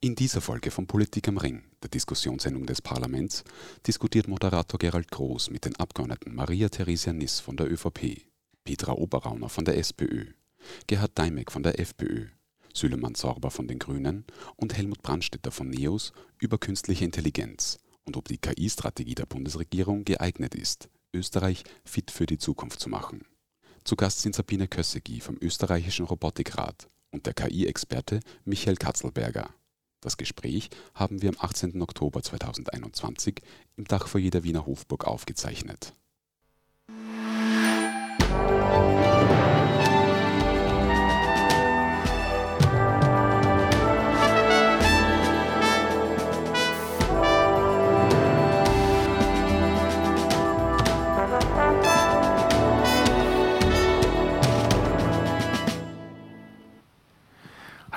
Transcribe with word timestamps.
In 0.00 0.14
dieser 0.14 0.40
Folge 0.40 0.70
von 0.70 0.86
Politik 0.86 1.26
am 1.26 1.38
Ring, 1.38 1.64
der 1.82 1.90
Diskussionssendung 1.90 2.66
des 2.66 2.80
Parlaments, 2.80 3.42
diskutiert 3.84 4.28
Moderator 4.28 4.78
Gerald 4.78 5.10
Groß 5.10 5.50
mit 5.50 5.64
den 5.64 5.74
Abgeordneten 5.74 6.36
Maria 6.36 6.68
Theresia 6.68 7.12
Niss 7.12 7.40
von 7.40 7.56
der 7.56 7.68
ÖVP, 7.68 8.24
Petra 8.62 8.92
Oberrauner 8.92 9.48
von 9.48 9.64
der 9.64 9.76
SPÖ, 9.76 10.26
Gerhard 10.86 11.18
Daimek 11.18 11.50
von 11.50 11.64
der 11.64 11.80
FPÖ, 11.80 12.28
Süleyman 12.72 13.16
Sorber 13.16 13.50
von 13.50 13.66
den 13.66 13.80
Grünen 13.80 14.24
und 14.54 14.76
Helmut 14.76 15.02
Brandstetter 15.02 15.50
von 15.50 15.68
NEOS 15.68 16.12
über 16.38 16.58
künstliche 16.58 17.04
Intelligenz 17.04 17.80
und 18.04 18.16
ob 18.16 18.28
die 18.28 18.38
KI-Strategie 18.38 19.16
der 19.16 19.26
Bundesregierung 19.26 20.04
geeignet 20.04 20.54
ist, 20.54 20.88
Österreich 21.12 21.64
fit 21.84 22.12
für 22.12 22.26
die 22.26 22.38
Zukunft 22.38 22.78
zu 22.78 22.88
machen. 22.88 23.24
Zu 23.82 23.96
Gast 23.96 24.20
sind 24.20 24.36
Sabine 24.36 24.68
Kössegi 24.68 25.18
vom 25.18 25.36
österreichischen 25.40 26.06
Robotikrat 26.06 26.88
und 27.10 27.26
der 27.26 27.34
KI-Experte 27.34 28.20
Michael 28.44 28.76
Katzelberger. 28.76 29.57
Das 30.00 30.16
Gespräch 30.16 30.70
haben 30.94 31.22
wir 31.22 31.30
am 31.30 31.36
18. 31.38 31.82
Oktober 31.82 32.22
2021 32.22 33.42
im 33.76 33.84
Dachfoyer 33.84 34.30
der 34.30 34.44
Wiener 34.44 34.64
Hofburg 34.64 35.04
aufgezeichnet. 35.06 35.94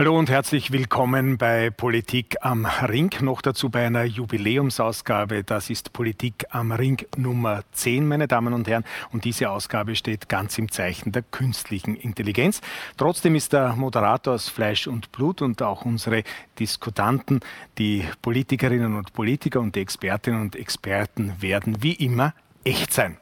Hallo 0.02 0.18
und 0.18 0.32
herzlich 0.32 0.72
willkommen 0.72 1.38
bei 1.38 1.70
Politik 1.70 2.38
am 2.42 2.66
Ring, 2.66 3.12
noch 3.22 3.44
dazu 3.44 3.70
bei 3.70 3.86
einer 3.86 4.04
Jubiläumsausgabe. 4.04 5.44
Das 5.44 5.70
ist 5.70 5.94
Politik 5.94 6.48
am 6.50 6.72
Ring 6.72 7.06
Nummer 7.18 7.62
10, 7.74 8.08
meine 8.08 8.28
Damen 8.28 8.54
und 8.54 8.68
Herren. 8.68 8.84
Und 9.12 9.26
diese 9.26 9.52
Ausgabe 9.52 9.96
steht 9.96 10.28
ganz 10.28 10.58
im 10.58 10.72
Zeichen 10.72 11.12
der 11.12 11.22
künstlichen 11.22 11.96
Intelligenz. 11.96 12.62
Trotzdem 12.98 13.36
ist 13.36 13.54
der 13.54 13.76
Moderator 13.76 14.34
aus 14.34 14.50
Fleisch 14.50 14.88
und 14.88 15.12
Blut 15.12 15.44
und 15.44 15.62
auch 15.62 15.86
unsere 15.86 16.24
Diskutanten, 16.58 17.42
die 17.78 18.04
Politikerinnen 18.24 18.96
und 18.96 19.14
Politiker 19.14 19.60
und 19.60 19.76
die 19.76 19.82
Expertinnen 19.82 20.42
und 20.42 20.56
Experten 20.56 21.36
werden 21.42 21.84
wie 21.84 21.94
immer 21.94 22.34
echt 22.64 22.92
sein. 22.92 23.18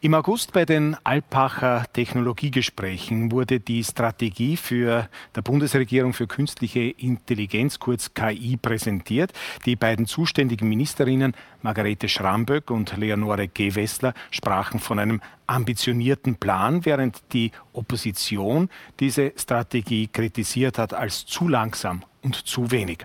Im 0.00 0.14
August 0.14 0.52
bei 0.52 0.64
den 0.64 0.96
Alpacher 1.04 1.84
Technologiegesprächen 1.92 3.32
wurde 3.32 3.60
die 3.60 3.82
Strategie 3.82 4.56
für 4.56 5.08
der 5.34 5.42
Bundesregierung 5.42 6.12
für 6.12 6.26
künstliche 6.26 6.80
Intelligenz, 6.80 7.78
kurz 7.78 8.12
KI, 8.12 8.56
präsentiert. 8.56 9.32
Die 9.64 9.76
beiden 9.76 10.06
zuständigen 10.06 10.68
Ministerinnen, 10.68 11.34
Margarete 11.62 12.08
Schramböck 12.08 12.70
und 12.70 12.96
Leonore 12.96 13.48
Gewessler, 13.48 14.14
sprachen 14.30 14.80
von 14.80 14.98
einem 14.98 15.20
ambitionierten 15.46 16.36
Plan, 16.36 16.84
während 16.84 17.22
die 17.32 17.52
Opposition 17.72 18.68
diese 19.00 19.32
Strategie 19.36 20.08
kritisiert 20.08 20.78
hat 20.78 20.92
als 20.92 21.26
zu 21.26 21.48
langsam 21.48 22.02
und 22.22 22.34
zu 22.34 22.70
wenig. 22.70 23.04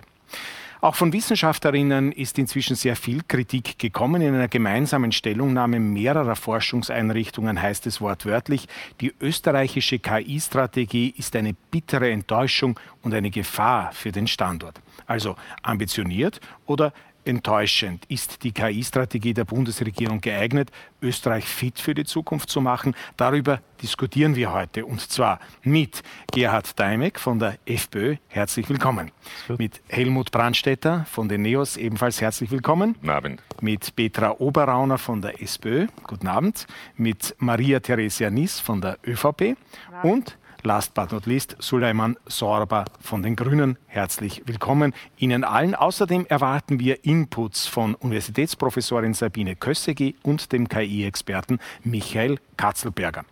Auch 0.84 0.96
von 0.96 1.12
Wissenschaftlerinnen 1.12 2.10
ist 2.10 2.40
inzwischen 2.40 2.74
sehr 2.74 2.96
viel 2.96 3.22
Kritik 3.28 3.78
gekommen. 3.78 4.20
In 4.20 4.34
einer 4.34 4.48
gemeinsamen 4.48 5.12
Stellungnahme 5.12 5.78
mehrerer 5.78 6.34
Forschungseinrichtungen 6.34 7.62
heißt 7.62 7.86
es 7.86 8.00
wortwörtlich, 8.00 8.66
die 9.00 9.14
österreichische 9.20 10.00
KI-Strategie 10.00 11.14
ist 11.16 11.36
eine 11.36 11.54
bittere 11.70 12.10
Enttäuschung 12.10 12.80
und 13.00 13.14
eine 13.14 13.30
Gefahr 13.30 13.92
für 13.92 14.10
den 14.10 14.26
Standort. 14.26 14.80
Also 15.06 15.36
ambitioniert 15.62 16.40
oder 16.66 16.92
enttäuschend. 17.24 18.04
Ist 18.06 18.42
die 18.42 18.52
KI-Strategie 18.52 19.34
der 19.34 19.44
Bundesregierung 19.44 20.20
geeignet, 20.20 20.70
Österreich 21.00 21.44
fit 21.44 21.78
für 21.78 21.94
die 21.94 22.04
Zukunft 22.04 22.50
zu 22.50 22.60
machen? 22.60 22.94
Darüber 23.16 23.60
diskutieren 23.80 24.36
wir 24.36 24.52
heute 24.52 24.86
und 24.86 25.00
zwar 25.00 25.40
mit 25.62 26.02
Gerhard 26.32 26.78
Daimek 26.78 27.18
von 27.18 27.38
der 27.38 27.58
FPÖ. 27.66 28.16
Herzlich 28.28 28.68
willkommen. 28.68 29.10
Mit 29.58 29.82
Helmut 29.88 30.30
Brandstetter 30.30 31.04
von 31.10 31.28
den 31.28 31.42
NEOS 31.42 31.76
ebenfalls 31.76 32.20
herzlich 32.20 32.50
willkommen. 32.50 32.94
Guten 32.94 33.10
Abend. 33.10 33.42
Mit 33.60 33.94
Petra 33.96 34.36
Oberrauner 34.38 34.98
von 34.98 35.20
der 35.20 35.42
SPÖ. 35.42 35.86
Guten 36.04 36.28
Abend. 36.28 36.66
Mit 36.96 37.34
Maria 37.38 37.80
Theresia 37.80 38.30
Niss 38.30 38.60
von 38.60 38.80
der 38.80 38.98
ÖVP 39.06 39.56
und 40.02 40.36
last 40.62 40.94
but 40.94 41.12
not 41.12 41.26
least 41.26 41.56
Suleiman 41.58 42.16
Sorba 42.26 42.84
von 43.00 43.22
den 43.22 43.36
Grünen. 43.36 43.76
Herzlich 43.86 44.42
willkommen 44.46 44.94
Ihnen 45.16 45.44
allen. 45.44 45.74
Außerdem 45.74 46.26
erwarten 46.26 46.78
wir 46.78 47.04
Inputs 47.04 47.66
von 47.66 47.94
Universitätsprofessorin 47.96 49.14
Sabine 49.14 49.56
Kössegi 49.56 50.14
und 50.22 50.52
dem 50.52 50.68
KI-Experten 50.68 51.58
Michael 51.82 52.38
Katzelberger. 52.56 53.24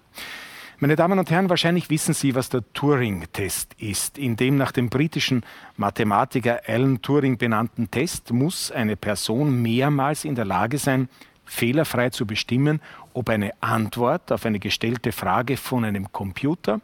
Meine 0.78 0.96
Damen 0.96 1.18
und 1.18 1.30
Herren, 1.30 1.50
wahrscheinlich 1.50 1.90
wissen 1.90 2.14
Sie, 2.14 2.34
was 2.34 2.48
der 2.48 2.64
Turing-Test 2.72 3.74
ist. 3.78 4.16
In 4.16 4.36
dem 4.36 4.56
nach 4.56 4.72
dem 4.72 4.88
britischen 4.88 5.44
Mathematiker 5.76 6.60
Alan 6.66 7.02
Turing 7.02 7.36
benannten 7.36 7.90
Test 7.90 8.32
muss 8.32 8.72
eine 8.72 8.96
Person 8.96 9.60
mehrmals 9.60 10.24
in 10.24 10.34
der 10.34 10.46
Lage 10.46 10.78
sein, 10.78 11.10
fehlerfrei 11.44 12.10
zu 12.10 12.26
bestimmen, 12.26 12.80
ob 13.12 13.28
eine 13.28 13.52
Antwort 13.60 14.32
auf 14.32 14.46
eine 14.46 14.58
gestellte 14.58 15.12
Frage 15.12 15.56
von 15.56 15.84
einem 15.84 16.10
Computer 16.12 16.80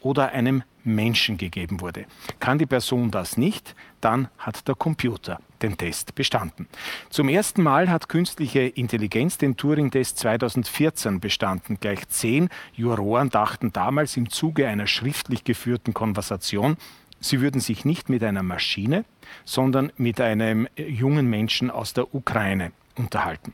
oder 0.00 0.32
einem 0.32 0.62
Menschen 0.84 1.36
gegeben 1.36 1.80
wurde. 1.80 2.06
Kann 2.38 2.58
die 2.58 2.66
Person 2.66 3.10
das 3.10 3.36
nicht, 3.36 3.74
dann 4.00 4.28
hat 4.38 4.66
der 4.66 4.74
Computer 4.74 5.40
den 5.62 5.76
Test 5.76 6.14
bestanden. 6.14 6.68
Zum 7.10 7.28
ersten 7.28 7.62
Mal 7.62 7.90
hat 7.90 8.08
künstliche 8.08 8.60
Intelligenz 8.60 9.36
den 9.36 9.56
Turing-Test 9.56 10.18
2014 10.18 11.20
bestanden. 11.20 11.78
Gleich 11.80 12.08
zehn 12.08 12.48
Juroren 12.72 13.28
dachten 13.28 13.72
damals 13.72 14.16
im 14.16 14.30
Zuge 14.30 14.66
einer 14.66 14.86
schriftlich 14.86 15.44
geführten 15.44 15.92
Konversation, 15.92 16.76
sie 17.20 17.40
würden 17.40 17.60
sich 17.60 17.84
nicht 17.84 18.08
mit 18.08 18.24
einer 18.24 18.42
Maschine, 18.42 19.04
sondern 19.44 19.92
mit 19.96 20.20
einem 20.20 20.66
jungen 20.76 21.28
Menschen 21.28 21.70
aus 21.70 21.92
der 21.92 22.14
Ukraine 22.14 22.72
unterhalten. 22.96 23.52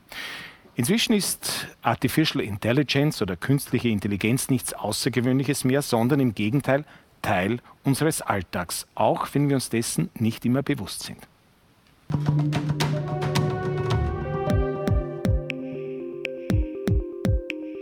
Inzwischen 0.77 1.13
ist 1.13 1.65
Artificial 1.81 2.43
Intelligence 2.43 3.23
oder 3.23 3.35
künstliche 3.35 3.89
Intelligenz 3.89 4.47
nichts 4.49 4.73
Außergewöhnliches 4.73 5.63
mehr, 5.63 5.81
sondern 5.81 6.19
im 6.19 6.35
Gegenteil 6.35 6.85
Teil 7.23 7.57
unseres 7.83 8.21
Alltags, 8.21 8.85
auch 8.93 9.27
wenn 9.33 9.49
wir 9.49 9.55
uns 9.55 9.69
dessen 9.69 10.11
nicht 10.19 10.45
immer 10.45 10.61
bewusst 10.61 11.01
sind. 11.01 11.17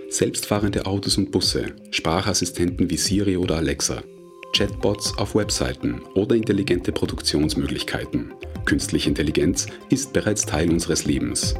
Selbstfahrende 0.07 0.85
Autos 0.85 1.17
und 1.17 1.31
Busse, 1.31 1.75
Sprachassistenten 1.91 2.89
wie 2.89 2.95
Siri 2.95 3.35
oder 3.35 3.57
Alexa, 3.57 4.03
Chatbots 4.55 5.17
auf 5.17 5.35
Webseiten 5.35 6.01
oder 6.15 6.33
intelligente 6.33 6.93
Produktionsmöglichkeiten. 6.93 8.33
Künstliche 8.63 9.09
Intelligenz 9.09 9.67
ist 9.89 10.13
bereits 10.13 10.45
Teil 10.45 10.71
unseres 10.71 11.03
Lebens. 11.03 11.55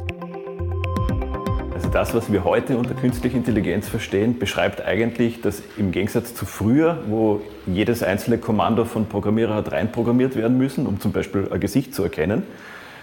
Das, 1.96 2.12
was 2.12 2.30
wir 2.30 2.44
heute 2.44 2.76
unter 2.76 2.92
künstlicher 2.92 3.38
Intelligenz 3.38 3.88
verstehen, 3.88 4.38
beschreibt 4.38 4.84
eigentlich, 4.84 5.40
dass 5.40 5.62
im 5.78 5.92
Gegensatz 5.92 6.34
zu 6.34 6.44
früher, 6.44 6.98
wo 7.08 7.40
jedes 7.66 8.02
einzelne 8.02 8.36
Kommando 8.36 8.84
von 8.84 9.06
Programmierer 9.06 9.54
hat 9.54 9.72
reinprogrammiert 9.72 10.36
werden 10.36 10.58
müssen, 10.58 10.86
um 10.86 11.00
zum 11.00 11.12
Beispiel 11.12 11.48
ein 11.50 11.58
Gesicht 11.58 11.94
zu 11.94 12.02
erkennen, 12.02 12.42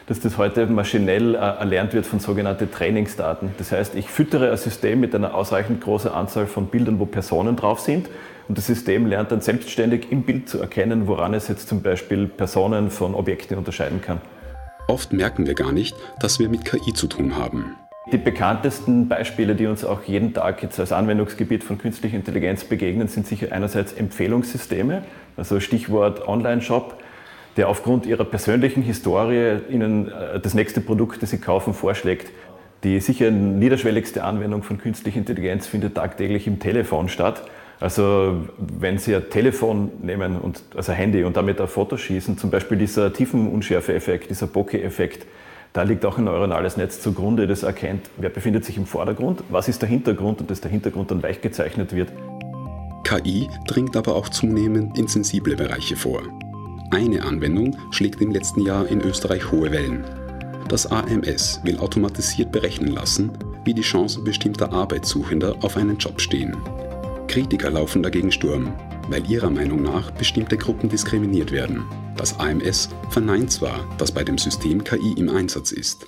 dass 0.06 0.20
das 0.20 0.38
heute 0.38 0.68
maschinell 0.68 1.34
äh, 1.34 1.40
erlernt 1.40 1.94
wird 1.94 2.06
von 2.06 2.20
sogenannten 2.20 2.72
Trainingsdaten. 2.72 3.56
Das 3.58 3.72
heißt, 3.72 3.96
ich 3.96 4.10
füttere 4.10 4.52
ein 4.52 4.58
System 4.58 5.00
mit 5.00 5.16
einer 5.16 5.34
ausreichend 5.34 5.82
großen 5.82 6.12
Anzahl 6.12 6.46
von 6.46 6.68
Bildern, 6.68 7.00
wo 7.00 7.08
Personen 7.08 7.56
drauf 7.56 7.80
sind. 7.80 8.10
Und 8.48 8.60
das 8.60 8.68
System 8.68 9.08
lernt 9.08 9.32
dann 9.32 9.42
selbstständig 9.42 10.12
im 10.12 10.22
Bild 10.22 10.48
zu 10.48 10.60
erkennen, 10.60 11.08
woran 11.08 11.34
es 11.34 11.48
jetzt 11.48 11.68
zum 11.68 11.82
Beispiel 11.82 12.28
Personen 12.28 12.92
von 12.92 13.16
Objekten 13.16 13.58
unterscheiden 13.58 14.02
kann. 14.02 14.22
Oft 14.88 15.14
merken 15.14 15.48
wir 15.48 15.56
gar 15.56 15.72
nicht, 15.72 15.96
dass 16.20 16.38
wir 16.38 16.48
mit 16.48 16.64
KI 16.64 16.94
zu 16.94 17.08
tun 17.08 17.38
haben. 17.38 17.76
Die 18.12 18.18
bekanntesten 18.18 19.08
Beispiele, 19.08 19.56
die 19.56 19.66
uns 19.66 19.86
auch 19.86 20.04
jeden 20.04 20.34
Tag 20.34 20.62
jetzt 20.62 20.78
als 20.78 20.92
Anwendungsgebiet 20.92 21.64
von 21.64 21.78
künstlicher 21.78 22.18
Intelligenz 22.18 22.66
begegnen, 22.66 23.08
sind 23.08 23.26
sicher 23.26 23.48
einerseits 23.52 23.94
Empfehlungssysteme, 23.94 25.04
also 25.38 25.62
Stichwort 25.62 26.28
Online-Shop, 26.28 27.02
der 27.56 27.70
aufgrund 27.70 28.06
ihrer 28.06 28.26
persönlichen 28.26 28.84
Historie 28.84 29.60
Ihnen 29.70 30.12
äh, 30.12 30.40
das 30.40 30.54
nächste 30.54 30.82
Produkt, 30.82 31.24
das 31.24 31.30
Sie 31.30 31.38
kaufen, 31.38 31.74
vorschlägt. 31.74 32.32
Die 32.84 33.00
sicher 33.00 33.32
niederschwelligste 33.32 34.24
Anwendung 34.24 34.64
von 34.64 34.80
künstlicher 34.80 35.20
Intelligenz 35.20 35.68
findet 35.68 35.96
tagtäglich 35.96 36.46
im 36.46 36.60
Telefon 36.60 37.08
statt. 37.08 37.44
Also 37.80 38.48
wenn 38.58 38.98
Sie 38.98 39.16
ein 39.16 39.30
Telefon 39.30 39.92
nehmen, 40.02 40.38
und, 40.38 40.62
also 40.76 40.92
ein 40.92 40.98
Handy 40.98 41.24
und 41.24 41.38
damit 41.38 41.62
ein 41.62 41.68
Foto 41.68 41.96
schießen, 41.96 42.38
zum 42.38 42.52
Beispiel 42.52 42.78
dieser 42.78 43.14
Tiefenunschärfe-Effekt, 43.14 44.30
dieser 44.30 44.48
Bokeh-Effekt, 44.48 45.26
da 45.74 45.82
liegt 45.82 46.06
auch 46.06 46.20
ein 46.20 46.26
neuronales 46.26 46.78
Netz 46.78 47.02
zugrunde, 47.02 47.48
das 47.48 47.64
erkennt, 47.64 48.10
wer 48.18 48.30
befindet 48.30 48.64
sich 48.64 48.78
im 48.78 48.86
Vordergrund, 48.86 49.44
was 49.50 49.68
ist 49.68 49.82
der 49.82 49.90
Hintergrund 49.90 50.40
und 50.40 50.52
dass 50.52 50.62
der 50.62 50.70
Hintergrund 50.70 51.10
dann 51.10 51.24
weich 51.24 51.42
gezeichnet 51.42 51.94
wird. 51.96 52.10
KI 53.04 53.50
dringt 53.68 53.98
aber 53.98 54.16
auch 54.16 54.30
zunehmend 54.30 54.98
in 54.98 55.08
sensible 55.08 55.56
Bereiche 55.56 55.96
vor. 55.96 56.22
Eine 56.92 57.24
Anwendung 57.24 57.76
schlägt 57.90 58.22
im 58.22 58.32
letzten 58.32 58.62
Jahr 58.62 58.88
in 58.88 59.02
Österreich 59.02 59.52
hohe 59.52 59.72
Wellen. 59.72 60.04
Das 60.70 60.86
AMS 60.86 61.60
will 61.64 61.80
automatisiert 61.80 62.52
berechnen 62.52 62.94
lassen, 62.94 63.32
wie 63.66 63.74
die 63.74 63.82
Chancen 63.82 64.24
bestimmter 64.24 64.72
Arbeitssuchender 64.72 65.56
auf 65.62 65.76
einen 65.76 65.98
Job 65.98 66.22
stehen. 66.22 66.56
Kritiker 67.28 67.72
laufen 67.72 68.04
dagegen 68.04 68.32
Sturm, 68.32 68.74
weil 69.10 69.30
ihrer 69.30 69.50
Meinung 69.50 69.82
nach 69.82 70.12
bestimmte 70.12 70.58
Gruppen 70.58 70.90
diskriminiert 70.90 71.52
werden. 71.52 71.84
Das 72.18 72.40
AMS 72.40 72.90
verneint 73.10 73.52
zwar, 73.52 73.86
dass 73.98 74.12
bei 74.12 74.24
dem 74.24 74.38
System 74.38 74.84
KI 74.84 75.14
im 75.18 75.30
Einsatz 75.30 75.72
ist, 75.72 76.06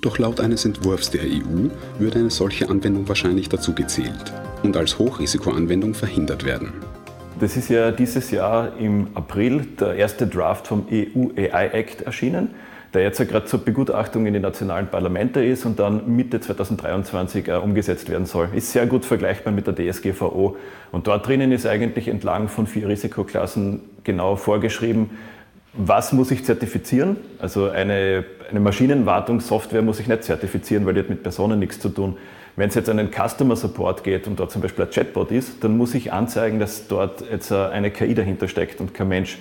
doch 0.00 0.18
laut 0.18 0.40
eines 0.40 0.64
Entwurfs 0.64 1.10
der 1.10 1.22
EU 1.22 1.68
würde 1.98 2.18
eine 2.18 2.30
solche 2.30 2.68
Anwendung 2.68 3.08
wahrscheinlich 3.08 3.48
dazu 3.48 3.74
gezählt 3.74 4.32
und 4.62 4.76
als 4.76 4.98
Hochrisikoanwendung 4.98 5.94
verhindert 5.94 6.44
werden. 6.44 6.72
Das 7.40 7.56
ist 7.56 7.68
ja 7.68 7.90
dieses 7.90 8.30
Jahr 8.30 8.76
im 8.78 9.08
April 9.14 9.66
der 9.80 9.94
erste 9.94 10.26
Draft 10.26 10.66
vom 10.66 10.86
EU 10.90 11.28
AI 11.36 11.68
Act 11.68 12.02
erschienen, 12.02 12.50
der 12.94 13.02
jetzt 13.02 13.18
ja 13.18 13.24
gerade 13.24 13.46
zur 13.46 13.64
Begutachtung 13.64 14.26
in 14.26 14.32
den 14.32 14.42
nationalen 14.42 14.86
Parlamente 14.86 15.44
ist 15.44 15.66
und 15.66 15.78
dann 15.78 16.14
Mitte 16.14 16.40
2023 16.40 17.48
äh, 17.48 17.52
umgesetzt 17.56 18.08
werden 18.08 18.26
soll. 18.26 18.48
Ist 18.54 18.72
sehr 18.72 18.86
gut 18.86 19.04
vergleichbar 19.04 19.52
mit 19.52 19.66
der 19.66 19.74
DSGVO. 19.74 20.56
Und 20.92 21.06
dort 21.06 21.26
drinnen 21.26 21.52
ist 21.52 21.66
eigentlich 21.66 22.08
entlang 22.08 22.48
von 22.48 22.66
vier 22.66 22.88
Risikoklassen 22.88 23.80
genau 24.04 24.36
vorgeschrieben, 24.36 25.10
was 25.76 26.12
muss 26.12 26.30
ich 26.30 26.44
zertifizieren? 26.44 27.16
Also 27.40 27.68
eine, 27.68 28.24
eine 28.48 28.60
Maschinenwartungssoftware 28.60 29.82
muss 29.82 29.98
ich 29.98 30.06
nicht 30.06 30.22
zertifizieren, 30.22 30.86
weil 30.86 30.94
die 30.94 31.00
hat 31.00 31.10
mit 31.10 31.24
Personen 31.24 31.58
nichts 31.58 31.80
zu 31.80 31.88
tun. 31.88 32.16
Wenn 32.54 32.68
es 32.68 32.76
jetzt 32.76 32.88
an 32.88 32.98
den 32.98 33.10
Customer 33.10 33.56
Support 33.56 34.04
geht 34.04 34.28
und 34.28 34.38
dort 34.38 34.52
zum 34.52 34.62
Beispiel 34.62 34.84
ein 34.84 34.90
Chatbot 34.92 35.32
ist, 35.32 35.64
dann 35.64 35.76
muss 35.76 35.94
ich 35.94 36.12
anzeigen, 36.12 36.60
dass 36.60 36.86
dort 36.86 37.24
jetzt 37.28 37.50
eine 37.50 37.90
KI 37.90 38.14
dahinter 38.14 38.46
steckt 38.46 38.80
und 38.80 38.94
kein 38.94 39.08
Mensch. 39.08 39.38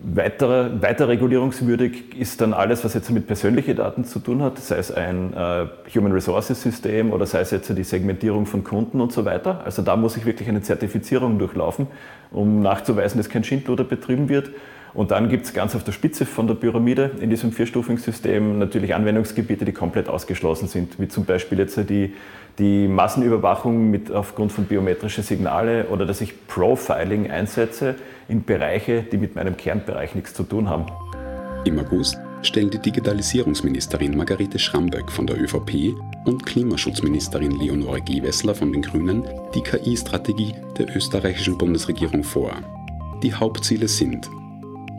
Weiter, 0.00 0.80
weiter 0.80 1.08
regulierungswürdig 1.08 2.16
ist 2.16 2.40
dann 2.40 2.52
alles, 2.52 2.84
was 2.84 2.94
jetzt 2.94 3.10
mit 3.10 3.26
persönlichen 3.26 3.74
Daten 3.74 4.04
zu 4.04 4.20
tun 4.20 4.42
hat, 4.42 4.58
sei 4.58 4.76
es 4.76 4.92
ein 4.92 5.32
äh, 5.34 5.66
Human 5.92 6.12
Resources 6.12 6.62
System 6.62 7.12
oder 7.12 7.26
sei 7.26 7.40
es 7.40 7.50
jetzt 7.50 7.76
die 7.76 7.82
Segmentierung 7.82 8.46
von 8.46 8.62
Kunden 8.62 9.00
und 9.00 9.12
so 9.12 9.24
weiter. 9.24 9.62
Also 9.64 9.82
da 9.82 9.96
muss 9.96 10.16
ich 10.16 10.24
wirklich 10.24 10.48
eine 10.48 10.62
Zertifizierung 10.62 11.40
durchlaufen, 11.40 11.88
um 12.30 12.62
nachzuweisen, 12.62 13.18
dass 13.18 13.28
kein 13.28 13.42
Schindluder 13.42 13.82
betrieben 13.82 14.28
wird. 14.28 14.50
Und 14.94 15.10
dann 15.10 15.28
gibt 15.28 15.46
es 15.46 15.52
ganz 15.52 15.74
auf 15.74 15.84
der 15.84 15.92
Spitze 15.92 16.26
von 16.26 16.46
der 16.46 16.54
Pyramide 16.54 17.10
in 17.20 17.30
diesem 17.30 17.52
vierstufigen 17.52 17.98
System 17.98 18.58
natürlich 18.58 18.94
Anwendungsgebiete, 18.94 19.64
die 19.64 19.72
komplett 19.72 20.08
ausgeschlossen 20.08 20.68
sind, 20.68 20.98
wie 20.98 21.08
zum 21.08 21.24
Beispiel 21.24 21.58
jetzt 21.58 21.76
die, 21.88 22.14
die 22.58 22.88
Massenüberwachung 22.88 23.90
mit, 23.90 24.10
aufgrund 24.10 24.52
von 24.52 24.64
biometrischen 24.64 25.22
Signale 25.24 25.86
oder 25.88 26.06
dass 26.06 26.20
ich 26.20 26.46
Profiling 26.46 27.30
einsetze 27.30 27.94
in 28.28 28.44
Bereiche, 28.44 29.02
die 29.02 29.18
mit 29.18 29.36
meinem 29.36 29.56
Kernbereich 29.56 30.14
nichts 30.14 30.34
zu 30.34 30.42
tun 30.42 30.68
haben. 30.68 30.86
Im 31.64 31.78
August 31.78 32.18
stellen 32.42 32.70
die 32.70 32.78
Digitalisierungsministerin 32.78 34.16
Margarete 34.16 34.58
Schramböck 34.58 35.10
von 35.10 35.26
der 35.26 35.40
ÖVP 35.40 35.94
und 36.24 36.46
Klimaschutzministerin 36.46 37.50
Leonore 37.58 38.00
Gewessler 38.00 38.54
von 38.54 38.72
den 38.72 38.82
Grünen 38.82 39.24
die 39.54 39.62
KI-Strategie 39.62 40.54
der 40.78 40.94
österreichischen 40.96 41.58
Bundesregierung 41.58 42.22
vor. 42.22 42.52
Die 43.22 43.34
Hauptziele 43.34 43.88
sind 43.88 44.30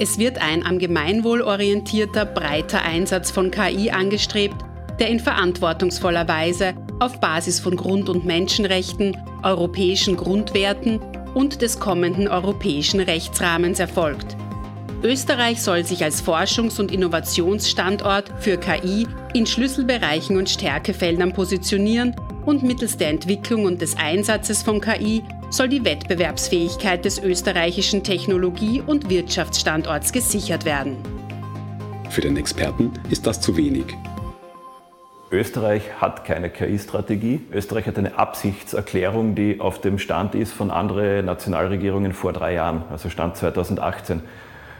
es 0.01 0.17
wird 0.17 0.41
ein 0.41 0.65
am 0.65 0.79
Gemeinwohl 0.79 1.41
orientierter, 1.41 2.25
breiter 2.25 2.83
Einsatz 2.83 3.31
von 3.31 3.51
KI 3.51 3.91
angestrebt, 3.91 4.55
der 4.97 5.09
in 5.09 5.19
verantwortungsvoller 5.19 6.25
Weise 6.27 6.73
auf 6.99 7.19
Basis 7.19 7.59
von 7.59 7.75
Grund- 7.75 8.07
und 8.07 8.25
Menschenrechten, 8.25 9.17
europäischen 9.43 10.15
Grundwerten 10.15 11.01
und 11.33 11.61
des 11.61 11.81
kommenden 11.81 12.29
europäischen 12.29 13.01
Rechtsrahmens 13.01 13.79
erfolgt. 13.79 14.37
Österreich 15.03 15.61
soll 15.61 15.85
sich 15.85 16.03
als 16.03 16.23
Forschungs- 16.23 16.79
und 16.79 16.91
Innovationsstandort 16.91 18.31
für 18.39 18.57
KI 18.57 19.05
in 19.33 19.45
Schlüsselbereichen 19.45 20.37
und 20.37 20.49
Stärkefeldern 20.49 21.33
positionieren 21.33 22.15
und 22.49 22.63
mittels 22.63 22.97
der 22.97 23.09
Entwicklung 23.09 23.65
und 23.65 23.79
des 23.79 23.95
Einsatzes 23.97 24.63
von 24.63 24.81
KI 24.81 25.23
soll 25.51 25.69
die 25.69 25.85
Wettbewerbsfähigkeit 25.85 27.05
des 27.05 27.21
österreichischen 27.21 28.03
Technologie- 28.03 28.81
und 28.85 29.07
Wirtschaftsstandorts 29.09 30.11
gesichert 30.11 30.65
werden. 30.65 30.97
Für 32.09 32.21
den 32.21 32.37
Experten 32.37 32.91
ist 33.11 33.27
das 33.27 33.39
zu 33.39 33.55
wenig. 33.55 33.85
Österreich 35.31 35.83
hat 36.01 36.25
keine 36.25 36.49
KI-Strategie. 36.49 37.41
Österreich 37.53 37.85
hat 37.85 37.99
eine 37.99 38.17
Absichtserklärung, 38.17 39.35
die 39.35 39.59
auf 39.59 39.79
dem 39.79 39.99
Stand 39.99 40.33
ist 40.33 40.51
von 40.51 40.71
anderen 40.71 41.27
Nationalregierungen 41.27 42.13
vor 42.13 42.33
drei 42.33 42.55
Jahren, 42.55 42.81
also 42.89 43.11
Stand 43.11 43.37
2018. 43.37 44.21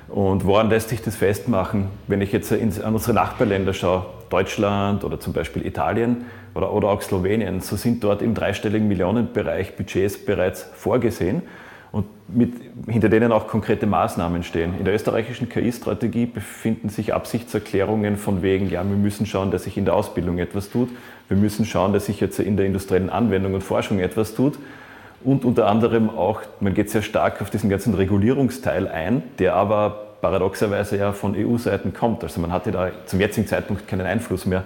Und 0.08 0.44
woran 0.44 0.72
lässt 0.72 0.90
sich 0.90 1.04
das 1.04 1.16
festmachen? 1.16 1.90
Wenn 2.08 2.22
ich 2.22 2.32
jetzt 2.32 2.52
an 2.52 2.96
unsere 2.96 3.14
Nachbarländer 3.14 3.76
schaue, 3.76 4.08
Deutschland 4.32 5.04
oder 5.04 5.20
zum 5.20 5.34
Beispiel 5.34 5.64
Italien 5.66 6.26
oder, 6.60 6.74
oder 6.74 6.90
auch 6.90 7.02
Slowenien, 7.02 7.62
so 7.62 7.78
sind 7.78 8.04
dort 8.04 8.22
im 8.22 8.34
dreistelligen 8.34 8.88
Millionenbereich 8.88 9.78
Budgets 9.78 10.18
bereits 10.18 10.64
vorgesehen 10.74 11.44
und 11.94 12.06
mit, 12.28 12.54
hinter 12.88 13.08
denen 13.08 13.32
auch 13.32 13.48
konkrete 13.48 13.88
Maßnahmen 13.88 14.44
stehen. 14.44 14.78
In 14.78 14.84
der 14.84 14.94
österreichischen 14.94 15.48
KI-Strategie 15.48 16.26
befinden 16.26 16.90
sich 16.90 17.14
Absichtserklärungen 17.14 18.18
von 18.18 18.42
wegen, 18.42 18.70
ja, 18.70 18.84
wir 18.84 18.98
müssen 18.98 19.26
schauen, 19.26 19.52
dass 19.52 19.64
sich 19.64 19.78
in 19.78 19.86
der 19.86 19.96
Ausbildung 19.96 20.38
etwas 20.38 20.70
tut, 20.70 20.90
wir 21.30 21.38
müssen 21.38 21.66
schauen, 21.66 21.94
dass 21.94 22.08
sich 22.08 22.20
jetzt 22.20 22.40
in 22.40 22.58
der 22.58 22.66
industriellen 22.66 23.10
Anwendung 23.10 23.54
und 23.54 23.64
Forschung 23.64 24.00
etwas 24.00 24.36
tut 24.36 24.60
und 25.24 25.46
unter 25.46 25.68
anderem 25.68 26.10
auch, 26.10 26.42
man 26.60 26.74
geht 26.74 26.90
sehr 26.90 27.02
stark 27.04 27.42
auf 27.42 27.50
diesen 27.50 27.70
ganzen 27.70 27.94
Regulierungsteil 27.94 28.88
ein, 28.88 29.24
der 29.40 29.56
aber 29.56 30.08
paradoxerweise 30.22 30.98
ja 30.98 31.14
von 31.14 31.36
EU-Seiten 31.36 31.94
kommt. 31.94 32.24
Also 32.24 32.42
man 32.42 32.52
hatte 32.52 32.72
da 32.72 32.92
zum 33.06 33.22
jetzigen 33.22 33.48
Zeitpunkt 33.48 33.88
keinen 33.88 34.06
Einfluss 34.06 34.46
mehr. 34.46 34.66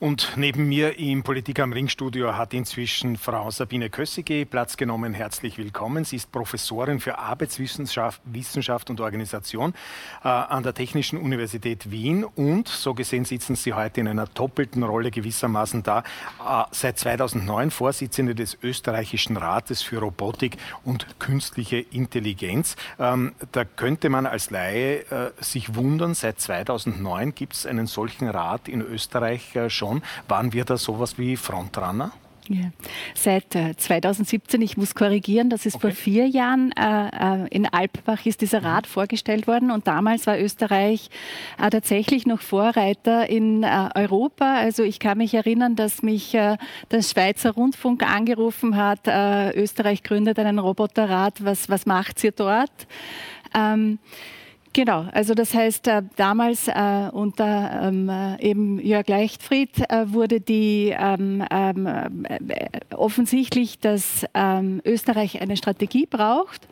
Und 0.00 0.32
neben 0.36 0.66
mir 0.66 0.98
im 0.98 1.22
Politik 1.22 1.60
am 1.60 1.74
Ringstudio 1.74 2.34
hat 2.34 2.54
inzwischen 2.54 3.18
Frau 3.18 3.50
Sabine 3.50 3.90
Kössige 3.90 4.46
Platz 4.46 4.78
genommen. 4.78 5.12
Herzlich 5.12 5.58
willkommen. 5.58 6.06
Sie 6.06 6.16
ist 6.16 6.32
Professorin 6.32 7.00
für 7.00 7.18
Arbeitswissenschaft 7.18 8.22
Wissenschaft 8.24 8.88
und 8.88 8.98
Organisation 9.02 9.74
äh, 10.24 10.28
an 10.28 10.62
der 10.62 10.72
Technischen 10.72 11.18
Universität 11.18 11.90
Wien 11.90 12.24
und 12.24 12.66
so 12.66 12.94
gesehen 12.94 13.26
sitzen 13.26 13.56
Sie 13.56 13.74
heute 13.74 14.00
in 14.00 14.08
einer 14.08 14.24
doppelten 14.24 14.84
Rolle 14.84 15.10
gewissermaßen 15.10 15.82
da. 15.82 15.98
Äh, 15.98 16.64
seit 16.70 16.98
2009 16.98 17.70
Vorsitzende 17.70 18.34
des 18.34 18.56
Österreichischen 18.62 19.36
Rates 19.36 19.82
für 19.82 19.98
Robotik 19.98 20.56
und 20.82 21.18
künstliche 21.18 21.76
Intelligenz. 21.76 22.74
Ähm, 22.98 23.34
da 23.52 23.66
könnte 23.66 24.08
man 24.08 24.24
als 24.24 24.48
Laie 24.48 25.00
äh, 25.10 25.32
sich 25.40 25.74
wundern, 25.74 26.14
seit 26.14 26.40
2009 26.40 27.34
gibt 27.34 27.52
es 27.52 27.66
einen 27.66 27.86
solchen 27.86 28.28
Rat 28.28 28.66
in 28.66 28.80
Österreich 28.80 29.54
äh, 29.56 29.68
schon 29.68 29.89
Organisation. 29.90 30.02
Waren 30.28 30.52
wir 30.52 30.64
da 30.64 30.76
sowas 30.76 31.18
wie 31.18 31.36
Frontrunner? 31.36 32.12
Ja. 32.48 32.72
Seit 33.14 33.54
äh, 33.54 33.76
2017, 33.76 34.60
ich 34.60 34.76
muss 34.76 34.96
korrigieren, 34.96 35.50
das 35.50 35.66
ist 35.66 35.76
okay. 35.76 35.88
vor 35.88 35.90
vier 35.92 36.26
Jahren 36.26 36.72
äh, 36.72 37.44
äh, 37.44 37.48
in 37.50 37.64
Alpbach 37.66 38.26
ist 38.26 38.40
dieser 38.40 38.64
Rat 38.64 38.86
mhm. 38.86 38.90
vorgestellt 38.90 39.46
worden 39.46 39.70
und 39.70 39.86
damals 39.86 40.26
war 40.26 40.36
Österreich 40.36 41.10
äh, 41.62 41.70
tatsächlich 41.70 42.26
noch 42.26 42.40
Vorreiter 42.40 43.28
in 43.28 43.62
äh, 43.62 43.90
Europa. 43.94 44.56
Also 44.56 44.82
ich 44.82 44.98
kann 44.98 45.18
mich 45.18 45.34
erinnern, 45.34 45.76
dass 45.76 46.02
mich 46.02 46.34
äh, 46.34 46.56
der 46.90 47.02
Schweizer 47.02 47.52
Rundfunk 47.52 48.02
angerufen 48.02 48.76
hat, 48.76 49.06
Österreich 49.54 50.02
gründet 50.02 50.38
einen 50.40 50.58
Roboterrat, 50.58 51.44
was, 51.44 51.68
was 51.68 51.86
macht 51.86 52.24
ihr 52.24 52.32
dort? 52.32 52.72
Ähm, 53.54 53.98
Genau, 54.72 55.06
also 55.12 55.34
das 55.34 55.52
heißt, 55.52 55.88
äh, 55.88 56.02
damals 56.14 56.68
äh, 56.68 57.08
unter 57.12 57.88
ähm, 57.88 58.08
äh, 58.08 58.40
eben 58.40 58.78
Jörg 58.78 59.08
Leichtfried 59.08 59.90
äh, 59.90 60.12
wurde 60.12 60.40
die 60.40 60.94
ähm, 60.96 61.44
ähm, 61.50 61.86
äh, 62.28 62.68
offensichtlich, 62.94 63.80
dass 63.80 64.24
ähm, 64.32 64.80
Österreich 64.84 65.40
eine 65.40 65.56
Strategie 65.56 66.06
braucht 66.06 66.68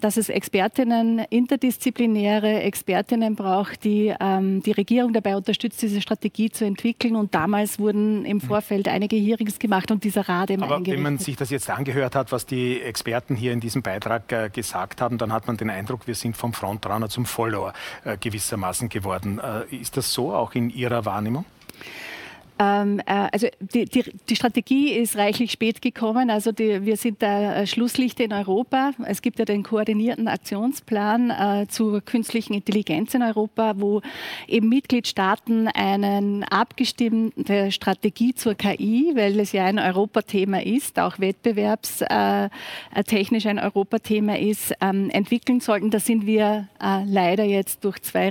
dass 0.00 0.16
es 0.16 0.28
Expertinnen, 0.28 1.20
interdisziplinäre 1.30 2.60
Expertinnen 2.62 3.34
braucht, 3.34 3.84
die 3.84 4.14
ähm, 4.20 4.62
die 4.62 4.72
Regierung 4.72 5.12
dabei 5.12 5.36
unterstützt, 5.36 5.82
diese 5.82 6.00
Strategie 6.00 6.50
zu 6.50 6.64
entwickeln. 6.64 7.16
Und 7.16 7.34
damals 7.34 7.78
wurden 7.78 8.24
im 8.24 8.40
Vorfeld 8.40 8.88
einige 8.88 9.16
Hearings 9.16 9.58
gemacht 9.58 9.90
und 9.90 10.04
dieser 10.04 10.28
Rat 10.28 10.50
eben 10.50 10.62
Aber 10.62 10.84
wenn 10.86 11.02
man 11.02 11.18
sich 11.18 11.36
das 11.36 11.50
jetzt 11.50 11.68
angehört 11.68 12.14
hat, 12.14 12.32
was 12.32 12.46
die 12.46 12.80
Experten 12.80 13.34
hier 13.34 13.52
in 13.52 13.60
diesem 13.60 13.82
Beitrag 13.82 14.30
äh, 14.32 14.50
gesagt 14.52 15.00
haben, 15.00 15.18
dann 15.18 15.32
hat 15.32 15.46
man 15.46 15.56
den 15.56 15.70
Eindruck, 15.70 16.06
wir 16.06 16.14
sind 16.14 16.36
vom 16.36 16.52
Frontrunner 16.52 17.08
zum 17.08 17.26
Follower 17.26 17.72
äh, 18.04 18.16
gewissermaßen 18.16 18.88
geworden. 18.88 19.40
Äh, 19.40 19.74
ist 19.74 19.96
das 19.96 20.12
so 20.12 20.32
auch 20.32 20.54
in 20.54 20.70
Ihrer 20.70 21.04
Wahrnehmung? 21.04 21.44
Ähm, 22.58 23.00
äh, 23.00 23.28
also 23.32 23.48
die, 23.60 23.84
die, 23.84 24.04
die, 24.28 24.36
Strategie 24.36 24.92
ist 24.92 25.16
reichlich 25.16 25.52
spät 25.52 25.82
gekommen. 25.82 26.30
Also 26.30 26.52
die, 26.52 26.86
wir 26.86 26.96
sind 26.96 27.22
da 27.22 27.56
äh, 27.56 27.66
Schlusslichter 27.66 28.24
in 28.24 28.32
Europa. 28.32 28.92
Es 29.04 29.20
gibt 29.20 29.38
ja 29.38 29.44
den 29.44 29.62
koordinierten 29.62 30.26
Aktionsplan 30.26 31.30
äh, 31.30 31.66
zur 31.68 32.00
künstlichen 32.00 32.54
Intelligenz 32.54 33.12
in 33.12 33.22
Europa, 33.22 33.74
wo 33.76 34.00
eben 34.48 34.70
Mitgliedstaaten 34.70 35.68
eine 35.68 36.46
abgestimmte 36.50 37.70
Strategie 37.72 38.34
zur 38.34 38.54
KI, 38.54 39.12
weil 39.14 39.38
es 39.38 39.52
ja 39.52 39.66
ein 39.66 39.78
Europathema 39.78 40.60
ist, 40.60 40.98
auch 40.98 41.18
wettbewerbstechnisch 41.18 43.44
äh, 43.44 43.48
ein 43.48 43.58
Europathema 43.58 44.36
ist, 44.36 44.72
ähm, 44.80 45.10
entwickeln 45.10 45.60
sollten. 45.60 45.90
Da 45.90 46.00
sind 46.00 46.24
wir 46.24 46.68
äh, 46.82 47.04
leider 47.04 47.44
jetzt 47.44 47.84
durch 47.84 48.00
zwei 48.00 48.30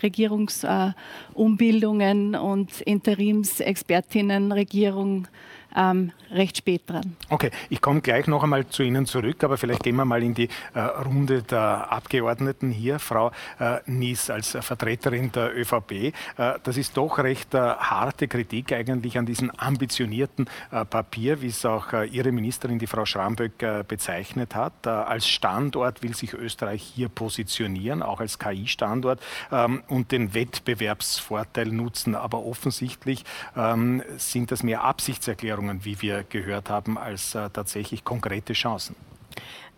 Regierungsumbildungen 1.36 2.36
und 2.36 2.82
Interimsexperten 2.82 3.66
Expertinnenregierung 3.70 5.28
ähm, 5.76 6.12
recht 6.32 6.58
spät 6.58 6.84
dran. 6.88 7.16
Okay, 7.30 7.52
ich 7.70 7.82
komme 7.82 8.02
gleich 8.02 8.28
noch 8.28 8.44
einmal 8.44 8.68
zu 8.68 8.84
Ihnen 8.84 9.06
zurück, 9.06 9.44
aber 9.44 9.58
vielleicht 9.58 9.84
gehen 9.84 9.96
wir 9.96 10.06
mal 10.06 10.24
in 10.24 10.34
die 10.34 10.50
äh, 10.74 10.80
Runde 10.80 11.44
der 11.44 11.92
Abgeordneten 11.92 12.72
hier. 12.72 13.00
Frau 13.00 13.32
äh, 13.60 13.80
Nies 13.86 14.30
als 14.30 14.58
Vertreterin 14.60 15.32
der 15.32 15.56
ÖVP. 15.58 15.92
Äh, 15.92 16.12
das 16.64 16.78
ist 16.78 16.98
doch 16.98 17.20
recht 17.20 17.54
äh, 17.54 17.60
harte 17.60 18.28
Kritik 18.28 18.74
eigentlich 18.74 19.18
an 19.18 19.26
diesem 19.26 19.52
ambitionierten 19.52 20.48
äh, 20.72 20.86
Papier, 20.86 21.42
wie 21.42 21.48
es 21.48 21.66
auch 21.66 21.94
äh, 21.94 22.06
Ihre 22.06 22.32
Ministerin, 22.32 22.80
die 22.80 22.88
Frau 22.88 23.06
Schramböck, 23.06 23.64
bezeichnet 23.88 24.56
hat. 24.56 24.88
als 24.88 25.28
Standort 25.28 26.04
will 26.04 26.16
sich 26.16 26.34
Österreich 26.34 26.82
hier 26.82 27.10
positionieren, 27.10 28.04
auch 28.04 28.20
als 28.20 28.40
KI-Standort 28.40 29.20
ähm, 29.52 29.84
und 29.88 30.12
den 30.12 30.34
Wettbewerbsvorteil 30.34 31.68
nutzen. 31.68 32.16
Aber 32.16 32.46
offensichtlich 32.46 33.24
ähm, 33.56 34.04
sind 34.18 34.52
das 34.52 34.64
mehr 34.64 34.84
Absichtserklärungen, 34.84 35.65
wie 35.84 36.02
wir 36.02 36.24
gehört 36.24 36.70
haben, 36.70 36.98
als 36.98 37.36
äh, 37.36 37.50
tatsächlich 37.50 38.04
konkrete 38.04 38.54
Chancen. 38.54 38.96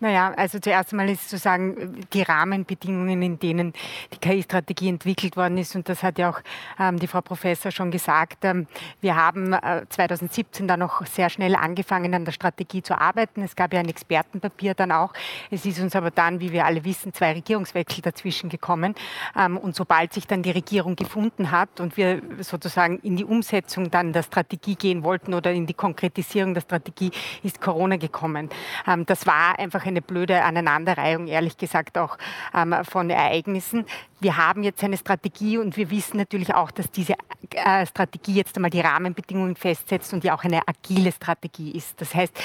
Naja, 0.00 0.32
also 0.36 0.60
zuerst 0.60 0.92
einmal 0.92 1.10
ist 1.10 1.28
zu 1.28 1.38
sagen, 1.38 2.06
die 2.12 2.22
Rahmenbedingungen, 2.22 3.20
in 3.20 3.38
denen 3.40 3.72
die 4.12 4.18
KI-Strategie 4.18 4.88
entwickelt 4.88 5.36
worden 5.36 5.58
ist, 5.58 5.74
und 5.74 5.88
das 5.88 6.04
hat 6.04 6.18
ja 6.18 6.30
auch 6.30 6.40
ähm, 6.78 7.00
die 7.00 7.08
Frau 7.08 7.20
Professor 7.20 7.72
schon 7.72 7.90
gesagt, 7.90 8.44
ähm, 8.44 8.68
wir 9.00 9.16
haben 9.16 9.52
äh, 9.54 9.84
2017 9.88 10.68
dann 10.68 10.78
noch 10.78 11.04
sehr 11.04 11.30
schnell 11.30 11.56
angefangen, 11.56 12.14
an 12.14 12.24
der 12.24 12.30
Strategie 12.30 12.80
zu 12.80 12.96
arbeiten. 12.96 13.42
Es 13.42 13.56
gab 13.56 13.72
ja 13.72 13.80
ein 13.80 13.88
Expertenpapier 13.88 14.74
dann 14.74 14.92
auch. 14.92 15.12
Es 15.50 15.66
ist 15.66 15.80
uns 15.80 15.96
aber 15.96 16.12
dann, 16.12 16.38
wie 16.38 16.52
wir 16.52 16.64
alle 16.64 16.84
wissen, 16.84 17.12
zwei 17.12 17.32
Regierungswechsel 17.32 18.00
dazwischen 18.02 18.50
gekommen. 18.50 18.94
Ähm, 19.36 19.56
und 19.56 19.74
sobald 19.74 20.12
sich 20.12 20.28
dann 20.28 20.44
die 20.44 20.52
Regierung 20.52 20.94
gefunden 20.94 21.50
hat 21.50 21.80
und 21.80 21.96
wir 21.96 22.22
sozusagen 22.38 23.00
in 23.00 23.16
die 23.16 23.24
Umsetzung 23.24 23.90
dann 23.90 24.12
der 24.12 24.22
Strategie 24.22 24.76
gehen 24.76 25.02
wollten 25.02 25.34
oder 25.34 25.50
in 25.50 25.66
die 25.66 25.74
Konkretisierung 25.74 26.54
der 26.54 26.60
Strategie, 26.60 27.10
ist 27.42 27.60
Corona 27.60 27.96
gekommen. 27.96 28.48
Ähm, 28.86 29.04
das 29.04 29.26
war 29.26 29.58
einfach 29.58 29.87
eine 29.88 30.02
blöde 30.02 30.42
Aneinanderreihung, 30.42 31.26
ehrlich 31.26 31.56
gesagt, 31.56 31.98
auch 31.98 32.18
ähm, 32.54 32.74
von 32.82 33.10
Ereignissen. 33.10 33.84
Wir 34.20 34.36
haben 34.36 34.64
jetzt 34.64 34.82
eine 34.82 34.96
Strategie 34.96 35.58
und 35.58 35.76
wir 35.76 35.90
wissen 35.90 36.16
natürlich 36.16 36.52
auch, 36.52 36.72
dass 36.72 36.90
diese 36.90 37.14
äh, 37.50 37.86
Strategie 37.86 38.34
jetzt 38.34 38.56
einmal 38.56 38.70
die 38.70 38.80
Rahmenbedingungen 38.80 39.54
festsetzt 39.54 40.12
und 40.12 40.24
ja 40.24 40.34
auch 40.34 40.42
eine 40.42 40.60
agile 40.66 41.12
Strategie 41.12 41.70
ist. 41.70 42.00
Das 42.00 42.14
heißt, 42.16 42.36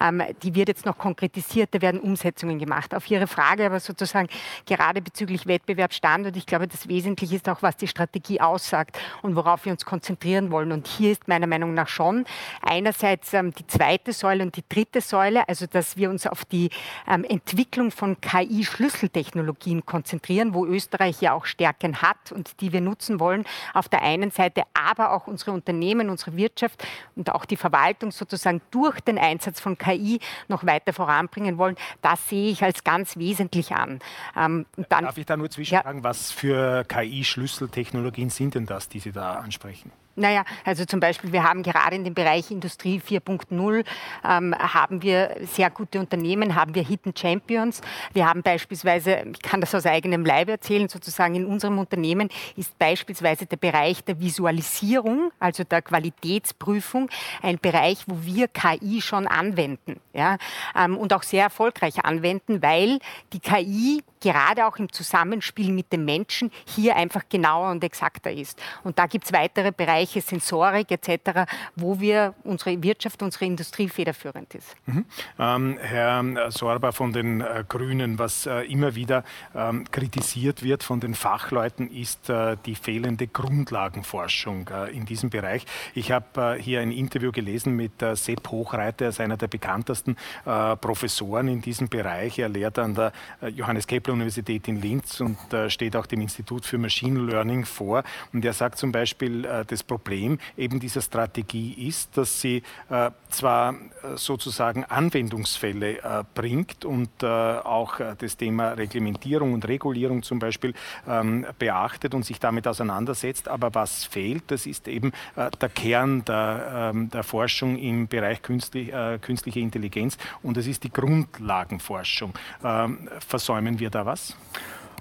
ähm, 0.00 0.22
die 0.42 0.56
wird 0.56 0.68
jetzt 0.68 0.86
noch 0.86 0.98
konkretisiert, 0.98 1.68
da 1.72 1.80
werden 1.80 2.00
Umsetzungen 2.00 2.58
gemacht. 2.58 2.92
Auf 2.94 3.08
Ihre 3.08 3.28
Frage 3.28 3.66
aber 3.66 3.78
sozusagen 3.78 4.28
gerade 4.66 5.00
bezüglich 5.00 5.46
Wettbewerbsstandort, 5.46 6.36
ich 6.36 6.46
glaube, 6.46 6.66
das 6.66 6.88
Wesentliche 6.88 7.36
ist 7.36 7.48
auch, 7.48 7.62
was 7.62 7.76
die 7.76 7.86
Strategie 7.86 8.40
aussagt 8.40 8.98
und 9.22 9.36
worauf 9.36 9.64
wir 9.64 9.72
uns 9.72 9.84
konzentrieren 9.84 10.50
wollen. 10.50 10.72
Und 10.72 10.88
hier 10.88 11.12
ist 11.12 11.28
meiner 11.28 11.46
Meinung 11.46 11.74
nach 11.74 11.88
schon 11.88 12.24
einerseits 12.60 13.32
ähm, 13.34 13.52
die 13.52 13.66
zweite 13.68 14.12
Säule 14.12 14.42
und 14.42 14.56
die 14.56 14.64
dritte 14.68 15.00
Säule, 15.00 15.48
also 15.48 15.66
dass 15.66 15.96
wir 15.96 16.10
uns 16.10 16.26
auf 16.26 16.44
die 16.44 16.70
ähm, 17.06 17.22
Entwicklung 17.22 17.92
von 17.92 18.20
KI-Schlüsseltechnologien 18.20 19.86
konzentrieren, 19.86 20.54
wo 20.54 20.66
Österreich 20.66 21.19
ja 21.20 21.32
auch 21.32 21.46
Stärken 21.46 22.02
hat 22.02 22.32
und 22.32 22.60
die 22.60 22.72
wir 22.72 22.80
nutzen 22.80 23.20
wollen. 23.20 23.44
Auf 23.74 23.88
der 23.88 24.02
einen 24.02 24.30
Seite 24.30 24.62
aber 24.74 25.12
auch 25.12 25.26
unsere 25.26 25.52
Unternehmen, 25.52 26.10
unsere 26.10 26.36
Wirtschaft 26.36 26.84
und 27.16 27.32
auch 27.32 27.44
die 27.44 27.56
Verwaltung 27.56 28.10
sozusagen 28.10 28.60
durch 28.70 29.00
den 29.00 29.18
Einsatz 29.18 29.60
von 29.60 29.78
KI 29.78 30.20
noch 30.48 30.64
weiter 30.66 30.92
voranbringen 30.92 31.58
wollen. 31.58 31.76
Das 32.02 32.28
sehe 32.28 32.50
ich 32.50 32.62
als 32.62 32.84
ganz 32.84 33.16
wesentlich 33.16 33.72
an. 33.72 34.00
Ähm, 34.36 34.66
dann, 34.88 35.04
Darf 35.04 35.18
ich 35.18 35.26
da 35.26 35.36
nur 35.36 35.50
zwischenfragen, 35.50 36.00
ja. 36.00 36.04
was 36.04 36.30
für 36.30 36.84
KI-Schlüsseltechnologien 36.84 38.30
sind 38.30 38.54
denn 38.54 38.66
das, 38.66 38.88
die 38.88 39.00
Sie 39.00 39.12
da 39.12 39.34
ansprechen? 39.34 39.92
Naja, 40.20 40.44
also 40.66 40.84
zum 40.84 41.00
Beispiel, 41.00 41.32
wir 41.32 41.44
haben 41.44 41.62
gerade 41.62 41.96
in 41.96 42.04
dem 42.04 42.12
Bereich 42.12 42.50
Industrie 42.50 43.00
4.0 43.00 43.84
ähm, 44.22 44.54
haben 44.54 45.02
wir 45.02 45.34
sehr 45.46 45.70
gute 45.70 45.98
Unternehmen, 45.98 46.54
haben 46.54 46.74
wir 46.74 46.84
Hidden 46.84 47.16
Champions. 47.16 47.80
Wir 48.12 48.28
haben 48.28 48.42
beispielsweise, 48.42 49.24
ich 49.32 49.40
kann 49.40 49.62
das 49.62 49.74
aus 49.74 49.86
eigenem 49.86 50.26
Leib 50.26 50.50
erzählen, 50.50 50.90
sozusagen 50.90 51.36
in 51.36 51.46
unserem 51.46 51.78
Unternehmen 51.78 52.28
ist 52.54 52.78
beispielsweise 52.78 53.46
der 53.46 53.56
Bereich 53.56 54.04
der 54.04 54.20
Visualisierung, 54.20 55.32
also 55.38 55.64
der 55.64 55.80
Qualitätsprüfung, 55.80 57.08
ein 57.40 57.58
Bereich, 57.58 58.04
wo 58.06 58.18
wir 58.22 58.48
KI 58.48 59.00
schon 59.00 59.26
anwenden 59.26 60.00
ja, 60.12 60.36
ähm, 60.76 60.98
und 60.98 61.14
auch 61.14 61.22
sehr 61.22 61.44
erfolgreich 61.44 62.04
anwenden, 62.04 62.62
weil 62.62 62.98
die 63.32 63.40
KI 63.40 64.02
gerade 64.20 64.66
auch 64.66 64.76
im 64.76 64.92
Zusammenspiel 64.92 65.72
mit 65.72 65.92
dem 65.92 66.04
Menschen 66.04 66.50
hier 66.66 66.96
einfach 66.96 67.22
genauer 67.28 67.70
und 67.70 67.82
exakter 67.82 68.30
ist. 68.30 68.60
Und 68.84 68.98
da 68.98 69.06
gibt 69.06 69.24
es 69.24 69.32
weitere 69.32 69.72
Bereiche, 69.72 70.20
Sensorik 70.20 70.90
etc., 70.90 71.50
wo 71.76 71.98
wir 72.00 72.34
unsere 72.44 72.82
Wirtschaft, 72.82 73.22
unsere 73.22 73.46
Industrie 73.46 73.88
federführend 73.88 74.54
ist. 74.54 74.76
Mhm. 74.86 75.04
Ähm, 75.38 75.78
Herr 75.80 76.50
Sorba 76.50 76.92
von 76.92 77.12
den 77.12 77.40
äh, 77.40 77.64
Grünen, 77.66 78.18
was 78.18 78.46
äh, 78.46 78.60
immer 78.62 78.94
wieder 78.94 79.24
ähm, 79.54 79.84
kritisiert 79.90 80.62
wird 80.62 80.82
von 80.82 81.00
den 81.00 81.14
Fachleuten, 81.14 81.90
ist 81.90 82.28
äh, 82.28 82.56
die 82.66 82.74
fehlende 82.74 83.26
Grundlagenforschung 83.26 84.68
äh, 84.68 84.90
in 84.94 85.06
diesem 85.06 85.30
Bereich. 85.30 85.64
Ich 85.94 86.12
habe 86.12 86.56
äh, 86.58 86.62
hier 86.62 86.80
ein 86.80 86.92
Interview 86.92 87.32
gelesen 87.32 87.76
mit 87.76 88.02
äh, 88.02 88.16
Sepp 88.16 88.50
Hochreiter, 88.50 89.06
er 89.06 89.08
ist 89.10 89.20
einer 89.20 89.36
der 89.36 89.48
bekanntesten 89.48 90.16
Professoren 90.44 91.48
in 91.48 91.60
diesem 91.60 91.88
Bereich. 91.88 92.38
Er 92.38 92.48
lehrt 92.48 92.78
an 92.78 92.94
der 92.94 93.12
Johannes 93.54 93.86
Kepler 93.86 94.09
Universität 94.12 94.68
in 94.68 94.80
Linz 94.80 95.20
und 95.20 95.38
äh, 95.52 95.70
steht 95.70 95.96
auch 95.96 96.06
dem 96.06 96.20
Institut 96.20 96.64
für 96.64 96.78
Machine 96.78 97.20
Learning 97.20 97.64
vor. 97.64 98.02
Und 98.32 98.44
er 98.44 98.52
sagt 98.52 98.78
zum 98.78 98.92
Beispiel, 98.92 99.44
äh, 99.44 99.64
das 99.64 99.82
Problem 99.82 100.38
eben 100.56 100.80
dieser 100.80 101.00
Strategie 101.00 101.72
ist, 101.88 102.16
dass 102.16 102.40
sie 102.40 102.62
äh, 102.88 103.10
zwar 103.28 103.74
sozusagen 104.16 104.84
Anwendungsfälle 104.84 106.24
bringt 106.34 106.84
und 106.84 107.22
auch 107.22 108.00
das 108.18 108.36
Thema 108.36 108.70
Reglementierung 108.72 109.52
und 109.52 109.68
Regulierung 109.68 110.22
zum 110.22 110.38
Beispiel 110.38 110.74
ähm, 111.06 111.46
beachtet 111.58 112.14
und 112.14 112.24
sich 112.24 112.40
damit 112.40 112.66
auseinandersetzt, 112.66 113.48
aber 113.48 113.74
was 113.74 114.04
fehlt, 114.04 114.44
das 114.48 114.66
ist 114.66 114.88
eben 114.88 115.12
der 115.36 115.68
Kern 115.68 116.24
der, 116.24 116.92
ähm, 116.94 117.10
der 117.10 117.22
Forschung 117.22 117.76
im 117.76 118.08
Bereich 118.08 118.42
künstlich, 118.42 118.90
künstliche 119.20 119.60
Intelligenz 119.60 120.16
und 120.42 120.56
es 120.56 120.66
ist 120.66 120.84
die 120.84 120.92
Grundlagenforschung. 120.92 122.32
Ähm, 122.64 123.08
versäumen 123.26 123.78
wir 123.78 123.90
da 123.90 123.99
da 124.00 124.06
was? 124.06 124.36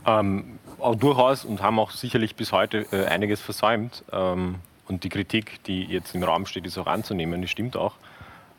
Ähm, 0.06 0.60
auch 0.80 0.96
durchaus 0.96 1.46
und 1.46 1.62
haben 1.62 1.80
auch 1.80 1.92
sicherlich 1.92 2.36
bis 2.36 2.52
heute 2.52 2.86
äh, 2.92 3.06
einiges 3.06 3.42
versäumt. 3.42 4.04
Ähm, 4.12 4.56
und 4.88 5.04
die 5.04 5.10
Kritik, 5.10 5.64
die 5.66 5.84
jetzt 5.84 6.16
im 6.16 6.24
Raum 6.24 6.46
steht, 6.46 6.66
ist 6.66 6.78
auch 6.78 6.88
anzunehmen, 6.88 7.42
die 7.42 7.48
stimmt 7.48 7.78
auch. 7.78 7.96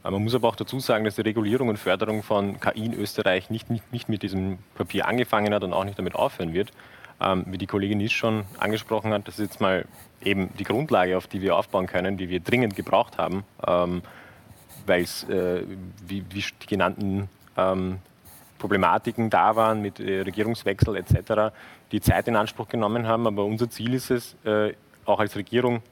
Äh, 0.04 0.11
man 0.11 0.23
muss 0.23 0.35
aber 0.35 0.49
auch 0.49 0.56
dazu 0.56 0.80
sagen, 0.80 1.04
dass 1.04 1.16
die 1.16 1.23
Regulierung 1.23 1.68
und 1.68 1.78
Förderung 1.78 2.23
von 2.23 2.61
KI 2.61 2.87
in 2.87 2.94
Österreich 2.94 3.50
nicht, 3.50 3.70
nicht, 3.70 3.92
nicht 3.92 4.09
mit 4.09 4.23
diesem 4.23 4.59
Papier 4.75 5.06
angefangen 5.06 5.52
hat 5.54 5.64
und 5.64 5.73
auch 5.73 5.85
nicht 5.85 5.99
damit 5.99 6.14
aufhören 6.14 6.52
wird. 6.52 6.70
Ähm, 7.20 7.44
wie 7.49 7.59
die 7.59 7.66
Kollegin 7.66 7.99
Nisch 7.99 8.16
schon 8.16 8.44
angesprochen 8.59 9.12
hat, 9.12 9.28
das 9.28 9.38
ist 9.38 9.50
jetzt 9.50 9.61
mal 9.61 9.85
eben 10.23 10.50
die 10.59 10.64
Grundlage, 10.64 11.16
auf 11.16 11.26
die 11.26 11.42
wir 11.42 11.56
aufbauen 11.56 11.87
können, 11.87 12.16
die 12.16 12.28
wir 12.28 12.40
dringend 12.40 12.76
gebraucht 12.76 13.18
haben, 13.18 13.44
ähm, 13.66 14.02
weil 14.87 15.02
es, 15.02 15.25
äh, 15.25 15.62
wie, 16.06 16.25
wie, 16.30 16.44
die 16.62 16.66
genannten 16.66 17.28
ähm, 17.56 17.99
Problematiken 18.60 19.30
da 19.30 19.56
waren 19.56 19.82
mit 19.82 19.98
äh, 19.98 20.20
Regierungswechsel 20.20 20.94
etc., 20.96 21.52
die 21.90 22.00
Zeit 22.00 22.28
in 22.28 22.36
Anspruch 22.36 22.68
genommen 22.68 23.08
haben. 23.08 23.26
Aber 23.26 23.44
unser 23.44 23.68
Ziel 23.68 23.94
ist 23.94 24.12
es, 24.12 24.36
äh, 24.44 24.74
auch 25.04 25.18
als 25.18 25.34
Regierung 25.34 25.82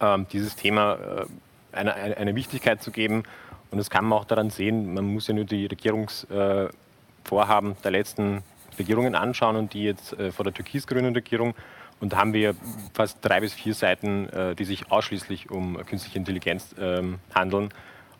ähm, 0.00 0.26
dieses 0.32 0.56
Thema 0.56 0.94
äh, 0.94 1.26
eine, 1.72 1.94
eine, 1.94 2.34
Wichtigkeit 2.34 2.82
zu 2.82 2.90
geben. 2.90 3.22
Und 3.70 3.78
das 3.78 3.90
kann 3.90 4.06
man 4.06 4.18
auch 4.18 4.24
daran 4.24 4.50
sehen, 4.50 4.92
man 4.92 5.04
muss 5.04 5.28
ja 5.28 5.34
nur 5.34 5.44
die 5.44 5.66
Regierungsvorhaben 5.66 7.76
der 7.84 7.90
letzten 7.90 8.42
Regierungen 8.78 9.14
anschauen 9.14 9.56
und 9.56 9.72
die 9.72 9.84
jetzt 9.84 10.14
vor 10.32 10.44
der 10.44 10.52
türkis-grünen 10.52 11.14
Regierung. 11.14 11.54
Und 12.00 12.12
da 12.12 12.18
haben 12.18 12.34
wir 12.34 12.54
fast 12.92 13.16
drei 13.22 13.40
bis 13.40 13.54
vier 13.54 13.72
Seiten, 13.72 14.28
die 14.58 14.64
sich 14.64 14.92
ausschließlich 14.92 15.50
um 15.50 15.78
künstliche 15.86 16.18
Intelligenz 16.18 16.74
ähm, 16.78 17.18
handeln. 17.34 17.72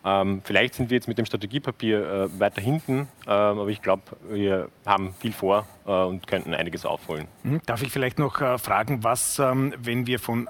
Ähm, 0.05 0.41
vielleicht 0.43 0.75
sind 0.75 0.89
wir 0.89 0.95
jetzt 0.95 1.07
mit 1.07 1.17
dem 1.17 1.25
Strategiepapier 1.25 2.29
äh, 2.33 2.39
weiter 2.39 2.61
hinten, 2.61 3.07
äh, 3.25 3.29
aber 3.29 3.69
ich 3.69 3.81
glaube, 3.81 4.03
wir 4.29 4.69
haben 4.85 5.13
viel 5.19 5.31
vor 5.31 5.67
äh, 5.85 5.91
und 5.91 6.27
könnten 6.27 6.53
einiges 6.53 6.85
aufholen. 6.85 7.27
Hm, 7.43 7.61
darf 7.65 7.81
ich 7.83 7.91
vielleicht 7.91 8.19
noch 8.19 8.41
äh, 8.41 8.57
fragen, 8.57 9.03
was, 9.03 9.39
ähm, 9.39 9.73
wenn 9.77 10.05
wir 10.05 10.19
von 10.19 10.49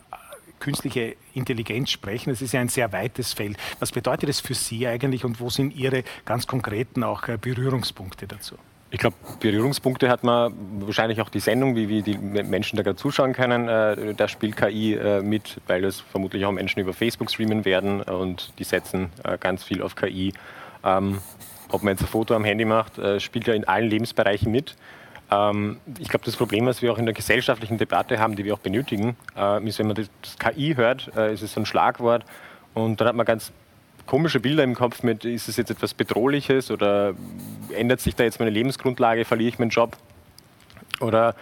künstliche 0.63 1.17
Intelligenz 1.33 1.91
sprechen. 1.91 2.29
Das 2.29 2.41
ist 2.41 2.53
ja 2.53 2.61
ein 2.61 2.69
sehr 2.69 2.93
weites 2.93 3.33
Feld. 3.33 3.57
Was 3.79 3.91
bedeutet 3.91 4.29
das 4.29 4.39
für 4.39 4.53
Sie 4.53 4.87
eigentlich 4.87 5.25
und 5.25 5.41
wo 5.41 5.49
sind 5.49 5.75
Ihre 5.75 6.03
ganz 6.23 6.47
konkreten 6.47 7.03
auch 7.03 7.27
äh, 7.27 7.37
Berührungspunkte 7.37 8.27
dazu? 8.27 8.55
Ich 8.93 8.99
glaube, 8.99 9.15
Berührungspunkte 9.39 10.07
hat 10.07 10.23
man 10.23 10.53
wahrscheinlich 10.81 11.19
auch 11.19 11.29
die 11.29 11.39
Sendung, 11.39 11.75
wie, 11.75 11.89
wie 11.89 12.03
die 12.03 12.15
Menschen 12.15 12.77
da 12.77 12.83
gerade 12.83 12.95
zuschauen 12.95 13.33
können. 13.33 13.67
Äh, 13.67 14.13
da 14.13 14.27
spielt 14.27 14.55
KI 14.55 14.93
äh, 14.93 15.23
mit, 15.23 15.59
weil 15.65 15.81
das 15.81 15.99
vermutlich 15.99 16.45
auch 16.45 16.51
Menschen 16.51 16.79
über 16.79 16.93
Facebook 16.93 17.31
streamen 17.31 17.65
werden 17.65 18.03
und 18.03 18.53
die 18.59 18.63
setzen 18.63 19.09
äh, 19.23 19.39
ganz 19.39 19.63
viel 19.63 19.81
auf 19.81 19.95
KI. 19.95 20.33
Ähm, 20.83 21.17
ob 21.69 21.81
man 21.81 21.93
jetzt 21.93 22.03
ein 22.03 22.07
Foto 22.07 22.35
am 22.35 22.43
Handy 22.43 22.65
macht, 22.65 22.99
äh, 22.99 23.19
spielt 23.19 23.47
ja 23.47 23.55
in 23.55 23.67
allen 23.67 23.89
Lebensbereichen 23.89 24.51
mit. 24.51 24.75
Ähm, 25.31 25.79
ich 25.97 26.09
glaube, 26.09 26.25
das 26.25 26.35
Problem, 26.35 26.67
was 26.67 26.83
wir 26.83 26.93
auch 26.93 26.99
in 26.99 27.05
der 27.05 27.15
gesellschaftlichen 27.15 27.79
Debatte 27.79 28.19
haben, 28.19 28.35
die 28.35 28.45
wir 28.45 28.53
auch 28.53 28.59
benötigen, 28.59 29.17
äh, 29.35 29.67
ist, 29.67 29.79
wenn 29.79 29.87
man 29.87 29.95
das, 29.95 30.11
das 30.21 30.37
KI 30.37 30.75
hört, 30.75 31.09
äh, 31.17 31.33
ist 31.33 31.41
es 31.41 31.53
so 31.53 31.61
ein 31.61 31.65
Schlagwort 31.65 32.25
und 32.75 33.01
dann 33.01 33.07
hat 33.07 33.15
man 33.15 33.25
ganz 33.25 33.53
komische 34.05 34.39
Bilder 34.39 34.63
im 34.63 34.75
Kopf 34.75 35.03
mit, 35.03 35.25
ist 35.25 35.47
es 35.47 35.57
jetzt 35.57 35.71
etwas 35.71 35.93
Bedrohliches 35.93 36.71
oder 36.71 37.13
ändert 37.75 38.01
sich 38.01 38.15
da 38.15 38.23
jetzt 38.23 38.39
meine 38.39 38.51
Lebensgrundlage, 38.51 39.25
verliere 39.25 39.49
ich 39.49 39.59
meinen 39.59 39.69
Job? 39.69 39.97
Oder 40.99 41.35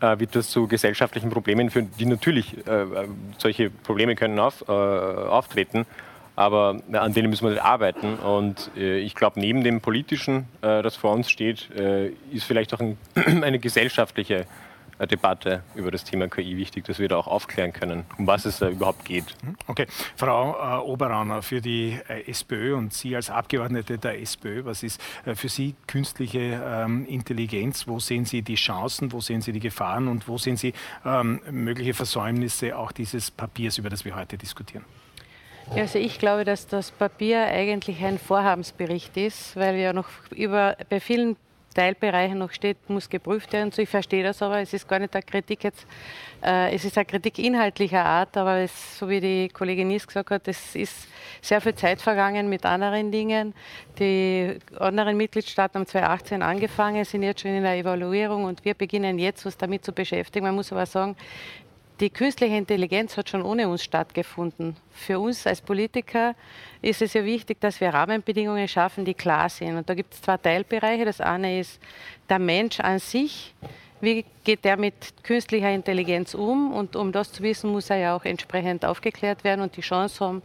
äh, 0.00 0.18
wird 0.18 0.34
das 0.36 0.50
zu 0.50 0.66
gesellschaftlichen 0.68 1.30
Problemen 1.30 1.70
führen, 1.70 1.90
die 1.98 2.06
natürlich, 2.06 2.56
äh, 2.66 2.82
äh 2.82 3.08
solche 3.38 3.70
Probleme 3.70 4.14
können 4.14 4.38
auf, 4.38 4.64
äh, 4.68 4.72
auftreten, 4.72 5.86
aber 6.36 6.80
an 6.92 7.14
denen 7.14 7.30
müssen 7.30 7.48
wir 7.48 7.50
halt 7.50 7.64
arbeiten. 7.64 8.14
Und 8.14 8.70
äh, 8.76 8.98
ich 8.98 9.14
glaube, 9.14 9.40
neben 9.40 9.64
dem 9.64 9.80
Politischen, 9.80 10.46
äh, 10.62 10.82
das 10.82 10.94
vor 10.94 11.12
uns 11.12 11.30
steht, 11.30 11.68
ist 12.30 12.44
vielleicht 12.44 12.74
auch 12.74 12.80
ein, 12.80 12.96
eine 13.14 13.58
gesellschaftliche 13.58 14.46
Debatte 15.06 15.62
über 15.74 15.90
das 15.90 16.04
Thema 16.04 16.28
KI 16.28 16.56
wichtig, 16.56 16.84
dass 16.84 16.98
wir 16.98 17.08
da 17.08 17.16
auch 17.16 17.26
aufklären 17.26 17.72
können, 17.72 18.04
um 18.18 18.26
was 18.26 18.44
es 18.44 18.58
da 18.58 18.68
überhaupt 18.68 19.04
geht. 19.04 19.24
Mhm. 19.42 19.56
Okay, 19.66 19.86
Frau 20.16 20.52
äh, 20.52 20.82
Oberrauner, 20.82 21.42
für 21.42 21.60
die 21.60 21.98
äh, 22.08 22.28
SPÖ 22.30 22.74
und 22.74 22.92
Sie 22.92 23.14
als 23.14 23.30
Abgeordnete 23.30 23.98
der 23.98 24.20
SPÖ, 24.20 24.64
was 24.64 24.82
ist 24.82 25.00
äh, 25.24 25.34
für 25.34 25.48
Sie 25.48 25.74
künstliche 25.86 26.62
ähm, 26.64 27.06
Intelligenz? 27.06 27.86
Wo 27.86 27.98
sehen 28.00 28.24
Sie 28.24 28.42
die 28.42 28.56
Chancen, 28.56 29.12
wo 29.12 29.20
sehen 29.20 29.40
Sie 29.40 29.52
die 29.52 29.60
Gefahren 29.60 30.08
und 30.08 30.28
wo 30.28 30.38
sehen 30.38 30.56
Sie 30.56 30.72
ähm, 31.04 31.40
mögliche 31.50 31.94
Versäumnisse 31.94 32.76
auch 32.76 32.92
dieses 32.92 33.30
Papiers, 33.30 33.78
über 33.78 33.90
das 33.90 34.04
wir 34.04 34.16
heute 34.16 34.36
diskutieren? 34.36 34.84
Also 35.74 35.98
ich 35.98 36.18
glaube, 36.18 36.44
dass 36.44 36.66
das 36.66 36.90
Papier 36.90 37.44
eigentlich 37.44 38.02
ein 38.02 38.18
Vorhabensbericht 38.18 39.16
ist, 39.16 39.54
weil 39.56 39.76
wir 39.76 39.92
noch 39.92 40.08
über, 40.34 40.76
bei 40.88 40.98
vielen 40.98 41.36
Teilbereichen 41.78 42.38
noch 42.38 42.50
steht, 42.50 42.90
muss 42.90 43.08
geprüft 43.08 43.52
werden. 43.52 43.70
So, 43.70 43.80
ich 43.80 43.88
verstehe 43.88 44.24
das 44.24 44.42
aber, 44.42 44.58
es 44.58 44.72
ist 44.72 44.88
gar 44.88 44.98
nicht 44.98 45.14
eine 45.14 45.22
Kritik 45.22 45.62
jetzt, 45.62 45.86
äh, 46.42 46.74
es 46.74 46.84
ist 46.84 46.98
eine 46.98 47.04
Kritik 47.04 47.38
inhaltlicher 47.38 48.04
Art, 48.04 48.36
aber 48.36 48.56
es, 48.56 48.98
so 48.98 49.08
wie 49.08 49.20
die 49.20 49.48
Kollegin 49.48 49.86
Nies 49.86 50.04
gesagt 50.04 50.32
hat, 50.32 50.48
es 50.48 50.74
ist 50.74 51.06
sehr 51.40 51.60
viel 51.60 51.76
Zeit 51.76 52.02
vergangen 52.02 52.48
mit 52.48 52.66
anderen 52.66 53.12
Dingen. 53.12 53.54
Die 54.00 54.58
anderen 54.80 55.16
Mitgliedstaaten 55.16 55.78
haben 55.78 55.86
2018 55.86 56.42
angefangen, 56.42 57.04
sind 57.04 57.22
jetzt 57.22 57.42
schon 57.42 57.52
in 57.52 57.62
der 57.62 57.76
Evaluierung 57.76 58.42
und 58.42 58.64
wir 58.64 58.74
beginnen 58.74 59.20
jetzt 59.20 59.46
uns 59.46 59.56
damit 59.56 59.84
zu 59.84 59.92
beschäftigen. 59.92 60.46
Man 60.46 60.56
muss 60.56 60.72
aber 60.72 60.84
sagen, 60.84 61.14
die 62.00 62.10
künstliche 62.10 62.56
Intelligenz 62.56 63.16
hat 63.16 63.28
schon 63.28 63.42
ohne 63.42 63.68
uns 63.68 63.82
stattgefunden. 63.82 64.76
Für 64.92 65.18
uns 65.18 65.46
als 65.46 65.60
Politiker 65.60 66.34
ist 66.80 67.02
es 67.02 67.14
ja 67.14 67.24
wichtig, 67.24 67.60
dass 67.60 67.80
wir 67.80 67.90
Rahmenbedingungen 67.90 68.68
schaffen, 68.68 69.04
die 69.04 69.14
klar 69.14 69.48
sind. 69.48 69.76
Und 69.76 69.88
da 69.88 69.94
gibt 69.94 70.14
es 70.14 70.22
zwei 70.22 70.36
Teilbereiche. 70.36 71.04
Das 71.04 71.20
eine 71.20 71.58
ist 71.58 71.80
der 72.28 72.38
Mensch 72.38 72.78
an 72.80 72.98
sich, 72.98 73.54
wie 74.00 74.24
geht 74.44 74.64
der 74.64 74.76
mit 74.76 75.24
künstlicher 75.24 75.70
Intelligenz 75.70 76.34
um? 76.34 76.72
Und 76.72 76.94
um 76.94 77.10
das 77.10 77.32
zu 77.32 77.42
wissen, 77.42 77.70
muss 77.70 77.90
er 77.90 77.96
ja 77.96 78.16
auch 78.16 78.24
entsprechend 78.24 78.84
aufgeklärt 78.84 79.42
werden 79.42 79.60
und 79.60 79.76
die 79.76 79.80
Chance 79.80 80.24
haben, 80.24 80.42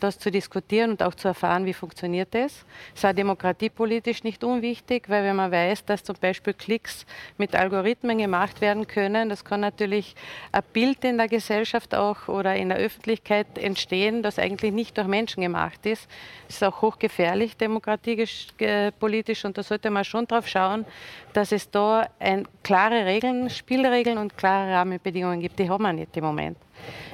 das 0.00 0.18
zu 0.18 0.30
diskutieren 0.30 0.90
und 0.90 1.02
auch 1.02 1.14
zu 1.14 1.28
erfahren, 1.28 1.66
wie 1.66 1.72
funktioniert 1.72 2.34
das. 2.34 2.64
Ist 2.94 3.06
auch 3.06 3.12
demokratiepolitisch 3.12 4.24
nicht 4.24 4.42
unwichtig, 4.42 5.08
weil 5.08 5.24
wenn 5.24 5.36
man 5.36 5.52
weiß, 5.52 5.84
dass 5.84 6.02
zum 6.02 6.16
Beispiel 6.20 6.54
Klicks 6.54 7.06
mit 7.38 7.54
Algorithmen 7.54 8.18
gemacht 8.18 8.60
werden 8.60 8.86
können, 8.86 9.28
das 9.28 9.44
kann 9.44 9.60
natürlich 9.60 10.14
ein 10.52 10.62
Bild 10.72 11.04
in 11.04 11.18
der 11.18 11.28
Gesellschaft 11.28 11.94
auch 11.94 12.28
oder 12.28 12.56
in 12.56 12.70
der 12.70 12.78
Öffentlichkeit 12.78 13.58
entstehen, 13.58 14.22
das 14.22 14.38
eigentlich 14.38 14.72
nicht 14.72 14.96
durch 14.96 15.06
Menschen 15.06 15.42
gemacht 15.42 15.86
ist. 15.86 16.08
Das 16.46 16.56
ist 16.56 16.64
auch 16.64 16.82
hochgefährlich 16.82 17.56
demokratiepolitisch 17.56 19.44
und 19.44 19.56
da 19.58 19.62
sollte 19.62 19.90
man 19.90 20.04
schon 20.04 20.26
darauf 20.26 20.48
schauen, 20.48 20.84
dass 21.32 21.52
es 21.52 21.70
da 21.70 22.08
ein, 22.18 22.46
klare 22.62 23.04
Regeln, 23.04 23.50
Spielregeln 23.50 24.18
und 24.18 24.36
klare 24.36 24.72
Rahmenbedingungen 24.72 25.40
gibt. 25.40 25.58
Die 25.58 25.68
haben 25.68 25.82
wir 25.82 25.92
nicht 25.92 26.16
im 26.16 26.24
Moment. 26.24 26.56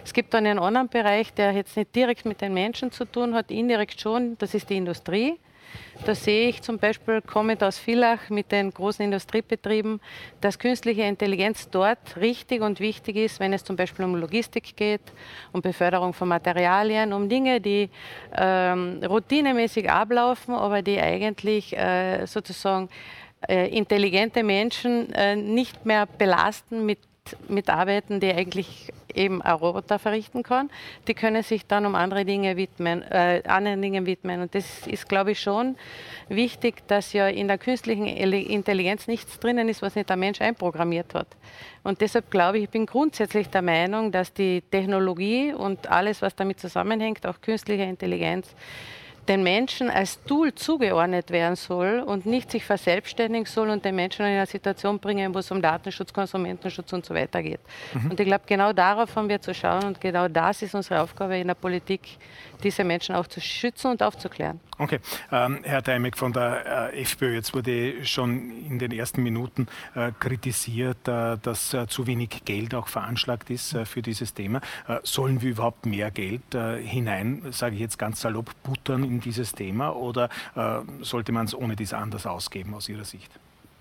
Es 0.04 0.12
gibt 0.12 0.34
dann 0.34 0.46
einen 0.46 0.58
anderen 0.58 0.88
Bereich, 0.88 1.32
der 1.34 1.52
jetzt 1.52 1.76
nicht 1.76 1.94
direkt 1.94 2.24
mit 2.24 2.40
den 2.40 2.54
Menschen 2.54 2.92
zu 2.92 3.04
tun 3.04 3.34
hat, 3.34 3.50
indirekt 3.50 4.00
schon, 4.00 4.36
das 4.38 4.54
ist 4.54 4.70
die 4.70 4.76
Industrie. 4.76 5.38
Da 6.04 6.14
sehe 6.14 6.48
ich 6.48 6.62
zum 6.62 6.78
Beispiel, 6.78 7.22
kommend 7.22 7.62
aus 7.62 7.78
Villach 7.78 8.28
mit 8.28 8.52
den 8.52 8.70
großen 8.70 9.04
Industriebetrieben, 9.04 10.00
dass 10.40 10.58
künstliche 10.58 11.02
Intelligenz 11.02 11.68
dort 11.70 12.16
richtig 12.16 12.62
und 12.62 12.80
wichtig 12.80 13.16
ist, 13.16 13.40
wenn 13.40 13.52
es 13.52 13.64
zum 13.64 13.76
Beispiel 13.76 14.04
um 14.04 14.14
Logistik 14.14 14.76
geht, 14.76 15.00
um 15.52 15.62
Beförderung 15.62 16.12
von 16.12 16.28
Materialien, 16.28 17.12
um 17.12 17.28
Dinge, 17.28 17.60
die 17.60 17.90
ähm, 18.36 19.00
routinemäßig 19.04 19.90
ablaufen, 19.90 20.54
aber 20.54 20.82
die 20.82 21.00
eigentlich 21.00 21.76
äh, 21.76 22.26
sozusagen 22.26 22.88
äh, 23.48 23.68
intelligente 23.76 24.42
Menschen 24.42 25.12
äh, 25.12 25.34
nicht 25.34 25.84
mehr 25.86 26.06
belasten 26.06 26.86
mit 26.86 26.98
mit 27.48 27.70
Arbeiten, 27.70 28.20
die 28.20 28.32
eigentlich 28.32 28.92
eben 29.14 29.42
ein 29.42 29.54
Roboter 29.54 29.98
verrichten 29.98 30.42
kann. 30.42 30.70
Die 31.08 31.14
können 31.14 31.42
sich 31.42 31.66
dann 31.66 31.86
um 31.86 31.94
andere 31.94 32.24
Dinge 32.24 32.56
widmen, 32.56 33.02
äh, 33.02 33.42
anderen 33.46 33.80
Dingen 33.80 34.06
widmen. 34.06 34.42
Und 34.42 34.54
das 34.54 34.86
ist, 34.86 35.08
glaube 35.08 35.32
ich, 35.32 35.40
schon 35.40 35.76
wichtig, 36.28 36.86
dass 36.86 37.12
ja 37.12 37.28
in 37.28 37.48
der 37.48 37.58
künstlichen 37.58 38.06
Intelligenz 38.06 39.06
nichts 39.06 39.38
drinnen 39.40 39.68
ist, 39.68 39.82
was 39.82 39.94
nicht 39.94 40.08
der 40.08 40.16
Mensch 40.16 40.40
einprogrammiert 40.40 41.14
hat. 41.14 41.28
Und 41.82 42.00
deshalb 42.00 42.30
glaube 42.30 42.58
ich, 42.58 42.64
ich 42.64 42.70
bin 42.70 42.86
grundsätzlich 42.86 43.48
der 43.48 43.62
Meinung, 43.62 44.12
dass 44.12 44.32
die 44.32 44.60
Technologie 44.60 45.52
und 45.52 45.90
alles, 45.90 46.20
was 46.20 46.34
damit 46.34 46.60
zusammenhängt, 46.60 47.26
auch 47.26 47.40
künstliche 47.40 47.84
Intelligenz, 47.84 48.54
den 49.28 49.42
Menschen 49.42 49.90
als 49.90 50.22
Tool 50.24 50.54
zugeordnet 50.54 51.30
werden 51.30 51.56
soll 51.56 52.00
und 52.00 52.26
nicht 52.26 52.50
sich 52.50 52.64
verselbstständigen 52.64 53.46
soll 53.46 53.70
und 53.70 53.84
den 53.84 53.96
Menschen 53.96 54.24
in 54.24 54.32
eine 54.32 54.46
Situation 54.46 54.98
bringen, 54.98 55.34
wo 55.34 55.38
es 55.38 55.50
um 55.50 55.60
Datenschutz, 55.60 56.12
Konsumentenschutz 56.12 56.92
und 56.92 57.04
so 57.04 57.14
weiter 57.14 57.42
geht. 57.42 57.60
Mhm. 57.94 58.10
Und 58.10 58.20
ich 58.20 58.26
glaube, 58.26 58.44
genau 58.46 58.72
darauf 58.72 59.14
haben 59.16 59.28
wir 59.28 59.40
zu 59.40 59.52
schauen 59.54 59.84
und 59.84 60.00
genau 60.00 60.28
das 60.28 60.62
ist 60.62 60.74
unsere 60.74 61.00
Aufgabe 61.00 61.36
in 61.38 61.48
der 61.48 61.54
Politik, 61.54 62.02
diese 62.62 62.84
Menschen 62.84 63.14
auch 63.14 63.26
zu 63.26 63.40
schützen 63.40 63.90
und 63.90 64.02
aufzuklären. 64.02 64.60
Okay, 64.78 65.00
ähm, 65.32 65.60
Herr 65.62 65.80
Deimek 65.80 66.18
von 66.18 66.32
der 66.32 66.92
äh, 66.92 67.02
FPÖ, 67.02 67.34
jetzt 67.34 67.54
wurde 67.54 68.04
schon 68.04 68.50
in 68.66 68.78
den 68.78 68.92
ersten 68.92 69.22
Minuten 69.22 69.68
äh, 69.94 70.12
kritisiert, 70.20 71.08
äh, 71.08 71.38
dass 71.40 71.72
äh, 71.72 71.86
zu 71.86 72.06
wenig 72.06 72.44
Geld 72.44 72.74
auch 72.74 72.88
veranschlagt 72.88 73.48
ist 73.48 73.74
äh, 73.74 73.86
für 73.86 74.02
dieses 74.02 74.34
Thema. 74.34 74.60
Äh, 74.86 74.98
sollen 75.02 75.40
wir 75.40 75.50
überhaupt 75.50 75.86
mehr 75.86 76.10
Geld 76.10 76.42
hinein, 76.52 77.42
sage 77.50 77.74
ich 77.74 77.80
jetzt 77.80 77.98
ganz 77.98 78.20
salopp, 78.20 78.50
buttern 78.62 79.04
in 79.04 79.20
dieses 79.20 79.52
Thema 79.52 79.94
oder 79.94 80.28
sollte 81.00 81.32
man 81.32 81.46
es 81.46 81.54
ohne 81.54 81.76
dies 81.76 81.92
anders 81.92 82.26
ausgeben 82.26 82.74
aus 82.74 82.88
Ihrer 82.88 83.04
Sicht? 83.04 83.30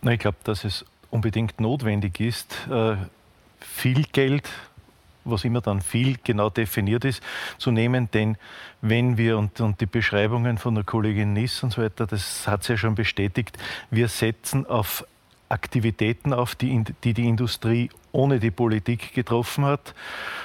Na, 0.01 0.11
ich 0.13 0.19
glaube, 0.19 0.37
dass 0.43 0.63
es 0.63 0.85
unbedingt 1.09 1.59
notwendig 1.59 2.19
ist, 2.19 2.55
viel 3.59 4.03
Geld 4.11 4.49
was 5.25 5.43
immer 5.43 5.61
dann 5.61 5.81
viel 5.81 6.17
genau 6.23 6.49
definiert 6.49 7.05
ist, 7.05 7.21
zu 7.57 7.71
nehmen. 7.71 8.09
Denn 8.11 8.37
wenn 8.81 9.17
wir, 9.17 9.37
und, 9.37 9.59
und 9.59 9.81
die 9.81 9.85
Beschreibungen 9.85 10.57
von 10.57 10.75
der 10.75 10.83
Kollegin 10.83 11.33
Niss 11.33 11.63
und 11.63 11.73
so 11.73 11.81
weiter, 11.81 12.07
das 12.07 12.47
hat 12.47 12.63
sie 12.63 12.73
ja 12.73 12.77
schon 12.77 12.95
bestätigt, 12.95 13.57
wir 13.91 14.07
setzen 14.07 14.65
auf 14.65 15.05
Aktivitäten 15.47 16.33
auf, 16.33 16.55
die, 16.55 16.83
die 17.03 17.13
die 17.13 17.27
Industrie 17.27 17.89
ohne 18.11 18.39
die 18.39 18.49
Politik 18.49 19.13
getroffen 19.13 19.65
hat. 19.65 19.93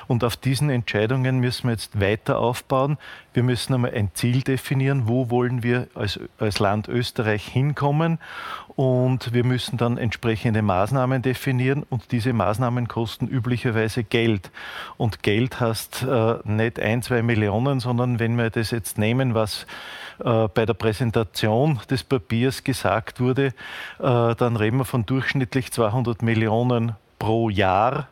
Und 0.09 0.25
auf 0.25 0.37
diesen 0.37 0.69
Entscheidungen 0.71 1.39
müssen 1.39 1.69
wir 1.69 1.73
jetzt 1.73 2.01
weiter 2.01 2.39
aufbauen. 2.39 2.99
Wir 3.33 3.43
müssen 3.43 3.73
einmal 3.73 3.93
ein 3.95 4.11
Ziel 4.13 4.43
definieren, 4.43 5.09
wo 5.09 5.31
wollen 5.31 5.63
wir 5.63 5.87
als, 5.95 6.21
als 6.39 6.59
Land 6.59 6.89
Österreich 6.89 7.47
hinkommen. 7.47 8.19
Und 8.81 9.35
wir 9.35 9.45
müssen 9.45 9.77
dann 9.77 9.99
entsprechende 9.99 10.63
Maßnahmen 10.63 11.21
definieren. 11.21 11.83
Und 11.91 12.13
diese 12.13 12.33
Maßnahmen 12.33 12.89
kosten 12.89 13.29
üblicherweise 13.29 14.05
Geld. 14.05 14.51
Und 14.97 15.23
Geld 15.23 15.61
heißt 15.61 16.07
äh, 16.09 16.37
nicht 16.45 16.81
ein, 16.81 17.03
zwei 17.03 17.21
Millionen, 17.21 17.81
sondern 17.81 18.19
wenn 18.19 18.39
wir 18.39 18.49
das 18.49 18.71
jetzt 18.71 18.97
nehmen, 18.97 19.35
was 19.35 19.67
äh, 20.25 20.49
bei 20.49 20.65
der 20.65 20.73
Präsentation 20.73 21.79
des 21.91 22.05
Papiers 22.05 22.65
gesagt 22.65 23.21
wurde, 23.21 23.49
äh, 23.99 24.35
dann 24.35 24.57
reden 24.57 24.79
wir 24.79 24.87
von 24.87 25.05
durchschnittlich 25.05 25.73
200 25.73 26.23
Millionen 26.23 26.97
pro 27.19 27.51
Jahr 27.51 28.09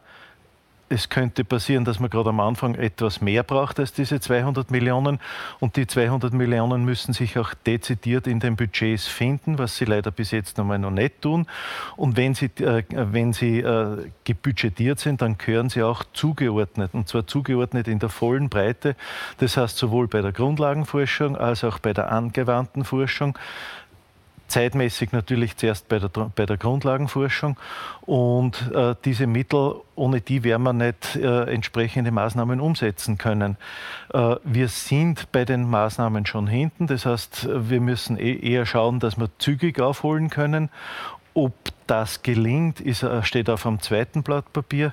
es 0.88 1.08
könnte 1.08 1.44
passieren, 1.44 1.84
dass 1.84 2.00
man 2.00 2.10
gerade 2.10 2.30
am 2.30 2.40
Anfang 2.40 2.74
etwas 2.74 3.20
mehr 3.20 3.42
braucht 3.42 3.78
als 3.78 3.92
diese 3.92 4.20
200 4.20 4.70
Millionen. 4.70 5.18
Und 5.60 5.76
die 5.76 5.86
200 5.86 6.32
Millionen 6.32 6.84
müssen 6.84 7.12
sich 7.12 7.38
auch 7.38 7.54
dezidiert 7.54 8.26
in 8.26 8.40
den 8.40 8.56
Budgets 8.56 9.06
finden, 9.06 9.58
was 9.58 9.76
sie 9.76 9.84
leider 9.84 10.10
bis 10.10 10.30
jetzt 10.30 10.58
noch 10.58 10.68
noch 10.78 10.90
nicht 10.90 11.22
tun. 11.22 11.46
Und 11.96 12.16
wenn 12.16 12.34
sie, 12.34 12.46
äh, 12.60 12.84
wenn 12.90 13.32
sie 13.32 13.60
äh, 13.60 14.10
gebudgetiert 14.24 14.98
sind, 14.98 15.22
dann 15.22 15.38
gehören 15.38 15.70
sie 15.70 15.82
auch 15.82 16.04
zugeordnet. 16.12 16.90
Und 16.94 17.08
zwar 17.08 17.26
zugeordnet 17.26 17.88
in 17.88 17.98
der 17.98 18.08
vollen 18.08 18.48
Breite. 18.48 18.96
Das 19.38 19.56
heißt 19.56 19.76
sowohl 19.76 20.08
bei 20.08 20.22
der 20.22 20.32
Grundlagenforschung 20.32 21.36
als 21.36 21.64
auch 21.64 21.78
bei 21.78 21.92
der 21.92 22.12
angewandten 22.12 22.84
Forschung 22.84 23.38
zeitmäßig 24.48 25.12
natürlich 25.12 25.56
zuerst 25.56 25.88
bei 25.88 25.98
der, 25.98 26.08
bei 26.08 26.46
der 26.46 26.56
Grundlagenforschung. 26.56 27.56
Und 28.02 28.72
äh, 28.74 28.94
diese 29.04 29.26
Mittel, 29.26 29.76
ohne 29.94 30.20
die 30.20 30.42
werden 30.42 30.62
wir 30.62 30.72
nicht 30.72 31.16
äh, 31.16 31.44
entsprechende 31.44 32.10
Maßnahmen 32.10 32.60
umsetzen 32.60 33.18
können. 33.18 33.56
Äh, 34.12 34.36
wir 34.42 34.68
sind 34.68 35.30
bei 35.30 35.44
den 35.44 35.68
Maßnahmen 35.68 36.26
schon 36.26 36.46
hinten. 36.46 36.86
Das 36.86 37.06
heißt, 37.06 37.48
wir 37.52 37.80
müssen 37.80 38.18
eh 38.18 38.36
eher 38.36 38.66
schauen, 38.66 38.98
dass 39.00 39.18
wir 39.18 39.28
zügig 39.38 39.80
aufholen 39.80 40.30
können. 40.30 40.70
Ob 41.34 41.54
das 41.86 42.22
gelingt, 42.22 42.80
ist, 42.80 43.02
äh, 43.02 43.22
steht 43.22 43.50
auf 43.50 43.66
einem 43.66 43.80
zweiten 43.80 44.22
Blatt 44.22 44.52
Papier. 44.52 44.92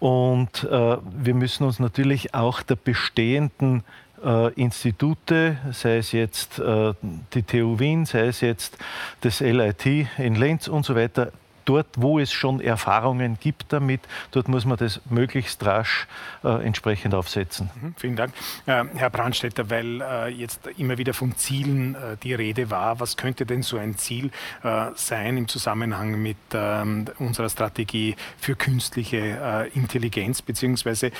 Und 0.00 0.64
äh, 0.64 0.96
wir 1.02 1.34
müssen 1.34 1.64
uns 1.64 1.78
natürlich 1.78 2.34
auch 2.34 2.62
der 2.62 2.76
bestehenden 2.76 3.84
äh, 4.24 4.52
Institute, 4.54 5.56
sei 5.72 5.98
es 5.98 6.12
jetzt 6.12 6.58
äh, 6.58 6.92
die 7.34 7.42
TU 7.42 7.78
Wien, 7.78 8.06
sei 8.06 8.26
es 8.26 8.40
jetzt 8.40 8.78
das 9.20 9.40
LIT 9.40 9.86
in 10.18 10.34
Lenz 10.34 10.68
und 10.68 10.84
so 10.84 10.94
weiter, 10.94 11.32
dort, 11.68 11.86
wo 11.96 12.18
es 12.18 12.32
schon 12.32 12.60
Erfahrungen 12.60 13.38
gibt 13.40 13.72
damit, 13.72 14.00
dort 14.30 14.48
muss 14.48 14.64
man 14.64 14.78
das 14.78 15.00
möglichst 15.10 15.64
rasch 15.66 16.06
äh, 16.42 16.64
entsprechend 16.64 17.14
aufsetzen. 17.14 17.70
Mhm, 17.80 17.94
vielen 17.96 18.16
Dank. 18.16 18.32
Äh, 18.66 18.84
Herr 18.94 19.10
Brandstätter, 19.10 19.68
weil 19.68 20.00
äh, 20.00 20.28
jetzt 20.28 20.66
immer 20.78 20.96
wieder 20.96 21.12
von 21.12 21.36
Zielen 21.36 21.94
äh, 21.94 22.16
die 22.22 22.34
Rede 22.34 22.70
war, 22.70 23.00
was 23.00 23.16
könnte 23.16 23.44
denn 23.44 23.62
so 23.62 23.76
ein 23.76 23.98
Ziel 23.98 24.30
äh, 24.62 24.86
sein 24.94 25.36
im 25.36 25.48
Zusammenhang 25.48 26.20
mit 26.22 26.36
ähm, 26.54 27.04
unserer 27.18 27.50
Strategie 27.50 28.16
für 28.38 28.56
künstliche 28.56 29.18
äh, 29.18 29.68
Intelligenz, 29.78 30.42
beziehungsweise 30.42 31.10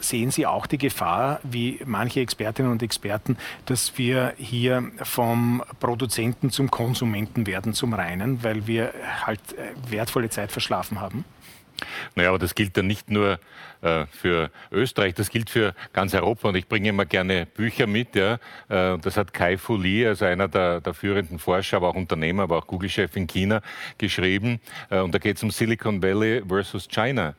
sehen 0.00 0.30
Sie 0.30 0.46
auch 0.46 0.66
die 0.66 0.78
Gefahr, 0.78 1.40
wie 1.42 1.80
manche 1.84 2.20
Expertinnen 2.20 2.70
und 2.70 2.82
Experten, 2.82 3.36
dass 3.66 3.98
wir 3.98 4.34
hier 4.36 4.90
vom 5.02 5.62
Produzenten 5.80 6.50
zum 6.50 6.70
Konsumenten 6.70 7.46
werden, 7.46 7.74
zum 7.74 7.92
Reinen, 7.92 8.42
weil 8.42 8.66
wir 8.66 8.92
halt 9.26 9.40
wertvolle 9.98 10.30
Zeit 10.30 10.52
verschlafen 10.52 11.00
haben? 11.00 11.24
Naja, 12.14 12.30
aber 12.30 12.38
das 12.38 12.54
gilt 12.54 12.76
ja 12.76 12.82
nicht 12.82 13.10
nur 13.10 13.38
äh, 13.82 14.06
für 14.06 14.50
Österreich, 14.72 15.14
das 15.14 15.30
gilt 15.30 15.50
für 15.50 15.74
ganz 15.92 16.14
Europa. 16.14 16.48
Und 16.48 16.56
ich 16.56 16.66
bringe 16.66 16.88
immer 16.88 17.04
gerne 17.04 17.46
Bücher 17.46 17.86
mit. 17.86 18.16
Ja. 18.16 18.38
Äh, 18.68 18.98
das 18.98 19.16
hat 19.16 19.32
Kai 19.32 19.56
Fu 19.56 19.76
Lee, 19.76 20.06
also 20.06 20.24
einer 20.24 20.48
der, 20.48 20.80
der, 20.80 20.94
führenden 20.94 21.38
Forscher, 21.38 21.76
aber 21.76 21.88
auch 21.88 21.94
Unternehmer, 21.94 22.44
aber 22.44 22.58
auch 22.58 22.66
Google-Chef 22.66 23.14
in 23.16 23.26
China, 23.26 23.60
geschrieben. 23.96 24.60
Äh, 24.90 25.00
und 25.00 25.14
da 25.14 25.18
geht 25.18 25.36
es 25.36 25.42
um 25.42 25.50
Silicon 25.50 26.02
Valley 26.02 26.42
versus 26.46 26.88
China 26.88 27.34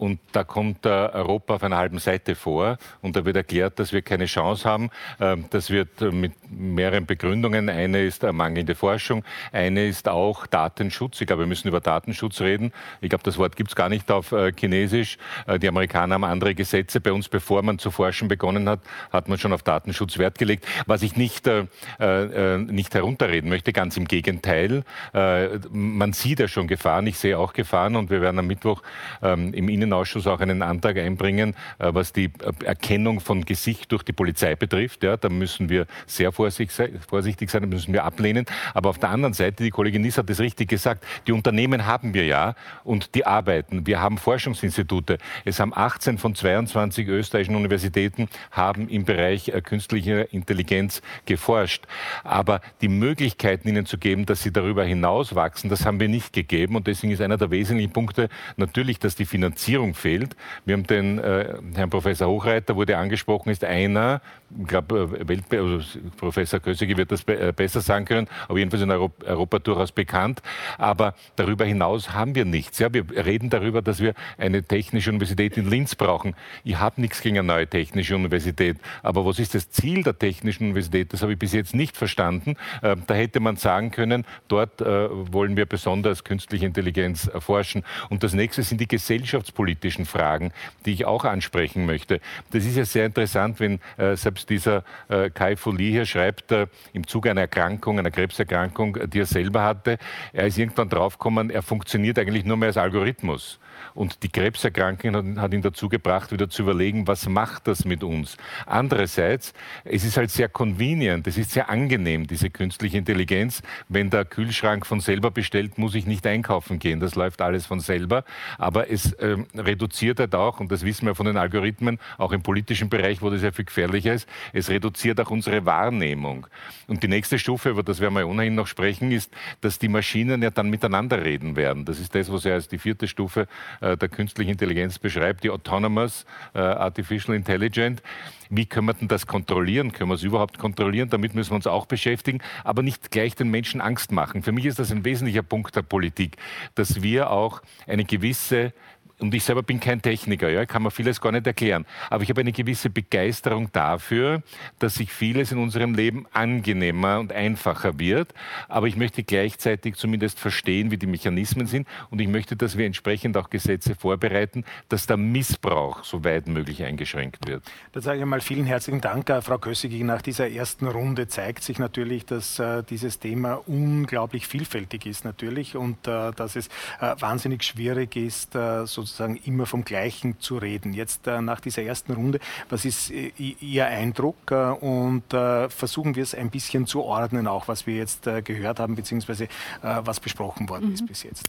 und 0.00 0.18
da 0.32 0.44
kommt 0.44 0.86
Europa 0.86 1.56
auf 1.56 1.62
einer 1.62 1.76
halben 1.76 1.98
Seite 1.98 2.34
vor 2.34 2.78
und 3.02 3.16
da 3.16 3.26
wird 3.26 3.36
erklärt, 3.36 3.78
dass 3.78 3.92
wir 3.92 4.00
keine 4.00 4.24
Chance 4.24 4.66
haben. 4.66 4.88
Ähm, 5.20 5.44
das 5.50 5.68
wird 5.68 6.00
mit 6.00 6.32
mehreren 6.50 7.04
Begründungen. 7.04 7.68
Eine 7.68 8.04
ist 8.04 8.22
mangelnde 8.22 8.74
Forschung, 8.74 9.24
eine 9.52 9.86
ist 9.86 10.08
auch 10.08 10.46
Datenschutz. 10.46 11.20
Ich 11.20 11.26
glaube, 11.26 11.42
wir 11.42 11.46
müssen 11.46 11.68
über 11.68 11.80
Datenschutz 11.80 12.40
reden. 12.40 12.72
Ich 13.02 13.10
glaube, 13.10 13.24
das 13.24 13.36
Wort 13.36 13.56
gibt 13.56 13.68
es 13.70 13.76
gar 13.76 13.90
nicht 13.90 14.10
auf 14.10 14.32
äh, 14.32 14.52
Chinesisch. 14.52 15.18
Äh, 15.46 15.58
die 15.58 15.68
Amerikaner 15.68 16.14
haben 16.14 16.24
andere 16.24 16.54
Gesetze. 16.54 17.00
Bei 17.02 17.12
uns, 17.12 17.28
bevor 17.28 17.62
man 17.62 17.78
zu 17.78 17.90
forschen 17.90 18.28
begonnen 18.28 18.70
hat, 18.70 18.80
hat 19.12 19.28
man 19.28 19.38
schon 19.38 19.52
auf 19.52 19.62
Datenschutz 19.62 20.16
Wert 20.16 20.38
gelegt. 20.38 20.66
Was 20.86 21.02
ich 21.02 21.16
nicht, 21.16 21.46
äh, 21.46 21.66
äh 21.98 22.56
nicht 22.56 22.94
herunterreden 22.94 23.50
möchte, 23.50 23.74
ganz 23.74 23.98
im 23.98 24.06
Gegenteil. 24.06 24.82
Äh, 25.12 25.58
man 25.70 26.14
sieht 26.14 26.40
ja 26.40 26.48
schon 26.48 26.68
Gefahren. 26.68 27.06
Ich 27.06 27.18
sehe 27.18 27.38
auch 27.38 27.52
Gefahren 27.52 27.96
und 27.96 28.08
wir 28.08 28.22
werden 28.22 28.38
am 28.38 28.46
Mittwoch 28.46 28.82
ähm, 29.22 29.52
im 29.52 29.68
Innen 29.68 29.89
Innenausschuss 29.90 30.26
auch 30.26 30.40
einen 30.40 30.62
Antrag 30.62 30.96
einbringen, 30.96 31.54
äh, 31.78 31.92
was 31.92 32.12
die 32.12 32.26
äh, 32.26 32.64
Erkennung 32.64 33.20
von 33.20 33.44
Gesicht 33.44 33.90
durch 33.90 34.04
die 34.04 34.12
Polizei 34.12 34.54
betrifft. 34.54 35.02
Ja, 35.02 35.16
da 35.16 35.28
müssen 35.28 35.68
wir 35.68 35.86
sehr 36.06 36.30
vorsichtig 36.32 36.70
sein, 36.70 37.62
da 37.62 37.66
müssen 37.66 37.92
wir 37.92 38.04
ablehnen. 38.04 38.46
Aber 38.72 38.90
auf 38.90 38.98
der 38.98 39.10
anderen 39.10 39.34
Seite, 39.34 39.64
die 39.64 39.70
Kollegin 39.70 40.02
Niss 40.02 40.16
hat 40.16 40.30
es 40.30 40.38
richtig 40.38 40.68
gesagt, 40.68 41.04
die 41.26 41.32
Unternehmen 41.32 41.86
haben 41.86 42.14
wir 42.14 42.24
ja 42.24 42.54
und 42.84 43.14
die 43.14 43.26
arbeiten. 43.26 43.86
Wir 43.86 44.00
haben 44.00 44.18
Forschungsinstitute. 44.18 45.18
Es 45.44 45.58
haben 45.58 45.72
18 45.74 46.18
von 46.18 46.34
22 46.34 47.08
österreichischen 47.08 47.56
Universitäten 47.56 48.28
haben 48.52 48.88
im 48.88 49.04
Bereich 49.04 49.48
äh, 49.48 49.60
künstlicher 49.60 50.32
Intelligenz 50.32 51.02
geforscht. 51.26 51.84
Aber 52.22 52.60
die 52.80 52.88
Möglichkeiten 52.88 53.68
ihnen 53.68 53.86
zu 53.86 53.98
geben, 53.98 54.26
dass 54.26 54.42
sie 54.42 54.52
darüber 54.52 54.84
hinaus 54.84 55.34
wachsen, 55.34 55.68
das 55.68 55.84
haben 55.84 55.98
wir 55.98 56.08
nicht 56.08 56.32
gegeben. 56.32 56.76
Und 56.76 56.86
deswegen 56.86 57.12
ist 57.12 57.20
einer 57.20 57.36
der 57.36 57.50
wesentlichen 57.50 57.92
Punkte 57.92 58.28
natürlich, 58.56 59.00
dass 59.00 59.16
die 59.16 59.24
Finanzierung 59.24 59.79
Finanzierung 59.80 59.94
fehlt. 59.94 60.36
Wir 60.64 60.74
haben 60.74 60.86
den 60.86 61.18
äh, 61.18 61.54
Herrn 61.74 61.90
Professor 61.90 62.28
Hochreiter, 62.28 62.76
wurde 62.76 62.96
angesprochen, 62.96 63.50
ist 63.50 63.64
einer, 63.64 64.20
ich 64.60 64.68
glaube, 64.68 65.18
äh, 65.28 65.56
also 65.56 65.98
Professor 66.16 66.60
Kösige 66.60 66.96
wird 66.96 67.12
das 67.12 67.22
be 67.22 67.38
äh, 67.38 67.52
besser 67.52 67.80
sagen 67.80 68.04
können, 68.04 68.28
aber 68.48 68.58
jedenfalls 68.58 68.82
in 68.82 68.90
Europa, 68.90 69.26
Europa 69.26 69.58
durchaus 69.58 69.92
bekannt. 69.92 70.42
Aber 70.78 71.14
darüber 71.36 71.64
hinaus 71.64 72.12
haben 72.12 72.34
wir 72.34 72.44
nichts. 72.44 72.78
Ja, 72.78 72.92
wir 72.92 73.04
reden 73.10 73.50
darüber, 73.50 73.82
dass 73.82 74.00
wir 74.00 74.14
eine 74.38 74.62
technische 74.62 75.10
Universität 75.10 75.56
in 75.56 75.68
Linz 75.68 75.94
brauchen. 75.94 76.34
Ich 76.64 76.78
habe 76.78 77.00
nichts 77.00 77.22
gegen 77.22 77.38
eine 77.38 77.46
neue 77.46 77.66
technische 77.66 78.14
Universität. 78.14 78.76
Aber 79.02 79.24
was 79.24 79.38
ist 79.38 79.54
das 79.54 79.70
Ziel 79.70 80.02
der 80.02 80.18
technischen 80.18 80.64
Universität? 80.64 81.12
Das 81.12 81.22
habe 81.22 81.32
ich 81.32 81.38
bis 81.38 81.52
jetzt 81.52 81.74
nicht 81.74 81.96
verstanden. 81.96 82.56
Äh, 82.82 82.96
da 83.06 83.14
hätte 83.14 83.40
man 83.40 83.56
sagen 83.56 83.90
können, 83.90 84.24
dort 84.48 84.80
äh, 84.80 85.08
wollen 85.10 85.56
wir 85.56 85.66
besonders 85.66 86.24
künstliche 86.24 86.66
Intelligenz 86.66 87.26
erforschen. 87.26 87.84
Und 88.08 88.22
das 88.22 88.34
nächste 88.34 88.62
sind 88.62 88.80
die 88.80 88.88
gesellschaftspolitischen 88.88 89.69
politischen 89.70 90.04
Fragen, 90.04 90.52
die 90.84 90.92
ich 90.92 91.04
auch 91.04 91.24
ansprechen 91.24 91.86
möchte. 91.86 92.20
Das 92.50 92.64
ist 92.64 92.76
ja 92.76 92.84
sehr 92.84 93.06
interessant, 93.06 93.60
wenn 93.60 93.78
äh, 93.98 94.16
selbst 94.16 94.50
dieser 94.50 94.82
äh, 95.08 95.30
Kai 95.30 95.56
Folie 95.56 95.92
hier 95.92 96.06
schreibt, 96.06 96.50
äh, 96.50 96.66
im 96.92 97.06
Zuge 97.06 97.30
einer 97.30 97.42
Erkrankung, 97.42 97.98
einer 97.98 98.10
Krebserkrankung, 98.10 98.98
die 99.08 99.20
er 99.20 99.26
selber 99.26 99.62
hatte, 99.62 99.98
er 100.32 100.46
ist 100.46 100.58
irgendwann 100.58 100.88
draufgekommen, 100.88 101.50
er 101.50 101.62
funktioniert 101.62 102.18
eigentlich 102.18 102.44
nur 102.44 102.56
mehr 102.56 102.68
als 102.68 102.76
Algorithmus. 102.78 103.60
Und 103.94 104.22
die 104.22 104.28
Krebserkrankung 104.28 105.40
hat 105.40 105.52
ihn 105.52 105.62
dazu 105.62 105.88
gebracht, 105.88 106.32
wieder 106.32 106.48
zu 106.48 106.62
überlegen, 106.62 107.06
was 107.06 107.28
macht 107.28 107.66
das 107.66 107.84
mit 107.84 108.02
uns. 108.04 108.36
Andererseits, 108.66 109.52
es 109.84 110.04
ist 110.04 110.16
halt 110.16 110.30
sehr 110.30 110.48
convenient, 110.48 111.26
es 111.26 111.38
ist 111.38 111.52
sehr 111.52 111.68
angenehm, 111.70 112.26
diese 112.26 112.50
künstliche 112.50 112.98
Intelligenz. 112.98 113.62
Wenn 113.88 114.10
der 114.10 114.24
Kühlschrank 114.24 114.86
von 114.86 115.00
selber 115.00 115.30
bestellt, 115.30 115.78
muss 115.78 115.94
ich 115.94 116.06
nicht 116.06 116.26
einkaufen 116.26 116.78
gehen. 116.78 117.00
Das 117.00 117.14
läuft 117.14 117.40
alles 117.40 117.66
von 117.66 117.80
selber. 117.80 118.24
Aber 118.58 118.90
es 118.90 119.12
äh, 119.14 119.36
reduziert 119.54 120.20
halt 120.20 120.34
auch, 120.34 120.60
und 120.60 120.70
das 120.70 120.84
wissen 120.84 121.06
wir 121.06 121.14
von 121.14 121.26
den 121.26 121.36
Algorithmen, 121.36 121.98
auch 122.18 122.32
im 122.32 122.42
politischen 122.42 122.88
Bereich, 122.88 123.22
wo 123.22 123.30
das 123.30 123.42
ja 123.42 123.52
viel 123.52 123.64
gefährlicher 123.64 124.14
ist, 124.14 124.28
es 124.52 124.68
reduziert 124.68 125.20
auch 125.20 125.30
unsere 125.30 125.64
Wahrnehmung. 125.66 126.46
Und 126.86 127.02
die 127.02 127.08
nächste 127.08 127.38
Stufe, 127.38 127.70
über 127.70 127.82
das 127.82 128.00
werden 128.00 128.14
wir 128.14 128.26
ohnehin 128.26 128.54
noch 128.54 128.66
sprechen, 128.66 129.12
ist, 129.12 129.32
dass 129.60 129.78
die 129.78 129.88
Maschinen 129.88 130.42
ja 130.42 130.50
dann 130.50 130.70
miteinander 130.70 131.24
reden 131.24 131.56
werden. 131.56 131.84
Das 131.84 131.98
ist 131.98 132.14
das, 132.14 132.32
was 132.32 132.44
ja 132.44 132.54
als 132.54 132.68
die 132.68 132.78
vierte 132.78 133.08
Stufe 133.08 133.46
äh, 133.80 133.89
der 133.96 134.08
künstlichen 134.08 134.50
Intelligenz 134.52 134.98
beschreibt, 134.98 135.44
die 135.44 135.50
Autonomous 135.50 136.24
äh, 136.54 136.58
Artificial 136.58 137.36
Intelligence. 137.36 138.02
Wie 138.48 138.66
können 138.66 138.86
wir 138.88 138.94
denn 138.94 139.06
das 139.06 139.26
kontrollieren? 139.26 139.92
Können 139.92 140.10
wir 140.10 140.14
es 140.14 140.24
überhaupt 140.24 140.58
kontrollieren? 140.58 141.08
Damit 141.08 141.34
müssen 141.34 141.52
wir 141.52 141.56
uns 141.56 141.68
auch 141.68 141.86
beschäftigen, 141.86 142.40
aber 142.64 142.82
nicht 142.82 143.10
gleich 143.12 143.36
den 143.36 143.48
Menschen 143.48 143.80
Angst 143.80 144.10
machen. 144.10 144.42
Für 144.42 144.52
mich 144.52 144.66
ist 144.66 144.78
das 144.80 144.90
ein 144.90 145.04
wesentlicher 145.04 145.42
Punkt 145.42 145.76
der 145.76 145.82
Politik, 145.82 146.36
dass 146.74 147.02
wir 147.02 147.30
auch 147.30 147.62
eine 147.86 148.04
gewisse 148.04 148.72
und 149.20 149.34
ich 149.34 149.44
selber 149.44 149.62
bin 149.62 149.80
kein 149.80 150.00
Techniker, 150.00 150.48
ja, 150.48 150.64
kann 150.66 150.82
mir 150.82 150.90
vieles 150.90 151.20
gar 151.20 151.32
nicht 151.32 151.46
erklären. 151.46 151.84
Aber 152.08 152.22
ich 152.22 152.30
habe 152.30 152.40
eine 152.40 152.52
gewisse 152.52 152.90
Begeisterung 152.90 153.70
dafür, 153.72 154.42
dass 154.78 154.94
sich 154.94 155.12
vieles 155.12 155.52
in 155.52 155.58
unserem 155.58 155.94
Leben 155.94 156.26
angenehmer 156.32 157.20
und 157.20 157.32
einfacher 157.32 157.98
wird. 157.98 158.32
Aber 158.68 158.86
ich 158.86 158.96
möchte 158.96 159.22
gleichzeitig 159.22 159.96
zumindest 159.96 160.40
verstehen, 160.40 160.90
wie 160.90 160.96
die 160.96 161.06
Mechanismen 161.06 161.66
sind. 161.66 161.86
Und 162.10 162.20
ich 162.20 162.28
möchte, 162.28 162.56
dass 162.56 162.76
wir 162.78 162.86
entsprechend 162.86 163.36
auch 163.36 163.50
Gesetze 163.50 163.94
vorbereiten, 163.94 164.64
dass 164.88 165.06
der 165.06 165.18
Missbrauch 165.18 166.02
so 166.04 166.24
weit 166.24 166.48
möglich 166.48 166.82
eingeschränkt 166.82 167.46
wird. 167.46 167.62
Da 167.92 168.00
sage 168.00 168.18
ich 168.18 168.22
einmal 168.22 168.40
vielen 168.40 168.64
herzlichen 168.64 169.00
Dank, 169.00 169.28
äh, 169.28 169.42
Frau 169.42 169.58
Kössig. 169.58 169.92
Nach 170.02 170.22
dieser 170.22 170.50
ersten 170.50 170.86
Runde 170.86 171.28
zeigt 171.28 171.62
sich 171.62 171.78
natürlich, 171.78 172.24
dass 172.24 172.58
äh, 172.58 172.82
dieses 172.88 173.18
Thema 173.18 173.60
unglaublich 173.66 174.46
vielfältig 174.46 175.04
ist 175.04 175.24
natürlich 175.24 175.76
und 175.76 176.06
äh, 176.06 176.32
dass 176.32 176.56
es 176.56 176.68
wahnsinnig 177.00 177.64
schwierig 177.64 178.16
ist, 178.16 178.52
sozusagen 178.52 179.09
sozusagen 179.10 179.36
immer 179.44 179.66
vom 179.66 179.84
Gleichen 179.84 180.40
zu 180.40 180.56
reden. 180.58 180.92
Jetzt 180.92 181.26
äh, 181.26 181.42
nach 181.42 181.60
dieser 181.60 181.82
ersten 181.82 182.12
Runde, 182.12 182.40
was 182.68 182.84
ist 182.84 183.10
äh, 183.10 183.32
Ihr 183.36 183.86
Eindruck? 183.86 184.50
Äh, 184.50 184.70
und 184.70 185.24
versuchen 185.30 186.16
wir 186.16 186.22
es 186.22 186.34
ein 186.34 186.50
bisschen 186.50 186.86
zu 186.86 187.02
ordnen, 187.02 187.46
auch 187.46 187.68
was 187.68 187.86
wir 187.86 187.96
jetzt 187.96 188.28
gehört 188.44 188.80
haben, 188.80 188.94
beziehungsweise 188.94 189.48
was 189.82 190.20
besprochen 190.20 190.68
worden 190.68 190.88
mhm. 190.88 190.94
ist 190.94 191.06
bis 191.06 191.22
jetzt. 191.22 191.48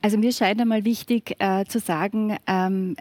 Also 0.00 0.18
mir 0.18 0.32
scheint 0.32 0.60
einmal 0.60 0.84
wichtig 0.84 1.36
zu 1.68 1.78
sagen, 1.78 2.36
ähm, 2.46 2.96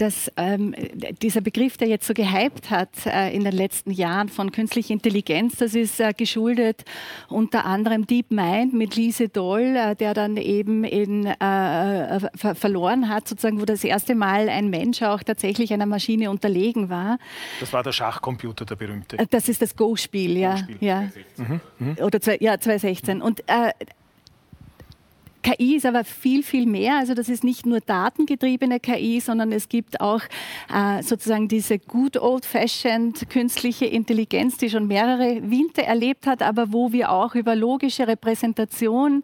das, 0.00 0.32
ähm, 0.36 0.74
dieser 1.20 1.40
Begriff, 1.40 1.76
der 1.76 1.88
jetzt 1.88 2.06
so 2.06 2.14
gehypt 2.14 2.70
hat 2.70 3.06
äh, 3.06 3.34
in 3.34 3.44
den 3.44 3.52
letzten 3.52 3.90
Jahren 3.90 4.28
von 4.28 4.50
künstlicher 4.50 4.94
Intelligenz, 4.94 5.56
das 5.56 5.74
ist 5.74 6.00
äh, 6.00 6.12
geschuldet 6.16 6.84
unter 7.28 7.64
anderem 7.64 8.06
Deep 8.06 8.30
Mind 8.30 8.72
mit 8.72 8.96
Lise 8.96 9.28
Doll, 9.28 9.76
äh, 9.76 9.94
der 9.94 10.14
dann 10.14 10.36
eben 10.36 10.84
in, 10.84 11.26
äh, 11.26 12.16
äh, 12.16 12.20
ver 12.34 12.54
verloren 12.54 13.08
hat, 13.08 13.28
sozusagen, 13.28 13.60
wo 13.60 13.64
das 13.64 13.84
erste 13.84 14.14
Mal 14.14 14.48
ein 14.48 14.70
Mensch 14.70 15.02
auch 15.02 15.22
tatsächlich 15.22 15.72
einer 15.72 15.86
Maschine 15.86 16.30
unterlegen 16.30 16.88
war. 16.88 17.18
Das 17.60 17.72
war 17.72 17.82
der 17.82 17.92
Schachcomputer, 17.92 18.64
der 18.64 18.76
berühmte. 18.76 19.18
Äh, 19.18 19.26
das 19.28 19.48
ist 19.48 19.60
das 19.60 19.76
Go-Spiel, 19.76 20.38
ja. 20.38 20.54
Go 20.54 20.74
ja. 20.80 21.08
Mhm. 21.36 21.60
Mhm. 21.78 21.96
Oder 22.02 22.20
zwei, 22.20 22.38
ja, 22.40 22.58
2016. 22.58 23.20
Und 23.20 23.42
KI 25.42 25.76
ist 25.76 25.86
aber 25.86 26.04
viel, 26.04 26.42
viel 26.42 26.66
mehr. 26.66 26.96
Also 26.96 27.14
das 27.14 27.28
ist 27.28 27.44
nicht 27.44 27.66
nur 27.66 27.80
datengetriebene 27.80 28.80
KI, 28.80 29.20
sondern 29.20 29.52
es 29.52 29.68
gibt 29.68 30.00
auch 30.00 30.22
äh, 30.72 31.02
sozusagen 31.02 31.48
diese 31.48 31.78
good 31.78 32.16
old-fashioned 32.16 33.30
künstliche 33.30 33.86
Intelligenz, 33.86 34.56
die 34.58 34.70
schon 34.70 34.86
mehrere 34.86 35.50
Winter 35.50 35.82
erlebt 35.82 36.26
hat, 36.26 36.42
aber 36.42 36.72
wo 36.72 36.92
wir 36.92 37.10
auch 37.10 37.34
über 37.34 37.56
logische 37.56 38.06
Repräsentation 38.06 39.22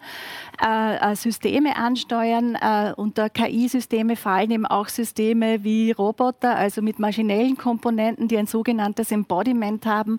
äh, 0.65 0.97
äh 0.97 1.17
Systeme 1.17 1.77
ansteuern. 1.77 2.55
Äh, 2.55 2.95
unter 2.97 3.31
KI-Systeme 3.31 4.17
fallen 4.17 4.51
eben 4.51 4.67
auch 4.67 4.89
Systeme 4.89 5.65
wie 5.65 5.93
Roboter, 5.93 6.57
also 6.57 6.83
mit 6.83 6.99
maschinellen 6.99 7.57
Komponenten, 7.57 8.29
die 8.29 8.39
ein 8.39 8.47
sogenanntes 8.47 9.13
Embodiment 9.13 9.87
haben 9.87 10.19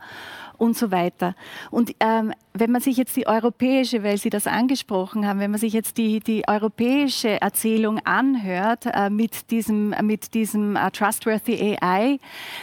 und 0.58 0.78
so 0.78 0.92
weiter. 0.92 1.36
Und 1.72 1.96
ähm, 2.00 2.34
wenn 2.60 2.72
man 2.72 2.82
sich 2.82 2.98
jetzt 2.98 3.16
die 3.16 3.28
europäische, 3.28 4.04
weil 4.04 4.18
Sie 4.18 4.30
das 4.30 4.48
angesprochen 4.48 5.28
haben, 5.28 5.40
wenn 5.40 5.52
man 5.52 5.60
sich 5.60 5.74
jetzt 5.74 5.98
die, 5.98 6.20
die 6.20 6.48
europäische 6.48 7.42
Erzählung 7.42 8.00
anhört 8.00 8.86
äh, 8.86 9.10
mit 9.10 9.52
diesem, 9.52 9.94
mit 10.02 10.34
diesem 10.34 10.76
uh, 10.76 10.90
Trustworthy 10.90 11.78
AI, 11.80 12.20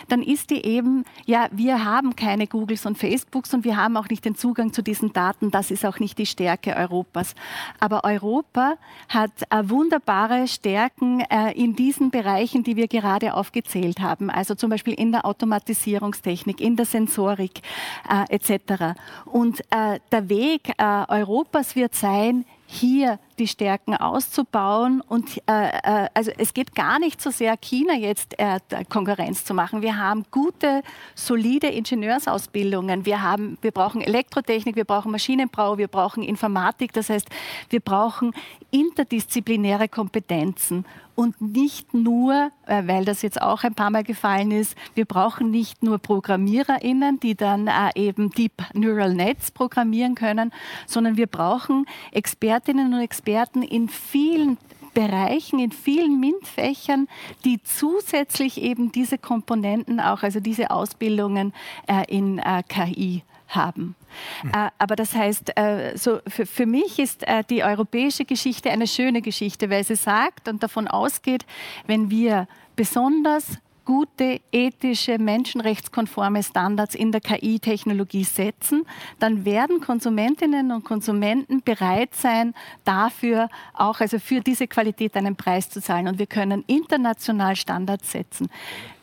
dann 0.08 0.22
ist 0.22 0.50
die 0.50 0.64
eben, 0.64 1.04
ja, 1.26 1.48
wir 1.52 1.84
haben 1.84 2.16
keine 2.16 2.46
Googles 2.46 2.86
und 2.86 2.98
Facebooks 2.98 3.54
und 3.54 3.64
wir 3.64 3.76
haben 3.76 3.96
auch 3.96 4.08
nicht 4.08 4.24
den 4.24 4.34
Zugang 4.34 4.72
zu 4.72 4.82
diesen 4.82 5.12
Daten. 5.12 5.50
Das 5.50 5.70
ist 5.70 5.84
auch 5.84 5.98
nicht 5.98 6.18
die 6.18 6.26
Stärke 6.26 6.76
Europas. 6.76 7.34
Aber 7.80 8.04
Europa 8.04 8.74
hat 9.08 9.30
äh, 9.50 9.68
wunderbare 9.68 10.48
Stärken 10.48 11.20
äh, 11.20 11.52
in 11.52 11.76
diesen 11.76 12.10
Bereichen, 12.10 12.64
die 12.64 12.76
wir 12.76 12.88
gerade 12.88 13.34
aufgezählt 13.34 14.00
haben. 14.00 14.30
Also 14.30 14.54
zum 14.54 14.70
Beispiel 14.70 14.94
in 14.94 15.12
der 15.12 15.24
Automatisierungstechnik, 15.24 16.60
in 16.60 16.76
der 16.76 16.86
Sensorik 16.86 17.62
äh, 18.08 18.34
etc. 18.34 18.98
Und 19.24 19.60
äh, 19.70 20.00
der 20.10 20.28
Weg 20.28 20.70
äh, 20.78 21.04
Europas 21.08 21.76
wird 21.76 21.94
sein, 21.94 22.44
hier 22.66 23.18
die 23.38 23.48
Stärken 23.48 23.96
auszubauen. 23.96 25.00
Und 25.00 25.42
äh, 25.46 25.68
äh, 25.68 26.08
also 26.14 26.30
es 26.38 26.54
geht 26.54 26.74
gar 26.74 26.98
nicht 26.98 27.20
so 27.20 27.30
sehr, 27.30 27.56
China 27.56 27.94
jetzt 27.94 28.38
äh, 28.38 28.60
Konkurrenz 28.88 29.44
zu 29.44 29.54
machen. 29.54 29.82
Wir 29.82 29.96
haben 29.96 30.24
gute, 30.30 30.82
solide 31.14 31.68
Ingenieursausbildungen. 31.68 33.06
Wir, 33.06 33.22
haben, 33.22 33.58
wir 33.62 33.70
brauchen 33.70 34.00
Elektrotechnik, 34.00 34.76
wir 34.76 34.84
brauchen 34.84 35.12
Maschinenbau, 35.12 35.78
wir 35.78 35.88
brauchen 35.88 36.22
Informatik. 36.22 36.92
Das 36.92 37.10
heißt, 37.10 37.28
wir 37.70 37.80
brauchen 37.80 38.32
interdisziplinäre 38.70 39.88
Kompetenzen 39.88 40.84
und 41.14 41.40
nicht 41.40 41.94
nur, 41.94 42.50
äh, 42.66 42.82
weil 42.86 43.04
das 43.04 43.22
jetzt 43.22 43.40
auch 43.40 43.62
ein 43.62 43.74
paar 43.74 43.90
Mal 43.90 44.02
gefallen 44.02 44.50
ist, 44.50 44.76
wir 44.94 45.04
brauchen 45.04 45.50
nicht 45.50 45.82
nur 45.82 45.98
ProgrammiererInnen, 45.98 47.20
die 47.20 47.36
dann 47.36 47.68
äh, 47.68 47.90
eben 47.94 48.30
Deep 48.30 48.52
Neural 48.72 49.14
Nets 49.14 49.50
programmieren 49.50 50.14
können, 50.14 50.52
sondern 50.86 51.16
wir 51.16 51.26
brauchen 51.26 51.86
Expertinnen 52.10 52.92
und 52.92 53.00
Experten 53.00 53.23
in 53.62 53.88
vielen 53.88 54.58
Bereichen, 54.94 55.58
in 55.58 55.72
vielen 55.72 56.20
MINT-Fächern, 56.20 57.08
die 57.44 57.60
zusätzlich 57.62 58.62
eben 58.62 58.92
diese 58.92 59.18
Komponenten 59.18 60.00
auch, 60.00 60.22
also 60.22 60.40
diese 60.40 60.70
Ausbildungen 60.70 61.52
äh, 61.88 62.04
in 62.08 62.40
KI 62.68 63.22
haben. 63.48 63.94
Mhm. 64.42 64.52
aber 64.78 64.96
das 64.96 65.14
heißt, 65.14 65.56
äh, 65.56 65.96
so 65.96 66.20
für, 66.26 66.46
für 66.46 66.66
mich 66.66 66.98
ist 66.98 67.26
äh, 67.26 67.42
die 67.48 67.64
europäische 67.64 68.24
Geschichte 68.24 68.70
eine 68.70 68.86
schöne 68.86 69.22
Geschichte, 69.22 69.70
weil 69.70 69.84
sie 69.84 69.96
sagt 69.96 70.48
und 70.48 70.62
davon 70.62 70.88
ausgeht, 70.88 71.44
wenn 71.86 72.10
wir 72.10 72.46
besonders 72.76 73.58
gute, 73.84 74.40
ethische, 74.52 75.18
menschenrechtskonforme 75.18 76.42
Standards 76.42 76.94
in 76.94 77.12
der 77.12 77.20
KI-Technologie 77.20 78.24
setzen, 78.24 78.84
dann 79.18 79.44
werden 79.44 79.80
Konsumentinnen 79.80 80.72
und 80.72 80.84
Konsumenten 80.84 81.62
bereit 81.62 82.14
sein, 82.14 82.54
dafür 82.84 83.48
auch, 83.74 84.00
also 84.00 84.18
für 84.18 84.40
diese 84.40 84.66
Qualität 84.66 85.16
einen 85.16 85.36
Preis 85.36 85.70
zu 85.70 85.80
zahlen. 85.80 86.08
Und 86.08 86.18
wir 86.18 86.26
können 86.26 86.64
international 86.66 87.56
Standards 87.56 88.10
setzen. 88.12 88.48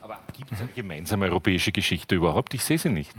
Aber 0.02 0.20
gibt 0.36 0.52
es 0.52 0.60
eine 0.60 0.70
gemeinsame 0.70 1.26
europäische 1.26 1.72
Geschichte 1.72 2.16
überhaupt? 2.16 2.54
Ich 2.54 2.64
sehe 2.64 2.78
sie 2.78 2.90
nicht. 2.90 3.12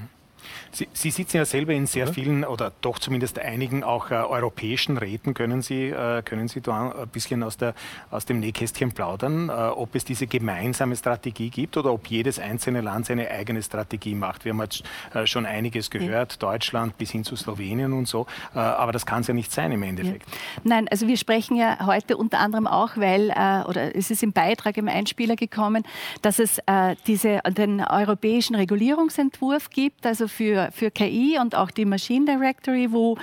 Sie, 0.71 0.89
Sie, 0.93 1.11
sitzen 1.11 1.37
ja 1.37 1.45
selber 1.45 1.73
in 1.73 1.87
sehr 1.87 2.07
vielen 2.07 2.45
oder 2.45 2.73
doch 2.81 2.99
zumindest 2.99 3.39
einigen 3.39 3.85
auch 3.85 4.11
äh, 4.11 4.15
europäischen 4.15 4.97
Räten. 4.97 5.35
Können 5.35 5.63
Sie, 5.63 5.89
äh, 5.89 6.23
können 6.23 6.49
Sie 6.49 6.61
da 6.61 6.93
ein 6.93 7.09
bisschen 7.09 7.43
aus, 7.43 7.57
der, 7.57 7.75
aus 8.11 8.25
dem 8.25 8.41
Nähkästchen 8.41 8.93
plaudern, 8.93 9.49
äh, 9.49 9.53
ob 9.53 9.95
es 9.95 10.05
diese 10.05 10.27
gemeinsame 10.27 10.97
Strategie 10.97 11.51
gibt 11.51 11.77
oder 11.77 11.93
ob 11.93 12.07
jedes 12.07 12.39
einzelne 12.39 12.81
Land 12.81 13.07
seine 13.07 13.31
eigene 13.31 13.63
Strategie 13.63 14.15
macht? 14.15 14.45
Wir 14.45 14.53
haben 14.53 14.61
jetzt 14.61 14.83
äh, 15.15 15.27
schon 15.27 15.47
einiges 15.47 15.91
gehört, 15.91 16.33
ja. 16.33 16.39
Deutschland 16.39 16.97
bis 16.99 17.11
hin 17.11 17.25
zu 17.25 17.37
Slowenien 17.37 17.93
und 17.93 18.09
so, 18.09 18.27
äh, 18.55 18.59
aber 18.59 18.93
das 18.93 19.07
kann 19.07 19.21
es 19.21 19.27
ja 19.27 19.35
nicht 19.35 19.53
sein 19.53 19.73
im 19.73 19.83
Endeffekt. 19.83 20.29
Ja. 20.31 20.37
Nein, 20.65 20.89
also 20.89 21.07
wir 21.07 21.17
sprechen 21.17 21.57
ja 21.57 21.87
heute 21.87 22.17
unter 22.17 22.41
anderem 22.41 22.67
auch, 22.67 22.97
weil, 22.97 23.31
äh, 23.31 23.69
oder 23.69 23.95
es 23.95 24.11
ist 24.11 24.23
im 24.23 24.33
Beitrag 24.33 24.77
im 24.77 24.89
Einspieler 24.89 25.37
gekommen, 25.37 25.85
dass 26.23 26.39
es 26.39 26.61
diese, 27.07 27.41
den 27.49 27.81
europäischen 27.81 28.55
Regulierungsentwurf 28.55 29.71
gibt, 29.71 30.07
also 30.07 30.29
für, 30.33 30.71
für 30.73 30.91
KI 30.91 31.39
und 31.41 31.55
auch 31.55 31.71
die 31.71 31.85
Machine 31.85 32.25
Directory, 32.25 32.91
wo 32.91 33.17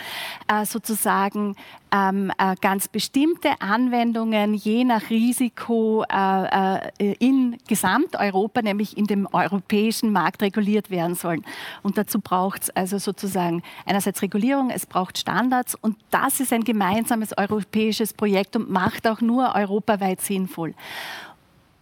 äh, 0.47 0.65
sozusagen 0.65 1.55
ähm, 1.91 2.31
äh, 2.37 2.55
ganz 2.61 2.87
bestimmte 2.87 3.61
Anwendungen 3.61 4.53
je 4.53 4.83
nach 4.83 5.09
Risiko 5.09 6.03
äh, 6.03 6.77
äh, 6.99 7.15
in 7.19 7.57
Gesamteuropa, 7.67 8.61
nämlich 8.61 8.97
in 8.97 9.05
dem 9.05 9.27
europäischen 9.31 10.11
Markt 10.11 10.41
reguliert 10.41 10.89
werden 10.89 11.15
sollen. 11.15 11.43
Und 11.81 11.97
dazu 11.97 12.19
braucht 12.19 12.63
es 12.63 12.69
also 12.71 12.97
sozusagen 12.99 13.63
einerseits 13.85 14.21
Regulierung, 14.21 14.69
es 14.69 14.85
braucht 14.85 15.17
Standards 15.17 15.75
und 15.75 15.97
das 16.11 16.39
ist 16.39 16.53
ein 16.53 16.63
gemeinsames 16.63 17.37
europäisches 17.37 18.13
Projekt 18.13 18.55
und 18.55 18.69
macht 18.69 19.07
auch 19.07 19.21
nur 19.21 19.55
europaweit 19.55 20.21
sinnvoll. 20.21 20.73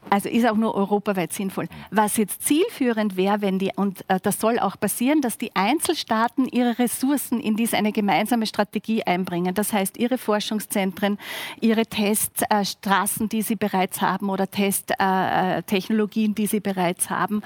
Also 0.10 0.30
ist 0.30 0.46
auch 0.48 0.56
nur 0.56 0.74
europaweit 0.76 1.34
sinnvoll. 1.34 1.68
Was 1.92 2.18
jetzt 2.18 2.44
zielführend 2.44 3.18
wäre, 3.18 3.42
wenn 3.42 3.60
die, 3.60 3.72
und 3.76 4.06
äh, 4.10 4.20
das 4.22 4.40
soll 4.40 4.60
auch 4.60 4.80
passieren, 4.80 5.22
dass 5.22 5.38
die 5.38 5.56
Einzelstaaten 5.56 6.48
ihre 6.48 6.80
Ressourcen 6.80 7.40
in 7.40 7.56
diese 7.56 7.78
eine 7.78 7.92
gemeinsame 7.92 8.46
Strategie 8.46 9.04
einbringen. 9.04 9.54
Das 9.54 9.74
heißt, 9.74 9.98
ihre 9.98 10.18
Forschungszentren, 10.18 11.18
ihre 11.60 11.86
Teststraßen, 11.86 13.26
äh, 13.26 13.30
die 13.30 13.42
sie 13.42 13.56
bereits 13.56 14.02
haben 14.02 14.30
oder 14.30 14.50
Testtechnologien, 14.50 16.32
äh, 16.32 16.36
die 16.36 16.48
sie 16.48 16.60
bereits 16.60 17.10
haben. 17.10 17.42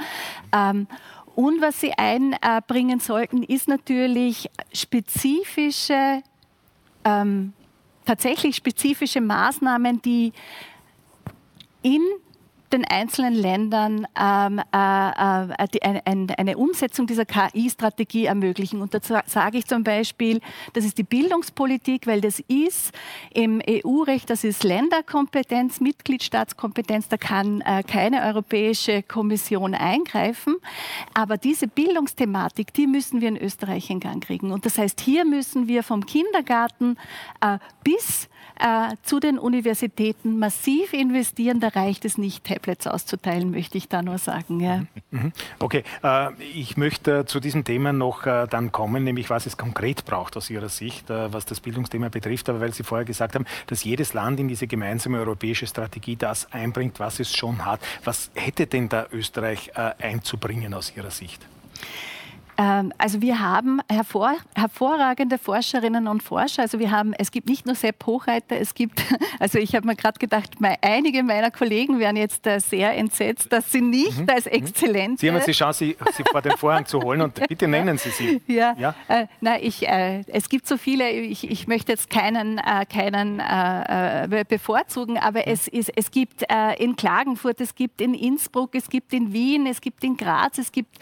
Ähm, 0.55 0.87
und 1.35 1.61
was 1.61 1.79
sie 1.79 1.93
einbringen 1.93 2.99
sollten, 2.99 3.41
ist 3.43 3.67
natürlich 3.67 4.49
spezifische, 4.73 6.21
ähm, 7.05 7.53
tatsächlich 8.05 8.57
spezifische 8.57 9.21
Maßnahmen, 9.21 10.01
die 10.01 10.33
in 11.81 12.01
den 12.73 12.85
einzelnen 12.85 13.33
Ländern 13.33 14.07
ähm, 14.19 14.61
äh, 14.73 15.51
äh, 15.53 15.67
die, 15.73 15.81
eine, 15.83 16.37
eine, 16.37 16.57
Umsetzung 16.57 17.07
dieser 17.07 17.25
KI-Strategie 17.25 18.25
ermöglichen. 18.25 18.81
Und 18.81 18.93
dazu 18.93 19.15
sage 19.25 19.57
ich 19.57 19.65
zum 19.65 19.83
Beispiel, 19.83 20.41
das 20.73 20.85
ist 20.85 20.97
die 20.97 21.03
Bildungspolitik, 21.03 22.07
weil 22.07 22.21
das 22.21 22.39
ist 22.47 22.93
im 23.33 23.61
EU-Recht, 23.67 24.29
das 24.29 24.43
ist 24.43 24.63
Länderkompetenz, 24.63 25.79
Mitgliedstaatskompetenz, 25.79 27.07
da 27.09 27.17
kann 27.17 27.61
äh, 27.61 27.83
keine 27.83 28.23
Europäische 28.23 29.03
Kommission 29.03 29.75
eingreifen. 29.75 30.57
Aber 31.13 31.37
diese 31.37 31.67
Bildungsthematik, 31.67 32.73
die 32.73 32.87
müssen 32.87 33.21
wir 33.21 33.29
in 33.29 33.37
Österreich 33.37 33.89
in 33.89 33.99
Gang 33.99 34.23
kriegen. 34.23 34.51
Und 34.51 34.65
das 34.65 34.77
heißt, 34.77 35.01
hier 35.01 35.25
müssen 35.25 35.67
wir 35.67 35.83
vom 35.83 36.05
Kindergarten 36.05 36.97
äh, 37.41 37.57
bis 37.83 38.29
äh, 38.61 38.95
zu 39.03 39.19
den 39.19 39.39
Universitäten 39.39 40.37
massiv 40.37 40.93
investieren. 40.93 41.59
Da 41.59 41.69
reicht 41.69 42.05
es 42.05 42.17
nicht, 42.17 42.43
Tablets 42.43 42.87
auszuteilen, 42.87 43.51
möchte 43.51 43.77
ich 43.77 43.89
da 43.89 44.01
nur 44.01 44.17
sagen. 44.17 44.59
Ja. 44.59 44.83
Mhm. 45.09 45.33
Okay, 45.59 45.83
äh, 46.03 46.31
ich 46.53 46.77
möchte 46.77 47.25
zu 47.25 47.39
diesem 47.39 47.63
Thema 47.63 47.91
noch 47.91 48.25
äh, 48.25 48.47
dann 48.47 48.71
kommen, 48.71 49.03
nämlich 49.03 49.29
was 49.29 49.45
es 49.45 49.57
konkret 49.57 50.05
braucht 50.05 50.37
aus 50.37 50.49
Ihrer 50.49 50.69
Sicht, 50.69 51.09
äh, 51.09 51.33
was 51.33 51.45
das 51.45 51.59
Bildungsthema 51.59 52.09
betrifft. 52.09 52.49
Aber 52.49 52.61
weil 52.61 52.73
Sie 52.73 52.83
vorher 52.83 53.05
gesagt 53.05 53.35
haben, 53.35 53.45
dass 53.67 53.83
jedes 53.83 54.13
Land 54.13 54.39
in 54.39 54.47
diese 54.47 54.67
gemeinsame 54.67 55.19
europäische 55.19 55.65
Strategie 55.65 56.15
das 56.15 56.51
einbringt, 56.51 56.99
was 56.99 57.19
es 57.19 57.35
schon 57.35 57.65
hat. 57.65 57.79
Was 58.03 58.31
hätte 58.35 58.67
denn 58.67 58.89
da 58.89 59.07
Österreich 59.11 59.71
äh, 59.75 59.91
einzubringen 59.99 60.73
aus 60.73 60.93
Ihrer 60.95 61.11
Sicht? 61.11 61.41
Ähm, 62.61 62.93
also 62.97 63.21
wir 63.21 63.39
haben 63.39 63.81
hervor, 63.89 64.35
hervorragende 64.55 65.39
Forscherinnen 65.39 66.07
und 66.07 66.21
Forscher. 66.21 66.61
Also 66.61 66.77
wir 66.77 66.91
haben, 66.91 67.13
es 67.13 67.31
gibt 67.31 67.49
nicht 67.49 67.65
nur 67.65 67.73
Sepp 67.73 68.05
Hochreiter, 68.05 68.57
es 68.57 68.75
gibt, 68.75 69.01
also 69.39 69.57
ich 69.57 69.73
habe 69.73 69.87
mir 69.87 69.95
gerade 69.95 70.19
gedacht, 70.19 70.51
einige 70.81 71.23
meiner 71.23 71.49
Kollegen 71.49 71.97
wären 71.99 72.15
jetzt 72.15 72.45
äh, 72.45 72.59
sehr 72.59 72.95
entsetzt, 72.95 73.51
dass 73.51 73.71
sie 73.71 73.81
nicht 73.81 74.19
mhm. 74.19 74.29
als 74.29 74.45
Exzellenz. 74.45 75.21
Sie 75.21 75.29
haben 75.29 75.35
jetzt 75.37 75.47
die 75.47 75.53
Chance, 75.53 75.79
sie, 75.79 75.97
sie 76.15 76.23
vor 76.29 76.41
den 76.41 76.55
Vorhang 76.57 76.85
zu 76.85 77.01
holen 77.01 77.21
und 77.21 77.47
bitte 77.47 77.67
nennen 77.71 77.97
Sie 77.97 78.09
sie. 78.09 78.41
Ja, 78.45 78.75
ja? 78.77 78.93
Äh, 79.07 79.25
na, 79.39 79.59
ich, 79.59 79.87
äh, 79.87 80.23
es 80.27 80.47
gibt 80.47 80.67
so 80.67 80.77
viele, 80.77 81.09
ich, 81.09 81.49
ich 81.49 81.67
möchte 81.67 81.91
jetzt 81.91 82.11
keinen, 82.11 82.59
äh, 82.59 82.85
keinen 82.85 83.39
äh, 83.39 84.41
äh, 84.41 84.45
bevorzugen, 84.47 85.17
aber 85.17 85.39
mhm. 85.39 85.53
es, 85.53 85.67
ist, 85.67 85.91
es 85.95 86.11
gibt 86.11 86.45
in 86.77 86.95
Klagenfurt, 86.95 87.61
es 87.61 87.75
gibt 87.75 88.01
in 88.01 88.13
Innsbruck, 88.13 88.75
es 88.75 88.89
gibt 88.89 89.13
in 89.13 89.33
Wien, 89.33 89.65
es 89.65 89.79
gibt 89.79 90.03
in 90.03 90.17
Graz, 90.17 90.57
es 90.57 90.71
gibt 90.71 90.97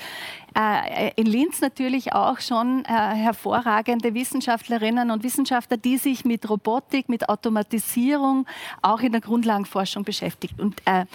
in 1.15 1.25
Linz 1.25 1.61
natürlich 1.61 2.13
auch 2.13 2.39
schon 2.39 2.83
äh, 2.85 2.87
hervorragende 2.87 4.13
Wissenschaftlerinnen 4.13 5.11
und 5.11 5.23
Wissenschaftler, 5.23 5.77
die 5.77 5.97
sich 5.97 6.25
mit 6.25 6.49
Robotik, 6.49 7.07
mit 7.07 7.29
Automatisierung 7.29 8.45
auch 8.81 9.01
in 9.01 9.11
der 9.11 9.21
Grundlagenforschung 9.21 10.03
beschäftigt. 10.03 10.59
Und 10.59 10.81
äh, 10.85 11.05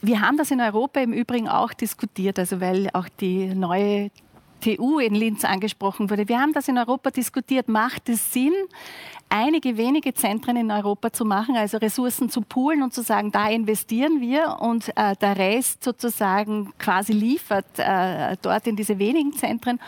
wir 0.00 0.20
haben 0.20 0.36
das 0.36 0.50
in 0.50 0.60
Europa 0.60 1.00
im 1.00 1.12
Übrigen 1.12 1.48
auch 1.48 1.72
diskutiert, 1.72 2.38
also 2.38 2.60
weil 2.60 2.90
auch 2.92 3.08
die 3.20 3.54
neue 3.54 4.10
TU 4.64 4.98
in 4.98 5.14
Linz 5.14 5.44
angesprochen 5.44 6.08
wurde. 6.08 6.26
Wir 6.26 6.40
haben 6.40 6.52
das 6.54 6.68
in 6.68 6.78
Europa 6.78 7.10
diskutiert. 7.10 7.68
Macht 7.68 8.08
es 8.08 8.32
Sinn, 8.32 8.54
einige 9.28 9.76
wenige 9.76 10.14
Zentren 10.14 10.56
in 10.56 10.70
Europa 10.70 11.12
zu 11.12 11.24
machen, 11.24 11.56
also 11.56 11.78
Ressourcen 11.78 12.30
zu 12.30 12.40
poolen 12.40 12.82
und 12.82 12.92
zu 12.92 13.02
sagen, 13.02 13.32
da 13.32 13.48
investieren 13.48 14.20
wir 14.20 14.58
und 14.60 14.88
äh, 14.96 15.14
der 15.16 15.36
Rest 15.36 15.84
sozusagen 15.84 16.72
quasi 16.78 17.12
liefert 17.12 17.66
äh, 17.78 18.36
dort 18.40 18.66
in 18.66 18.76
diese 18.76 18.98
wenigen 18.98 19.32
Zentren? 19.32 19.80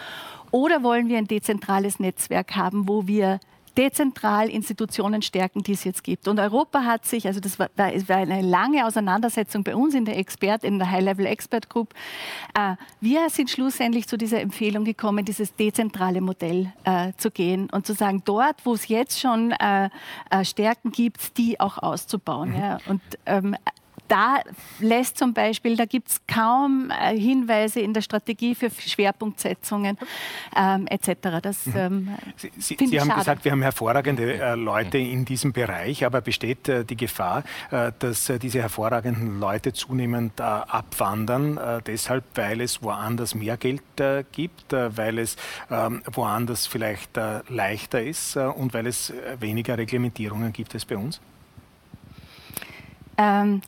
Oder 0.50 0.82
wollen 0.82 1.08
wir 1.08 1.18
ein 1.18 1.26
dezentrales 1.26 1.98
Netzwerk 1.98 2.56
haben, 2.56 2.88
wo 2.88 3.06
wir 3.06 3.40
dezentral 3.76 4.48
Institutionen 4.48 5.22
stärken, 5.22 5.62
die 5.62 5.72
es 5.72 5.84
jetzt 5.84 6.02
gibt. 6.02 6.28
Und 6.28 6.40
Europa 6.40 6.84
hat 6.84 7.04
sich, 7.04 7.26
also 7.26 7.40
das 7.40 7.58
war, 7.58 7.68
war 7.76 8.16
eine 8.16 8.42
lange 8.42 8.86
Auseinandersetzung 8.86 9.64
bei 9.64 9.76
uns 9.76 9.94
in 9.94 10.04
der 10.04 10.18
Expert, 10.18 10.64
in 10.64 10.78
der 10.78 10.90
High-Level 10.90 11.26
Expert 11.26 11.68
Group. 11.68 11.94
Äh, 12.54 12.76
wir 13.00 13.28
sind 13.30 13.50
schlussendlich 13.50 14.06
zu 14.08 14.16
dieser 14.16 14.40
Empfehlung 14.40 14.84
gekommen, 14.84 15.24
dieses 15.24 15.54
dezentrale 15.54 16.20
Modell 16.20 16.72
äh, 16.84 17.12
zu 17.16 17.30
gehen 17.30 17.68
und 17.70 17.86
zu 17.86 17.94
sagen, 17.94 18.22
dort, 18.24 18.64
wo 18.64 18.74
es 18.74 18.88
jetzt 18.88 19.20
schon 19.20 19.52
äh, 19.52 19.90
äh 20.30 20.44
Stärken 20.44 20.90
gibt, 20.90 21.36
die 21.38 21.60
auch 21.60 21.78
auszubauen. 21.78 22.50
Mhm. 22.50 22.56
Ja. 22.60 22.78
Und 22.88 23.02
ähm, 23.26 23.56
da 24.08 24.40
lässt 24.80 25.18
zum 25.18 25.34
Beispiel, 25.34 25.76
da 25.76 25.84
gibt 25.84 26.08
es 26.08 26.20
kaum 26.26 26.90
äh, 26.90 27.18
Hinweise 27.18 27.80
in 27.80 27.92
der 27.92 28.02
Strategie 28.02 28.54
für 28.54 28.70
Schwerpunktsetzungen 28.70 29.98
ähm, 30.56 30.86
etc. 30.86 31.40
Das, 31.42 31.66
mhm. 31.66 31.74
ähm, 31.76 32.08
Sie, 32.36 32.50
Sie, 32.58 32.86
Sie 32.86 33.00
haben 33.00 33.08
schade. 33.08 33.20
gesagt, 33.20 33.44
wir 33.44 33.52
haben 33.52 33.62
hervorragende 33.62 34.40
äh, 34.40 34.54
Leute 34.54 34.98
in 34.98 35.24
diesem 35.24 35.52
Bereich, 35.52 36.04
aber 36.04 36.20
besteht 36.20 36.68
äh, 36.68 36.84
die 36.84 36.96
Gefahr, 36.96 37.44
äh, 37.70 37.92
dass 37.98 38.28
äh, 38.28 38.38
diese 38.38 38.60
hervorragenden 38.60 39.40
Leute 39.40 39.72
zunehmend 39.72 40.40
äh, 40.40 40.42
abwandern, 40.42 41.58
deshalb, 41.86 42.24
weil 42.34 42.60
es 42.60 42.82
woanders 42.82 43.34
mehr 43.34 43.56
Geld 43.56 43.82
gibt, 44.32 44.72
weil 44.72 45.18
es 45.18 45.36
ähm, 45.70 46.02
woanders 46.12 46.66
vielleicht 46.66 47.18
leichter 47.48 48.02
ist 48.02 48.36
und 48.36 48.74
weil 48.74 48.86
es 48.86 49.12
weniger 49.40 49.78
Reglementierungen 49.78 50.52
gibt 50.52 50.74
als 50.74 50.84
bei 50.84 50.96
uns? 50.96 51.20
Ähm, 53.18 53.62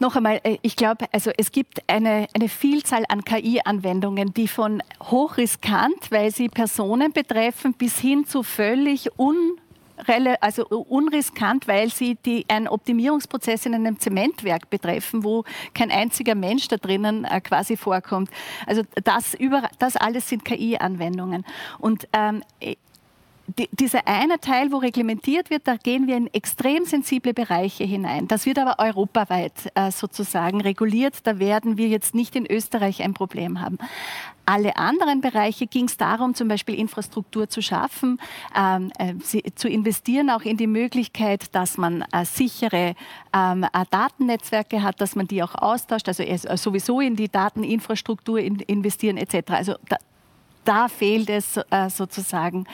noch 0.00 0.14
einmal, 0.14 0.40
äh, 0.44 0.58
ich 0.62 0.76
glaube, 0.76 1.06
also 1.12 1.30
es 1.36 1.50
gibt 1.50 1.82
eine, 1.88 2.28
eine 2.34 2.48
Vielzahl 2.48 3.04
an 3.08 3.24
KI-Anwendungen, 3.24 4.32
die 4.32 4.46
von 4.46 4.82
hochriskant, 5.02 6.10
weil 6.10 6.30
sie 6.30 6.48
Personen 6.48 7.12
betreffen, 7.12 7.74
bis 7.74 7.98
hin 7.98 8.24
zu 8.24 8.42
völlig 8.42 9.10
un 9.18 9.58
also 10.40 10.64
unriskant, 10.68 11.66
weil 11.66 11.90
sie 11.90 12.16
die, 12.24 12.44
einen 12.48 12.68
Optimierungsprozess 12.68 13.66
in 13.66 13.74
einem 13.74 13.98
Zementwerk 13.98 14.70
betreffen, 14.70 15.24
wo 15.24 15.44
kein 15.74 15.90
einziger 15.90 16.36
Mensch 16.36 16.68
da 16.68 16.76
drinnen 16.76 17.24
äh, 17.24 17.40
quasi 17.40 17.76
vorkommt. 17.76 18.30
Also 18.66 18.82
das, 19.02 19.34
über, 19.34 19.68
das 19.80 19.96
alles 19.96 20.28
sind 20.28 20.44
KI-Anwendungen. 20.44 21.44
Und 21.78 22.06
ähm, 22.12 22.42
die, 23.56 23.68
dieser 23.72 24.06
eine 24.06 24.38
Teil, 24.40 24.72
wo 24.72 24.76
reglementiert 24.76 25.50
wird, 25.50 25.66
da 25.66 25.76
gehen 25.76 26.06
wir 26.06 26.16
in 26.16 26.32
extrem 26.32 26.84
sensible 26.84 27.32
Bereiche 27.32 27.84
hinein. 27.84 28.28
Das 28.28 28.46
wird 28.46 28.58
aber 28.58 28.78
europaweit 28.78 29.72
äh, 29.74 29.90
sozusagen 29.90 30.60
reguliert. 30.60 31.26
Da 31.26 31.38
werden 31.38 31.78
wir 31.78 31.88
jetzt 31.88 32.14
nicht 32.14 32.36
in 32.36 32.46
Österreich 32.46 33.02
ein 33.02 33.14
Problem 33.14 33.60
haben. 33.60 33.78
Alle 34.44 34.76
anderen 34.76 35.20
Bereiche 35.20 35.66
ging 35.66 35.86
es 35.86 35.98
darum, 35.98 36.34
zum 36.34 36.48
Beispiel 36.48 36.74
Infrastruktur 36.74 37.48
zu 37.48 37.60
schaffen, 37.60 38.18
ähm, 38.56 38.90
äh, 38.98 39.14
sie, 39.22 39.42
zu 39.54 39.68
investieren 39.68 40.30
auch 40.30 40.42
in 40.42 40.56
die 40.56 40.66
Möglichkeit, 40.66 41.54
dass 41.54 41.76
man 41.76 42.02
äh, 42.12 42.24
sichere 42.24 42.94
ähm, 43.34 43.64
äh, 43.64 43.84
Datennetzwerke 43.90 44.82
hat, 44.82 45.00
dass 45.02 45.16
man 45.16 45.26
die 45.26 45.42
auch 45.42 45.54
austauscht, 45.54 46.08
also 46.08 46.22
äh, 46.22 46.38
sowieso 46.56 47.00
in 47.00 47.14
die 47.14 47.28
Dateninfrastruktur 47.28 48.38
in, 48.40 48.56
investieren 48.60 49.18
etc. 49.18 49.50
Also 49.50 49.74
da, 49.86 49.96
da 50.64 50.88
fehlt 50.88 51.30
es 51.30 51.56
äh, 51.70 51.88
sozusagen 51.90 52.64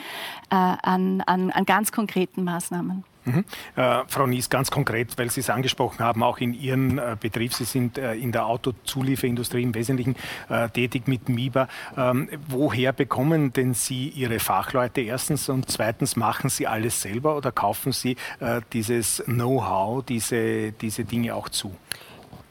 äh, 0.49 0.55
an, 0.55 1.21
an, 1.21 1.51
an 1.51 1.65
ganz 1.65 1.91
konkreten 1.91 2.43
Maßnahmen. 2.43 3.03
Mhm. 3.25 3.43
Äh, 3.75 4.03
Frau 4.07 4.27
Nies, 4.27 4.49
ganz 4.49 4.69
konkret, 4.69 5.17
weil 5.17 5.31
Sie 5.31 5.39
es 5.39 5.49
angesprochen 5.49 5.99
haben, 5.99 6.21
auch 6.21 6.37
in 6.37 6.53
Ihrem 6.53 6.99
äh, 6.99 7.17
Betrieb, 7.19 7.53
Sie 7.53 7.63
sind 7.63 7.97
äh, 7.97 8.13
in 8.13 8.31
der 8.31 8.45
Autozulieferindustrie 8.45 9.63
im 9.63 9.73
Wesentlichen 9.73 10.15
äh, 10.47 10.69
tätig 10.69 11.07
mit 11.07 11.27
MIBA. 11.27 11.67
Ähm, 11.97 12.29
woher 12.47 12.93
bekommen 12.93 13.51
denn 13.51 13.73
Sie 13.73 14.09
Ihre 14.09 14.39
Fachleute 14.39 15.01
erstens 15.01 15.49
und 15.49 15.69
zweitens, 15.69 16.15
machen 16.15 16.49
Sie 16.49 16.67
alles 16.67 17.01
selber 17.01 17.35
oder 17.35 17.51
kaufen 17.51 17.91
Sie 17.91 18.15
äh, 18.39 18.61
dieses 18.73 19.23
Know-how, 19.25 20.05
diese, 20.05 20.71
diese 20.73 21.03
Dinge 21.03 21.33
auch 21.33 21.49
zu? 21.49 21.75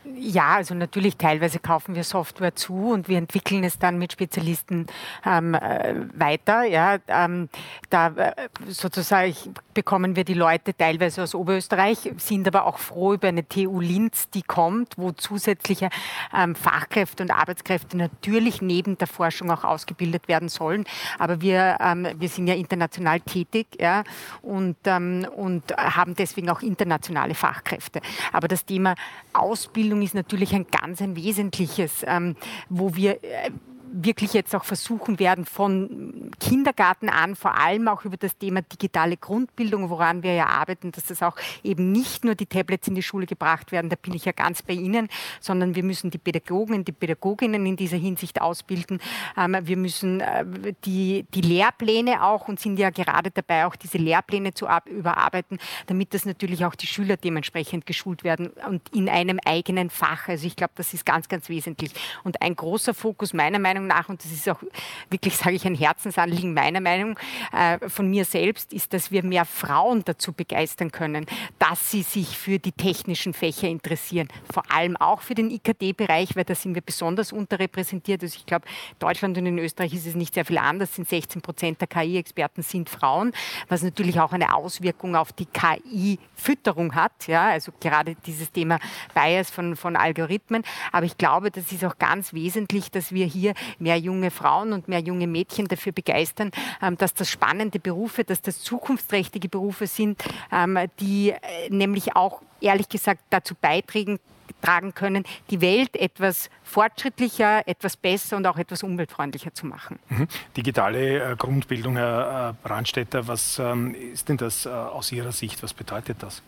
Ja, 0.05 0.57
also 0.57 0.75
natürlich 0.75 1.17
teilweise 1.17 1.59
kaufen 1.59 1.95
wir 1.95 2.05
Software 2.05 2.55
zu 2.55 2.91
und 2.91 3.09
wir 3.09 3.17
entwickeln 3.17 3.65
es 3.65 3.79
dann 3.79 3.99
mit 3.99 4.13
Spezialisten 4.13 4.87
ähm, 5.25 5.55
äh, 5.55 5.95
weiter. 6.15 6.65
Ja, 6.65 6.99
ähm, 7.09 7.49
da 7.89 8.09
äh, 8.09 8.33
sozusagen 8.69 9.35
bekommen 9.73 10.15
wir 10.15 10.25
die 10.25 10.35
Leute 10.35 10.77
teilweise 10.77 11.23
aus 11.23 11.35
Oberösterreich, 11.35 12.13
sind 12.19 12.47
aber 12.47 12.67
auch 12.67 12.79
froh 12.79 13.15
über 13.15 13.29
eine 13.29 13.49
TU 13.49 13.81
Linz, 13.81 14.29
die 14.29 14.43
kommt, 14.43 14.99
wo 14.99 15.13
zusätzliche 15.13 15.89
ähm, 16.37 16.55
Fachkräfte 16.55 17.23
und 17.23 17.31
Arbeitskräfte 17.31 17.97
natürlich 17.97 18.61
neben 18.61 18.99
der 18.99 19.07
Forschung 19.07 19.51
auch 19.51 19.65
ausgebildet 19.65 20.29
werden 20.29 20.51
sollen. 20.51 20.85
Aber 21.19 21.41
wir, 21.41 21.79
ähm, 21.81 22.09
wir 22.19 22.29
sind 22.29 22.47
ja 22.47 22.55
international 22.55 23.21
tätig 23.21 23.69
ja, 23.81 24.05
und, 24.43 24.77
ähm, 24.85 25.27
und 25.35 25.75
haben 25.77 26.15
deswegen 26.15 26.51
auch 26.51 26.61
internationale 26.61 27.35
Fachkräfte. 27.35 28.03
Aber 28.33 28.49
das 28.49 28.67
Thema 28.67 28.97
Ausbildung 29.33 29.94
ist 30.03 30.15
natürlich 30.15 30.55
ein 30.55 30.67
ganz 30.67 31.01
ein 31.01 31.17
wesentliches, 31.17 32.05
ähm, 32.07 32.37
wo 32.69 32.95
wir 32.95 33.23
äh, 33.25 33.51
wirklich 33.97 34.33
jetzt 34.33 34.55
auch 34.55 34.65
versuchen 34.65 35.19
werden, 35.21 35.45
von 35.45 36.31
Kindergarten 36.41 37.09
an, 37.09 37.37
vor 37.37 37.57
allem 37.57 37.87
auch 37.87 38.05
über 38.05 38.17
das 38.17 38.37
Thema 38.37 38.63
digitale 38.63 39.17
Grundbildung, 39.17 39.89
woran 39.89 40.23
wir 40.25 40.35
ja 40.35 40.47
arbeiten, 40.47 40.91
dass 40.91 41.07
das 41.07 41.23
auch 41.23 41.37
eben 41.63 41.93
nicht 41.93 42.25
nur 42.25 42.35
die 42.35 42.47
Tablets 42.47 42.89
in 42.89 42.97
die 42.97 43.03
Schule 43.03 43.27
gebracht 43.27 43.71
werden, 43.71 43.91
da 43.91 43.97
bin 43.97 44.15
ich 44.15 44.25
ja 44.25 44.33
ganz 44.33 44.63
bei 44.63 44.75
Ihnen, 44.75 45.09
sondern 45.41 45.77
wir 45.77 45.85
müssen 45.85 46.11
die 46.11 46.19
Pädagogen, 46.19 46.85
die 46.85 46.93
Pädagoginnen 46.93 47.65
in 47.67 47.77
dieser 47.77 47.97
Hinsicht 47.97 48.41
ausbilden. 48.41 49.01
Ähm, 49.37 49.57
wir 49.63 49.77
müssen 49.77 50.21
äh, 50.21 50.45
die, 50.85 51.25
die 51.33 51.43
Lehrpläne 51.43 52.25
auch 52.25 52.49
und 52.49 52.59
sind 52.59 52.79
ja 52.79 52.91
gerade 52.91 53.31
dabei, 53.31 53.67
auch 53.67 53.77
diese 53.77 53.99
Lehrpläne 53.99 54.55
zu 54.55 54.67
überarbeiten, 54.87 55.59
damit 55.87 56.15
das 56.15 56.25
natürlich 56.25 56.65
auch 56.65 56.75
die 56.75 56.89
Schüler 56.89 57.17
dementsprechend 57.17 57.87
geschult 57.87 58.25
werden 58.25 58.49
und 58.69 58.83
in 58.93 59.09
einem 59.09 59.39
eigenen 59.45 59.89
Fach. 59.91 60.29
Also 60.29 60.47
ich 60.47 60.57
glaube, 60.57 60.73
das 60.75 60.95
ist 60.95 61.07
ganz, 61.07 61.29
ganz 61.29 61.49
wesentlich. 61.49 61.93
Und 62.25 62.43
ein 62.43 62.57
großer 62.57 62.95
Fokus 62.95 63.33
meiner 63.33 63.59
Meinung 63.59 63.84
Meinung 63.85 63.99
nach, 63.99 64.09
und 64.09 64.25
das 64.25 64.33
ist 64.33 64.49
auch 64.49 64.63
wirklich, 65.11 65.37
sage 65.37 65.57
ich, 65.57 65.67
ein 65.67 65.75
Herzensanliegen 65.75 66.55
meiner 66.55 66.81
Meinung 66.81 67.19
äh, 67.53 67.89
von 67.89 68.09
mir 68.09 68.25
selbst, 68.25 68.73
ist, 68.73 68.93
dass 68.93 69.11
wir 69.11 69.25
mehr 69.25 69.45
Frauen 69.45 70.03
dazu 70.05 70.33
begeistern 70.33 70.91
können, 70.91 71.27
dass 71.59 71.91
sie 71.91 72.03
sich 72.03 72.39
für 72.39 72.59
die 72.59 72.73
technischen 72.73 73.35
Fächer 73.35 73.69
interessieren. 73.69 74.29
Vor 74.53 74.65
allem 74.71 74.97
auch 74.97 75.21
für 75.21 75.35
den 75.35 75.51
IKT-Bereich, 75.51 76.37
weil 76.37 76.45
da 76.45 76.55
sind 76.55 76.75
wir 76.75 76.83
besonders 76.83 77.33
unterrepräsentiert. 77.33 78.23
Also 78.23 78.37
ich 78.37 78.47
glaube, 78.47 78.67
Deutschland 78.99 79.37
und 79.39 79.47
in 79.47 79.59
Österreich 79.59 79.95
ist 79.95 80.07
es 80.07 80.15
nicht 80.15 80.35
sehr 80.35 80.45
viel 80.45 80.59
anders. 80.59 80.95
Sind 80.95 81.09
16 81.09 81.43
Prozent 81.43 81.81
der 81.81 81.89
KI-Experten 81.89 82.63
sind 82.63 82.89
Frauen, 82.89 83.33
was 83.69 83.83
natürlich 83.83 84.21
auch 84.21 84.33
eine 84.33 84.55
Auswirkung 84.55 85.17
auf 85.17 85.33
die 85.33 85.47
KI-Fütterung 85.47 86.95
hat. 86.95 87.27
Ja, 87.27 87.49
also 87.49 87.73
gerade 87.81 88.17
dieses 88.27 88.53
Thema 88.53 88.79
Bias 89.15 89.51
von, 89.51 89.77
von 89.77 89.97
Algorithmen. 89.97 90.63
Aber 90.93 91.07
ich 91.07 91.19
glaube, 91.19 91.51
das 91.51 91.73
ist 91.73 91.85
auch 91.85 91.99
ganz 91.99 92.33
wesentlich, 92.33 92.91
dass 92.91 93.13
wir 93.13 93.27
hier 93.27 93.55
mehr 93.79 93.99
junge 93.99 94.31
Frauen 94.31 94.73
und 94.73 94.89
mehr 94.89 95.01
junge 95.01 95.27
Mädchen 95.27 95.69
dafür 95.69 95.93
begeistern, 95.93 96.51
ähm, 96.83 96.97
dass 96.97 97.15
das 97.15 97.31
spannende 97.31 97.79
Berufe, 97.79 98.25
dass 98.25 98.43
das 98.43 98.61
zukunftsträchtige 98.61 99.49
Berufe 99.49 99.87
sind, 99.87 100.23
ähm, 100.53 100.79
die 101.01 101.31
äh, 101.31 101.39
nämlich 101.71 102.17
auch 102.17 102.43
ehrlich 102.61 102.89
gesagt 102.89 103.23
dazu 103.31 103.55
beitragen 103.61 104.19
tragen 104.61 104.95
können, 104.95 105.25
die 105.51 105.61
Welt 105.61 105.97
etwas 105.97 106.49
fortschrittlicher, 106.63 107.67
etwas 107.67 107.97
besser 107.97 108.37
und 108.37 108.47
auch 108.47 108.57
etwas 108.57 108.83
umweltfreundlicher 108.83 109.53
zu 109.53 109.67
machen. 109.67 109.99
Mhm. 110.09 110.27
Digitale 110.57 111.33
äh, 111.33 111.37
Grundbildung, 111.37 111.97
Herr 111.97 112.51
äh, 112.51 112.67
Brandstätter, 112.67 113.27
was 113.27 113.59
ähm, 113.59 113.95
ist 113.95 114.29
denn 114.29 114.37
das 114.37 114.67
aus 114.67 115.13
Ihrer 115.13 115.33
Sicht? 115.33 115.63
Was 115.63 115.75
bedeutet 115.75 116.23
das? 116.23 116.43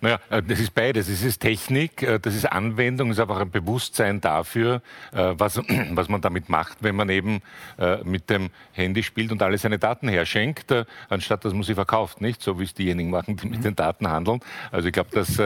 Naja, 0.00 0.18
äh, 0.30 0.42
das 0.42 0.60
ist 0.60 0.74
beides. 0.74 1.08
Es 1.08 1.22
ist 1.22 1.40
Technik, 1.40 2.02
äh, 2.02 2.18
das 2.18 2.34
ist 2.34 2.46
Anwendung, 2.46 3.10
es 3.10 3.18
ist 3.18 3.22
einfach 3.22 3.40
ein 3.40 3.50
Bewusstsein 3.50 4.20
dafür, 4.20 4.82
äh, 5.12 5.34
was, 5.36 5.60
was 5.90 6.08
man 6.08 6.20
damit 6.20 6.48
macht, 6.48 6.78
wenn 6.82 6.96
man 6.96 7.08
eben 7.08 7.40
mit 8.04 8.30
dem 8.30 8.50
Handy 8.72 9.02
spielt 9.02 9.32
und 9.32 9.42
alle 9.42 9.58
seine 9.58 9.78
Daten 9.78 10.08
herschenkt, 10.08 10.72
anstatt 11.08 11.44
dass 11.44 11.52
man 11.52 11.62
sie 11.62 11.74
verkauft, 11.74 12.20
nicht? 12.20 12.40
So 12.40 12.58
wie 12.58 12.64
es 12.64 12.74
diejenigen 12.74 13.10
machen, 13.10 13.36
die 13.36 13.48
mit 13.48 13.64
den 13.64 13.74
Daten 13.74 14.08
handeln. 14.08 14.40
Also 14.70 14.88
ich 14.88 14.92
glaube, 14.92 15.10
dass 15.10 15.40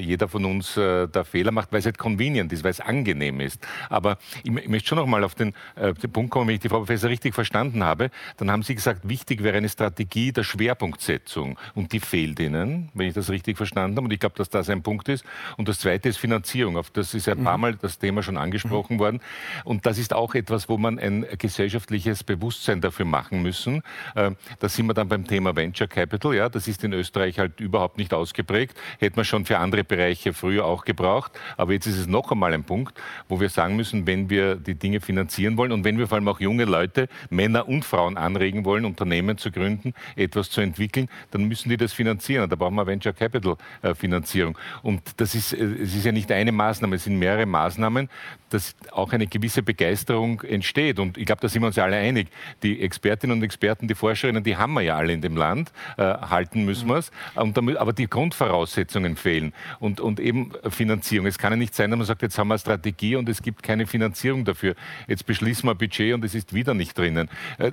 jeder 0.00 0.28
von 0.28 0.44
uns 0.44 0.74
da 0.74 1.24
Fehler 1.24 1.52
macht, 1.52 1.72
weil 1.72 1.80
es 1.80 1.84
halt 1.84 1.98
convenient 1.98 2.52
ist, 2.52 2.64
weil 2.64 2.70
es 2.70 2.80
angenehm 2.80 3.40
ist. 3.40 3.66
Aber 3.90 4.18
ich, 4.42 4.50
möchte 4.50 4.88
schon 4.88 4.98
noch 4.98 5.06
mal 5.06 5.22
auf 5.22 5.34
den, 5.34 5.54
den 5.76 6.12
Punkt 6.12 6.30
kommen, 6.30 6.48
wenn 6.48 6.54
ich 6.54 6.60
die 6.60 6.68
Frau 6.68 6.78
Professor 6.78 7.10
richtig 7.10 7.34
verstanden 7.34 7.84
habe, 7.84 8.10
dann 8.38 8.50
haben 8.50 8.62
Sie 8.62 8.74
gesagt, 8.74 9.08
wichtig 9.08 9.42
wäre 9.42 9.58
eine 9.58 9.68
Strategie 9.68 10.32
der 10.32 10.44
Schwerpunktsetzung 10.44 11.58
und 11.74 11.92
die 11.92 12.00
fehlt 12.00 12.40
Ihnen, 12.40 12.90
wenn 12.94 13.08
ich 13.08 13.14
das 13.14 13.30
richtig 13.30 13.56
verstanden 13.56 13.65
verstanden 13.66 13.96
haben. 13.96 14.04
Und 14.04 14.12
ich 14.12 14.20
glaube, 14.20 14.36
dass 14.36 14.48
das 14.48 14.70
ein 14.70 14.82
Punkt 14.82 15.08
ist. 15.08 15.24
Und 15.56 15.68
das 15.68 15.80
Zweite 15.80 16.08
ist 16.08 16.18
Finanzierung. 16.18 16.76
Auf 16.76 16.90
das 16.90 17.14
ist 17.14 17.28
ein 17.28 17.42
paar 17.42 17.56
mhm. 17.56 17.62
Mal 17.62 17.74
das 17.74 17.98
Thema 17.98 18.22
schon 18.22 18.36
angesprochen 18.36 18.96
mhm. 18.96 19.00
worden. 19.00 19.20
Und 19.64 19.86
das 19.86 19.98
ist 19.98 20.14
auch 20.14 20.34
etwas, 20.34 20.68
wo 20.68 20.78
man 20.78 20.98
ein 20.98 21.26
gesellschaftliches 21.38 22.24
Bewusstsein 22.24 22.80
dafür 22.80 23.06
machen 23.06 23.42
müssen. 23.42 23.82
Ähm, 24.14 24.36
da 24.58 24.68
sind 24.68 24.86
wir 24.86 24.94
dann 24.94 25.08
beim 25.08 25.26
Thema 25.26 25.56
Venture 25.56 25.88
Capital. 25.88 26.34
Ja, 26.34 26.48
das 26.48 26.68
ist 26.68 26.84
in 26.84 26.92
Österreich 26.92 27.38
halt 27.38 27.60
überhaupt 27.60 27.98
nicht 27.98 28.14
ausgeprägt. 28.14 28.76
Hätte 28.98 29.16
man 29.16 29.24
schon 29.24 29.44
für 29.44 29.58
andere 29.58 29.84
Bereiche 29.84 30.32
früher 30.32 30.64
auch 30.64 30.84
gebraucht. 30.84 31.32
Aber 31.56 31.72
jetzt 31.72 31.86
ist 31.86 31.98
es 31.98 32.06
noch 32.06 32.30
einmal 32.30 32.52
ein 32.52 32.64
Punkt, 32.64 32.94
wo 33.28 33.40
wir 33.40 33.48
sagen 33.48 33.76
müssen, 33.76 34.06
wenn 34.06 34.30
wir 34.30 34.56
die 34.56 34.74
Dinge 34.74 35.00
finanzieren 35.00 35.56
wollen 35.56 35.72
und 35.72 35.84
wenn 35.84 35.98
wir 35.98 36.06
vor 36.06 36.16
allem 36.16 36.28
auch 36.28 36.40
junge 36.40 36.64
Leute, 36.64 37.08
Männer 37.30 37.68
und 37.68 37.84
Frauen 37.84 38.16
anregen 38.16 38.64
wollen, 38.64 38.84
Unternehmen 38.84 39.38
zu 39.38 39.50
gründen, 39.50 39.94
etwas 40.14 40.50
zu 40.50 40.60
entwickeln, 40.60 41.08
dann 41.30 41.44
müssen 41.44 41.68
die 41.68 41.76
das 41.76 41.92
finanzieren. 41.92 42.44
Und 42.44 42.52
da 42.52 42.56
brauchen 42.56 42.74
wir 42.74 42.86
Venture 42.86 43.12
Capital 43.12 43.55
äh, 43.82 43.94
Finanzierung. 43.94 44.56
Und 44.82 45.02
das 45.18 45.34
ist, 45.34 45.52
äh, 45.52 45.64
es 45.64 45.94
ist 45.94 46.04
ja 46.04 46.12
nicht 46.12 46.30
eine 46.32 46.52
Maßnahme, 46.52 46.96
es 46.96 47.04
sind 47.04 47.18
mehrere 47.18 47.46
Maßnahmen, 47.46 48.08
dass 48.50 48.74
auch 48.92 49.12
eine 49.12 49.26
gewisse 49.26 49.62
Begeisterung 49.62 50.40
entsteht. 50.42 50.98
Und 50.98 51.18
ich 51.18 51.26
glaube, 51.26 51.40
da 51.40 51.48
sind 51.48 51.62
wir 51.62 51.66
uns 51.66 51.76
ja 51.76 51.84
alle 51.84 51.96
einig. 51.96 52.28
Die 52.62 52.80
Expertinnen 52.80 53.36
und 53.36 53.42
Experten, 53.42 53.88
die 53.88 53.94
Forscherinnen, 53.94 54.44
die 54.44 54.56
haben 54.56 54.74
wir 54.74 54.82
ja 54.82 54.96
alle 54.96 55.12
in 55.12 55.20
dem 55.20 55.36
Land, 55.36 55.72
äh, 55.96 56.02
halten 56.02 56.64
müssen 56.64 56.88
wir 56.88 56.96
es. 56.96 57.10
Aber 57.34 57.92
die 57.92 58.08
Grundvoraussetzungen 58.08 59.16
fehlen 59.16 59.52
und, 59.80 60.00
und 60.00 60.20
eben 60.20 60.52
Finanzierung. 60.68 61.26
Es 61.26 61.38
kann 61.38 61.52
ja 61.52 61.56
nicht 61.56 61.74
sein, 61.74 61.90
dass 61.90 61.98
man 61.98 62.06
sagt, 62.06 62.22
jetzt 62.22 62.38
haben 62.38 62.48
wir 62.48 62.54
eine 62.54 62.60
Strategie 62.60 63.16
und 63.16 63.28
es 63.28 63.42
gibt 63.42 63.62
keine 63.62 63.86
Finanzierung 63.86 64.44
dafür. 64.44 64.74
Jetzt 65.08 65.26
beschließen 65.26 65.64
wir 65.64 65.72
ein 65.72 65.78
Budget 65.78 66.14
und 66.14 66.24
es 66.24 66.34
ist 66.34 66.54
wieder 66.54 66.74
nicht 66.74 66.96
drinnen. 66.96 67.28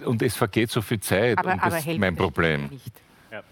Und 0.06 0.22
es 0.22 0.36
vergeht 0.36 0.72
so 0.72 0.82
viel 0.82 1.00
Zeit 1.00 1.38
aber, 1.38 1.54
und 1.54 1.64
das 1.64 1.86
ist 1.86 2.00
mein 2.00 2.16
Problem. 2.16 2.68
Nicht. 2.68 2.92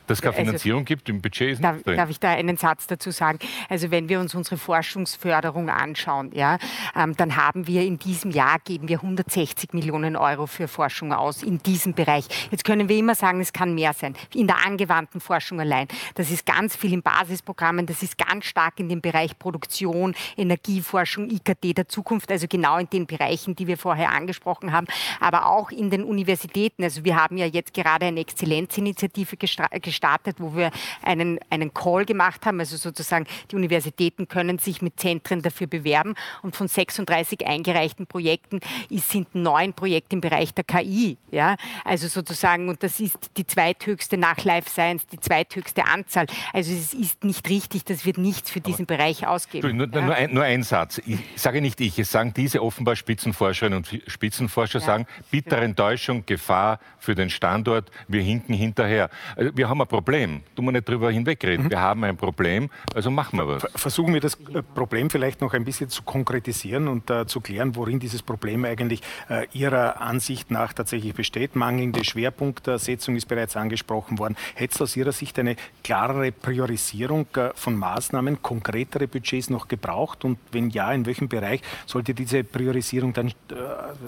Dass 0.08 0.18
es 0.18 0.22
keine 0.22 0.36
also 0.36 0.46
Finanzierung 0.46 0.82
also, 0.82 0.86
gibt, 0.86 1.10
im 1.10 1.22
Budget 1.22 1.54
ist 1.54 1.64
darf, 1.64 1.82
drin. 1.82 1.98
Darf 1.98 2.10
ich 2.10 2.20
da 2.20 2.30
einen 2.30 2.58
Satz 2.58 2.88
dazu 2.88 3.12
sagen? 3.12 3.40
Also 3.70 3.90
wenn 3.92 4.10
wir 4.10 4.20
uns 4.20 4.36
unsere 4.36 4.58
Forschungsförderung 4.58 5.70
anschauen, 5.70 6.32
ja, 6.34 6.58
ähm, 6.96 7.16
dann 7.18 7.36
haben 7.36 7.68
wir 7.68 7.84
in 7.84 7.98
diesem 7.98 8.32
Jahr, 8.32 8.60
geben 8.60 8.88
wir 8.88 8.98
160 8.98 9.74
Millionen 9.74 10.16
Euro 10.16 10.46
für 10.46 10.68
Forschung 10.68 11.14
aus 11.14 11.44
in 11.44 11.64
diesem 11.64 11.94
Bereich. 11.94 12.26
Jetzt 12.52 12.64
können 12.64 12.90
wir 12.90 12.98
immer 12.98 13.16
sagen, 13.16 13.42
es 13.42 13.54
kann 13.54 13.74
mehr 13.74 13.94
sein. 13.94 14.16
In 14.34 14.48
der 14.48 14.66
angewandten 14.66 15.22
Forschung 15.22 15.60
allein. 15.60 15.88
Das 16.16 16.30
ist 16.30 16.46
ganz 16.46 16.76
viel 16.76 16.94
in 16.94 17.02
Basisprogrammen, 17.02 17.86
das 17.86 18.04
ist 18.04 18.18
ganz 18.18 18.46
stark 18.46 18.80
in 18.80 18.90
dem 18.90 19.02
Bereich 19.02 19.38
Produktion, 19.40 20.14
Energieforschung, 20.38 21.30
IKT 21.30 21.78
der 21.78 21.88
Zukunft, 21.88 22.32
also 22.32 22.48
genau 22.48 22.78
in 22.78 22.90
den 22.90 23.08
Bereichen, 23.08 23.56
die 23.56 23.68
wir 23.68 23.78
vorher 23.78 24.12
angesprochen 24.12 24.72
haben, 24.72 24.88
aber 25.20 25.48
auch 25.48 25.72
in 25.72 25.90
den 25.90 26.04
Universitäten. 26.04 26.84
Also 26.84 27.04
wir 27.04 27.16
haben 27.16 27.38
ja 27.38 27.46
jetzt 27.46 27.74
gerade 27.74 28.06
eine 28.06 28.20
Exzellenzinitiative 28.20 29.38
gestartet 29.80 30.42
wo 30.42 30.56
wir 30.56 30.72
einen, 31.04 31.40
einen 31.50 31.74
Call 31.74 32.06
gemacht 32.06 32.46
haben. 32.46 32.60
Also 32.60 32.78
sozusagen 32.78 33.26
die 33.52 33.56
Universitäten 33.56 34.28
können 34.28 34.60
sich 34.60 34.82
mit 34.82 35.00
Zentren 35.00 35.42
dafür 35.42 35.68
bewerben. 35.68 36.16
Und 36.42 36.56
von 36.56 36.68
36 36.68 37.46
eingereichten 37.46 38.08
Projekten 38.08 38.60
sind 38.90 39.36
neun 39.36 39.74
Projekte 39.74 40.16
im 40.16 40.22
Bereich 40.22 40.54
der 40.54 40.64
KI. 40.64 41.18
Ja? 41.32 41.56
Also 41.86 42.08
sozusagen, 42.08 42.70
und 42.70 42.84
das 42.84 43.00
ist 43.00 43.18
die 43.38 43.46
zweithöchste 43.46 44.18
nach 44.18 44.44
Life 44.44 44.70
Science, 44.70 45.08
die 45.08 45.20
zweithöchste 45.20 45.86
Anzahl. 45.86 46.26
Also 46.54 46.72
es 46.72 46.94
ist 46.94 47.24
nicht 47.24 47.48
richtig, 47.50 47.86
das 47.86 48.06
wird 48.06 48.18
nichts 48.18 48.50
für 48.50 48.62
diesen 48.62 48.86
Aber 48.86 48.98
Bereich 48.98 49.28
ausgeben. 49.28 49.78
Nur, 49.78 49.88
ja? 49.88 50.02
nur, 50.02 50.16
ein, 50.16 50.34
nur, 50.34 50.44
ein, 50.44 50.64
Satz. 50.64 51.02
Ich 51.06 51.20
sage 51.36 51.62
nicht 51.62 51.80
ich, 51.82 51.98
es 52.00 52.12
sagen 52.12 52.34
diese 52.34 52.62
offenbar 52.62 52.96
Spitzenforscherinnen 52.96 53.78
und 53.78 54.02
Spitzenforscher, 54.08 54.80
ja. 54.80 54.86
sagen, 54.86 55.08
bittere 55.30 55.62
Enttäuschung, 55.62 56.26
Gefahr 56.26 56.80
für 57.00 57.16
den 57.16 57.30
Standort, 57.30 57.92
wir 58.08 58.22
hinken 58.22 58.54
hinterher. 58.54 59.10
Also 59.36 59.52
wir 59.62 59.70
haben 59.70 59.80
ein 59.80 59.88
Problem. 59.88 60.42
Tun 60.56 60.66
wir 60.66 60.72
nicht 60.72 60.90
drüber 60.90 61.12
hinwegreden. 61.12 61.66
Mhm. 61.66 61.70
Wir 61.70 61.80
haben 61.80 62.04
ein 62.04 62.18
Problem, 62.18 62.72
also 62.96 63.12
machen 63.12 63.38
wir 63.38 63.48
was. 63.48 63.64
Versuchen 63.76 64.12
wir 64.12 64.20
das 64.20 64.34
äh, 64.34 64.64
Problem 64.64 65.12
vielleicht 65.12 65.40
noch 65.40 65.54
ein 65.54 65.64
bisschen 65.64 65.88
zu 65.88 66.02
konkretisieren 66.02 66.88
und 66.88 67.12
äh, 67.12 67.28
zu 67.28 67.42
klären, 67.42 67.76
worin 67.76 68.00
dieses 68.00 68.24
Problem 68.24 68.66
eigentlich 68.66 69.04
äh, 69.30 69.46
Ihrer 69.54 70.02
Ansicht 70.02 70.50
nach 70.50 70.74
tatsächlich 70.74 71.14
besteht. 71.14 71.56
Mangelnde 71.56 72.04
Schwerpunktsetzung 72.04 73.16
ist 73.16 73.28
bereits 73.28 73.56
angesprochen 73.56 74.18
worden. 74.18 74.36
Hätte 74.56 74.74
es 74.74 74.82
aus 74.82 74.98
Ihrer 74.98 75.12
Sicht 75.12 75.38
eine 75.38 75.56
klarere 75.84 76.32
Priorisierung 76.32 77.28
äh, 77.36 77.52
von 77.54 77.76
Maßnahmen, 77.76 78.42
konkretere 78.42 79.08
Budgets 79.08 79.52
noch 79.52 79.68
gebraucht? 79.68 80.26
Und 80.26 80.40
wenn 80.52 80.72
ja, 80.72 80.92
in 80.92 81.06
welchem 81.06 81.30
Bereich 81.30 81.62
sollte 81.86 82.16
diese 82.16 82.44
Priorisierung 82.44 83.14
dann 83.14 83.28
äh, 83.28 83.34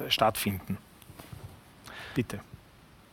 stattfinden? 0.09 0.79
Bitte. 2.15 2.39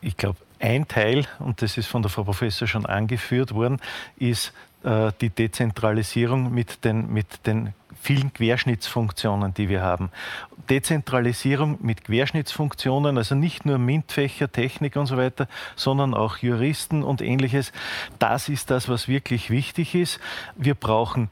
Ich 0.01 0.17
glaube, 0.17 0.39
ein 0.61 0.87
Teil, 0.87 1.25
und 1.39 1.61
das 1.61 1.77
ist 1.77 1.87
von 1.87 2.01
der 2.01 2.11
Frau 2.11 2.23
Professor 2.23 2.67
schon 2.67 2.85
angeführt 2.85 3.53
worden, 3.53 3.79
ist 4.17 4.53
äh, 4.83 5.11
die 5.21 5.29
Dezentralisierung 5.29 6.53
mit 6.53 6.85
den, 6.85 7.11
mit 7.11 7.45
den 7.45 7.73
vielen 8.01 8.33
Querschnittsfunktionen, 8.33 9.53
die 9.53 9.69
wir 9.69 9.81
haben. 9.81 10.09
Dezentralisierung 10.69 11.77
mit 11.81 12.05
Querschnittsfunktionen, 12.05 13.17
also 13.17 13.35
nicht 13.35 13.65
nur 13.65 13.77
MINT-Fächer, 13.77 14.51
Technik 14.51 14.95
und 14.95 15.05
so 15.05 15.17
weiter, 15.17 15.47
sondern 15.75 16.13
auch 16.13 16.37
Juristen 16.37 17.03
und 17.03 17.21
ähnliches. 17.21 17.71
Das 18.19 18.49
ist 18.49 18.71
das, 18.71 18.89
was 18.89 19.07
wirklich 19.07 19.49
wichtig 19.49 19.95
ist. 19.95 20.19
Wir 20.55 20.75
brauchen 20.75 21.29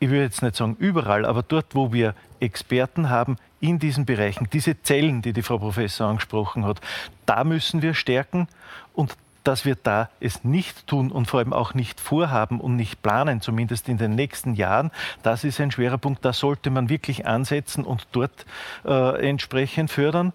ich 0.00 0.10
will 0.10 0.20
jetzt 0.20 0.42
nicht 0.42 0.56
sagen 0.56 0.76
überall, 0.78 1.24
aber 1.24 1.42
dort, 1.42 1.74
wo 1.74 1.92
wir 1.92 2.14
Experten 2.40 3.10
haben 3.10 3.36
in 3.60 3.78
diesen 3.78 4.06
Bereichen, 4.06 4.48
diese 4.52 4.82
Zellen, 4.82 5.22
die 5.22 5.34
die 5.34 5.42
Frau 5.42 5.58
Professor 5.58 6.08
angesprochen 6.08 6.64
hat, 6.64 6.80
da 7.26 7.44
müssen 7.44 7.82
wir 7.82 7.94
stärken 7.94 8.48
und 8.94 9.14
dass 9.44 9.64
wir 9.64 9.74
da 9.74 10.10
es 10.20 10.44
nicht 10.44 10.86
tun 10.86 11.10
und 11.10 11.26
vor 11.26 11.40
allem 11.40 11.52
auch 11.52 11.74
nicht 11.74 12.00
vorhaben 12.00 12.60
und 12.60 12.76
nicht 12.76 13.02
planen, 13.02 13.40
zumindest 13.40 13.88
in 13.88 13.98
den 13.98 14.14
nächsten 14.14 14.54
Jahren, 14.54 14.90
das 15.22 15.44
ist 15.44 15.60
ein 15.60 15.70
schwerer 15.70 15.98
Punkt. 15.98 16.24
Da 16.24 16.32
sollte 16.32 16.70
man 16.70 16.88
wirklich 16.88 17.26
ansetzen 17.26 17.84
und 17.84 18.06
dort 18.12 18.46
äh, 18.84 19.28
entsprechend 19.28 19.90
fördern. 19.90 20.32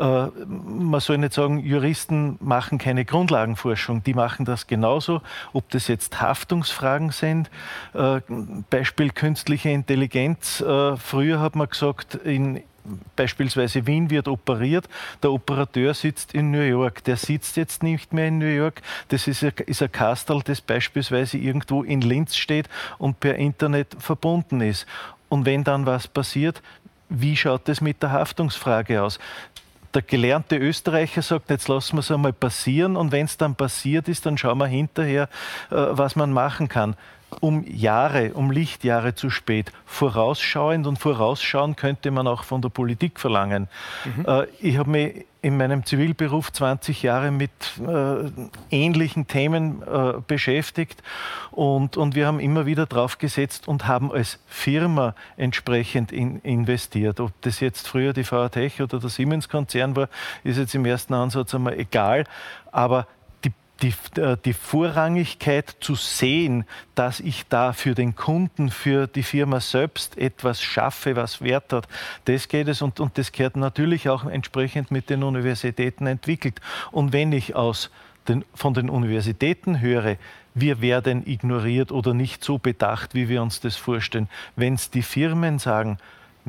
Äh, 0.00 0.28
man 0.46 1.00
soll 1.00 1.18
nicht 1.18 1.34
sagen, 1.34 1.58
Juristen 1.58 2.38
machen 2.40 2.78
keine 2.78 3.04
Grundlagenforschung, 3.04 4.02
die 4.02 4.14
machen 4.14 4.46
das 4.46 4.66
genauso. 4.66 5.20
Ob 5.52 5.68
das 5.70 5.88
jetzt 5.88 6.20
Haftungsfragen 6.20 7.10
sind, 7.10 7.50
äh, 7.92 8.20
Beispiel 8.70 9.10
künstliche 9.10 9.68
Intelligenz. 9.68 10.62
Äh, 10.62 10.96
früher 10.96 11.40
hat 11.40 11.54
man 11.54 11.68
gesagt, 11.68 12.14
in, 12.14 12.62
Beispielsweise 13.14 13.86
Wien 13.86 14.08
wird 14.08 14.26
operiert, 14.26 14.88
der 15.22 15.32
Operateur 15.32 15.92
sitzt 15.92 16.32
in 16.32 16.50
New 16.50 16.62
York, 16.62 17.04
der 17.04 17.16
sitzt 17.16 17.58
jetzt 17.58 17.82
nicht 17.82 18.14
mehr 18.14 18.28
in 18.28 18.38
New 18.38 18.46
York, 18.46 18.80
das 19.08 19.28
ist 19.28 19.44
ein, 19.44 19.52
ist 19.66 19.84
Kastel, 19.92 20.40
das 20.42 20.62
beispielsweise 20.62 21.36
irgendwo 21.36 21.82
in 21.82 22.00
Linz 22.00 22.36
steht 22.36 22.70
und 22.96 23.20
per 23.20 23.36
Internet 23.36 23.94
verbunden 23.98 24.62
ist. 24.62 24.86
Und 25.28 25.44
wenn 25.44 25.62
dann 25.62 25.84
was 25.84 26.08
passiert, 26.08 26.62
wie 27.10 27.36
schaut 27.36 27.68
es 27.68 27.80
mit 27.80 28.02
der 28.02 28.12
Haftungsfrage 28.12 29.02
aus? 29.02 29.18
Der 29.94 30.02
gelernte 30.02 30.56
Österreicher 30.56 31.22
sagt, 31.22 31.50
jetzt 31.50 31.68
lassen 31.68 31.96
wir 31.96 32.00
es 32.00 32.10
einmal 32.10 32.32
passieren 32.32 32.96
und 32.96 33.12
wenn 33.12 33.26
es 33.26 33.36
dann 33.36 33.54
passiert 33.54 34.08
ist, 34.08 34.26
dann 34.26 34.38
schauen 34.38 34.58
wir 34.58 34.66
hinterher, 34.66 35.28
äh, 35.70 35.76
was 35.76 36.16
man 36.16 36.32
machen 36.32 36.68
kann 36.68 36.96
um 37.38 37.64
Jahre, 37.64 38.32
um 38.34 38.50
Lichtjahre 38.50 39.14
zu 39.14 39.30
spät. 39.30 39.70
Vorausschauend 39.86 40.86
und 40.86 40.98
vorausschauen 40.98 41.76
könnte 41.76 42.10
man 42.10 42.26
auch 42.26 42.42
von 42.42 42.60
der 42.60 42.70
Politik 42.70 43.20
verlangen. 43.20 43.68
Mhm. 44.04 44.26
Äh, 44.26 44.46
ich 44.60 44.78
habe 44.78 44.90
mich 44.90 45.26
in 45.42 45.56
meinem 45.56 45.84
Zivilberuf 45.84 46.52
20 46.52 47.02
Jahre 47.02 47.30
mit 47.30 47.50
äh, 47.80 48.30
ähnlichen 48.70 49.26
Themen 49.26 49.82
äh, 49.82 50.14
beschäftigt 50.26 51.02
und, 51.50 51.96
und 51.96 52.14
wir 52.14 52.26
haben 52.26 52.40
immer 52.40 52.66
wieder 52.66 52.86
drauf 52.86 53.18
gesetzt 53.18 53.66
und 53.66 53.86
haben 53.86 54.12
als 54.12 54.38
Firma 54.46 55.14
entsprechend 55.36 56.12
in, 56.12 56.40
investiert. 56.40 57.20
Ob 57.20 57.32
das 57.40 57.60
jetzt 57.60 57.88
früher 57.88 58.12
die 58.12 58.30
VATech 58.30 58.82
oder 58.82 58.98
der 58.98 59.10
Siemens-Konzern 59.10 59.96
war, 59.96 60.08
ist 60.44 60.58
jetzt 60.58 60.74
im 60.74 60.84
ersten 60.84 61.14
Ansatz 61.14 61.54
einmal 61.54 61.78
egal. 61.78 62.24
Aber 62.70 63.06
die, 63.82 63.94
äh, 64.20 64.36
die 64.44 64.52
Vorrangigkeit 64.52 65.76
zu 65.80 65.94
sehen, 65.94 66.64
dass 66.94 67.20
ich 67.20 67.46
da 67.48 67.72
für 67.72 67.94
den 67.94 68.14
Kunden, 68.14 68.70
für 68.70 69.06
die 69.06 69.22
Firma 69.22 69.60
selbst 69.60 70.18
etwas 70.18 70.62
schaffe, 70.62 71.16
was 71.16 71.40
Wert 71.40 71.72
hat, 71.72 71.88
das 72.26 72.48
geht 72.48 72.68
es 72.68 72.82
und, 72.82 73.00
und 73.00 73.16
das 73.18 73.32
gehört 73.32 73.56
natürlich 73.56 74.08
auch 74.08 74.24
entsprechend 74.24 74.90
mit 74.90 75.10
den 75.10 75.22
Universitäten 75.22 76.06
entwickelt. 76.06 76.60
Und 76.90 77.12
wenn 77.12 77.32
ich 77.32 77.54
aus 77.54 77.90
den, 78.28 78.44
von 78.54 78.74
den 78.74 78.90
Universitäten 78.90 79.80
höre, 79.80 80.16
wir 80.54 80.80
werden 80.80 81.26
ignoriert 81.26 81.92
oder 81.92 82.12
nicht 82.12 82.44
so 82.44 82.58
bedacht, 82.58 83.14
wie 83.14 83.28
wir 83.28 83.42
uns 83.42 83.60
das 83.60 83.76
vorstellen, 83.76 84.28
wenn 84.56 84.74
es 84.74 84.90
die 84.90 85.02
Firmen 85.02 85.58
sagen, 85.58 85.98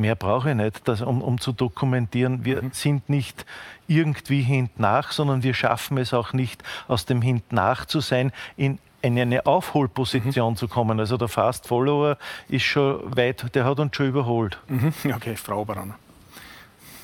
Mehr 0.01 0.15
brauche 0.15 0.49
ich 0.49 0.55
nicht, 0.55 0.87
das, 0.87 1.01
um, 1.01 1.21
um, 1.21 1.39
zu 1.39 1.51
dokumentieren. 1.51 2.43
Wir 2.43 2.63
mhm. 2.63 2.71
sind 2.73 3.07
nicht 3.07 3.45
irgendwie 3.87 4.41
hintnach, 4.41 5.11
sondern 5.11 5.43
wir 5.43 5.53
schaffen 5.53 5.97
es 5.99 6.13
auch 6.13 6.33
nicht, 6.33 6.63
aus 6.87 7.05
dem 7.05 7.21
Hintnach 7.21 7.85
zu 7.85 7.99
sein, 7.99 8.31
in 8.57 8.79
eine 9.03 9.45
Aufholposition 9.45 10.53
mhm. 10.53 10.57
zu 10.57 10.67
kommen. 10.67 10.99
Also 10.99 11.17
der 11.17 11.27
Fast 11.27 11.67
Follower 11.67 12.17
ist 12.49 12.63
schon 12.63 13.15
weit, 13.15 13.53
der 13.55 13.65
hat 13.65 13.79
uns 13.79 13.95
schon 13.95 14.07
überholt. 14.07 14.59
Mhm. 14.67 14.93
Okay, 15.15 15.35
Frau 15.35 15.61
Oberanner. 15.61 15.95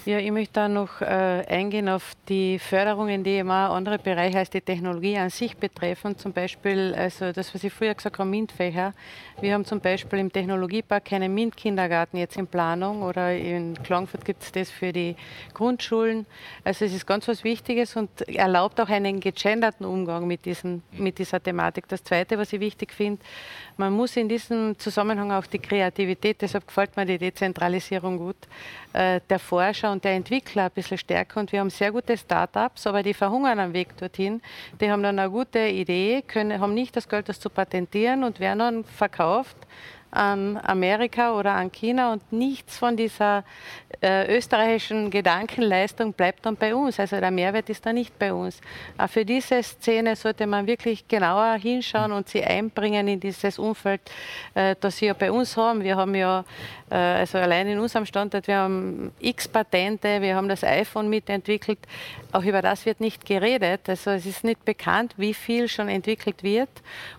Ja, 0.08 0.20
ich 0.20 0.32
möchte 0.32 0.54
da 0.54 0.70
noch 0.70 1.02
äh, 1.02 1.06
eingehen 1.06 1.90
auf 1.90 2.14
die 2.30 2.60
Förderungen, 2.60 3.26
die 3.26 3.44
auch 3.44 3.76
andere 3.76 4.00
Bereiche 4.00 4.38
als 4.38 4.50
die 4.50 4.62
Technologie 4.62 5.18
an 5.18 5.30
sich 5.30 5.58
betreffen. 5.58 6.18
Zum 6.18 6.32
Beispiel, 6.32 6.96
also 6.98 7.34
das, 7.34 7.54
was 7.54 7.62
ich 7.62 7.74
früher 7.74 7.94
gesagt 7.94 8.18
habe, 8.18 8.30
MINT-Fächer. 8.30 8.94
Wir 9.42 9.54
haben 9.54 9.66
zum 9.66 9.82
Beispiel 9.82 10.20
im 10.20 10.32
Technologiepark 10.32 11.04
keinen 11.04 11.34
MINT-Kindergarten 11.34 12.16
jetzt 12.16 12.38
in 12.38 12.48
Planung 12.48 13.02
oder 13.02 13.36
in 13.36 13.76
Klagenfurt 13.84 14.24
gibt 14.24 14.44
es 14.44 14.54
das 14.54 14.72
für 14.72 14.94
die 14.94 15.18
Grundschulen. 15.54 16.26
Also 16.64 16.86
es 16.86 16.94
ist 16.94 17.06
ganz 17.06 17.28
was 17.28 17.44
Wichtiges 17.44 17.98
und 17.98 18.30
erlaubt 18.30 18.80
auch 18.80 18.88
einen 18.88 19.20
gegenderten 19.20 19.84
Umgang 19.84 20.26
mit, 20.26 20.46
diesen, 20.46 20.84
mit 20.94 21.20
dieser 21.20 21.44
Thematik. 21.44 21.86
Das 21.90 22.02
Zweite, 22.06 22.38
was 22.38 22.54
ich 22.54 22.62
wichtig 22.62 22.94
finde, 22.94 23.22
man 23.78 23.94
muss 23.94 24.18
in 24.18 24.28
diesem 24.28 24.78
Zusammenhang 24.78 25.32
auch 25.32 25.46
die 25.46 25.60
Kreativität, 25.60 26.42
deshalb 26.42 26.68
gefällt 26.68 26.98
mir 26.98 27.06
die 27.06 27.18
Dezentralisierung 27.18 28.18
gut, 28.18 28.36
äh, 28.94 29.22
der 29.30 29.40
Forscher 29.40 29.92
und 29.92 30.04
der 30.04 30.14
Entwickler 30.14 30.66
ein 30.66 30.72
bisschen 30.72 30.98
stärker. 30.98 31.40
Und 31.40 31.52
wir 31.52 31.60
haben 31.60 31.70
sehr 31.70 31.92
gute 31.92 32.18
Startups, 32.18 32.88
aber 32.88 33.04
die 33.04 33.14
verhungern 33.14 33.60
am 33.60 33.74
Weg 33.74 33.96
dorthin. 33.98 34.42
Die 34.82 34.90
haben 34.90 35.04
dann 35.04 35.20
eine 35.20 35.30
gute 35.30 35.60
Idee, 35.60 36.24
können, 36.26 36.60
haben 36.60 36.74
nicht 36.74 36.96
das 36.96 37.08
Geld, 37.08 37.30
das 37.30 37.40
zu 37.40 37.50
patentieren 37.50 38.24
und 38.24 38.40
werden 38.40 38.60
dann 38.60 38.84
verkauft 38.84 39.58
an 40.12 40.58
Amerika 40.64 41.34
oder 41.38 41.54
an 41.54 41.72
China 41.72 42.14
und 42.14 42.32
nichts 42.32 42.78
von 42.78 42.96
dieser 42.96 43.44
äh, 44.02 44.36
österreichischen 44.38 45.10
Gedankenleistung 45.12 46.14
bleibt 46.14 46.46
dann 46.46 46.56
bei 46.56 46.74
uns. 46.74 47.00
Also 47.00 47.20
der 47.20 47.32
Mehrwert 47.32 47.70
ist 47.70 47.86
da 47.86 47.92
nicht 47.92 48.18
bei 48.18 48.34
uns. 48.34 48.62
Aber 48.98 49.08
für 49.08 49.26
diese 49.26 49.62
Szene 49.62 50.16
sollte 50.16 50.48
man 50.48 50.66
wirklich 50.66 51.08
genauer 51.08 51.56
hinschauen 51.56 52.12
und 52.12 52.30
sie 52.30 52.44
einbringen 52.44 53.08
in 53.08 53.20
dieses 53.20 53.60
Umfeld, 53.60 54.02
äh, 54.56 54.76
das 54.80 54.98
sie 54.98 55.08
ja 55.08 55.14
bei 55.14 55.32
uns 55.32 55.58
haben. 55.58 55.84
Wir 55.84 55.98
haben 55.98 56.16
ja, 56.16 56.46
äh, 56.90 56.96
also 56.96 57.38
allein 57.38 57.68
in 57.68 57.80
unserem 57.80 58.06
Standort, 58.06 58.48
wir 58.48 58.58
haben 58.58 59.12
x 59.20 59.48
Patente, 59.48 60.22
wir 60.22 60.36
haben 60.36 60.48
das 60.48 60.64
iPhone 60.64 61.10
mitentwickelt. 61.10 61.80
Auch 62.32 62.44
über 62.44 62.62
das 62.62 62.86
wird 62.86 63.02
nicht 63.02 63.26
geredet. 63.26 63.90
Also 63.90 64.12
es 64.12 64.26
ist 64.26 64.44
nicht 64.44 64.64
bekannt, 64.64 65.16
wie 65.18 65.34
viel 65.34 65.68
schon 65.68 65.90
entwickelt 65.90 66.44
wird. 66.44 66.70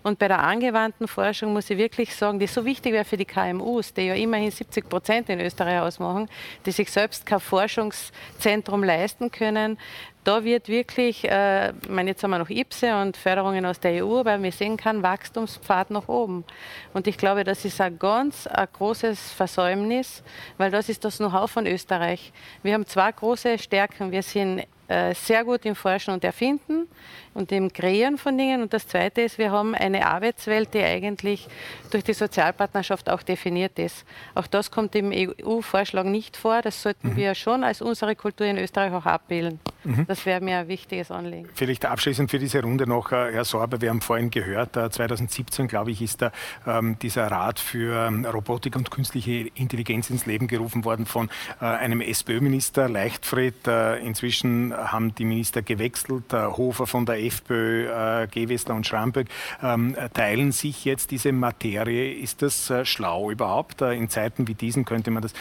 Und 0.01 0.17
bei 0.17 0.27
der 0.27 0.39
angewandten 0.39 1.07
Forschung 1.07 1.53
muss 1.53 1.69
ich 1.69 1.77
wirklich 1.77 2.15
sagen, 2.15 2.39
die 2.39 2.45
ist 2.45 2.53
so 2.53 2.65
wichtig 2.65 2.78
wichtig 2.79 2.93
wäre 2.93 3.03
für 3.03 3.17
die 3.17 3.25
KMUs, 3.25 3.93
die 3.93 4.03
ja 4.03 4.13
immerhin 4.13 4.51
70 4.51 4.87
Prozent 4.87 5.27
in 5.27 5.41
Österreich 5.41 5.81
ausmachen, 5.81 6.29
die 6.65 6.71
sich 6.71 6.89
selbst 6.89 7.25
kein 7.25 7.41
Forschungszentrum 7.41 8.85
leisten 8.85 9.31
können. 9.31 9.77
Da 10.23 10.45
wird 10.45 10.69
wirklich, 10.69 11.29
äh, 11.29 11.71
ich 11.71 11.89
meine, 11.89 12.11
jetzt 12.11 12.23
haben 12.23 12.31
wir 12.31 12.39
noch 12.39 12.49
IPSE 12.49 12.95
und 13.01 13.17
Förderungen 13.17 13.65
aus 13.65 13.81
der 13.81 14.05
EU, 14.05 14.19
aber 14.19 14.41
wir 14.41 14.53
sehen 14.53 14.77
keinen 14.77 15.03
Wachstumspfad 15.03 15.91
nach 15.91 16.07
oben. 16.07 16.45
Und 16.93 17.07
ich 17.07 17.17
glaube, 17.17 17.43
das 17.43 17.65
ist 17.65 17.81
ein 17.81 17.99
ganz 17.99 18.47
ein 18.47 18.67
großes 18.71 19.33
Versäumnis, 19.33 20.23
weil 20.57 20.71
das 20.71 20.87
ist 20.87 21.03
das 21.03 21.17
Know-how 21.17 21.51
von 21.51 21.67
Österreich. 21.67 22.31
Wir 22.63 22.75
haben 22.75 22.85
zwei 22.85 23.11
große 23.11 23.57
Stärken. 23.59 24.13
Wir 24.13 24.23
sind 24.23 24.65
äh, 24.89 25.13
sehr 25.13 25.43
gut 25.43 25.65
im 25.65 25.75
Forschen 25.75 26.13
und 26.13 26.23
Erfinden 26.23 26.87
und 27.35 27.51
im 27.51 27.71
Kreieren 27.71 28.17
von 28.17 28.37
Dingen. 28.37 28.61
Und 28.61 28.73
das 28.73 28.87
Zweite 28.87 29.21
ist, 29.21 29.37
wir 29.37 29.51
haben 29.51 29.75
eine 29.75 30.05
Arbeitswelt, 30.07 30.73
die 30.73 30.83
eigentlich 30.83 31.47
durch 31.91 32.03
die 32.03 32.13
Sozialpartnerschaft 32.13 33.09
auch 33.09 33.21
definiert 33.21 33.77
ist. 33.77 34.03
Auch 34.33 34.47
das 34.47 34.71
kommt 34.71 34.95
im 34.95 35.11
EU-Vorschlag 35.13 36.05
nicht 36.05 36.35
vor. 36.35 36.61
Das 36.61 36.81
sollten 36.81 37.09
mhm. 37.09 37.15
wir 37.17 37.35
schon 37.35 37.63
als 37.63 37.81
unsere 37.81 38.15
Kultur 38.15 38.47
in 38.47 38.57
Österreich 38.57 38.91
auch 38.91 39.05
abbilden. 39.05 39.59
Mhm. 39.83 40.05
Das 40.07 40.25
wäre 40.25 40.41
mir 40.41 40.57
ein 40.57 40.67
wichtiges 40.67 41.11
Anliegen. 41.11 41.47
Vielleicht 41.53 41.85
abschließend 41.85 42.31
für 42.31 42.39
diese 42.39 42.61
Runde 42.61 42.87
noch, 42.87 43.11
äh, 43.11 43.31
Herr 43.31 43.45
Sorber, 43.45 43.79
wir 43.79 43.91
haben 43.91 44.01
vorhin 44.01 44.31
gehört, 44.31 44.73
2017, 44.73 45.65
äh, 45.65 45.67
glaube 45.67 45.91
ich, 45.91 46.01
ist 46.01 46.21
da 46.21 46.31
ähm, 46.65 46.97
dieser 46.99 47.27
Rat 47.27 47.59
für 47.59 48.07
ähm, 48.07 48.25
Robotik 48.25 48.75
und 48.75 48.91
künstliche 48.91 49.49
Intelligenz 49.53 50.09
ins 50.09 50.25
Leben 50.25 50.47
gerufen 50.47 50.83
worden 50.83 51.05
von 51.05 51.29
äh, 51.61 51.65
einem 51.65 52.01
SPÖ-Minister, 52.01 52.89
Leichtfried. 52.89 53.67
Äh, 53.67 53.99
inzwischen 53.99 54.73
haben 54.87 55.13
die 55.15 55.25
Minister 55.25 55.61
gewechselt, 55.61 56.33
Hofer 56.33 56.87
von 56.87 57.05
der 57.05 57.23
FPÖ, 57.23 58.23
äh, 58.23 58.27
Gewessler 58.27 58.75
und 58.75 58.87
Schramböck 58.87 59.27
ähm, 59.61 59.95
teilen 60.13 60.51
sich 60.51 60.85
jetzt 60.85 61.11
diese 61.11 61.31
Materie. 61.31 62.13
Ist 62.13 62.41
das 62.41 62.69
äh, 62.69 62.85
schlau 62.85 63.31
überhaupt? 63.31 63.81
Äh, 63.81 63.93
in 63.93 64.09
Zeiten 64.09 64.47
wie 64.47 64.53
diesen 64.53 64.85
könnte 64.85 65.11
man 65.11 65.23
das 65.23 65.33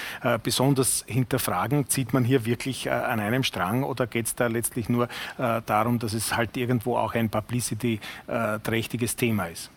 besonders 0.43 1.05
hinterfragen. 1.07 1.89
Zieht 1.89 2.13
man 2.13 2.25
hier 2.25 2.45
wirklich 2.45 2.91
an 2.91 3.21
einem 3.21 3.43
Strang 3.43 3.83
oder 3.83 4.07
geht 4.07 4.27
es 4.27 4.35
da 4.35 4.47
letztlich 4.47 4.89
nur 4.89 5.09
darum, 5.37 5.99
dass 5.99 6.13
es 6.13 6.37
halt 6.37 6.57
irgendwo 6.57 6.97
auch 6.97 7.15
ein 7.15 7.31
publicity-trächtiges 7.31 9.17
Thema 9.17 9.47
ist? 9.47 9.71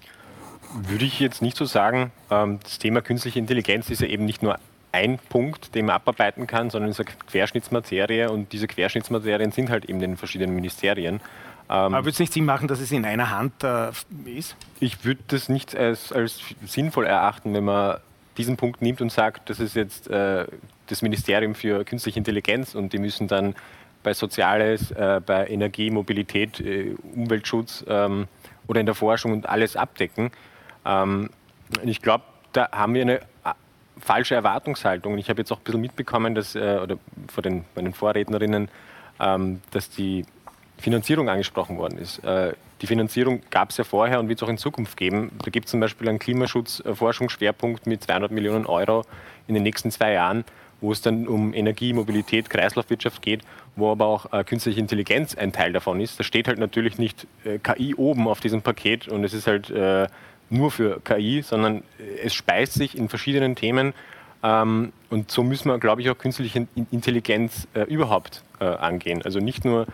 Würde 0.74 1.06
ich 1.06 1.20
jetzt 1.20 1.42
nicht 1.42 1.58
so 1.58 1.66
sagen. 1.66 2.12
Ähm, 2.30 2.60
das 2.64 2.80
Thema 2.80 3.02
künstliche 3.02 3.40
Intelligenz 3.40 3.90
ist 3.90 4.02
ja 4.02 4.08
eben 4.08 4.26
nicht 4.26 4.42
nur 4.42 4.58
ein 4.92 5.20
Punkt, 5.30 5.74
den 5.76 5.86
man 5.86 5.96
abarbeiten 5.96 6.48
kann, 6.48 6.70
sondern 6.70 6.92
es 6.92 7.00
ist 7.00 7.08
eine 7.08 7.18
Querschnittsmaterie 7.28 8.26
und 8.26 8.52
diese 8.52 8.68
Querschnittsmaterien 8.68 9.52
sind 9.52 9.70
halt 9.70 9.86
eben 9.86 10.02
in 10.02 10.12
den 10.12 10.18
verschiedenen 10.18 10.56
Ministerien. 10.56 11.16
Ähm, 11.70 11.94
Aber 11.94 12.00
würde 12.00 12.10
es 12.10 12.20
nicht 12.20 12.34
Sinn 12.34 12.46
machen, 12.46 12.68
dass 12.68 12.82
es 12.82 12.92
in 12.92 13.06
einer 13.06 13.30
Hand 13.30 13.64
äh, 13.64 13.92
ist? 14.26 14.56
Ich 14.80 15.06
würde 15.06 15.22
das 15.28 15.48
nicht 15.48 15.76
als, 15.76 16.12
als, 16.12 16.42
sinnvoll 16.66 17.06
erachten, 17.06 17.54
wenn 17.54 17.64
man 17.64 17.98
diesen 18.38 18.58
Punkt 18.58 18.82
nimmt 18.82 19.02
und 19.02 19.12
sagt, 19.12 19.50
das 19.50 19.60
ist 19.60 19.76
jetzt 19.76 20.10
äh, 20.10 20.46
das 20.88 21.02
Ministerium 21.02 21.56
für 21.56 21.86
künstliche 21.86 22.20
Intelligenz 22.20 22.76
und 22.76 22.92
die 22.92 22.98
müssen 22.98 23.28
dann 23.28 23.56
bei 24.04 24.14
Soziales, 24.14 24.92
äh, 24.92 25.22
bei 25.26 25.48
Energie, 25.48 25.90
Mobilität, 25.92 26.60
äh, 26.60 26.96
Umweltschutz 27.16 27.86
ähm, 27.88 28.28
oder 28.68 28.80
in 28.80 28.86
der 28.86 28.96
Forschung 28.96 29.32
und 29.32 29.48
alles 29.48 29.76
abdecken. 29.76 30.32
Ähm, 30.86 31.30
ich 31.84 32.02
glaube, 32.02 32.26
da 32.52 32.70
haben 32.72 32.94
wir 32.94 33.04
eine 33.04 33.22
falsche 34.02 34.36
Erwartungshaltung. 34.36 35.18
Ich 35.18 35.30
habe 35.30 35.42
jetzt 35.42 35.52
auch 35.52 35.60
ein 35.60 35.64
bisschen 35.64 35.82
mitbekommen, 35.82 36.36
dass, 36.36 36.56
äh, 36.56 36.80
oder 36.82 36.98
von 37.32 37.44
den, 37.44 37.66
meinen 37.76 37.94
Vorrednerinnen, 37.94 38.70
ähm, 39.20 39.62
dass 39.72 39.90
die 39.90 40.26
Finanzierung 40.78 41.30
angesprochen 41.30 41.78
worden 41.78 41.98
ist. 41.98 42.24
Äh, 42.24 42.54
die 42.82 42.88
Finanzierung 42.88 43.42
gab 43.52 43.70
es 43.70 43.78
ja 43.78 43.84
vorher 43.84 44.20
und 44.20 44.28
wird 44.28 44.40
es 44.40 44.44
auch 44.44 44.50
in 44.50 44.58
Zukunft 44.58 44.98
geben. 44.98 45.32
Da 45.44 45.52
gibt 45.52 45.68
es 45.68 45.72
zum 45.72 45.80
Beispiel 45.80 46.10
einen 46.10 46.18
Klimaschutzforschungsschwerpunkt 46.18 47.86
mit 47.86 48.04
200 48.04 48.32
Millionen 48.32 48.66
Euro 48.66 49.06
in 49.48 49.54
den 49.54 49.62
nächsten 49.62 49.92
zwei 49.92 50.14
Jahren, 50.14 50.44
wo 50.82 50.92
es 50.92 51.02
dann 51.02 51.28
um 51.28 51.54
Energie, 51.54 51.94
Mobilität, 51.94 52.50
Kreislaufwirtschaft 52.50 53.22
geht, 53.22 53.42
wo 53.76 53.92
aber 53.92 54.08
auch 54.08 54.34
äh, 54.34 54.44
künstliche 54.44 54.80
Intelligenz 54.80 55.36
ein 55.36 55.54
Teil 55.54 55.74
davon 55.74 56.02
ist. 56.02 56.20
Da 56.20 56.24
steht 56.24 56.48
halt 56.48 56.58
natürlich 56.58 56.98
nicht 56.98 57.28
äh, 57.46 57.60
KI 57.60 57.94
oben 57.94 58.28
auf 58.28 58.40
diesem 58.40 58.64
Paket 58.64 59.08
und 59.08 59.24
es 59.24 59.34
ist 59.34 59.46
halt 59.46 59.70
äh, 59.70 60.08
nur 60.52 60.72
für 60.72 61.00
KI, 61.02 61.42
sondern 61.42 61.78
äh, 62.00 62.26
es 62.26 62.34
speist 62.34 62.74
sich 62.74 62.98
in 62.98 63.10
verschiedenen 63.10 63.56
Themen. 63.56 63.94
Ähm, 64.44 64.94
und 65.10 65.32
so 65.32 65.44
müssen 65.44 65.70
wir, 65.70 65.80
glaube 65.80 66.02
ich, 66.02 66.10
auch 66.10 66.18
künstliche 66.18 66.68
Intelligenz 66.92 67.68
äh, 67.74 67.82
überhaupt 67.82 68.44
äh, 68.60 68.66
angehen. 68.66 69.22
Also 69.24 69.40
nicht 69.40 69.66
nur 69.66 69.88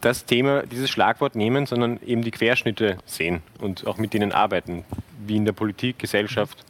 das 0.00 0.26
Thema, 0.26 0.64
dieses 0.64 0.90
Schlagwort 0.90 1.34
nehmen, 1.34 1.66
sondern 1.66 1.98
eben 2.04 2.22
die 2.22 2.30
Querschnitte 2.30 2.98
sehen 3.06 3.42
und 3.58 3.86
auch 3.86 3.96
mit 3.96 4.12
denen 4.12 4.32
arbeiten, 4.32 4.84
wie 5.26 5.36
in 5.36 5.44
der 5.44 5.52
Politik, 5.52 5.98
Gesellschaft. 5.98 6.64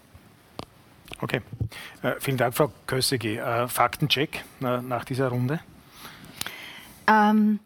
Okay. 1.20 1.40
Äh, 2.02 2.12
vielen 2.20 2.36
Dank, 2.36 2.54
Frau 2.54 2.72
Kössegi. 2.86 3.38
Äh, 3.38 3.68
Faktencheck 3.68 4.44
äh, 4.62 4.80
nach 4.82 5.04
dieser 5.04 5.28
Runde. 5.28 5.60
Ähm, 7.06 7.58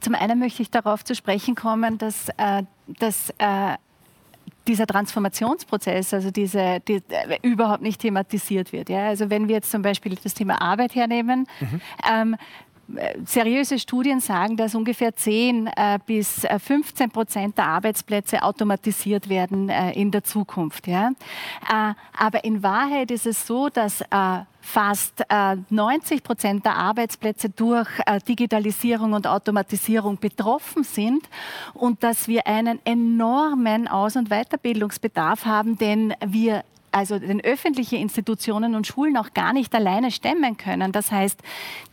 zum 0.00 0.14
einen 0.14 0.38
möchte 0.38 0.62
ich 0.62 0.70
darauf 0.70 1.04
zu 1.04 1.14
sprechen 1.14 1.54
kommen, 1.54 1.98
dass, 1.98 2.28
äh, 2.36 2.62
dass 2.86 3.30
äh, 3.38 3.76
dieser 4.66 4.86
Transformationsprozess, 4.86 6.14
also 6.14 6.30
diese, 6.30 6.80
die, 6.86 7.02
äh, 7.08 7.38
überhaupt 7.42 7.82
nicht 7.82 8.00
thematisiert 8.00 8.72
wird. 8.72 8.88
Ja? 8.88 9.08
Also 9.08 9.30
wenn 9.30 9.48
wir 9.48 9.56
jetzt 9.56 9.70
zum 9.70 9.82
Beispiel 9.82 10.16
das 10.22 10.34
Thema 10.34 10.60
Arbeit 10.60 10.94
hernehmen, 10.94 11.46
mhm. 11.60 11.80
ähm, 12.10 12.36
seriöse 13.24 13.78
Studien 13.78 14.20
sagen, 14.20 14.56
dass 14.56 14.74
ungefähr 14.74 15.14
10 15.14 15.68
äh, 15.68 15.98
bis 16.04 16.46
15 16.58 17.10
Prozent 17.10 17.56
der 17.56 17.66
Arbeitsplätze 17.66 18.42
automatisiert 18.42 19.28
werden 19.28 19.68
äh, 19.68 19.92
in 19.92 20.10
der 20.10 20.24
Zukunft. 20.24 20.86
Ja? 20.86 21.10
Äh, 21.68 21.94
aber 22.16 22.44
in 22.44 22.62
Wahrheit 22.62 23.10
ist 23.10 23.26
es 23.26 23.46
so, 23.46 23.68
dass 23.68 24.04
fast 24.62 25.24
90 25.70 26.22
Prozent 26.22 26.64
der 26.64 26.76
Arbeitsplätze 26.76 27.50
durch 27.50 27.88
Digitalisierung 28.26 29.12
und 29.12 29.26
Automatisierung 29.26 30.18
betroffen 30.18 30.84
sind 30.84 31.28
und 31.74 32.02
dass 32.02 32.28
wir 32.28 32.46
einen 32.46 32.78
enormen 32.84 33.88
Aus- 33.88 34.16
und 34.16 34.30
Weiterbildungsbedarf 34.30 35.44
haben, 35.44 35.76
denn 35.76 36.14
wir 36.24 36.62
also 36.92 37.18
den 37.18 37.42
öffentlichen 37.42 37.98
Institutionen 37.98 38.74
und 38.74 38.86
Schulen 38.86 39.16
auch 39.16 39.32
gar 39.34 39.52
nicht 39.52 39.74
alleine 39.74 40.10
stemmen 40.10 40.56
können. 40.56 40.92
Das 40.92 41.10
heißt, 41.10 41.40
äh, 41.40 41.91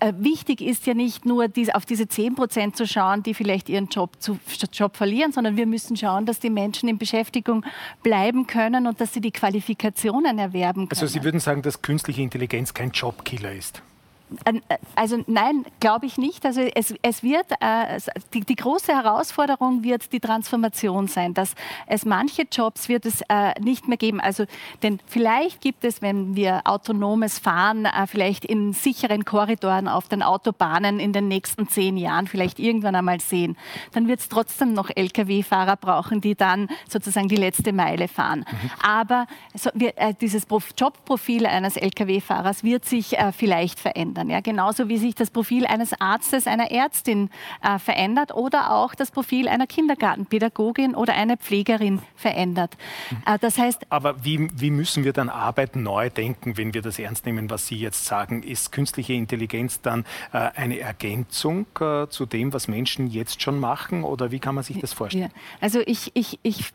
wichtig 0.00 0.60
ist 0.60 0.86
ja 0.86 0.94
nicht 0.94 1.24
nur 1.24 1.48
dies, 1.48 1.70
auf 1.70 1.86
diese 1.86 2.08
10 2.08 2.34
Prozent 2.34 2.76
zu 2.76 2.86
schauen, 2.86 3.22
die 3.22 3.34
vielleicht 3.34 3.68
ihren 3.68 3.86
Job, 3.86 4.10
zu, 4.18 4.38
Job 4.72 4.96
verlieren, 4.96 5.32
sondern 5.32 5.56
wir 5.56 5.66
müssen 5.66 5.96
schauen, 5.96 6.26
dass 6.26 6.38
die 6.38 6.50
Menschen 6.50 6.88
in 6.88 6.98
Beschäftigung 6.98 7.64
bleiben 8.02 8.46
können 8.46 8.86
und 8.86 9.00
dass 9.00 9.12
sie 9.12 9.20
die 9.20 9.32
Qualifikationen 9.32 10.38
erwerben 10.38 10.88
können. 10.88 11.00
Also 11.00 11.06
Sie 11.06 11.24
würden 11.24 11.40
sagen, 11.40 11.62
dass 11.62 11.82
künstliche 11.82 12.22
Intelligenz 12.22 12.74
kein 12.74 12.90
Jobkiller 12.90 13.52
ist? 13.52 13.82
Äh, 14.44 14.60
also 14.94 15.22
nein, 15.26 15.64
glaube 15.80 16.06
ich 16.06 16.18
nicht. 16.18 16.44
Also 16.44 16.60
es, 16.60 16.94
es 17.02 17.22
wird 17.22 17.46
äh, 17.60 17.98
die, 18.34 18.40
die, 18.40 18.56
große 18.56 18.92
Herausforderung 18.92 19.84
wird 19.84 20.12
die 20.12 20.20
Transformation 20.20 21.06
sein, 21.06 21.34
dass 21.34 21.54
es 21.86 22.04
manche 22.04 22.42
Jobs 22.50 22.88
wird 22.88 23.06
es 23.06 23.22
äh, 23.28 23.58
nicht 23.60 23.88
mehr 23.88 23.96
geben. 23.96 24.20
Also 24.20 24.44
denn 24.82 24.98
vielleicht 25.06 25.60
gibt 25.60 25.84
es, 25.84 26.02
wenn 26.02 26.34
wir 26.34 26.62
autonomes 26.64 27.38
Fahren, 27.38 27.84
äh, 27.84 28.06
vielleicht 28.06 28.44
in 28.44 28.72
sicheren 28.72 29.24
Korridoren 29.24 29.88
auf 29.88 30.08
den 30.08 30.22
Autobahnen 30.22 30.98
in 30.98 31.12
den 31.12 31.28
nächsten 31.28 31.68
zehn 31.68 31.96
Jahren 31.96 32.26
vielleicht 32.26 32.58
irgendwann 32.58 32.96
einmal 32.96 33.20
sehen, 33.20 33.56
dann 33.92 34.08
wird 34.08 34.20
es 34.20 34.28
trotzdem 34.28 34.72
noch 34.72 34.90
Lkw-Fahrer 34.94 35.76
brauchen, 35.76 36.20
die 36.20 36.34
dann 36.34 36.68
sozusagen 36.88 37.28
die 37.28 37.36
letzte 37.36 37.72
Meile 37.72 38.08
fahren. 38.08 38.40
Mhm. 38.50 38.70
Aber 38.82 39.26
so, 39.54 39.70
wir, 39.74 39.96
äh, 39.96 40.14
dieses 40.20 40.46
Jobprofil 40.76 41.46
eines 41.46 41.76
Lkw-Fahrers 41.76 42.64
wird 42.64 42.84
sich 42.84 43.18
äh, 43.18 43.32
vielleicht 43.32 43.78
verändern 43.78 44.15
verändern. 44.16 44.30
Ja? 44.30 44.40
Genauso 44.40 44.88
wie 44.88 44.98
sich 44.98 45.14
das 45.14 45.30
Profil 45.30 45.66
eines 45.66 45.98
Arztes, 46.00 46.46
einer 46.46 46.70
Ärztin 46.70 47.30
äh, 47.62 47.78
verändert 47.78 48.34
oder 48.34 48.72
auch 48.72 48.94
das 48.94 49.10
Profil 49.10 49.48
einer 49.48 49.66
Kindergartenpädagogin 49.66 50.94
oder 50.94 51.14
einer 51.14 51.36
Pflegerin 51.36 52.00
verändert. 52.14 52.76
Äh, 53.26 53.38
das 53.38 53.58
heißt, 53.58 53.86
Aber 53.90 54.24
wie, 54.24 54.48
wie 54.54 54.70
müssen 54.70 55.04
wir 55.04 55.12
dann 55.12 55.28
Arbeit 55.28 55.76
neu 55.76 56.10
denken, 56.10 56.56
wenn 56.56 56.74
wir 56.74 56.82
das 56.82 56.98
ernst 56.98 57.26
nehmen, 57.26 57.50
was 57.50 57.66
Sie 57.66 57.76
jetzt 57.76 58.06
sagen? 58.06 58.42
Ist 58.42 58.72
künstliche 58.72 59.12
Intelligenz 59.12 59.80
dann 59.80 60.04
äh, 60.32 60.38
eine 60.38 60.78
Ergänzung 60.80 61.66
äh, 61.80 62.06
zu 62.08 62.26
dem, 62.26 62.52
was 62.52 62.68
Menschen 62.68 63.08
jetzt 63.08 63.42
schon 63.42 63.58
machen? 63.58 64.04
Oder 64.04 64.30
wie 64.30 64.38
kann 64.38 64.54
man 64.54 64.64
sich 64.64 64.78
das 64.80 64.92
vorstellen? 64.92 65.30
Ja. 65.34 65.40
Also 65.60 65.80
ich, 65.86 66.10
ich, 66.14 66.38
ich 66.42 66.72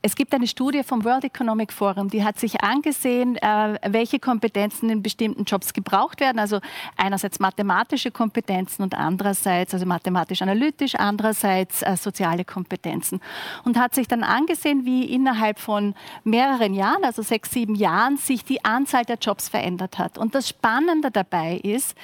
es 0.00 0.16
gibt 0.16 0.32
eine 0.32 0.46
Studie 0.46 0.82
vom 0.82 1.04
World 1.04 1.24
Economic 1.24 1.72
Forum, 1.72 2.08
die 2.08 2.24
hat 2.24 2.38
sich 2.38 2.62
angesehen, 2.62 3.36
äh, 3.36 3.78
welche 3.86 4.18
Kompetenzen 4.18 4.88
in 4.88 5.02
bestimmten 5.02 5.44
Jobs 5.44 5.72
gebraucht 5.72 6.20
werden. 6.20 6.38
Also 6.38 6.60
einerseits 6.96 7.38
mathematische 7.38 8.10
Kompetenzen 8.10 8.82
und 8.82 8.94
andererseits, 8.94 9.74
also 9.74 9.84
mathematisch-analytisch, 9.84 10.94
andererseits 10.94 11.82
äh, 11.82 11.96
soziale 11.96 12.44
Kompetenzen. 12.44 13.20
Und 13.64 13.78
hat 13.78 13.94
sich 13.94 14.08
dann 14.08 14.22
angesehen, 14.22 14.84
wie 14.84 15.04
innerhalb 15.04 15.58
von 15.58 15.94
mehreren 16.24 16.74
Jahren, 16.74 17.04
also 17.04 17.22
sechs, 17.22 17.50
sieben 17.50 17.74
Jahren, 17.74 18.16
sich 18.16 18.44
die 18.44 18.64
Anzahl 18.64 19.04
der 19.04 19.18
Jobs 19.18 19.48
verändert 19.48 19.98
hat. 19.98 20.16
Und 20.16 20.34
das 20.34 20.48
Spannende 20.48 21.10
dabei 21.10 21.56
ist, 21.56 21.94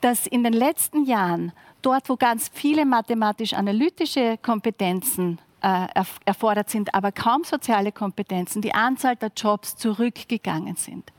dass 0.00 0.26
in 0.26 0.42
den 0.42 0.52
letzten 0.52 1.04
Jahren 1.04 1.52
dort, 1.82 2.08
wo 2.08 2.16
ganz 2.16 2.50
viele 2.52 2.84
mathematisch-analytische 2.84 4.38
Kompetenzen 4.42 5.38
erfordert 5.60 6.70
sind, 6.70 6.94
aber 6.94 7.12
kaum 7.12 7.44
soziale 7.44 7.92
Kompetenzen, 7.92 8.62
die 8.62 8.74
Anzahl 8.74 9.16
der 9.16 9.32
Jobs 9.36 9.76
zurückgegangen 9.76 10.76
sind. 10.76 11.12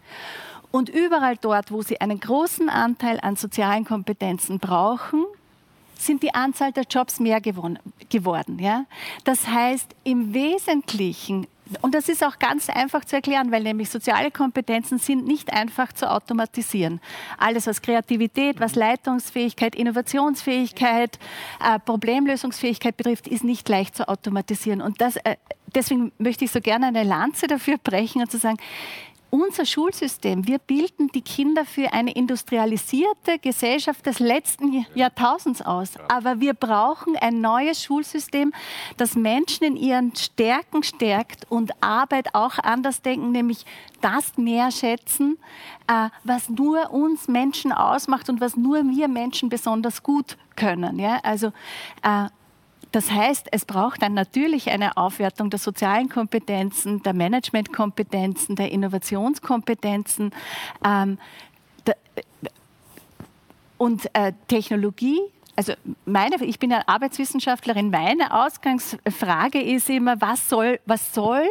Und 0.72 0.90
überall 0.90 1.36
dort, 1.38 1.72
wo 1.72 1.82
sie 1.82 2.00
einen 2.00 2.20
großen 2.20 2.70
Anteil 2.70 3.20
an 3.22 3.36
sozialen 3.36 3.86
Kompetenzen 3.86 4.60
brauchen, 4.60 5.26
sind 5.96 6.24
die 6.24 6.34
Anzahl 6.34 6.72
der 6.72 6.84
Jobs 6.84 7.20
mehr 7.20 7.42
geworden. 7.42 8.60
Ja? 8.60 8.86
Das 9.24 9.48
heißt, 9.48 9.96
im 10.04 10.34
Wesentlichen 10.34 11.48
und 11.82 11.94
das 11.94 12.10
ist 12.10 12.24
auch 12.24 12.40
ganz 12.40 12.70
einfach 12.70 13.06
zu 13.06 13.16
erklären, 13.16 13.52
weil 13.52 13.64
nämlich 13.64 13.90
soziale 13.90 14.32
Kompetenzen 14.32 14.98
sind 14.98 15.26
nicht 15.26 15.54
einfach 15.54 15.94
zu 15.94 16.10
automatisieren. 16.10 17.00
Alles, 17.38 17.68
was 17.68 17.82
Kreativität, 17.82 18.60
was 18.60 18.76
Leitungsfähigkeit, 18.76 19.76
Innovationsfähigkeit, 19.76 21.20
äh, 21.64 21.80
Problemlösungsfähigkeit 21.80 22.98
betrifft, 22.98 23.28
ist 23.28 23.44
nicht 23.44 23.68
leicht 23.70 23.96
zu 23.96 24.08
automatisieren. 24.08 24.82
Und 24.82 25.02
das, 25.02 25.18
äh, 25.18 25.36
deswegen 25.76 26.12
möchte 26.18 26.46
ich 26.46 26.52
so 26.52 26.62
gerne 26.62 26.88
eine 26.88 27.04
Lanze 27.04 27.48
dafür 27.48 27.78
brechen 27.78 28.22
und 28.22 28.32
zu 28.32 28.38
sagen, 28.38 28.58
unser 29.30 29.66
Schulsystem, 29.66 30.48
wir 30.48 30.60
bilden 30.60 31.10
die 31.10 31.22
Kinder 31.22 31.66
für 31.66 31.94
eine 31.94 32.12
industrialisierte 32.12 33.40
Gesellschaft 33.42 34.06
des 34.06 34.20
letzten 34.20 34.86
Jahrtausends 34.96 35.62
aus. 35.62 35.92
Aber 36.08 36.40
wir 36.40 36.54
brauchen 36.54 37.16
ein 37.18 37.42
neues 37.42 37.84
Schulsystem, 37.84 38.54
das 38.98 39.16
Menschen 39.16 39.66
in 39.66 39.76
ihren 39.76 40.16
Stärken 40.16 40.84
stärkt 40.84 41.50
und 41.50 41.72
Arbeit 41.82 42.34
auch 42.36 42.58
anders 42.60 43.02
denken, 43.02 43.32
nämlich 43.32 43.66
das 44.02 44.38
mehr 44.38 44.72
schätzen, 44.72 45.38
äh, 45.88 46.10
was 46.24 46.50
nur 46.50 46.92
uns 46.92 47.28
Menschen 47.28 47.72
ausmacht 47.72 48.30
und 48.30 48.42
was 48.42 48.56
nur 48.56 48.84
wir 48.90 49.08
Menschen 49.08 49.50
besonders 49.50 50.04
gut 50.04 50.38
können. 50.56 51.00
Also 51.24 51.48
äh, 52.04 52.30
das 52.92 53.12
heißt, 53.12 53.48
es 53.52 53.66
braucht 53.66 54.02
dann 54.02 54.14
natürlich 54.14 54.70
eine 54.70 54.98
Aufwertung 54.98 55.50
der 55.50 55.60
sozialen 55.60 56.10
Kompetenzen, 56.10 57.04
der 57.04 57.14
Managementkompetenzen, 57.14 58.56
der 58.56 58.72
Innovationskompetenzen. 58.72 60.32
Ähm, 60.86 61.20
der, 61.86 61.96
und 63.78 64.10
äh, 64.14 64.34
Technologie 64.48 65.20
also 65.60 65.74
meine, 66.06 66.42
ich 66.46 66.58
bin 66.58 66.72
ja 66.72 66.84
Arbeitswissenschaftlerin, 66.86 67.90
meine 67.90 68.34
Ausgangsfrage 68.34 69.62
ist 69.62 69.90
immer, 69.90 70.22
was 70.22 70.48
soll, 70.48 70.80
was 70.86 71.14
soll 71.14 71.44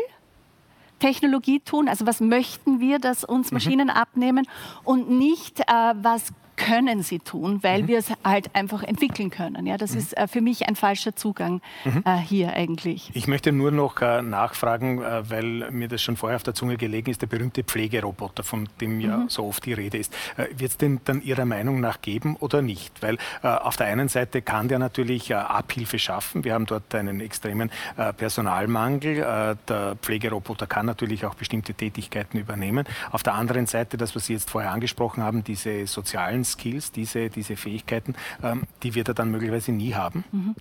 Technologie 0.98 1.60
tun? 1.60 1.90
Also 1.90 2.06
was 2.06 2.20
möchten 2.20 2.80
wir, 2.80 3.00
dass 3.00 3.22
uns 3.22 3.50
mhm. 3.50 3.56
Maschinen 3.56 3.88
mhm. 3.88 3.94
abnehmen 3.94 4.48
und 4.82 5.10
nicht, 5.10 5.60
äh, 5.60 5.64
was 6.00 6.32
können 6.58 7.02
sie 7.02 7.20
tun, 7.20 7.60
weil 7.62 7.84
mhm. 7.84 7.88
wir 7.88 7.98
es 7.98 8.12
halt 8.24 8.54
einfach 8.54 8.82
entwickeln 8.82 9.30
können. 9.30 9.66
Ja, 9.66 9.76
das 9.78 9.92
mhm. 9.92 9.98
ist 9.98 10.16
äh, 10.16 10.26
für 10.26 10.40
mich 10.40 10.68
ein 10.68 10.76
falscher 10.76 11.16
Zugang 11.16 11.62
mhm. 11.84 12.02
äh, 12.04 12.16
hier 12.16 12.52
eigentlich. 12.52 13.10
Ich 13.14 13.28
möchte 13.28 13.52
nur 13.52 13.70
noch 13.70 14.02
äh, 14.02 14.20
nachfragen, 14.20 15.00
äh, 15.00 15.30
weil 15.30 15.70
mir 15.70 15.88
das 15.88 16.02
schon 16.02 16.16
vorher 16.16 16.36
auf 16.36 16.42
der 16.42 16.54
Zunge 16.54 16.76
gelegen 16.76 17.10
ist, 17.10 17.22
der 17.22 17.28
berühmte 17.28 17.62
Pflegeroboter, 17.62 18.42
von 18.42 18.68
dem 18.80 19.00
ja 19.00 19.18
mhm. 19.18 19.28
so 19.28 19.46
oft 19.46 19.64
die 19.64 19.72
Rede 19.72 19.96
ist. 19.98 20.12
Äh, 20.36 20.46
Wird 20.56 20.72
es 20.72 20.76
den 20.76 21.00
dann 21.04 21.22
Ihrer 21.22 21.44
Meinung 21.44 21.80
nach 21.80 22.02
geben 22.02 22.36
oder 22.36 22.60
nicht? 22.60 23.02
Weil 23.02 23.18
äh, 23.42 23.46
auf 23.46 23.76
der 23.76 23.86
einen 23.86 24.08
Seite 24.08 24.42
kann 24.42 24.68
der 24.68 24.78
natürlich 24.78 25.34
Abhilfe 25.34 25.98
schaffen. 25.98 26.44
Wir 26.44 26.54
haben 26.54 26.66
dort 26.66 26.94
einen 26.94 27.20
extremen 27.20 27.70
Personalmangel. 28.16 29.56
der 29.68 29.96
Pflegeroboter 29.96 30.66
kann 30.66 30.86
natürlich 30.86 31.24
auch 31.24 31.34
bestimmte 31.34 31.74
Tätigkeiten 31.74 32.38
übernehmen. 32.38 32.86
Auf 33.10 33.22
der 33.22 33.34
anderen 33.34 33.66
Seite, 33.66 33.96
das, 33.96 34.16
was 34.16 34.26
Sie 34.26 34.32
jetzt 34.32 34.50
vorher 34.50 34.72
angesprochen 34.72 35.22
haben, 35.22 35.44
diese 35.44 35.86
sozialen 35.86 36.44
Skills, 36.52 36.92
diese, 36.92 37.30
diese 37.30 37.56
Fähigkeiten, 37.56 38.14
ähm, 38.42 38.64
die 38.82 38.94
wird 38.94 39.08
er 39.08 39.14
dann 39.14 39.30
möglicherweise 39.30 39.72
nie 39.72 39.94
haben? 39.94 40.24
Mhm. 40.32 40.54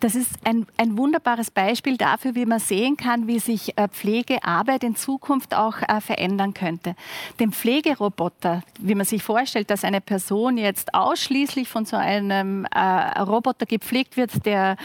Das 0.00 0.14
ist 0.14 0.30
ein, 0.44 0.66
ein 0.76 0.96
wunderbares 0.96 1.50
Beispiel 1.50 1.96
dafür, 1.96 2.34
wie 2.34 2.46
man 2.46 2.58
sehen 2.58 2.96
kann, 2.96 3.26
wie 3.26 3.38
sich 3.38 3.76
äh, 3.76 3.88
Pflegearbeit 3.88 4.84
in 4.84 4.96
Zukunft 4.96 5.54
auch 5.54 5.76
äh, 5.82 6.00
verändern 6.00 6.54
könnte. 6.54 6.94
Den 7.40 7.52
Pflegeroboter, 7.52 8.62
wie 8.78 8.94
man 8.94 9.06
sich 9.06 9.22
vorstellt, 9.22 9.70
dass 9.70 9.84
eine 9.84 10.00
Person 10.00 10.58
jetzt 10.58 10.94
ausschließlich 10.94 11.68
von 11.68 11.84
so 11.84 11.96
einem 11.96 12.66
äh, 12.66 13.20
Roboter 13.20 13.66
gepflegt 13.66 14.16
wird, 14.16 14.44
der 14.46 14.76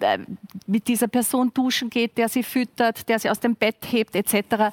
äh, 0.00 0.18
mit 0.66 0.88
dieser 0.88 1.08
Person 1.08 1.52
duschen 1.52 1.90
geht, 1.90 2.18
der 2.18 2.28
sie 2.28 2.42
füttert, 2.42 3.08
der 3.08 3.18
sie 3.18 3.30
aus 3.30 3.40
dem 3.40 3.54
Bett 3.54 3.86
hebt 3.90 4.14
etc 4.14 4.72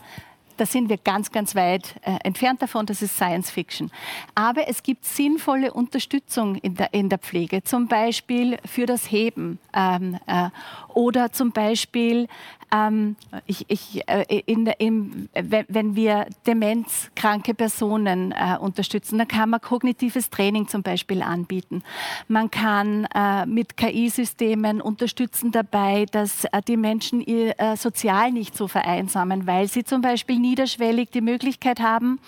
da 0.58 0.66
sind 0.66 0.89
wir 0.89 0.97
ganz, 0.97 1.32
ganz 1.32 1.56
weit 1.56 1.95
äh, 2.01 2.18
entfernt 2.24 2.62
davon, 2.62 2.86
das 2.86 3.01
ist 3.01 3.16
Science 3.16 3.51
Fiction. 3.51 3.91
Aber 4.34 4.68
es 4.68 4.84
gibt 4.84 5.06
sinnvolle 5.06 5.74
Unterstützung 5.74 6.56
in 6.56 6.76
der, 6.76 6.93
in 6.93 7.10
der 7.10 7.20
Pflege, 7.20 7.64
zum 7.64 7.88
Beispiel 7.88 8.58
für 8.66 8.86
das 8.86 9.12
Heben 9.12 9.60
ähm, 9.74 10.18
äh, 10.28 10.49
oder 10.93 11.32
zum 11.32 11.51
Beispiel 11.51 12.28
ähm, 12.74 13.16
ich, 13.45 13.66
ich, 13.68 14.07
äh, 14.07 14.41
in, 14.45 14.68
in, 14.68 15.30
wenn 15.34 15.95
wir 15.95 16.28
demenzkranke 16.45 17.53
Personen 17.53 18.32
äh, 18.32 18.57
unterstützen, 18.59 19.18
dann 19.18 19.28
kann 19.28 19.49
man 19.49 19.61
kognitives 19.61 20.30
Training 20.30 20.68
zum 20.68 20.84
Beispiel 20.84 21.22
anbieten. 21.22 21.84
Man 22.28 22.51
kann 22.51 23.07
äh, 23.13 23.45
mit 23.45 23.78
KI-Systemen 23.78 24.82
unterstützen 24.82 25.51
dabei, 25.51 26.05
dass 26.11 26.45
äh, 26.45 26.61
die 26.68 26.78
Menschen 26.78 27.22
ihr, 27.22 27.59
äh, 27.59 27.78
sozial 27.78 28.32
nicht 28.32 28.55
so 28.55 28.68
vereinsamen, 28.68 29.47
weil 29.47 29.68
sie 29.68 29.84
zum 29.84 30.01
Beispiel 30.01 30.39
niederschwellig 30.39 31.09
die 31.11 31.22
Möglichkeit 31.22 31.80
haben, 31.80 32.20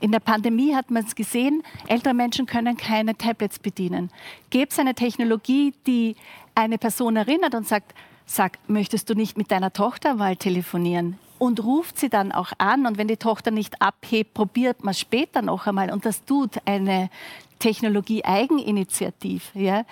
In 0.00 0.12
der 0.12 0.20
Pandemie 0.20 0.74
hat 0.74 0.90
man 0.90 1.04
es 1.04 1.14
gesehen, 1.14 1.62
ältere 1.88 2.12
Menschen 2.12 2.44
können 2.44 2.76
keine 2.76 3.16
Tablets 3.16 3.58
bedienen. 3.58 4.10
Gäbe 4.50 4.70
es 4.70 4.78
eine 4.78 4.94
Technologie, 4.94 5.72
die 5.86 6.16
eine 6.54 6.76
Person 6.76 7.16
erinnert 7.16 7.54
und 7.54 7.66
sagt, 7.66 7.94
sag, 8.26 8.58
möchtest 8.68 9.08
du 9.08 9.14
nicht 9.14 9.38
mit 9.38 9.50
deiner 9.50 9.72
Tochter 9.72 10.14
mal 10.14 10.36
telefonieren? 10.36 11.18
Und 11.38 11.62
ruft 11.62 11.98
sie 11.98 12.08
dann 12.08 12.32
auch 12.32 12.52
an 12.58 12.86
und 12.86 12.96
wenn 12.96 13.08
die 13.08 13.18
Tochter 13.18 13.50
nicht 13.50 13.82
abhebt, 13.82 14.34
probiert 14.34 14.84
man 14.84 14.94
später 14.94 15.42
noch 15.42 15.66
einmal 15.66 15.90
und 15.90 16.06
das 16.06 16.24
tut 16.24 16.52
eine 16.64 17.10
Technologie 17.58 18.24
Eigeninitiativ, 18.24 19.50
ja, 19.54 19.84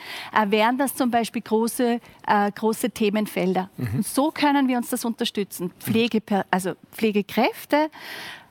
wären 0.46 0.76
das 0.76 0.94
zum 0.94 1.10
Beispiel 1.10 1.42
große, 1.42 2.00
äh, 2.26 2.52
große 2.52 2.90
Themenfelder. 2.90 3.70
Mhm. 3.76 4.02
So 4.02 4.30
können 4.30 4.68
wir 4.68 4.76
uns 4.76 4.90
das 4.90 5.04
unterstützen. 5.04 5.70
Pflege, 5.80 6.22
also 6.50 6.72
Pflegekräfte 6.92 7.90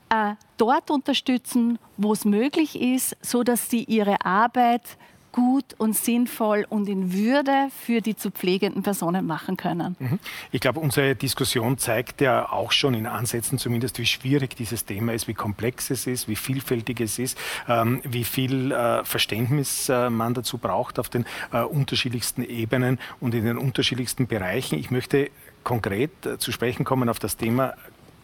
äh, 0.10 0.34
dort 0.58 0.90
unterstützen, 0.90 1.78
wo 1.98 2.14
es 2.14 2.26
möglich 2.26 2.80
ist, 2.80 3.16
so 3.22 3.44
dass 3.44 3.70
sie 3.70 3.84
ihre 3.84 4.26
Arbeit 4.26 4.98
gut 5.34 5.76
und 5.78 5.98
sinnvoll 5.98 6.66
und 6.70 6.88
in 6.88 7.12
Würde 7.12 7.68
für 7.78 8.00
die 8.00 8.16
zu 8.16 8.32
pflegenden 8.32 8.84
Personen 8.84 9.26
machen 9.26 9.58
können. 9.58 9.98
Mhm. 10.00 10.20
Ich 10.52 10.62
glaube, 10.62 10.80
unsere 10.80 11.16
Diskussion 11.16 11.78
zeigt 11.78 12.22
ja 12.22 12.50
auch 12.50 12.72
schon 12.72 12.94
in 12.94 13.08
Ansätzen 13.08 13.58
zumindest, 13.58 14.00
wie 14.00 14.06
schwierig 14.06 14.56
dieses 14.56 14.86
Thema 14.86 15.12
ist, 15.14 15.28
wie 15.28 15.34
komplex 15.34 15.90
es 15.90 16.08
ist, 16.08 16.30
wie 16.30 16.38
vielfältig 16.38 17.02
es 17.02 17.20
ist, 17.20 17.38
ähm, 17.68 18.02
wie 18.06 18.24
viel 18.24 18.72
äh, 18.72 19.04
Verständnis 19.04 19.90
äh, 19.90 20.10
man 20.10 20.34
dazu 20.34 20.58
braucht 20.58 21.00
auf 21.00 21.10
den 21.10 21.26
äh, 21.52 21.62
unterschiedlichsten 21.62 22.44
Ebenen 22.44 23.00
und 23.20 23.34
in 23.36 23.44
den 23.44 23.58
unterschiedlichsten 23.58 24.28
Bereichen. 24.28 24.78
Ich 24.78 24.92
möchte 24.92 25.32
konkret 25.64 26.12
zu 26.38 26.52
sprechen 26.52 26.84
kommen 26.84 27.10
auf 27.10 27.20
das 27.20 27.38
Thema 27.38 27.74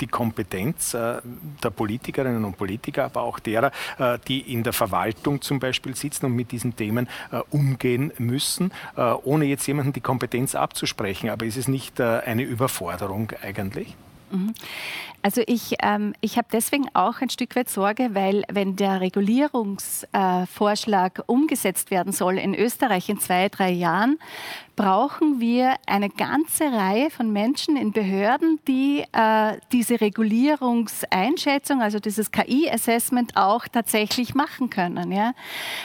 die 0.02 0.08
Kompetenz 0.08 0.94
äh, 0.94 1.22
der 1.64 1.70
Politikerinnen 1.70 2.46
und 2.46 2.58
Politiker, 2.58 3.06
aber 3.06 3.22
auch 3.22 3.40
derer, 3.40 3.72
äh, 3.98 4.20
die 4.28 4.54
in 4.54 4.64
der 4.64 4.74
Verwaltung 4.74 5.42
zum 5.42 5.60
Beispiel 5.60 5.96
sitzen 5.96 6.28
und 6.28 6.36
mit 6.36 6.52
diesen 6.52 6.76
Themen 6.76 7.08
äh, 7.32 7.40
umgehen 7.50 8.12
müssen, 8.18 8.72
ohne 9.24 9.46
jetzt 9.46 9.66
jemandem 9.68 9.94
die 9.94 10.02
Kompetenz 10.02 10.56
abzusprechen. 10.56 11.30
Aber 11.30 11.46
ist 11.46 11.58
es 11.58 11.68
nicht 11.68 12.00
eine 12.02 12.44
Überforderung 12.44 13.32
eigentlich? 13.42 13.96
Mhm. 14.32 14.54
Also 15.22 15.42
ich, 15.48 15.76
ähm, 15.82 16.14
ich 16.22 16.38
habe 16.38 16.48
deswegen 16.52 16.86
auch 16.94 17.20
ein 17.20 17.30
Stück 17.30 17.58
weit 17.58 17.70
Sorge, 17.70 18.12
weil 18.14 18.44
wenn 18.50 18.78
der 18.78 19.02
Regulierungsvorschlag 19.02 21.20
äh, 21.20 21.24
umgesetzt 21.26 21.92
werden 21.92 22.14
soll 22.14 22.38
in 22.38 22.56
Österreich 22.56 23.10
in 23.10 23.20
zwei, 23.20 23.50
drei 23.50 23.72
Jahren, 23.72 24.18
brauchen 24.80 25.42
wir 25.42 25.76
eine 25.88 26.10
ganze 26.10 26.72
Reihe 26.72 27.10
von 27.10 27.34
Menschen 27.34 27.76
in 27.76 27.92
Behörden, 27.92 28.62
die 28.66 29.04
äh, 29.12 29.58
diese 29.74 30.00
Regulierungseinschätzung, 30.00 31.82
also 31.82 32.00
dieses 32.00 32.32
KI-Assessment 32.32 33.36
auch 33.36 33.68
tatsächlich 33.68 34.36
machen 34.36 34.70
können. 34.70 35.12
Ja? 35.12 35.34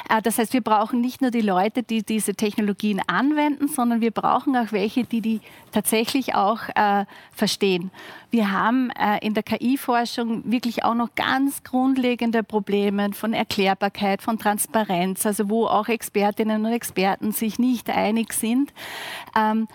Äh, 0.09 0.22
das 0.22 0.38
heißt, 0.38 0.53
wir 0.53 0.61
brauchen 0.61 1.01
nicht 1.01 1.22
nur 1.22 1.32
die 1.32 1.40
Leute, 1.40 1.82
die 1.82 2.05
diese 2.05 2.36
Technologien 2.36 3.03
anwenden, 3.09 3.66
sondern 3.66 4.01
wir 4.01 4.12
brauchen 4.12 4.57
auch 4.57 4.70
welche, 4.70 5.03
die 5.03 5.20
die 5.20 5.40
tatsächlich 5.72 6.36
auch 6.36 6.61
äh, 6.76 7.05
verstehen. 7.32 7.90
Wir 8.30 8.53
haben 8.53 8.90
äh, 8.90 9.18
in 9.24 9.34
der 9.34 9.42
KI-Forschung 9.42 10.51
wirklich 10.51 10.84
auch 10.84 10.95
noch 10.95 11.14
ganz 11.14 11.62
grundlegende 11.62 12.42
Probleme 12.42 13.12
von 13.12 13.32
Erklärbarkeit, 13.32 14.22
von 14.22 14.38
Transparenz, 14.38 15.26
also 15.26 15.51
wo 15.51 15.66
auch 15.66 15.88
Expertinnen 15.88 16.64
und 16.64 16.72
Experten 16.72 17.32
sich 17.32 17.59
nicht 17.59 17.90
einig 17.90 18.32
sind. 18.32 18.72
Ähm, 19.37 19.68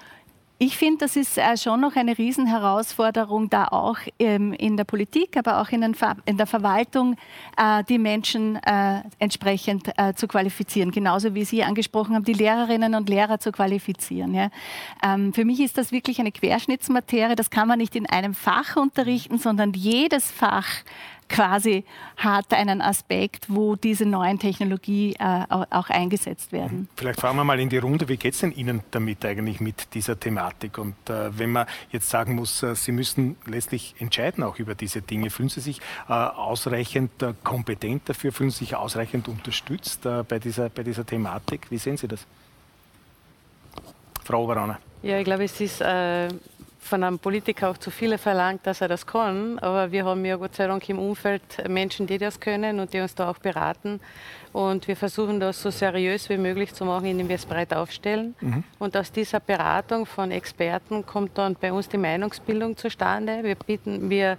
ich 0.61 0.77
finde, 0.77 1.05
das 1.05 1.15
ist 1.15 1.37
äh, 1.37 1.55
schon 1.55 1.79
noch 1.79 1.95
eine 1.95 2.17
Riesenherausforderung, 2.17 3.49
da 3.49 3.69
auch 3.69 3.97
ähm, 4.19 4.51
in 4.51 4.75
der 4.75 4.83
Politik, 4.83 5.37
aber 5.37 5.61
auch 5.61 5.69
in, 5.69 5.79
der 5.81 6.47
Verwaltung 6.47 7.15
äh, 7.55 7.81
die 7.85 7.97
Menschen 7.97 8.57
äh, 8.57 9.01
entsprechend 9.19 9.89
zu 10.15 10.27
qualifizieren. 10.27 10.91
Genauso 10.91 11.33
wie 11.33 11.45
Sie 11.45 11.63
angesprochen 11.63 12.13
haben, 12.13 12.25
die 12.25 12.33
Lehrerinnen 12.33 12.93
und 12.95 13.07
Lehrer 13.07 13.39
zu 13.39 13.53
qualifizieren. 13.53 14.51
Ähm, 15.01 15.33
für 15.33 15.45
mich 15.45 15.61
ist 15.61 15.77
das 15.77 15.93
wirklich 15.93 16.19
eine 16.19 16.33
Querschnittsmaterie. 16.33 17.35
Das 17.35 17.49
kann 17.49 17.67
man 17.67 17.79
nicht 17.79 17.95
in 17.95 18.05
einem 18.05 18.33
Fach 18.33 18.75
unterrichten, 18.75 19.37
sondern 19.37 19.71
jedes 19.73 20.29
Fach 20.29 20.67
quasi 21.29 21.85
hat 22.17 22.53
einen 22.53 22.81
Aspekt, 22.81 23.45
wo 23.47 23.75
diese 23.75 24.05
neuen 24.05 24.39
Technologien 24.39 25.15
äh, 25.19 25.45
auch 25.69 25.89
eingesetzt 25.89 26.51
werden. 26.51 26.89
Vielleicht 26.95 27.21
fragen 27.21 27.37
wir 27.37 27.43
mal 27.43 27.59
in 27.59 27.69
die 27.69 27.77
Runde, 27.77 28.09
wie 28.09 28.17
geht 28.17 28.33
es 28.33 28.41
denn 28.41 28.51
Ihnen 28.51 28.81
damit 28.91 29.23
eigentlich 29.23 29.61
mit 29.61 29.93
dieser 29.93 30.19
Thematik? 30.19 30.77
Und 30.77 30.95
äh, 31.09 31.37
wenn 31.37 31.51
man 31.51 31.67
jetzt 31.91 32.09
sagen 32.09 32.35
muss, 32.35 32.63
äh, 32.63 32.75
Sie 32.75 32.91
müssen 32.91 33.37
letztlich 33.45 33.95
entscheiden 33.99 34.43
auch 34.43 34.57
über 34.57 34.75
diese 34.75 35.01
Dinge, 35.01 35.29
fühlen 35.29 35.49
Sie 35.49 35.61
sich 35.61 35.79
äh, 36.09 36.13
ausreichend 36.13 37.21
äh, 37.21 37.33
kompetent 37.43 38.09
dafür, 38.09 38.31
fühlen 38.31 38.51
Sie 38.51 38.59
sich 38.59 38.75
ausreichend 38.75 39.27
unterstützt 39.27 40.05
äh, 40.05 40.23
bei, 40.23 40.39
dieser, 40.39 40.69
bei 40.69 40.83
dieser 40.83 41.05
Thematik? 41.05 41.67
Wie 41.69 41.77
sehen 41.77 41.97
Sie 41.97 42.07
das? 42.07 42.25
Frau 44.23 44.43
Oberauner. 44.43 44.79
Ja, 45.01 45.17
ich 45.17 45.23
glaube, 45.23 45.45
es 45.45 45.59
ist 45.61 45.81
von 46.89 47.03
einem 47.03 47.19
Politiker 47.19 47.69
auch 47.69 47.77
zu 47.77 47.91
viele 47.91 48.17
verlangt, 48.17 48.65
dass 48.65 48.81
er 48.81 48.87
das 48.87 49.05
kann. 49.05 49.59
Aber 49.59 49.91
wir 49.91 50.05
haben 50.05 50.25
ja 50.25 50.35
Gott 50.35 50.55
sei 50.55 50.67
Dank 50.67 50.89
im 50.89 50.99
Umfeld 50.99 51.41
Menschen, 51.69 52.07
die 52.07 52.17
das 52.17 52.39
können 52.39 52.79
und 52.79 52.93
die 52.93 52.99
uns 52.99 53.15
da 53.15 53.29
auch 53.29 53.37
beraten. 53.37 54.01
Und 54.51 54.87
wir 54.87 54.95
versuchen 54.95 55.39
das 55.39 55.61
so 55.61 55.69
seriös 55.69 56.27
wie 56.29 56.37
möglich 56.37 56.73
zu 56.73 56.83
machen, 56.83 57.05
indem 57.05 57.29
wir 57.29 57.35
es 57.35 57.45
breit 57.45 57.73
aufstellen. 57.73 58.35
Mhm. 58.41 58.63
Und 58.79 58.97
aus 58.97 59.11
dieser 59.11 59.39
Beratung 59.39 60.07
von 60.07 60.31
Experten 60.31 61.05
kommt 61.05 61.37
dann 61.37 61.55
bei 61.55 61.71
uns 61.71 61.87
die 61.87 61.99
Meinungsbildung 61.99 62.75
zustande. 62.75 63.43
Wir 63.43 63.55
bieten, 63.55 64.09
wir 64.09 64.37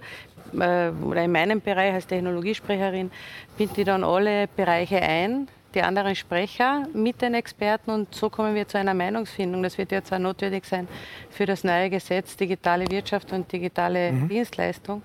äh, 0.53 0.89
oder 0.89 1.23
in 1.23 1.31
meinem 1.31 1.61
Bereich 1.61 1.93
als 1.93 2.07
Technologiesprecherin 2.07 3.11
binden 3.57 3.77
wir 3.77 3.85
dann 3.85 4.03
alle 4.03 4.47
Bereiche 4.47 5.01
ein, 5.01 5.47
die 5.75 5.81
anderen 5.81 6.15
Sprecher 6.15 6.87
mit 6.93 7.21
den 7.21 7.33
Experten 7.33 7.91
und 7.91 8.13
so 8.13 8.29
kommen 8.29 8.55
wir 8.55 8.67
zu 8.67 8.77
einer 8.77 8.93
Meinungsfindung. 8.93 9.63
Das 9.63 9.77
wird 9.77 9.91
jetzt 9.91 10.11
auch 10.13 10.19
notwendig 10.19 10.65
sein 10.65 10.87
für 11.29 11.45
das 11.45 11.63
neue 11.63 11.89
Gesetz 11.89 12.35
digitale 12.35 12.89
Wirtschaft 12.89 13.31
und 13.31 13.51
digitale 13.51 14.11
mhm. 14.11 14.29
Dienstleistung. 14.29 15.01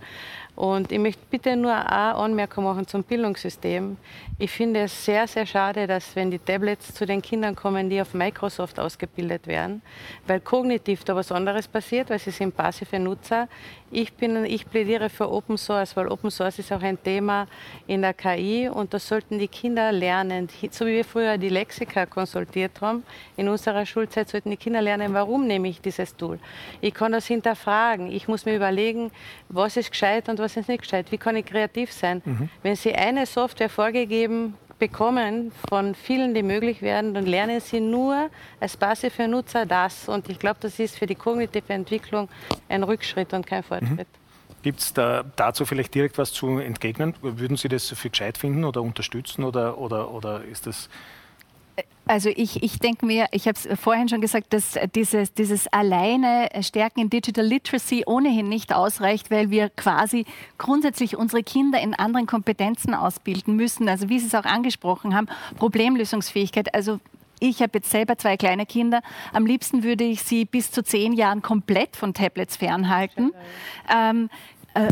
Und 0.56 0.90
ich 0.90 0.98
möchte 0.98 1.22
bitte 1.30 1.54
nur 1.54 1.74
eine 1.74 2.14
Anmerkung 2.14 2.64
machen 2.64 2.86
zum 2.86 3.02
Bildungssystem. 3.02 3.98
Ich 4.38 4.50
finde 4.50 4.80
es 4.80 5.04
sehr, 5.04 5.26
sehr 5.28 5.44
schade, 5.44 5.86
dass 5.86 6.16
wenn 6.16 6.30
die 6.30 6.38
Tablets 6.38 6.94
zu 6.94 7.04
den 7.04 7.20
Kindern 7.20 7.54
kommen, 7.54 7.90
die 7.90 8.00
auf 8.00 8.14
Microsoft 8.14 8.80
ausgebildet 8.80 9.46
werden, 9.46 9.82
weil 10.26 10.40
kognitiv 10.40 11.04
da 11.04 11.14
was 11.14 11.30
anderes 11.30 11.68
passiert, 11.68 12.08
weil 12.08 12.18
sie 12.18 12.30
sind 12.30 12.56
passive 12.56 12.98
Nutzer. 12.98 13.48
Ich, 13.90 14.14
bin, 14.14 14.44
ich 14.46 14.68
plädiere 14.68 15.10
für 15.10 15.30
Open 15.30 15.56
Source, 15.58 15.94
weil 15.96 16.08
Open 16.08 16.30
Source 16.30 16.58
ist 16.58 16.72
auch 16.72 16.82
ein 16.82 17.00
Thema 17.02 17.46
in 17.86 18.02
der 18.02 18.14
KI 18.14 18.68
und 18.68 18.92
das 18.94 19.06
sollten 19.06 19.38
die 19.38 19.48
Kinder 19.48 19.92
lernen. 19.92 20.48
So 20.70 20.86
wie 20.86 20.94
wir 20.94 21.04
früher 21.04 21.38
die 21.38 21.50
Lexika 21.50 22.06
konsultiert 22.06 22.80
haben, 22.80 23.04
in 23.36 23.48
unserer 23.48 23.86
Schulzeit 23.86 24.28
sollten 24.28 24.50
die 24.50 24.56
Kinder 24.56 24.82
lernen, 24.82 25.14
warum 25.14 25.46
nehme 25.46 25.68
ich 25.68 25.80
dieses 25.80 26.16
Tool. 26.16 26.38
Ich 26.80 26.94
kann 26.94 27.12
das 27.12 27.26
hinterfragen. 27.26 28.10
Ich 28.10 28.26
muss 28.26 28.44
mir 28.44 28.56
überlegen, 28.56 29.12
was 29.48 29.76
ist 29.76 29.90
gescheit 29.90 30.28
und 30.28 30.38
was 30.38 30.45
was 30.46 30.56
ist 30.56 30.68
nicht 30.68 30.82
gescheit? 30.82 31.10
Wie 31.10 31.18
kann 31.18 31.34
ich 31.34 31.44
kreativ 31.44 31.92
sein? 31.92 32.22
Mhm. 32.24 32.48
Wenn 32.62 32.76
Sie 32.76 32.94
eine 32.94 33.26
Software 33.26 33.68
vorgegeben 33.68 34.54
bekommen 34.78 35.50
von 35.68 35.94
vielen, 35.94 36.34
die 36.34 36.42
möglich 36.42 36.82
werden, 36.82 37.14
dann 37.14 37.26
lernen 37.26 37.60
Sie 37.60 37.80
nur 37.80 38.30
als 38.60 38.76
passive 38.76 39.26
Nutzer 39.26 39.66
das. 39.66 40.08
Und 40.08 40.28
ich 40.28 40.38
glaube, 40.38 40.58
das 40.60 40.78
ist 40.78 40.98
für 40.98 41.06
die 41.06 41.16
kognitive 41.16 41.72
Entwicklung 41.72 42.28
ein 42.68 42.84
Rückschritt 42.84 43.32
und 43.32 43.44
kein 43.44 43.64
Fortschritt. 43.64 43.98
Mhm. 43.98 44.62
Gibt 44.62 44.80
es 44.80 44.92
da 44.92 45.24
dazu 45.34 45.64
vielleicht 45.64 45.94
direkt 45.94 46.16
was 46.18 46.32
zu 46.32 46.58
entgegnen? 46.58 47.14
Würden 47.22 47.56
Sie 47.56 47.68
das 47.68 47.88
für 47.88 48.10
gescheit 48.10 48.38
finden 48.38 48.64
oder 48.64 48.82
unterstützen 48.82 49.42
oder, 49.42 49.78
oder, 49.78 50.12
oder 50.12 50.44
ist 50.44 50.66
das 50.66 50.88
also 52.06 52.28
ich, 52.28 52.62
ich 52.62 52.78
denke 52.78 53.04
mir, 53.04 53.26
ich 53.32 53.48
habe 53.48 53.58
es 53.58 53.78
vorhin 53.80 54.08
schon 54.08 54.20
gesagt, 54.20 54.52
dass 54.52 54.78
dieses, 54.94 55.34
dieses 55.34 55.66
alleine 55.68 56.48
Stärken 56.60 57.00
in 57.00 57.10
Digital 57.10 57.44
Literacy 57.44 58.04
ohnehin 58.06 58.48
nicht 58.48 58.72
ausreicht, 58.72 59.30
weil 59.30 59.50
wir 59.50 59.70
quasi 59.70 60.24
grundsätzlich 60.56 61.16
unsere 61.16 61.42
Kinder 61.42 61.80
in 61.80 61.94
anderen 61.94 62.26
Kompetenzen 62.26 62.94
ausbilden 62.94 63.56
müssen. 63.56 63.88
Also 63.88 64.08
wie 64.08 64.20
Sie 64.20 64.26
es 64.26 64.34
auch 64.34 64.44
angesprochen 64.44 65.14
haben, 65.16 65.26
Problemlösungsfähigkeit. 65.58 66.74
Also 66.74 67.00
ich 67.40 67.60
habe 67.60 67.72
jetzt 67.74 67.90
selber 67.90 68.16
zwei 68.16 68.36
kleine 68.36 68.66
Kinder. 68.66 69.02
Am 69.32 69.44
liebsten 69.44 69.82
würde 69.82 70.04
ich 70.04 70.22
sie 70.22 70.44
bis 70.44 70.70
zu 70.70 70.82
zehn 70.82 71.12
Jahren 71.12 71.42
komplett 71.42 71.96
von 71.96 72.14
Tablets 72.14 72.56
fernhalten. 72.56 73.32
Ähm, 73.92 74.30
äh, 74.74 74.88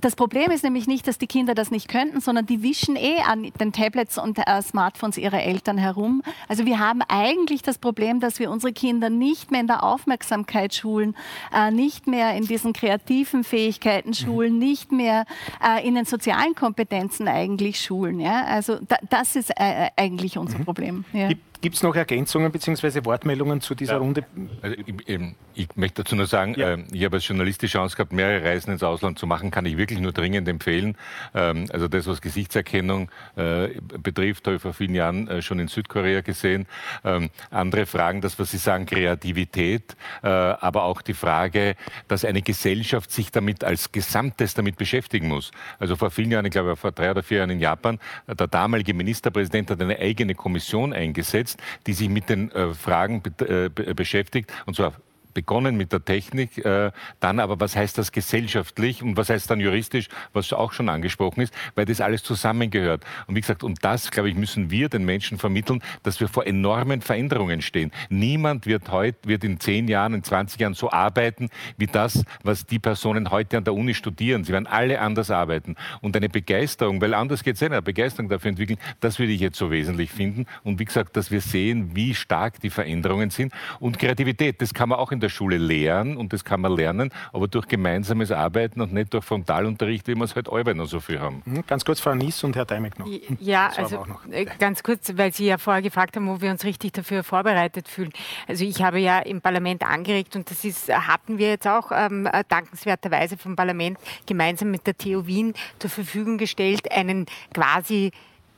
das 0.00 0.16
Problem 0.16 0.50
ist 0.50 0.64
nämlich 0.64 0.86
nicht, 0.86 1.06
dass 1.06 1.18
die 1.18 1.26
Kinder 1.26 1.54
das 1.54 1.70
nicht 1.70 1.88
könnten, 1.88 2.20
sondern 2.20 2.46
die 2.46 2.62
wischen 2.62 2.96
eh 2.96 3.18
an 3.26 3.50
den 3.60 3.72
Tablets 3.72 4.18
und 4.18 4.38
äh, 4.38 4.62
Smartphones 4.62 5.18
ihrer 5.18 5.42
Eltern 5.42 5.78
herum. 5.78 6.22
Also 6.48 6.64
wir 6.64 6.78
haben 6.78 7.02
eigentlich 7.08 7.62
das 7.62 7.78
Problem, 7.78 8.20
dass 8.20 8.38
wir 8.38 8.50
unsere 8.50 8.72
Kinder 8.72 9.10
nicht 9.10 9.50
mehr 9.50 9.60
in 9.60 9.66
der 9.66 9.82
Aufmerksamkeit 9.82 10.74
schulen, 10.74 11.16
äh, 11.54 11.70
nicht 11.70 12.06
mehr 12.06 12.34
in 12.34 12.46
diesen 12.46 12.72
kreativen 12.72 13.44
Fähigkeiten 13.44 14.14
schulen, 14.14 14.54
mhm. 14.54 14.58
nicht 14.58 14.92
mehr 14.92 15.24
äh, 15.64 15.86
in 15.86 15.94
den 15.94 16.04
sozialen 16.04 16.54
Kompetenzen 16.54 17.28
eigentlich 17.28 17.80
schulen. 17.80 18.20
Ja? 18.20 18.44
Also 18.44 18.78
da, 18.86 18.96
das 19.08 19.36
ist 19.36 19.50
äh, 19.50 19.88
eigentlich 19.96 20.38
unser 20.38 20.58
mhm. 20.58 20.64
Problem. 20.64 21.04
Ja. 21.12 21.28
Gibt 21.28 21.47
Gibt 21.60 21.74
es 21.74 21.82
noch 21.82 21.96
Ergänzungen 21.96 22.52
bzw. 22.52 23.04
Wortmeldungen 23.04 23.60
zu 23.60 23.74
dieser 23.74 23.94
ja. 23.94 23.98
Runde? 23.98 24.24
Also 24.62 24.76
ich, 24.86 25.34
ich, 25.54 25.68
möchte 25.74 26.04
dazu 26.04 26.14
nur 26.14 26.26
sagen, 26.26 26.54
ja. 26.56 26.74
äh, 26.74 26.84
ich 26.92 27.04
habe 27.04 27.16
als 27.16 27.26
Journalist 27.26 27.62
die 27.62 27.66
Chance 27.66 27.96
gehabt, 27.96 28.12
mehrere 28.12 28.44
Reisen 28.44 28.70
ins 28.70 28.84
Ausland 28.84 29.18
zu 29.18 29.26
machen, 29.26 29.50
kann 29.50 29.66
ich 29.66 29.76
wirklich 29.76 29.98
nur 29.98 30.12
dringend 30.12 30.46
empfehlen. 30.46 30.96
Ähm, 31.34 31.66
also 31.72 31.88
das, 31.88 32.06
was 32.06 32.20
Gesichtserkennung 32.20 33.10
äh, 33.34 33.70
betrifft, 33.80 34.46
habe 34.46 34.56
ich 34.56 34.62
vor 34.62 34.72
vielen 34.72 34.94
Jahren 34.94 35.26
äh, 35.26 35.42
schon 35.42 35.58
in 35.58 35.66
Südkorea 35.66 36.20
gesehen. 36.20 36.66
Ähm, 37.04 37.30
andere 37.50 37.86
Fragen, 37.86 38.20
das, 38.20 38.38
was 38.38 38.52
Sie 38.52 38.58
sagen, 38.58 38.86
Kreativität, 38.86 39.96
äh, 40.22 40.28
aber 40.28 40.84
auch 40.84 41.02
die 41.02 41.14
Frage, 41.14 41.74
dass 42.06 42.24
eine 42.24 42.42
Gesellschaft 42.42 43.10
sich 43.10 43.32
damit 43.32 43.64
als 43.64 43.90
Gesamtes 43.90 44.54
damit 44.54 44.76
beschäftigen 44.76 45.26
muss. 45.26 45.50
Also 45.80 45.96
vor 45.96 46.12
vielen 46.12 46.30
Jahren, 46.30 46.44
ich 46.44 46.52
glaube 46.52 46.76
vor 46.76 46.92
drei 46.92 47.10
oder 47.10 47.24
vier 47.24 47.38
Jahren 47.38 47.50
in 47.50 47.58
Japan, 47.58 47.98
der 48.28 48.46
damalige 48.46 48.94
Ministerpräsident 48.94 49.72
hat 49.72 49.80
eine 49.80 49.98
eigene 49.98 50.36
Kommission 50.36 50.92
eingesetzt, 50.92 51.47
eingesetzt, 51.48 51.60
die 51.86 51.92
sich 51.92 52.08
mit 52.08 52.28
den 52.28 52.50
äh, 52.52 52.74
Fragen 52.74 53.22
äh, 53.40 53.68
beschäftigt, 53.68 54.52
und 54.66 54.76
zwar 54.76 54.94
begonnen 55.38 55.76
mit 55.76 55.92
der 55.92 56.04
Technik, 56.04 56.58
äh, 56.64 56.90
dann 57.20 57.38
aber, 57.38 57.60
was 57.60 57.76
heißt 57.76 57.96
das 57.96 58.10
gesellschaftlich 58.10 59.04
und 59.04 59.16
was 59.16 59.30
heißt 59.30 59.48
dann 59.48 59.60
juristisch, 59.60 60.08
was 60.32 60.52
auch 60.52 60.72
schon 60.72 60.88
angesprochen 60.88 61.42
ist, 61.42 61.54
weil 61.76 61.84
das 61.84 62.00
alles 62.00 62.24
zusammengehört. 62.24 63.04
Und 63.28 63.36
wie 63.36 63.40
gesagt, 63.40 63.62
und 63.62 63.84
das, 63.84 64.10
glaube 64.10 64.30
ich, 64.30 64.34
müssen 64.34 64.72
wir 64.72 64.88
den 64.88 65.04
Menschen 65.04 65.38
vermitteln, 65.38 65.80
dass 66.02 66.18
wir 66.18 66.26
vor 66.26 66.44
enormen 66.44 67.02
Veränderungen 67.02 67.62
stehen. 67.62 67.92
Niemand 68.08 68.66
wird 68.66 68.90
heute, 68.90 69.28
wird 69.28 69.44
in 69.44 69.60
zehn 69.60 69.86
Jahren, 69.86 70.12
in 70.12 70.24
20 70.24 70.60
Jahren 70.60 70.74
so 70.74 70.90
arbeiten, 70.90 71.50
wie 71.76 71.86
das, 71.86 72.24
was 72.42 72.66
die 72.66 72.80
Personen 72.80 73.30
heute 73.30 73.58
an 73.58 73.62
der 73.62 73.74
Uni 73.74 73.94
studieren. 73.94 74.42
Sie 74.42 74.52
werden 74.52 74.66
alle 74.66 75.00
anders 75.00 75.30
arbeiten. 75.30 75.76
Und 76.00 76.16
eine 76.16 76.28
Begeisterung, 76.28 77.00
weil 77.00 77.14
anders 77.14 77.44
geht 77.44 77.54
es 77.54 77.60
nicht, 77.60 77.70
eine 77.70 77.82
Begeisterung 77.82 78.28
dafür 78.28 78.48
entwickeln, 78.48 78.80
das 78.98 79.20
würde 79.20 79.30
ich 79.30 79.40
jetzt 79.40 79.56
so 79.56 79.70
wesentlich 79.70 80.10
finden. 80.10 80.46
Und 80.64 80.80
wie 80.80 80.84
gesagt, 80.84 81.16
dass 81.16 81.30
wir 81.30 81.40
sehen, 81.40 81.94
wie 81.94 82.16
stark 82.16 82.58
die 82.58 82.70
Veränderungen 82.70 83.30
sind. 83.30 83.52
Und 83.78 84.00
Kreativität, 84.00 84.60
das 84.60 84.74
kann 84.74 84.88
man 84.88 84.98
auch 84.98 85.12
in 85.12 85.20
der 85.20 85.27
der 85.28 85.34
Schule 85.34 85.58
lehren 85.58 86.16
und 86.16 86.32
das 86.32 86.44
kann 86.44 86.60
man 86.60 86.74
lernen, 86.74 87.10
aber 87.32 87.48
durch 87.48 87.68
gemeinsames 87.68 88.32
Arbeiten 88.32 88.80
und 88.80 88.92
nicht 88.92 89.12
durch 89.12 89.24
Frontalunterricht, 89.24 90.08
wie 90.08 90.14
wir 90.14 90.24
es 90.24 90.34
halt 90.34 90.50
alle 90.50 90.74
noch 90.74 90.86
so 90.86 91.00
viel 91.00 91.20
haben. 91.20 91.42
Mhm, 91.44 91.64
ganz 91.66 91.84
kurz, 91.84 92.00
Frau 92.00 92.14
Nies 92.14 92.42
und 92.44 92.56
Herr 92.56 92.64
Deimek 92.64 92.98
noch. 92.98 93.06
Ja, 93.40 93.70
also 93.76 94.06
äh, 94.30 94.46
ganz 94.58 94.82
kurz, 94.82 95.12
weil 95.16 95.32
Sie 95.32 95.46
ja 95.46 95.58
vorher 95.58 95.82
gefragt 95.82 96.16
haben, 96.16 96.26
wo 96.26 96.40
wir 96.40 96.50
uns 96.50 96.64
richtig 96.64 96.92
dafür 96.92 97.22
vorbereitet 97.22 97.88
fühlen. 97.88 98.12
Also 98.46 98.64
ich 98.64 98.82
habe 98.82 98.98
ja 98.98 99.18
im 99.18 99.40
Parlament 99.40 99.82
angeregt 99.82 100.34
und 100.36 100.50
das 100.50 100.64
ist, 100.64 100.88
hatten 100.88 101.38
wir 101.38 101.48
jetzt 101.48 101.66
auch 101.66 101.92
ähm, 101.92 102.26
äh, 102.26 102.44
dankenswerterweise 102.48 103.36
vom 103.36 103.54
Parlament 103.56 103.98
gemeinsam 104.26 104.70
mit 104.70 104.86
der 104.86 104.96
TU 104.96 105.26
Wien 105.26 105.52
zur 105.78 105.90
Verfügung 105.90 106.38
gestellt, 106.38 106.90
einen 106.90 107.26
quasi 107.52 108.12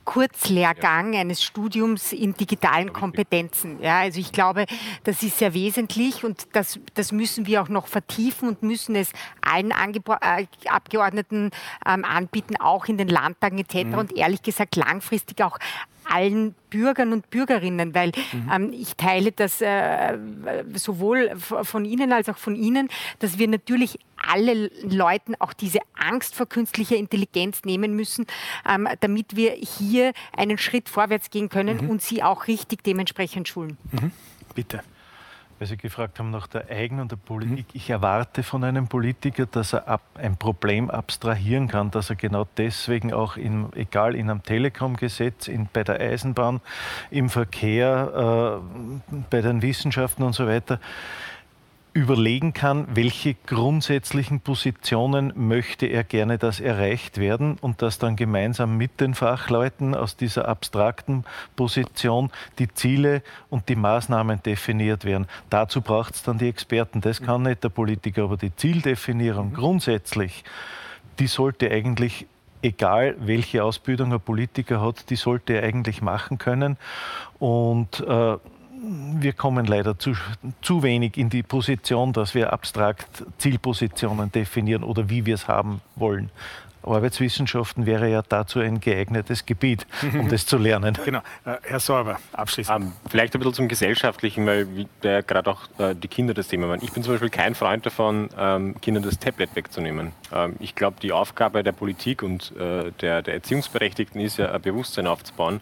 Kurzlehrgang 0.05 1.15
eines 1.15 1.43
Studiums 1.43 2.11
in 2.11 2.33
digitalen 2.33 2.91
Kompetenzen. 2.91 3.81
Ja, 3.81 3.99
also 3.99 4.19
ich 4.19 4.31
glaube, 4.31 4.65
das 5.03 5.23
ist 5.23 5.37
sehr 5.37 5.53
wesentlich 5.53 6.23
und 6.23 6.47
das, 6.53 6.79
das 6.93 7.11
müssen 7.11 7.45
wir 7.45 7.61
auch 7.61 7.69
noch 7.69 7.87
vertiefen 7.87 8.49
und 8.49 8.63
müssen 8.63 8.95
es 8.95 9.11
allen 9.41 9.71
Angebo 9.71 10.13
äh, 10.13 10.47
Abgeordneten 10.67 11.51
ähm, 11.85 12.05
anbieten, 12.05 12.55
auch 12.59 12.85
in 12.85 12.97
den 12.97 13.07
Landtagen 13.07 13.59
etc. 13.59 13.85
Mhm. 13.85 13.93
Und 13.95 14.17
ehrlich 14.17 14.41
gesagt 14.41 14.75
langfristig 14.75 15.43
auch 15.43 15.57
allen 16.11 16.55
Bürgern 16.69 17.13
und 17.13 17.29
Bürgerinnen, 17.29 17.93
weil 17.95 18.11
mhm. 18.31 18.51
ähm, 18.53 18.73
ich 18.73 18.95
teile 18.95 19.31
das 19.31 19.61
äh, 19.61 20.17
sowohl 20.73 21.31
von 21.37 21.85
Ihnen 21.85 22.11
als 22.11 22.29
auch 22.29 22.37
von 22.37 22.55
Ihnen, 22.55 22.89
dass 23.19 23.37
wir 23.37 23.47
natürlich 23.47 23.99
alle 24.17 24.71
Leuten 24.83 25.35
auch 25.39 25.53
diese 25.53 25.79
Angst 25.95 26.35
vor 26.35 26.47
künstlicher 26.47 26.95
Intelligenz 26.95 27.63
nehmen 27.65 27.95
müssen, 27.95 28.27
ähm, 28.69 28.87
damit 28.99 29.35
wir 29.35 29.51
hier 29.51 30.13
einen 30.35 30.57
Schritt 30.57 30.89
vorwärts 30.89 31.29
gehen 31.29 31.49
können 31.49 31.83
mhm. 31.83 31.89
und 31.89 32.01
sie 32.01 32.23
auch 32.23 32.47
richtig 32.47 32.83
dementsprechend 32.83 33.47
schulen. 33.47 33.77
Mhm. 33.91 34.11
Bitte 34.53 34.83
weil 35.61 35.67
Sie 35.67 35.77
gefragt 35.77 36.17
haben 36.17 36.31
nach 36.31 36.47
der 36.47 36.71
Eigen- 36.71 36.99
und 36.99 37.11
der 37.11 37.17
Politik. 37.17 37.67
Mhm. 37.67 37.73
Ich 37.73 37.87
erwarte 37.91 38.41
von 38.41 38.63
einem 38.63 38.87
Politiker, 38.87 39.45
dass 39.45 39.73
er 39.73 39.87
ab, 39.87 40.01
ein 40.15 40.35
Problem 40.35 40.89
abstrahieren 40.89 41.67
kann, 41.67 41.91
dass 41.91 42.09
er 42.09 42.15
genau 42.15 42.47
deswegen 42.57 43.13
auch, 43.13 43.37
in, 43.37 43.71
egal 43.75 44.15
in 44.15 44.31
einem 44.31 44.41
Telekom-Gesetz, 44.41 45.51
bei 45.71 45.83
der 45.83 45.99
Eisenbahn, 45.99 46.61
im 47.11 47.29
Verkehr, 47.29 48.59
äh, 48.59 49.15
bei 49.29 49.41
den 49.41 49.61
Wissenschaften 49.61 50.23
und 50.23 50.33
so 50.33 50.47
weiter, 50.47 50.79
überlegen 51.93 52.53
kann, 52.53 52.87
welche 52.93 53.33
grundsätzlichen 53.33 54.39
Positionen 54.39 55.33
möchte 55.35 55.87
er 55.87 56.05
gerne, 56.05 56.37
dass 56.37 56.61
erreicht 56.61 57.17
werden 57.17 57.57
und 57.59 57.81
dass 57.81 57.99
dann 57.99 58.15
gemeinsam 58.15 58.77
mit 58.77 59.01
den 59.01 59.13
Fachleuten 59.13 59.93
aus 59.93 60.15
dieser 60.15 60.47
abstrakten 60.47 61.25
Position 61.57 62.31
die 62.59 62.73
Ziele 62.73 63.23
und 63.49 63.67
die 63.67 63.75
Maßnahmen 63.75 64.41
definiert 64.41 65.03
werden. 65.03 65.27
Dazu 65.49 65.81
braucht 65.81 66.15
es 66.15 66.23
dann 66.23 66.37
die 66.37 66.47
Experten. 66.47 67.01
Das 67.01 67.21
kann 67.21 67.43
nicht 67.43 67.63
der 67.63 67.69
Politiker, 67.69 68.23
aber 68.23 68.37
die 68.37 68.55
Zieldefinierung 68.55 69.49
mhm. 69.49 69.55
grundsätzlich, 69.55 70.45
die 71.19 71.27
sollte 71.27 71.71
eigentlich 71.71 72.25
egal 72.61 73.15
welche 73.19 73.63
Ausbildung 73.63 74.13
ein 74.13 74.21
Politiker 74.21 74.81
hat, 74.81 75.09
die 75.09 75.15
sollte 75.15 75.53
er 75.53 75.63
eigentlich 75.63 76.01
machen 76.01 76.37
können. 76.37 76.77
Und 77.39 77.99
äh, 78.01 78.37
wir 78.81 79.33
kommen 79.33 79.65
leider 79.65 79.97
zu, 79.99 80.13
zu 80.61 80.81
wenig 80.83 81.17
in 81.17 81.29
die 81.29 81.43
Position, 81.43 82.13
dass 82.13 82.33
wir 82.33 82.51
abstrakt 82.51 83.23
Zielpositionen 83.37 84.31
definieren 84.31 84.83
oder 84.83 85.09
wie 85.09 85.25
wir 85.25 85.35
es 85.35 85.47
haben 85.47 85.81
wollen. 85.95 86.31
Arbeitswissenschaften 86.83 87.85
wäre 87.85 88.09
ja 88.09 88.23
dazu 88.27 88.59
ein 88.59 88.79
geeignetes 88.79 89.45
Gebiet, 89.45 89.85
um 90.17 90.29
das 90.29 90.47
zu 90.47 90.57
lernen. 90.57 90.97
Genau. 91.05 91.19
Äh, 91.45 91.57
Herr 91.63 91.79
Sorber, 91.79 92.19
abschließend. 92.33 92.75
Um, 92.75 92.83
ähm, 92.87 92.93
vielleicht 93.07 93.35
ein 93.35 93.39
bisschen 93.39 93.53
zum 93.53 93.67
Gesellschaftlichen, 93.67 94.45
weil 94.47 94.67
der 95.03 95.21
gerade 95.21 95.51
auch 95.51 95.61
äh, 95.77 95.93
die 95.93 96.07
Kinder 96.07 96.33
das 96.33 96.47
Thema 96.47 96.69
waren. 96.69 96.79
Ich 96.81 96.91
bin 96.91 97.03
zum 97.03 97.13
Beispiel 97.13 97.29
kein 97.29 97.53
Freund 97.53 97.85
davon, 97.85 98.29
ähm, 98.37 98.79
Kindern 98.81 99.03
das 99.03 99.19
Tablet 99.19 99.55
wegzunehmen. 99.55 100.11
Ähm, 100.33 100.55
ich 100.59 100.73
glaube, 100.73 100.97
die 101.01 101.11
Aufgabe 101.11 101.63
der 101.63 101.71
Politik 101.71 102.23
und 102.23 102.51
äh, 102.55 102.91
der, 103.01 103.21
der 103.21 103.35
Erziehungsberechtigten 103.35 104.19
ist 104.19 104.37
ja, 104.37 104.51
ein 104.51 104.61
Bewusstsein 104.61 105.05
aufzubauen, 105.05 105.61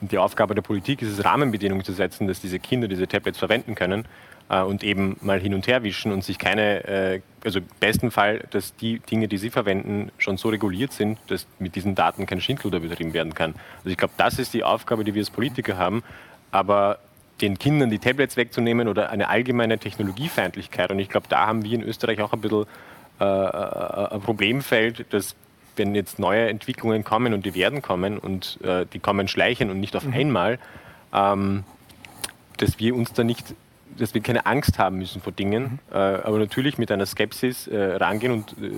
die 0.00 0.18
Aufgabe 0.18 0.54
der 0.54 0.62
Politik 0.62 1.00
ist 1.02 1.10
es, 1.10 1.24
Rahmenbedingungen 1.24 1.84
zu 1.84 1.92
setzen, 1.92 2.26
dass 2.26 2.40
diese 2.40 2.58
Kinder 2.58 2.88
diese 2.88 3.06
Tablets 3.06 3.38
verwenden 3.38 3.74
können 3.74 4.04
äh, 4.50 4.60
und 4.60 4.82
eben 4.82 5.16
mal 5.22 5.40
hin 5.40 5.54
und 5.54 5.66
her 5.66 5.82
wischen 5.82 6.12
und 6.12 6.24
sich 6.24 6.38
keine, 6.38 6.84
äh, 6.84 7.20
also 7.44 7.60
im 7.60 7.66
besten 7.78 8.10
Fall, 8.10 8.44
dass 8.50 8.76
die 8.76 8.98
Dinge, 8.98 9.28
die 9.28 9.38
sie 9.38 9.50
verwenden, 9.50 10.10
schon 10.18 10.36
so 10.36 10.48
reguliert 10.48 10.92
sind, 10.92 11.18
dass 11.28 11.46
mit 11.58 11.76
diesen 11.76 11.94
Daten 11.94 12.26
kein 12.26 12.40
Schindluder 12.40 12.80
betrieben 12.80 13.14
werden 13.14 13.32
kann. 13.32 13.54
Also 13.78 13.90
ich 13.90 13.96
glaube, 13.96 14.14
das 14.16 14.38
ist 14.38 14.52
die 14.52 14.64
Aufgabe, 14.64 15.04
die 15.04 15.14
wir 15.14 15.22
als 15.22 15.30
Politiker 15.30 15.78
haben. 15.78 16.02
Aber 16.50 16.98
den 17.40 17.58
Kindern 17.58 17.90
die 17.90 17.98
Tablets 17.98 18.36
wegzunehmen 18.36 18.88
oder 18.88 19.10
eine 19.10 19.28
allgemeine 19.28 19.78
Technologiefeindlichkeit. 19.78 20.90
Und 20.90 20.98
ich 20.98 21.08
glaube, 21.08 21.26
da 21.28 21.46
haben 21.46 21.64
wir 21.64 21.72
in 21.72 21.82
Österreich 21.82 22.20
auch 22.20 22.32
ein 22.32 22.40
bisschen 22.40 22.66
äh 23.18 23.24
ein 23.24 24.20
Problemfeld, 24.20 25.06
dass 25.12 25.36
wenn 25.80 25.94
jetzt 25.94 26.18
neue 26.18 26.48
Entwicklungen 26.48 27.04
kommen 27.04 27.32
und 27.32 27.46
die 27.46 27.54
werden 27.54 27.80
kommen 27.80 28.18
und 28.18 28.58
äh, 28.62 28.84
die 28.92 28.98
kommen 28.98 29.28
schleichen 29.28 29.70
und 29.70 29.80
nicht 29.80 29.96
auf 29.96 30.04
mhm. 30.04 30.12
einmal, 30.12 30.58
ähm, 31.14 31.64
dass 32.58 32.78
wir 32.78 32.94
uns 32.94 33.14
da 33.14 33.24
nicht, 33.24 33.54
dass 33.96 34.12
wir 34.12 34.20
keine 34.20 34.44
Angst 34.44 34.78
haben 34.78 34.98
müssen 34.98 35.22
vor 35.22 35.32
Dingen, 35.32 35.62
mhm. 35.62 35.78
äh, 35.90 35.96
aber 35.96 36.38
natürlich 36.38 36.76
mit 36.76 36.92
einer 36.92 37.06
Skepsis 37.06 37.66
äh, 37.66 37.94
rangehen 37.94 38.32
und 38.32 38.54
äh, 38.62 38.70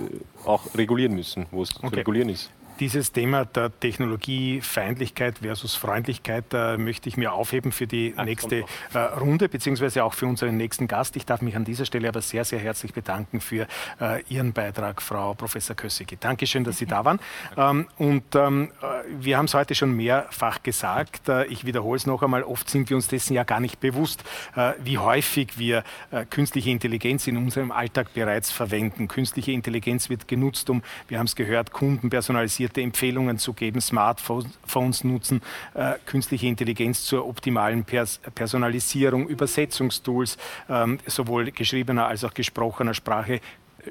auch 0.47 0.73
regulieren 0.75 1.13
müssen, 1.13 1.45
wo 1.51 1.61
es 1.61 1.75
okay. 1.75 1.89
zu 1.89 1.95
regulieren 1.97 2.29
ist. 2.29 2.49
Dieses 2.79 3.11
Thema 3.11 3.45
der 3.45 3.71
Technologiefeindlichkeit 3.79 5.39
versus 5.39 5.75
Freundlichkeit 5.75 6.45
äh, 6.53 6.77
möchte 6.77 7.07
ich 7.07 7.17
mir 7.17 7.33
aufheben 7.33 7.71
für 7.71 7.85
die 7.85 8.15
Ach, 8.17 8.25
nächste 8.25 8.65
äh, 8.93 8.97
Runde, 8.97 9.47
beziehungsweise 9.47 10.03
auch 10.03 10.13
für 10.13 10.25
unseren 10.25 10.57
nächsten 10.57 10.87
Gast. 10.87 11.15
Ich 11.15 11.25
darf 11.25 11.41
mich 11.41 11.55
an 11.55 11.65
dieser 11.65 11.85
Stelle 11.85 12.07
aber 12.07 12.21
sehr, 12.21 12.45
sehr 12.45 12.59
herzlich 12.59 12.93
bedanken 12.93 13.41
für 13.41 13.67
äh, 14.01 14.23
Ihren 14.27 14.53
Beitrag, 14.53 15.01
Frau 15.01 15.35
Professor 15.35 15.75
Kössigi. 15.75 16.17
Dankeschön, 16.19 16.63
dass 16.63 16.77
Sie 16.77 16.85
da 16.85 17.05
waren. 17.05 17.19
Ähm, 17.55 17.87
und 17.97 18.23
ähm, 18.35 18.71
äh, 18.81 18.85
wir 19.19 19.37
haben 19.37 19.45
es 19.45 19.53
heute 19.53 19.75
schon 19.75 19.95
mehrfach 19.95 20.63
gesagt. 20.63 21.29
Äh, 21.29 21.45
ich 21.45 21.65
wiederhole 21.65 21.97
es 21.97 22.07
noch 22.07 22.23
einmal. 22.23 22.41
Oft 22.43 22.67
sind 22.67 22.89
wir 22.89 22.97
uns 22.97 23.07
dessen 23.07 23.35
ja 23.35 23.43
gar 23.43 23.59
nicht 23.59 23.79
bewusst, 23.79 24.23
äh, 24.55 24.73
wie 24.83 24.97
häufig 24.97 25.57
wir 25.57 25.83
künstliche 26.29 26.71
Intelligenz 26.71 27.27
in 27.27 27.37
unserem 27.37 27.71
Alltag 27.71 28.13
bereits 28.13 28.51
verwenden. 28.51 29.07
Künstliche 29.07 29.51
Intelligenz 29.51 30.09
wird 30.09 30.27
genutzt, 30.27 30.69
um, 30.69 30.81
wir 31.07 31.19
haben 31.19 31.27
es 31.27 31.35
gehört, 31.35 31.71
Kunden 31.71 32.09
personalisiert 32.09 32.62
automatisierte 32.63 32.81
Empfehlungen 32.81 33.37
zu 33.37 33.53
geben, 33.53 33.81
Smartphones 33.81 35.03
nutzen, 35.03 35.41
äh, 35.73 35.93
künstliche 36.05 36.47
Intelligenz 36.47 37.03
zur 37.05 37.27
optimalen 37.27 37.83
Pers 37.83 38.19
Personalisierung, 38.35 39.27
Übersetzungstools, 39.27 40.37
ähm, 40.69 40.99
sowohl 41.05 41.51
geschriebener 41.51 42.07
als 42.07 42.23
auch 42.23 42.33
gesprochener 42.33 42.93
Sprache 42.93 43.41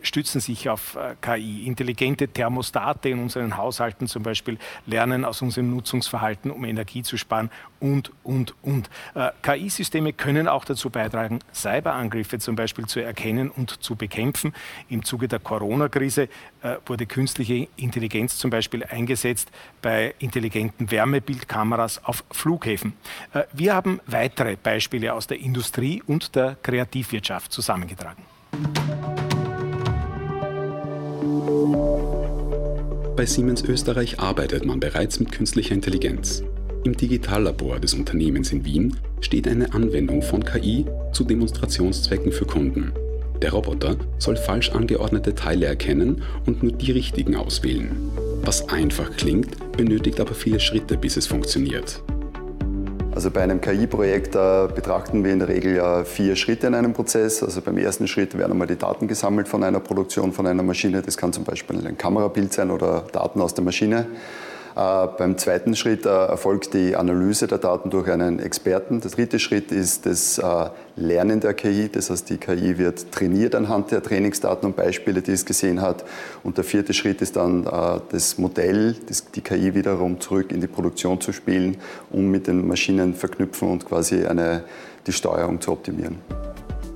stützen 0.03 0.41
sich 0.41 0.69
auf 0.69 0.97
äh, 0.97 1.15
KI. 1.21 1.67
Intelligente 1.67 2.29
Thermostate 2.29 3.11
in 3.11 3.19
unseren 3.19 3.57
Haushalten 3.57 4.07
zum 4.07 4.23
Beispiel 4.23 4.59
lernen 4.87 5.25
aus 5.25 5.43
unserem 5.43 5.71
Nutzungsverhalten, 5.71 6.51
um 6.51 6.65
Energie 6.65 7.03
zu 7.03 7.17
sparen 7.17 7.51
und, 7.81 8.13
und, 8.23 8.55
und. 8.63 8.89
Äh, 9.15 9.31
KI-Systeme 9.43 10.13
können 10.13 10.49
auch 10.49 10.65
dazu 10.65 10.91
beitragen, 10.91 11.41
Cyberangriffe 11.53 12.39
zum 12.39 12.57
Beispiel 12.57 12.87
zu 12.87 13.01
erkennen 13.01 13.51
und 13.51 13.83
zu 13.83 13.97
bekämpfen. 13.97 14.55
Im 14.89 15.05
Zuge 15.05 15.29
der 15.29 15.39
Corona-Krise 15.39 16.29
äh, 16.63 16.77
wurde 16.87 17.07
künstliche 17.07 17.69
Intelligenz 17.77 18.39
zum 18.39 18.51
Beispiel 18.51 18.85
eingesetzt 18.85 19.51
bei 19.83 20.15
intelligenten 20.19 20.91
Wärmebildkameras 20.91 22.05
auf 22.05 22.25
Flughäfen. 22.31 22.95
Wir 23.53 23.75
haben 23.75 24.01
weitere 24.07 24.57
Beispiele 24.57 25.13
aus 25.13 25.27
der 25.27 25.41
Industrie 25.41 26.03
und 26.07 26.35
der 26.35 26.57
Kreativwirtschaft 26.63 27.53
zusammengetragen. 27.53 28.23
Bei 33.17 33.27
Siemens 33.27 33.63
Österreich 33.63 34.19
arbeitet 34.19 34.65
man 34.65 34.81
bereits 34.81 35.21
mit 35.21 35.33
künstlicher 35.33 35.75
Intelligenz. 35.75 36.43
Im 36.85 36.97
Digitallabor 36.97 37.79
des 37.79 37.95
Unternehmens 37.95 38.51
in 38.53 38.65
Wien 38.65 38.97
steht 39.21 39.47
eine 39.47 39.73
Anwendung 39.75 40.23
von 40.23 40.45
KI 40.45 40.87
zu 41.13 41.25
Demonstrationszwecken 41.25 42.33
für 42.33 42.47
Kunden. 42.47 42.93
Der 43.41 43.53
Roboter 43.53 43.97
soll 44.19 44.37
falsch 44.37 44.71
angeordnete 44.71 45.35
Teile 45.35 45.67
erkennen 45.67 46.23
und 46.47 46.63
nur 46.63 46.73
die 46.73 46.93
richtigen 46.93 47.37
auswählen. 47.37 47.91
Was 48.45 48.69
einfach 48.69 49.17
klingt, 49.17 49.77
benötigt 49.77 50.21
aber 50.21 50.35
viele 50.35 50.59
Schritte, 50.59 50.97
bis 50.97 51.17
es 51.17 51.27
funktioniert. 51.27 52.03
Also 53.15 53.31
bei 53.31 53.43
einem 53.43 53.61
KI-Projekt 53.61 54.33
betrachten 54.33 55.23
wir 55.23 55.33
in 55.33 55.39
der 55.39 55.49
Regel 55.49 55.77
ja 55.77 56.03
vier 56.05 56.35
Schritte 56.35 56.67
in 56.67 56.75
einem 56.75 56.95
Prozess. 56.95 57.43
Also 57.43 57.61
beim 57.61 57.77
ersten 57.77 58.09
Schritt 58.09 58.39
werden 58.39 58.53
einmal 58.53 58.67
die 58.67 58.79
Daten 58.79 59.07
gesammelt 59.07 59.49
von 59.49 59.63
einer 59.63 59.81
Produktion, 59.81 60.33
von 60.33 60.47
einer 60.47 60.63
Maschine. 60.63 61.03
Das 61.03 61.19
kann 61.19 61.33
zum 61.33 61.45
Beispiel 61.45 61.87
ein 61.87 61.99
Kamerabild 61.99 62.55
sein 62.55 62.71
oder 62.71 63.05
Daten 63.13 63.43
aus 63.43 63.53
der 63.53 63.65
Maschine. 63.65 64.07
Äh, 64.75 65.07
beim 65.19 65.37
zweiten 65.37 65.77
Schritt 65.77 66.07
äh, 66.07 66.09
erfolgt 66.09 66.73
die 66.73 66.97
Analyse 66.97 67.47
der 67.47 67.59
Daten 67.59 67.91
durch 67.91 68.09
einen 68.11 68.39
Experten. 68.39 69.01
Der 69.01 69.11
dritte 69.11 69.39
Schritt 69.39 69.71
ist 69.71 70.07
das 70.07 70.39
äh, 70.39 70.71
Lernen 70.97 71.41
der 71.41 71.53
KI. 71.55 71.91
Das 71.91 72.09
heißt, 72.09 72.31
die 72.31 72.39
KI 72.39 72.79
wird 72.79 73.13
trainiert 73.13 73.55
anhand 73.55 73.91
der 73.91 74.03
Trainingsdaten 74.03 74.67
und 74.67 74.77
Beispiele, 74.77 75.21
die 75.21 75.33
es 75.33 75.45
gesehen 75.45 75.83
hat. 75.83 76.05
Und 76.43 76.57
der 76.57 76.65
vierte 76.65 76.95
Schritt 76.95 77.23
ist 77.23 77.37
dann 77.37 77.65
das 77.65 78.39
Modell, 78.39 78.97
die 79.35 79.41
KI 79.41 79.75
wiederum 79.75 80.21
zurück 80.21 80.53
in 80.53 80.61
die 80.61 80.67
Produktion 80.67 81.21
zu 81.21 81.33
spielen, 81.33 81.79
um 82.11 82.31
mit 82.31 82.47
den 82.47 82.67
Maschinen 82.67 83.15
verknüpfen 83.15 83.71
und 83.71 83.87
quasi 83.87 84.27
eine, 84.27 84.65
die 85.07 85.13
Steuerung 85.13 85.61
zu 85.61 85.73
optimieren. 85.73 86.19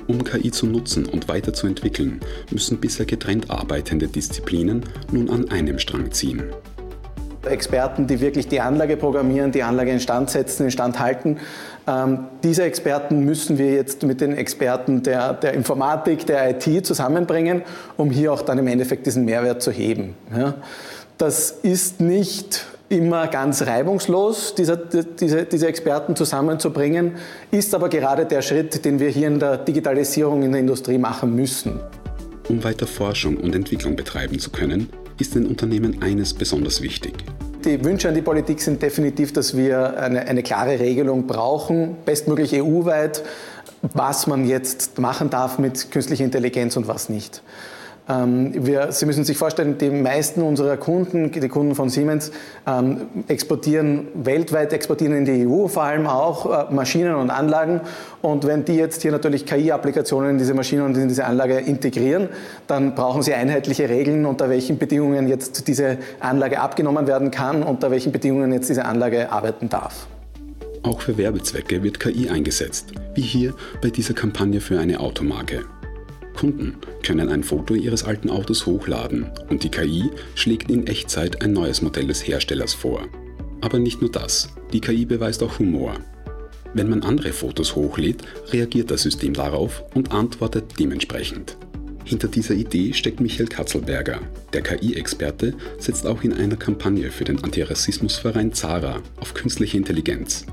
Um 0.09 0.23
KI 0.23 0.51
zu 0.51 0.67
nutzen 0.67 1.07
und 1.07 1.29
weiterzuentwickeln, 1.29 2.21
müssen 2.51 2.79
bisher 2.79 3.07
getrennt 3.07 3.51
arbeitende 3.51 4.09
Disziplinen 4.09 4.85
nun 5.11 5.31
an 5.31 5.51
einem 5.51 5.79
Strang 5.79 6.13
ziehen. 6.13 6.45
Experten, 7.47 8.07
die 8.07 8.21
wirklich 8.21 8.49
die 8.49 8.61
Anlage 8.61 8.97
programmieren, 8.97 9.53
die 9.53 9.63
Anlage 9.63 9.91
instand 9.91 10.31
setzen, 10.31 10.65
instand 10.65 10.99
halten. 10.99 11.39
Ähm, 11.87 12.27
diese 12.43 12.65
Experten 12.65 13.25
müssen 13.25 13.59
wir 13.59 13.73
jetzt 13.73 14.03
mit 14.03 14.21
den 14.21 14.37
Experten 14.37 15.03
der, 15.03 15.35
der, 15.35 15.55
Informatik, 15.55 16.27
der 16.27 16.51
IT 16.51 16.87
zusammenbringen, 16.87 17.63
um 17.97 18.11
hier 18.11 18.33
auch 18.33 18.43
dann 18.43 18.59
im 18.59 18.67
Endeffekt 18.67 19.07
diesen 19.07 19.25
Mehrwert 19.25 19.63
zu 19.63 19.71
heben. 19.71 20.15
Ja. 20.37 20.55
Das 21.19 21.51
ist 21.51 22.01
nicht 22.01 22.67
immer 22.89 23.27
ganz 23.27 23.63
reibungslos, 23.63 24.55
diese, 24.55 24.77
diese, 24.77 25.45
diese 25.45 25.67
Experten 25.67 26.15
zusammenzubringen, 26.15 27.13
ist 27.51 27.75
aber 27.75 27.89
gerade 27.89 28.27
der 28.27 28.43
Schritt, 28.43 28.85
den 28.85 29.01
wir 29.01 29.09
hier 29.09 29.29
in 29.29 29.41
der 29.41 29.59
Digitalisierung 29.59 30.43
in 30.43 30.53
der 30.53 30.61
Industrie 30.61 30.99
machen 30.99 31.35
müssen. 31.35 31.81
Um 32.49 32.63
weiter 32.63 32.87
Forschung 32.87 33.39
und 33.39 33.55
Entwicklung 33.55 33.97
betreiben 33.97 34.39
zu 34.39 34.51
können, 34.51 34.89
ist 35.19 35.35
den 35.35 35.47
Unternehmen 35.47 36.03
eines 36.03 36.35
besonders 36.35 36.83
wichtig. 36.83 37.15
Die 37.65 37.83
Wünsche 37.85 38.09
an 38.09 38.15
die 38.15 38.23
Politik 38.23 38.61
sind 38.61 38.81
definitiv, 38.81 39.33
dass 39.33 39.57
wir 39.57 39.99
eine, 39.99 40.27
eine 40.29 40.43
klare 40.43 40.79
Regelung 40.79 41.27
brauchen, 41.27 41.97
bestmöglich 42.05 42.55
EU-weit, 42.55 43.23
was 43.83 44.27
man 44.27 44.47
jetzt 44.47 44.99
machen 44.99 45.31
darf 45.31 45.59
mit 45.59 45.91
künstlicher 45.91 46.25
Intelligenz 46.25 46.77
und 46.77 46.87
was 46.87 47.09
nicht. 47.09 47.43
Ähm, 48.09 48.53
wir, 48.67 48.93
Sie 48.93 49.05
müssen 49.07 49.25
sich 49.25 49.37
vorstellen, 49.37 49.79
die 49.79 49.91
meisten 49.91 50.43
unserer 50.43 50.77
Kunden, 50.77 51.31
die 51.33 51.49
Kunden 51.49 51.75
von 51.75 51.89
Siemens, 51.89 52.31
ähm, 52.67 53.03
exportieren 53.27 54.09
weltweit, 54.15 54.73
exportieren 54.73 55.15
in 55.15 55.25
die 55.25 55.47
EU 55.47 55.67
vor 55.67 55.83
allem 55.83 56.07
auch 56.07 56.71
äh, 56.71 56.73
Maschinen 56.73 57.17
und 57.17 57.31
Anlagen. 57.31 57.81
Und 58.23 58.47
wenn 58.47 58.65
die 58.65 58.75
jetzt 58.75 59.03
hier 59.03 59.13
natürlich 59.13 59.45
KI-Applikationen 59.45 60.31
in 60.31 60.39
diese 60.39 60.55
Maschinen 60.55 60.83
und 60.83 60.97
in 60.97 61.09
diese 61.09 61.25
Anlage 61.25 61.59
integrieren, 61.59 62.29
dann 62.67 62.95
brauchen 62.95 63.23
sie 63.23 63.35
einheitliche 63.35 63.89
Regeln, 63.89 64.25
unter 64.25 64.49
welchen 64.49 64.79
Bedingungen 64.79 65.29
jetzt 65.29 65.67
diese 65.67 65.99
Anlage 66.21 66.61
abgenommen 66.61 67.07
werden 67.07 67.31
kann, 67.31 67.63
unter 67.63 67.91
welchen 67.91 68.13
Bedingungen 68.13 68.53
jetzt 68.53 68.69
diese 68.69 68.85
Anlage 68.85 69.33
arbeiten 69.33 69.69
darf. 69.69 70.07
Auch 70.83 71.01
für 71.01 71.19
Werbezwecke 71.19 71.83
wird 71.83 71.99
KI 71.99 72.31
eingesetzt, 72.31 72.93
wie 73.15 73.23
hier 73.23 73.55
bei 73.83 73.91
dieser 73.91 74.15
Kampagne 74.15 74.61
für 74.61 74.79
eine 74.79 75.01
Automarke. 75.01 75.65
Kunden 76.37 76.77
können 77.03 77.29
ein 77.31 77.43
Foto 77.43 77.75
ihres 77.75 78.05
alten 78.05 78.31
Autos 78.31 78.67
hochladen 78.67 79.31
und 79.49 79.65
die 79.65 79.71
KI 79.71 80.11
schlägt 80.35 80.71
in 80.71 80.87
Echtzeit 80.87 81.43
ein 81.43 81.53
neues 81.53 81.83
Modell 81.83 82.07
des 82.07 82.27
Herstellers 82.29 82.75
vor. 82.75 83.09
Aber 83.63 83.79
nicht 83.79 84.01
nur 84.01 84.11
das, 84.11 84.55
die 84.73 84.81
KI 84.81 85.07
beweist 85.07 85.43
auch 85.43 85.59
Humor. 85.59 85.95
Wenn 86.75 86.91
man 86.91 87.03
andere 87.03 87.33
Fotos 87.33 87.75
hochlädt, 87.75 88.23
reagiert 88.53 88.91
das 88.91 89.03
System 89.03 89.33
darauf 89.33 89.83
und 89.95 90.13
antwortet 90.13 90.75
dementsprechend. 90.79 91.57
Hinter 92.05 92.29
dieser 92.29 92.55
Idee 92.55 92.93
steckt 92.93 93.19
Michael 93.19 93.49
Katzelberger. 93.49 94.21
Der 94.53 94.63
KI-Experte 94.63 95.55
setzt 95.79 96.07
auch 96.07 96.23
in 96.23 96.35
einer 96.35 96.57
Kampagne 96.57 97.11
für 97.11 97.25
den 97.25 97.43
Antirassismusverein 97.43 98.53
ZARA 98.53 99.03
auf 99.21 99.35
künstliche 99.35 99.77
Intelligenz. 99.77 100.47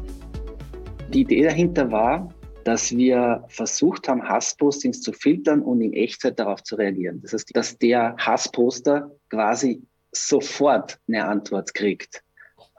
Die 1.14 1.22
Idee 1.22 1.44
dahinter 1.44 1.92
war, 1.92 2.34
dass 2.64 2.96
wir 2.96 3.44
versucht 3.48 4.08
haben, 4.08 4.28
Hasspostings 4.28 5.02
zu 5.02 5.14
filtern 5.14 5.62
und 5.62 5.82
in 5.82 5.94
Echtzeit 5.94 6.40
darauf 6.40 6.64
zu 6.64 6.76
reagieren. 6.76 7.22
Das 7.22 7.34
heißt, 7.34 7.56
dass 7.56 7.78
der 7.78 8.16
Hassposter 8.18 9.12
quasi 9.30 9.84
sofort 10.12 11.00
eine 11.08 11.26
Antwort 11.26 11.74
kriegt, 11.74 12.24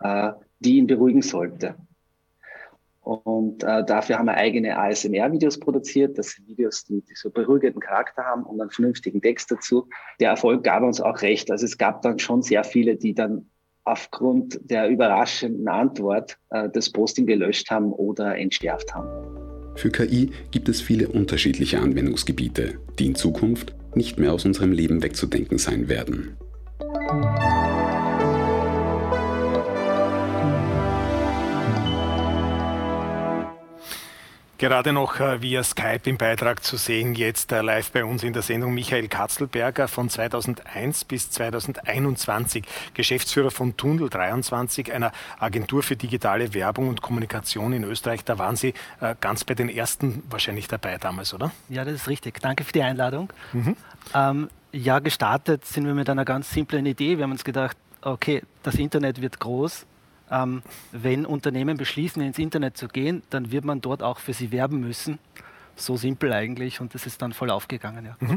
äh, 0.00 0.32
die 0.60 0.78
ihn 0.78 0.86
beruhigen 0.86 1.22
sollte. 1.22 1.76
Und 3.00 3.62
äh, 3.62 3.84
dafür 3.84 4.18
haben 4.18 4.26
wir 4.26 4.34
eigene 4.34 4.78
ASMR-Videos 4.78 5.60
produziert. 5.60 6.16
Das 6.16 6.30
sind 6.30 6.48
Videos, 6.48 6.84
die, 6.84 7.02
die 7.02 7.14
so 7.14 7.30
beruhigenden 7.30 7.80
Charakter 7.80 8.24
haben 8.24 8.44
und 8.44 8.60
einen 8.60 8.70
vernünftigen 8.70 9.20
Text 9.20 9.50
dazu. 9.50 9.88
Der 10.20 10.30
Erfolg 10.30 10.64
gab 10.64 10.82
uns 10.82 11.02
auch 11.02 11.20
recht. 11.20 11.50
Also 11.50 11.66
es 11.66 11.76
gab 11.76 12.00
dann 12.00 12.18
schon 12.18 12.40
sehr 12.40 12.64
viele, 12.64 12.96
die 12.96 13.14
dann 13.14 13.50
aufgrund 13.84 14.58
der 14.62 14.88
überraschenden 14.88 15.68
Antwort 15.68 16.38
äh, 16.48 16.70
das 16.70 16.90
Posting 16.90 17.26
gelöscht 17.26 17.70
haben 17.70 17.92
oder 17.92 18.38
entschärft 18.38 18.94
haben. 18.94 19.53
Für 19.76 19.90
KI 19.90 20.30
gibt 20.50 20.68
es 20.68 20.80
viele 20.80 21.08
unterschiedliche 21.08 21.80
Anwendungsgebiete, 21.80 22.74
die 22.98 23.06
in 23.06 23.14
Zukunft 23.14 23.74
nicht 23.94 24.18
mehr 24.18 24.32
aus 24.32 24.44
unserem 24.44 24.72
Leben 24.72 25.02
wegzudenken 25.02 25.58
sein 25.58 25.88
werden. 25.88 26.36
Gerade 34.56 34.92
noch 34.92 35.18
äh, 35.18 35.42
via 35.42 35.64
Skype 35.64 36.02
im 36.04 36.16
Beitrag 36.16 36.62
zu 36.62 36.76
sehen, 36.76 37.14
jetzt 37.16 37.50
äh, 37.50 37.60
live 37.60 37.90
bei 37.90 38.04
uns 38.04 38.22
in 38.22 38.32
der 38.32 38.42
Sendung 38.42 38.72
Michael 38.72 39.08
Katzelberger 39.08 39.88
von 39.88 40.08
2001 40.08 41.04
bis 41.04 41.28
2021, 41.30 42.64
Geschäftsführer 42.94 43.50
von 43.50 43.76
Tunnel 43.76 44.08
23, 44.08 44.92
einer 44.92 45.10
Agentur 45.40 45.82
für 45.82 45.96
digitale 45.96 46.54
Werbung 46.54 46.88
und 46.88 47.02
Kommunikation 47.02 47.72
in 47.72 47.82
Österreich. 47.82 48.24
Da 48.24 48.38
waren 48.38 48.54
Sie 48.54 48.74
äh, 49.00 49.16
ganz 49.20 49.42
bei 49.42 49.54
den 49.54 49.68
ersten 49.68 50.22
wahrscheinlich 50.30 50.68
dabei 50.68 50.98
damals, 50.98 51.34
oder? 51.34 51.50
Ja, 51.68 51.84
das 51.84 51.94
ist 51.94 52.08
richtig. 52.08 52.40
Danke 52.40 52.62
für 52.62 52.72
die 52.72 52.82
Einladung. 52.82 53.32
Mhm. 53.52 53.76
Ähm, 54.14 54.48
ja, 54.70 55.00
gestartet 55.00 55.64
sind 55.64 55.84
wir 55.84 55.94
mit 55.94 56.08
einer 56.08 56.24
ganz 56.24 56.52
simplen 56.52 56.86
Idee. 56.86 57.16
Wir 57.16 57.24
haben 57.24 57.32
uns 57.32 57.44
gedacht, 57.44 57.76
okay, 58.02 58.42
das 58.62 58.76
Internet 58.76 59.20
wird 59.20 59.40
groß 59.40 59.84
ähm, 60.30 60.62
wenn 60.92 61.26
Unternehmen 61.26 61.76
beschließen, 61.76 62.22
ins 62.22 62.38
Internet 62.38 62.76
zu 62.76 62.88
gehen, 62.88 63.22
dann 63.30 63.52
wird 63.52 63.64
man 63.64 63.80
dort 63.80 64.02
auch 64.02 64.18
für 64.18 64.32
sie 64.32 64.52
werben 64.52 64.80
müssen. 64.80 65.18
So 65.76 65.96
simpel 65.96 66.32
eigentlich 66.32 66.80
und 66.80 66.94
das 66.94 67.06
ist 67.06 67.22
dann 67.22 67.32
voll 67.32 67.50
aufgegangen. 67.50 68.04
Ja. 68.04 68.16
Mhm. 68.20 68.36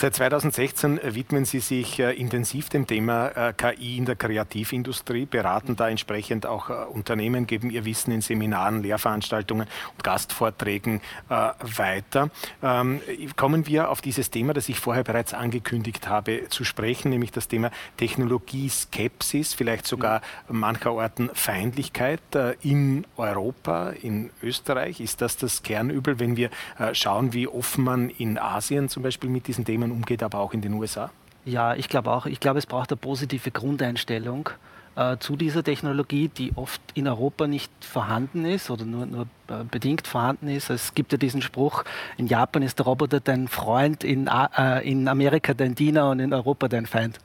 Seit 0.00 0.14
2016 0.14 1.00
widmen 1.02 1.44
Sie 1.44 1.58
sich 1.58 1.98
äh, 1.98 2.12
intensiv 2.12 2.68
dem 2.68 2.86
Thema 2.86 3.28
äh, 3.28 3.52
KI 3.52 3.98
in 3.98 4.04
der 4.04 4.14
Kreativindustrie, 4.14 5.26
beraten 5.26 5.74
da 5.74 5.88
entsprechend 5.88 6.46
auch 6.46 6.70
äh, 6.70 6.72
Unternehmen, 6.72 7.48
geben 7.48 7.70
ihr 7.70 7.84
Wissen 7.84 8.12
in 8.12 8.20
Seminaren, 8.20 8.82
Lehrveranstaltungen 8.82 9.66
und 9.96 10.04
Gastvorträgen 10.04 11.00
äh, 11.28 11.50
weiter. 11.60 12.30
Ähm, 12.62 13.00
kommen 13.36 13.66
wir 13.66 13.90
auf 13.90 14.00
dieses 14.00 14.30
Thema, 14.30 14.54
das 14.54 14.68
ich 14.68 14.78
vorher 14.78 15.02
bereits 15.02 15.34
angekündigt 15.34 16.08
habe, 16.08 16.48
zu 16.48 16.62
sprechen, 16.62 17.10
nämlich 17.10 17.32
das 17.32 17.48
Thema 17.48 17.72
Technologieskepsis, 17.96 19.54
vielleicht 19.54 19.86
sogar 19.86 20.22
mancherorten 20.48 21.30
Feindlichkeit 21.34 22.20
äh, 22.36 22.54
in 22.62 23.04
Europa, 23.16 23.90
in 23.90 24.30
Österreich. 24.42 25.00
Ist 25.00 25.22
das 25.22 25.36
das 25.36 25.64
Kernübel, 25.64 26.20
wenn 26.20 26.36
wir 26.36 26.46
äh, 26.46 26.50
schauen, 26.92 27.32
wie 27.32 27.48
offen 27.48 27.84
man 27.84 28.08
in 28.08 28.38
Asien 28.38 28.88
zum 28.88 29.02
Beispiel 29.02 29.30
mit 29.30 29.46
diesen 29.46 29.64
Themen 29.64 29.90
umgeht, 29.90 30.22
aber 30.22 30.38
auch 30.38 30.52
in 30.52 30.60
den 30.60 30.72
USA? 30.74 31.10
Ja, 31.44 31.74
ich 31.74 31.88
glaube 31.88 32.10
auch. 32.10 32.26
Ich 32.26 32.40
glaube, 32.40 32.58
es 32.58 32.66
braucht 32.66 32.90
eine 32.90 32.96
positive 32.96 33.50
Grundeinstellung 33.50 34.50
äh, 34.94 35.16
zu 35.18 35.36
dieser 35.36 35.64
Technologie, 35.64 36.28
die 36.28 36.52
oft 36.54 36.80
in 36.94 37.08
Europa 37.08 37.46
nicht 37.46 37.72
vorhanden 37.80 38.44
ist 38.44 38.70
oder 38.70 38.84
nur, 38.84 39.06
nur 39.06 39.22
äh, 39.48 39.64
bedingt 39.64 40.06
vorhanden 40.06 40.48
ist. 40.48 40.70
Es 40.70 40.94
gibt 40.94 41.12
ja 41.12 41.18
diesen 41.18 41.42
Spruch, 41.42 41.84
in 42.16 42.26
Japan 42.26 42.62
ist 42.62 42.78
der 42.78 42.86
Roboter 42.86 43.20
dein 43.20 43.48
Freund, 43.48 44.04
in, 44.04 44.28
äh, 44.28 44.88
in 44.88 45.08
Amerika 45.08 45.54
dein 45.54 45.74
Diener 45.74 46.10
und 46.10 46.20
in 46.20 46.32
Europa 46.32 46.68
dein 46.68 46.86
Feind. 46.86 47.18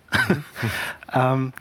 ähm, 1.13 1.53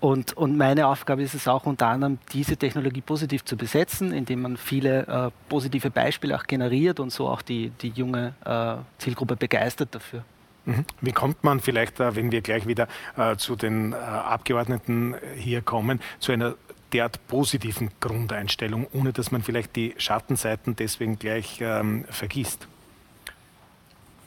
und, 0.00 0.36
und, 0.36 0.56
meine 0.56 0.86
Aufgabe 0.86 1.22
ist 1.22 1.34
es 1.34 1.46
auch 1.46 1.66
unter 1.66 1.88
anderem, 1.88 2.18
diese 2.32 2.56
Technologie 2.56 3.00
positiv 3.00 3.44
zu 3.44 3.56
besetzen, 3.56 4.12
indem 4.12 4.42
man 4.42 4.56
viele 4.56 5.06
äh, 5.06 5.30
positive 5.48 5.90
Beispiele 5.90 6.36
auch 6.36 6.44
generiert 6.44 7.00
und 7.00 7.10
so 7.10 7.28
auch 7.28 7.42
die, 7.42 7.70
die 7.82 7.88
junge 7.90 8.34
äh, 8.44 8.76
Zielgruppe 8.98 9.36
begeistert 9.36 9.94
dafür. 9.94 10.24
Mhm. 10.64 10.84
Wie 11.00 11.12
kommt 11.12 11.44
man 11.44 11.60
vielleicht, 11.60 12.00
äh, 12.00 12.16
wenn 12.16 12.32
wir 12.32 12.40
gleich 12.40 12.66
wieder 12.66 12.88
äh, 13.16 13.36
zu 13.36 13.56
den 13.56 13.92
äh, 13.92 13.96
Abgeordneten 13.96 15.14
hier 15.36 15.62
kommen, 15.62 16.00
zu 16.18 16.32
einer 16.32 16.54
derart 16.92 17.26
positiven 17.28 17.90
Grundeinstellung, 18.00 18.86
ohne 18.92 19.12
dass 19.12 19.30
man 19.30 19.42
vielleicht 19.42 19.76
die 19.76 19.94
Schattenseiten 19.98 20.76
deswegen 20.76 21.18
gleich 21.18 21.60
ähm, 21.60 22.04
vergisst? 22.08 22.66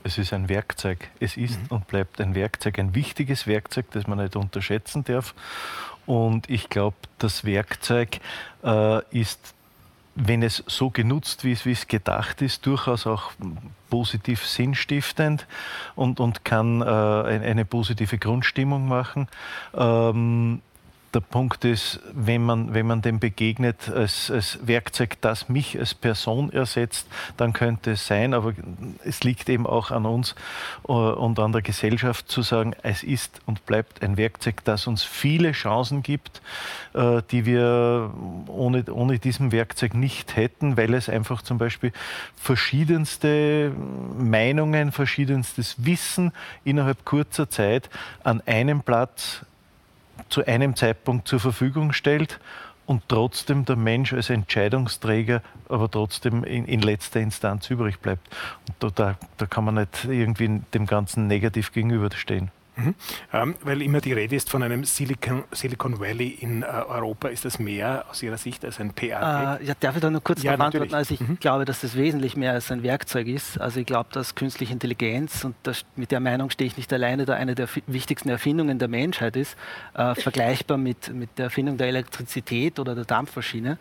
Es 0.03 0.17
ist 0.17 0.33
ein 0.33 0.49
Werkzeug. 0.49 1.09
Es 1.19 1.37
ist 1.37 1.59
mhm. 1.61 1.67
und 1.77 1.87
bleibt 1.87 2.19
ein 2.19 2.35
Werkzeug, 2.35 2.79
ein 2.79 2.95
wichtiges 2.95 3.47
Werkzeug, 3.47 3.85
das 3.91 4.07
man 4.07 4.17
nicht 4.17 4.35
unterschätzen 4.35 5.03
darf. 5.03 5.33
Und 6.05 6.49
ich 6.49 6.69
glaube, 6.69 6.97
das 7.17 7.45
Werkzeug 7.45 8.19
äh, 8.63 9.01
ist 9.17 9.53
wenn 10.15 10.43
es 10.43 10.63
so 10.67 10.89
genutzt, 10.89 11.43
es, 11.43 11.65
wie 11.65 11.71
es 11.71 11.87
gedacht 11.87 12.41
ist, 12.41 12.65
durchaus 12.65 13.07
auch 13.07 13.31
positiv 13.89 14.45
sinnstiftend 14.45 15.47
und, 15.95 16.19
und 16.19 16.45
kann 16.45 16.81
äh, 16.81 16.85
eine 16.85 17.65
positive 17.65 18.17
Grundstimmung 18.17 18.87
machen. 18.87 19.27
Ähm, 19.73 20.61
der 21.13 21.19
Punkt 21.19 21.63
ist, 21.63 21.99
wenn 22.13 22.43
man, 22.43 22.73
wenn 22.73 22.87
man 22.87 23.01
dem 23.01 23.19
begegnet 23.19 23.89
als, 23.89 24.31
als 24.31 24.59
Werkzeug, 24.65 25.17
das 25.21 25.47
mich 25.47 25.77
als 25.77 25.93
Person 25.93 26.51
ersetzt, 26.51 27.07
dann 27.37 27.53
könnte 27.53 27.91
es 27.91 28.07
sein, 28.07 28.33
aber 28.33 28.53
es 29.03 29.23
liegt 29.23 29.47
eben 29.49 29.67
auch 29.67 29.91
an 29.91 30.05
uns 30.05 30.33
äh, 30.87 30.91
und 30.91 31.37
an 31.39 31.51
der 31.51 31.61
Gesellschaft 31.61 32.29
zu 32.29 32.41
sagen, 32.41 32.75
es 32.81 33.03
ist 33.03 33.41
und 33.45 33.65
bleibt 33.65 34.01
ein 34.01 34.17
Werkzeug, 34.17 34.63
das 34.63 34.87
uns 34.87 35.03
viele 35.03 35.51
Chancen 35.51 36.01
gibt, 36.01 36.41
äh, 36.93 37.21
die 37.31 37.45
wir 37.45 38.11
ohne, 38.47 38.83
ohne 38.91 39.19
diesem 39.19 39.51
Werkzeug 39.51 39.93
nicht 39.93 40.35
hätten, 40.35 40.77
weil 40.77 40.93
es 40.93 41.09
einfach 41.09 41.43
zum 41.43 41.59
Beispiel 41.59 41.91
verschiedenste 42.35 43.71
Meinungen, 44.17 44.91
verschiedenstes 44.91 45.85
Wissen 45.85 46.31
innerhalb 46.63 47.05
kurzer 47.05 47.49
Zeit 47.49 47.89
an 48.23 48.41
einem 48.45 48.81
Platz 48.81 49.45
zu 50.29 50.45
einem 50.45 50.75
Zeitpunkt 50.75 51.27
zur 51.27 51.39
Verfügung 51.39 51.93
stellt 51.93 52.39
und 52.85 53.03
trotzdem 53.07 53.65
der 53.65 53.75
Mensch 53.75 54.13
als 54.13 54.29
Entscheidungsträger 54.29 55.41
aber 55.69 55.89
trotzdem 55.89 56.43
in, 56.43 56.65
in 56.65 56.81
letzter 56.81 57.21
Instanz 57.21 57.69
übrig 57.69 57.99
bleibt. 57.99 58.27
Und 58.81 58.99
da, 58.99 59.15
da, 59.37 59.45
kann 59.45 59.63
man 59.63 59.75
nicht 59.75 60.05
irgendwie 60.05 60.61
dem 60.73 60.85
Ganzen 60.85 61.27
negativ 61.27 61.71
gegenüberstehen. 61.71 62.51
Mhm. 62.75 62.95
Ähm, 63.31 63.55
weil 63.61 63.81
immer 63.81 64.01
die 64.01 64.13
Rede 64.13 64.35
ist 64.35 64.49
von 64.49 64.63
einem 64.63 64.83
Silicon, 64.83 65.43
Silicon 65.51 65.99
Valley 65.99 66.29
in 66.39 66.63
äh, 66.63 66.65
Europa. 66.65 67.27
Ist 67.27 67.45
das 67.45 67.59
mehr 67.59 68.05
aus 68.09 68.23
Ihrer 68.23 68.37
Sicht 68.37 68.65
als 68.65 68.79
ein 68.79 68.93
PR? 68.93 69.59
Äh, 69.61 69.65
ja, 69.65 69.73
darf 69.79 69.95
ich 69.95 70.01
da 70.01 70.09
nur 70.09 70.21
kurz 70.21 70.41
ja, 70.41 70.55
antworten? 70.55 70.93
Also 70.93 71.13
ich 71.13 71.19
mhm. 71.19 71.37
glaube, 71.39 71.65
dass 71.65 71.81
das 71.81 71.95
wesentlich 71.95 72.35
mehr 72.35 72.53
als 72.53 72.71
ein 72.71 72.81
Werkzeug 72.81 73.27
ist. 73.27 73.59
Also 73.59 73.79
ich 73.79 73.85
glaube, 73.85 74.09
dass 74.11 74.35
künstliche 74.35 74.73
Intelligenz, 74.73 75.43
und 75.43 75.55
das, 75.63 75.85
mit 75.95 76.11
der 76.11 76.19
Meinung 76.19 76.49
stehe 76.49 76.67
ich 76.67 76.77
nicht 76.77 76.91
alleine, 76.91 77.25
da 77.25 77.33
eine 77.35 77.53
der 77.55 77.67
wichtigsten 77.85 78.29
Erfindungen 78.29 78.79
der 78.79 78.87
Menschheit 78.87 79.35
ist, 79.35 79.55
äh, 79.93 80.15
vergleichbar 80.15 80.77
mit, 80.77 81.13
mit 81.13 81.37
der 81.37 81.45
Erfindung 81.45 81.77
der 81.77 81.87
Elektrizität 81.87 82.79
oder 82.79 82.95
der 82.95 83.05
Dampfmaschine 83.05 83.77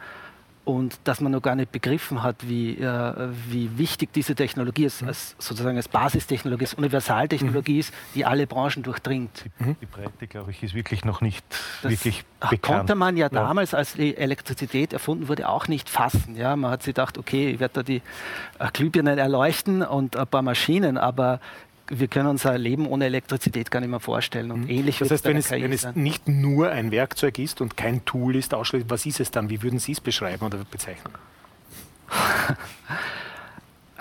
und 0.64 1.00
dass 1.04 1.20
man 1.20 1.32
noch 1.32 1.42
gar 1.42 1.56
nicht 1.56 1.72
begriffen 1.72 2.22
hat, 2.22 2.48
wie, 2.48 2.78
äh, 2.78 3.28
wie 3.48 3.76
wichtig 3.78 4.12
diese 4.12 4.34
Technologie 4.34 4.84
ist, 4.84 5.02
als, 5.02 5.34
sozusagen 5.38 5.76
als 5.76 5.88
Basistechnologie, 5.88 6.64
als 6.64 6.74
Universaltechnologie 6.74 7.74
mhm. 7.74 7.80
ist, 7.80 7.94
die 8.14 8.24
alle 8.24 8.46
Branchen 8.46 8.82
durchdringt. 8.82 9.44
Die, 9.58 9.64
mhm. 9.64 9.76
die 9.80 9.86
Breite, 9.86 10.26
glaube 10.28 10.52
ich, 10.52 10.62
ist 10.62 10.74
wirklich 10.74 11.04
noch 11.04 11.20
nicht 11.20 11.44
das 11.82 11.90
wirklich 11.90 12.24
bekannt. 12.38 12.62
konnte 12.62 12.94
man 12.94 13.16
ja, 13.16 13.26
ja, 13.26 13.28
damals, 13.28 13.74
als 13.74 13.94
die 13.94 14.16
Elektrizität 14.16 14.92
erfunden 14.92 15.26
wurde, 15.26 15.48
auch 15.48 15.66
nicht 15.66 15.90
fassen. 15.90 16.36
Ja? 16.36 16.54
Man 16.54 16.70
hat 16.70 16.84
sich 16.84 16.94
gedacht, 16.94 17.18
okay, 17.18 17.50
ich 17.50 17.60
werde 17.60 17.74
da 17.74 17.82
die 17.82 18.02
äh, 18.60 18.68
Glühbirnen 18.72 19.18
erleuchten 19.18 19.82
und 19.82 20.16
ein 20.16 20.26
paar 20.28 20.42
Maschinen, 20.42 20.96
aber 20.96 21.40
wir 21.98 22.08
können 22.08 22.28
uns 22.28 22.46
ein 22.46 22.60
Leben 22.60 22.86
ohne 22.86 23.04
Elektrizität 23.04 23.70
gar 23.70 23.80
nicht 23.80 23.90
mehr 23.90 24.00
vorstellen. 24.00 24.50
Und 24.50 24.62
mhm. 24.62 24.70
ähnlich 24.70 24.98
das 24.98 25.10
heißt, 25.10 25.24
wenn 25.24 25.36
es, 25.36 25.50
wenn 25.50 25.72
es, 25.72 25.86
nicht 25.94 26.26
nur 26.26 26.70
ein 26.70 26.90
Werkzeug 26.90 27.38
ist 27.38 27.60
und 27.60 27.76
kein 27.76 28.04
Tool 28.04 28.36
ist, 28.36 28.54
ausschließlich, 28.54 28.90
was 28.90 29.04
ist 29.06 29.20
es 29.20 29.30
dann? 29.30 29.50
Wie 29.50 29.62
würden 29.62 29.78
Sie 29.78 29.92
es 29.92 30.00
beschreiben 30.00 30.44
oder 30.44 30.58
bezeichnen? 30.70 31.12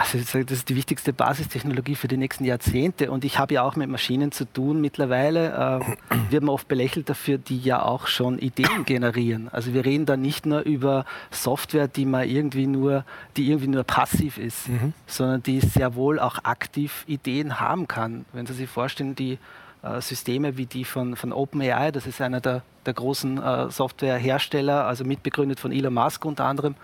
Also 0.02 0.18
das 0.18 0.58
ist 0.58 0.70
die 0.70 0.76
wichtigste 0.76 1.14
Basistechnologie 1.14 1.96
für 1.96 2.08
die 2.08 2.18
nächsten 2.18 2.44
Jahrzehnte. 2.44 3.12
Und 3.12 3.24
ich 3.24 3.38
habe 3.38 3.54
ja 3.54 3.64
auch 3.64 3.76
mit 3.76 3.90
Maschinen 3.90 4.32
zu 4.32 4.46
tun. 4.46 4.82
Mittlerweile 4.82 5.82
äh, 6.10 6.32
wird 6.32 6.44
man 6.44 6.50
oft 6.50 6.68
belächelt 6.68 7.10
dafür, 7.10 7.38
die 7.38 7.60
ja 7.60 7.82
auch 7.84 8.08
schon 8.08 8.40
Ideen 8.40 8.86
generieren. 8.86 9.50
Also 9.52 9.74
wir 9.74 9.86
reden 9.86 10.06
da 10.06 10.18
nicht 10.18 10.46
nur 10.46 10.62
über 10.62 11.06
Software, 11.30 11.88
die 11.88 12.06
man 12.06 12.28
irgendwie 12.28 12.68
nur, 12.68 13.06
die 13.38 13.50
irgendwie 13.50 13.68
nur 13.68 13.84
passiv 13.84 14.38
ist, 14.38 14.70
mhm. 14.70 14.94
sondern 15.08 15.44
die 15.44 15.60
sehr 15.60 15.96
wohl 15.96 16.20
auch 16.20 16.44
aktiv 16.44 17.04
Ideen 17.08 17.60
haben 17.60 17.88
kann. 17.88 18.26
Wenn 18.34 18.46
Sie 18.46 18.54
sich 18.54 18.70
vorstellen, 18.70 19.16
die 19.16 19.38
äh, 19.84 20.02
Systeme 20.02 20.58
wie 20.58 20.66
die 20.66 20.86
von, 20.86 21.16
von 21.16 21.32
OpenAI, 21.34 21.92
das 21.92 22.08
ist 22.08 22.22
einer 22.22 22.42
der, 22.42 22.64
der 22.86 22.94
großen 22.94 23.42
äh, 23.42 23.70
Softwarehersteller, 23.70 24.86
also 24.86 25.04
mitbegründet 25.04 25.60
von 25.60 25.72
Elon 25.72 25.94
Musk 25.94 26.26
unter 26.26 26.46
anderem, 26.46 26.76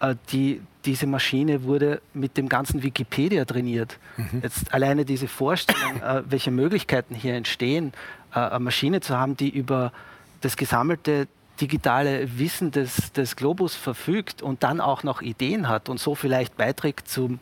äh, 0.00 0.14
die, 0.30 0.60
diese 0.84 1.06
Maschine 1.06 1.64
wurde 1.64 2.00
mit 2.14 2.36
dem 2.36 2.48
ganzen 2.48 2.82
Wikipedia 2.82 3.44
trainiert. 3.44 3.98
Mhm. 4.16 4.40
Jetzt 4.42 4.72
alleine 4.72 5.04
diese 5.04 5.28
Vorstellung, 5.28 5.96
äh, 6.02 6.22
welche 6.28 6.50
Möglichkeiten 6.50 7.14
hier 7.14 7.34
entstehen, 7.34 7.92
äh, 8.34 8.38
eine 8.38 8.60
Maschine 8.60 9.00
zu 9.00 9.16
haben, 9.16 9.36
die 9.36 9.48
über 9.48 9.92
das 10.40 10.56
gesammelte 10.56 11.28
digitale 11.60 12.38
Wissen 12.38 12.70
des, 12.70 13.12
des 13.12 13.34
Globus 13.34 13.74
verfügt 13.74 14.42
und 14.42 14.62
dann 14.62 14.80
auch 14.80 15.02
noch 15.02 15.22
Ideen 15.22 15.68
hat 15.68 15.88
und 15.88 15.98
so 15.98 16.14
vielleicht 16.14 16.56
beiträgt 16.56 17.08
zum 17.08 17.40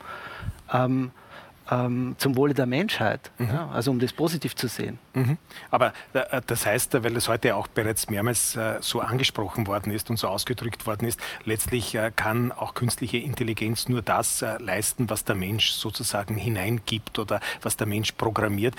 ähm, 0.73 1.11
ähm, 1.71 2.15
zum 2.19 2.37
Wohle 2.37 2.55
der 2.55 2.67
Menschheit, 2.67 3.31
mhm. 3.39 3.49
ja, 3.49 3.69
also 3.73 3.91
um 3.91 3.99
das 3.99 4.13
positiv 4.13 4.55
zu 4.55 4.69
sehen. 4.69 4.99
Mhm. 5.15 5.39
Aber 5.71 5.93
äh, 6.13 6.41
das 6.47 6.67
heißt, 6.67 7.03
weil 7.03 7.17
es 7.17 7.29
heute 7.29 7.57
auch 7.57 7.67
bereits 7.67 8.09
mehrmals 8.09 8.57
äh, 8.57 8.77
so 8.81 9.01
angesprochen 9.01 9.67
worden 9.67 9.93
ist 9.93 10.11
und 10.11 10.19
so 10.19 10.29
ausgedrückt 10.29 10.87
worden 10.87 11.07
ist, 11.07 11.21
letztlich 11.45 11.95
äh, 11.95 12.13
kann 12.15 12.53
auch 12.53 12.75
künstliche 12.75 13.19
Intelligenz 13.19 13.89
nur 13.89 14.03
das 14.03 14.45
leisten, 14.59 15.11
was 15.11 15.25
der 15.25 15.35
Mensch 15.35 15.71
sozusagen 15.73 16.37
hineingibt 16.37 17.19
oder 17.19 17.41
was 17.63 17.77
der 17.77 17.87
Mensch 17.87 18.13
programmiert. 18.13 18.75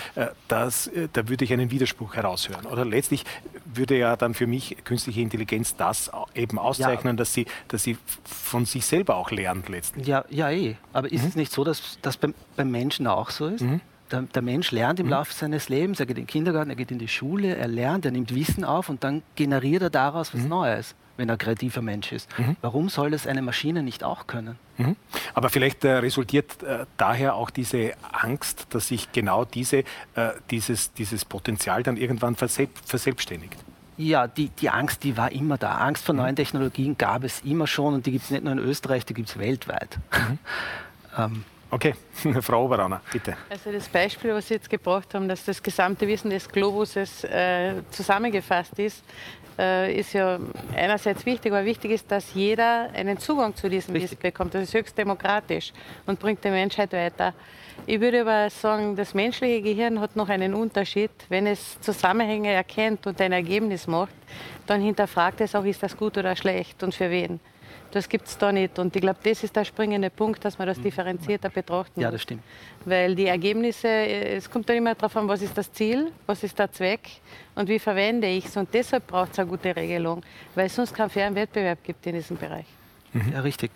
Das, 0.47 0.89
da 1.13 1.27
würde 1.27 1.45
ich 1.45 1.53
einen 1.53 1.71
Widerspruch 1.71 2.15
heraushören. 2.15 2.65
Oder 2.65 2.85
letztlich 2.85 3.25
würde 3.65 3.97
ja 3.97 4.15
dann 4.15 4.33
für 4.33 4.47
mich 4.47 4.77
künstliche 4.83 5.21
Intelligenz 5.21 5.75
das 5.75 6.11
eben 6.35 6.59
auszeichnen, 6.59 7.15
ja. 7.15 7.17
dass, 7.17 7.33
sie, 7.33 7.45
dass 7.67 7.83
sie 7.83 7.97
von 8.23 8.65
sich 8.65 8.85
selber 8.85 9.15
auch 9.15 9.31
lernt 9.31 9.69
letztlich. 9.69 10.07
Ja, 10.07 10.25
ja 10.29 10.49
eh. 10.49 10.75
Aber 10.93 11.11
ist 11.11 11.23
mhm. 11.23 11.29
es 11.29 11.35
nicht 11.35 11.51
so, 11.51 11.63
dass, 11.63 11.99
dass 12.01 12.17
beim, 12.17 12.33
beim 12.55 12.71
Menschen 12.77 13.07
auch 13.07 13.29
so 13.29 13.47
ist. 13.47 13.61
Mhm. 13.61 13.81
Der, 14.11 14.21
der, 14.21 14.41
Mensch 14.41 14.71
lernt 14.71 14.99
im 14.99 15.07
mhm. 15.07 15.13
Laufe 15.13 15.33
seines 15.33 15.67
Lebens, 15.67 15.99
er 15.99 16.05
geht 16.05 16.17
in 16.17 16.23
den 16.23 16.27
Kindergarten, 16.27 16.69
er 16.69 16.77
geht 16.77 16.91
in 16.91 16.99
die 16.99 17.09
Schule, 17.09 17.55
er 17.57 17.67
lernt, 17.67 18.05
er 18.05 18.11
nimmt 18.11 18.33
Wissen 18.33 18.63
auf 18.63 18.87
und 18.87 19.03
dann 19.03 19.21
generiert 19.35 19.81
er 19.81 19.89
daraus 19.89 20.33
was 20.33 20.43
mhm. 20.43 20.49
Neues, 20.49 20.95
wenn 21.17 21.27
er 21.27 21.33
ein 21.33 21.37
kreativer 21.37 21.81
Mensch 21.81 22.13
ist. 22.13 22.29
Mhm. 22.39 22.55
Warum 22.61 22.87
soll 22.87 23.11
das 23.11 23.27
eine 23.27 23.41
Maschine 23.41 23.83
nicht 23.83 24.05
auch 24.05 24.25
können? 24.25 24.57
Mhm. 24.77 24.95
Aber 25.33 25.49
vielleicht 25.49 25.83
äh, 25.83 25.97
resultiert 25.97 26.63
äh, 26.63 26.85
daher 26.95 27.35
auch 27.35 27.49
diese 27.49 27.93
Angst, 28.13 28.67
dass 28.69 28.87
sich 28.87 29.11
genau 29.11 29.43
diese, 29.43 29.79
äh, 29.79 29.83
dieses, 30.51 30.93
dieses 30.93 31.25
Potenzial 31.25 31.83
dann 31.83 31.97
irgendwann 31.97 32.35
verselbstständigt. 32.35 33.57
Ja, 33.97 34.27
die, 34.27 34.49
die 34.49 34.69
Angst, 34.69 35.03
die 35.03 35.17
war 35.17 35.31
immer 35.31 35.57
da. 35.57 35.79
Angst 35.79 36.05
vor 36.05 36.13
mhm. 36.13 36.21
neuen 36.21 36.35
Technologien 36.35 36.97
gab 36.97 37.23
es 37.23 37.41
immer 37.41 37.67
schon 37.67 37.95
und 37.95 38.05
die 38.05 38.11
gibt 38.11 38.25
es 38.25 38.31
nicht 38.31 38.43
nur 38.43 38.53
in 38.53 38.59
Österreich, 38.59 39.05
die 39.05 39.15
gibt 39.15 39.27
es 39.27 39.37
weltweit. 39.37 39.97
Mhm. 40.13 40.39
ähm, 41.17 41.43
Okay, 41.69 41.93
Frau 42.41 42.65
Oberauner, 42.65 43.01
bitte. 43.11 43.35
Also 43.49 43.71
das 43.71 43.89
Beispiel, 43.89 44.33
was 44.33 44.47
Sie 44.47 44.53
jetzt 44.53 44.69
gebracht 44.69 45.13
haben, 45.13 45.27
dass 45.27 45.43
das 45.43 45.61
gesamte 45.61 46.07
Wissen 46.07 46.29
des 46.29 46.47
Globuses 46.47 47.25
äh, 47.25 47.73
zusammengefasst 47.91 48.79
ist, 48.79 49.03
äh, 49.59 49.99
ist 49.99 50.13
ja 50.13 50.39
einerseits 50.75 51.25
wichtig, 51.25 51.51
aber 51.51 51.65
wichtig 51.65 51.91
ist, 51.91 52.11
dass 52.11 52.33
jeder 52.33 52.89
einen 52.93 53.17
Zugang 53.17 53.55
zu 53.55 53.69
diesem 53.69 53.93
Richtig. 53.93 54.11
Wissen 54.11 54.21
bekommt. 54.21 54.53
Das 54.53 54.63
ist 54.63 54.73
höchst 54.73 54.97
demokratisch 54.97 55.73
und 56.05 56.19
bringt 56.19 56.43
die 56.43 56.49
Menschheit 56.49 56.93
weiter. 56.93 57.33
Ich 57.85 57.99
würde 57.99 58.21
aber 58.21 58.49
sagen, 58.49 58.95
das 58.95 59.13
menschliche 59.13 59.61
Gehirn 59.61 59.99
hat 59.99 60.15
noch 60.15 60.29
einen 60.29 60.53
Unterschied. 60.53 61.11
Wenn 61.29 61.47
es 61.47 61.79
Zusammenhänge 61.81 62.51
erkennt 62.51 63.05
und 63.07 63.19
ein 63.19 63.31
Ergebnis 63.31 63.87
macht, 63.87 64.15
dann 64.65 64.81
hinterfragt 64.81 65.41
es 65.41 65.53
auch, 65.55 65.65
ist 65.65 65.83
das 65.83 65.95
gut 65.95 66.17
oder 66.17 66.35
schlecht 66.35 66.81
und 66.83 66.95
für 66.95 67.09
wen. 67.09 67.39
Das 67.91 68.09
gibt 68.09 68.27
es 68.27 68.37
da 68.37 68.51
nicht. 68.51 68.77
Und 68.79 68.95
ich 68.95 69.01
glaube, 69.01 69.19
das 69.23 69.43
ist 69.43 69.55
der 69.55 69.65
springende 69.65 70.09
Punkt, 70.09 70.43
dass 70.43 70.57
man 70.57 70.67
das 70.67 70.79
differenzierter 70.81 71.49
betrachten 71.49 71.99
Ja, 71.99 72.11
das 72.11 72.21
stimmt. 72.21 72.43
Weil 72.85 73.15
die 73.15 73.27
Ergebnisse, 73.27 73.87
äh, 73.87 74.35
es 74.35 74.49
kommt 74.49 74.67
dann 74.69 74.77
immer 74.77 74.95
darauf 74.95 75.15
an, 75.17 75.27
was 75.27 75.41
ist 75.41 75.57
das 75.57 75.71
Ziel, 75.71 76.11
was 76.25 76.43
ist 76.43 76.57
der 76.59 76.71
Zweck 76.71 77.09
und 77.55 77.69
wie 77.69 77.79
verwende 77.79 78.27
ich 78.27 78.45
es. 78.45 78.57
Und 78.57 78.73
deshalb 78.73 79.07
braucht 79.07 79.33
es 79.33 79.39
eine 79.39 79.49
gute 79.49 79.75
Regelung, 79.75 80.21
weil 80.55 80.67
es 80.67 80.75
sonst 80.75 80.93
keinen 80.93 81.09
fairen 81.09 81.35
Wettbewerb 81.35 81.83
gibt 81.83 82.05
in 82.07 82.15
diesem 82.15 82.37
Bereich. 82.37 82.65
Ja, 83.31 83.39
richtig. 83.41 83.71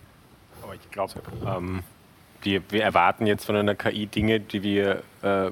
Aber 0.61 0.75
ich 0.75 0.91
glaube, 0.91 1.13
ähm, 1.45 1.83
wir, 2.43 2.61
wir, 2.69 2.83
erwarten 2.83 3.27
jetzt 3.27 3.45
von 3.45 3.55
einer 3.55 3.75
KI 3.75 4.07
Dinge, 4.07 4.39
die 4.39 4.63
wir 4.63 5.03
äh, 5.21 5.51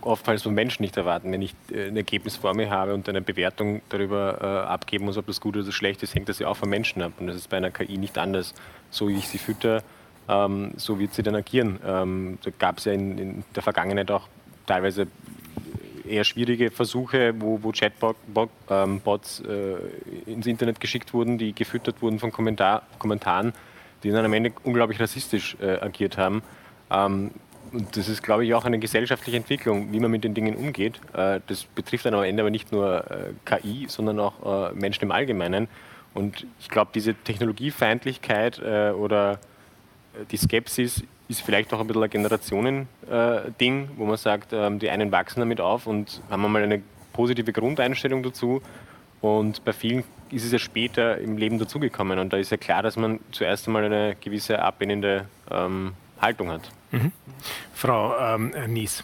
oftmals 0.00 0.42
von 0.42 0.54
Menschen 0.54 0.82
nicht 0.82 0.96
erwarten. 0.96 1.32
Wenn 1.32 1.42
ich 1.42 1.54
äh, 1.72 1.88
ein 1.88 1.96
Ergebnis 1.96 2.36
vor 2.36 2.54
mir 2.54 2.70
habe 2.70 2.94
und 2.94 3.08
eine 3.08 3.20
Bewertung 3.20 3.82
darüber 3.88 4.38
äh, 4.40 4.68
abgeben 4.68 5.06
muss, 5.06 5.16
ob 5.16 5.26
das 5.26 5.40
gut 5.40 5.56
oder 5.56 5.70
schlecht 5.72 6.02
ist, 6.02 6.14
hängt 6.14 6.28
das 6.28 6.38
ja 6.38 6.48
auch 6.48 6.56
von 6.56 6.68
Menschen 6.68 7.02
ab. 7.02 7.12
Und 7.18 7.26
das 7.26 7.36
ist 7.36 7.48
bei 7.48 7.56
einer 7.56 7.70
KI 7.70 7.98
nicht 7.98 8.18
anders. 8.18 8.54
So 8.90 9.08
wie 9.08 9.16
ich 9.16 9.28
sie 9.28 9.38
fütter, 9.38 9.82
ähm, 10.28 10.72
so 10.76 10.98
wird 10.98 11.14
sie 11.14 11.22
dann 11.22 11.34
agieren. 11.34 11.78
Ähm, 11.84 12.38
da 12.42 12.50
gab 12.58 12.78
es 12.78 12.84
ja 12.84 12.92
in, 12.92 13.18
in, 13.18 13.44
der 13.54 13.62
Vergangenheit 13.62 14.10
auch 14.10 14.28
teilweise 14.66 15.08
eher 16.06 16.24
schwierige 16.24 16.70
Versuche, 16.70 17.34
wo, 17.38 17.62
wo 17.62 17.72
Chatbots 17.72 18.16
ähm, 18.70 19.00
äh, 20.26 20.30
ins 20.30 20.46
Internet 20.46 20.80
geschickt 20.80 21.12
wurden, 21.12 21.38
die 21.38 21.54
gefüttert 21.54 22.00
wurden 22.02 22.18
von 22.18 22.32
Kommentar 22.32 22.82
Kommentaren 22.98 23.52
die 24.02 24.10
dann 24.10 24.24
am 24.24 24.32
Ende 24.32 24.52
unglaublich 24.64 25.00
rassistisch 25.00 25.56
äh, 25.60 25.80
agiert 25.80 26.16
haben. 26.16 26.42
Ähm, 26.90 27.30
und 27.72 27.96
das 27.96 28.08
ist, 28.08 28.22
glaube 28.22 28.46
ich, 28.46 28.54
auch 28.54 28.64
eine 28.64 28.78
gesellschaftliche 28.78 29.36
Entwicklung, 29.36 29.92
wie 29.92 30.00
man 30.00 30.10
mit 30.10 30.24
den 30.24 30.34
Dingen 30.34 30.56
umgeht. 30.56 31.00
Äh, 31.12 31.40
das 31.46 31.64
betrifft 31.64 32.06
dann 32.06 32.14
am 32.14 32.22
Ende 32.22 32.42
aber 32.42 32.50
nicht 32.50 32.72
nur 32.72 33.04
äh, 33.10 33.32
KI, 33.44 33.86
sondern 33.88 34.20
auch 34.20 34.70
äh, 34.70 34.74
Menschen 34.74 35.04
im 35.04 35.10
Allgemeinen. 35.10 35.68
Und 36.14 36.46
ich 36.60 36.68
glaube, 36.68 36.90
diese 36.94 37.14
Technologiefeindlichkeit 37.14 38.58
äh, 38.58 38.90
oder 38.90 39.34
äh, 40.14 40.24
die 40.30 40.36
Skepsis 40.36 41.02
ist 41.28 41.42
vielleicht 41.42 41.72
auch 41.74 41.80
ein 41.80 41.86
bisschen 41.86 42.02
ein 42.02 42.10
Generationen-Ding, 42.10 43.90
wo 43.96 44.06
man 44.06 44.16
sagt, 44.16 44.52
ähm, 44.52 44.78
die 44.78 44.88
einen 44.88 45.12
wachsen 45.12 45.40
damit 45.40 45.60
auf 45.60 45.86
und 45.86 46.22
haben 46.30 46.44
einmal 46.44 46.62
eine 46.62 46.82
positive 47.12 47.52
Grundeinstellung 47.52 48.22
dazu. 48.22 48.62
Und 49.20 49.64
bei 49.64 49.72
vielen 49.72 50.04
ist 50.30 50.44
es 50.44 50.52
ja 50.52 50.58
später 50.58 51.18
im 51.18 51.36
Leben 51.36 51.58
dazugekommen. 51.58 52.18
Und 52.18 52.32
da 52.32 52.36
ist 52.36 52.50
ja 52.50 52.56
klar, 52.56 52.82
dass 52.82 52.96
man 52.96 53.20
zuerst 53.32 53.66
einmal 53.66 53.84
eine 53.84 54.16
gewisse 54.20 54.60
ablehnende 54.60 55.26
ähm, 55.50 55.94
Haltung 56.20 56.50
hat. 56.50 56.70
Mhm. 56.90 57.12
Frau 57.74 58.16
ähm, 58.18 58.52
Nies. 58.68 59.02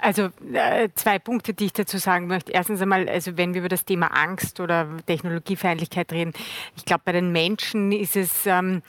Also 0.00 0.28
äh, 0.52 0.90
zwei 0.94 1.18
Punkte, 1.18 1.54
die 1.54 1.66
ich 1.66 1.72
dazu 1.72 1.98
sagen 1.98 2.26
möchte. 2.26 2.52
Erstens 2.52 2.82
einmal, 2.82 3.08
also 3.08 3.36
wenn 3.36 3.54
wir 3.54 3.60
über 3.60 3.68
das 3.68 3.84
Thema 3.84 4.08
Angst 4.08 4.60
oder 4.60 4.86
Technologiefeindlichkeit 5.06 6.12
reden, 6.12 6.32
ich 6.76 6.84
glaube, 6.84 7.02
bei 7.06 7.12
den 7.12 7.32
Menschen 7.32 7.92
ist 7.92 8.14
es 8.14 8.46
ähm, 8.46 8.82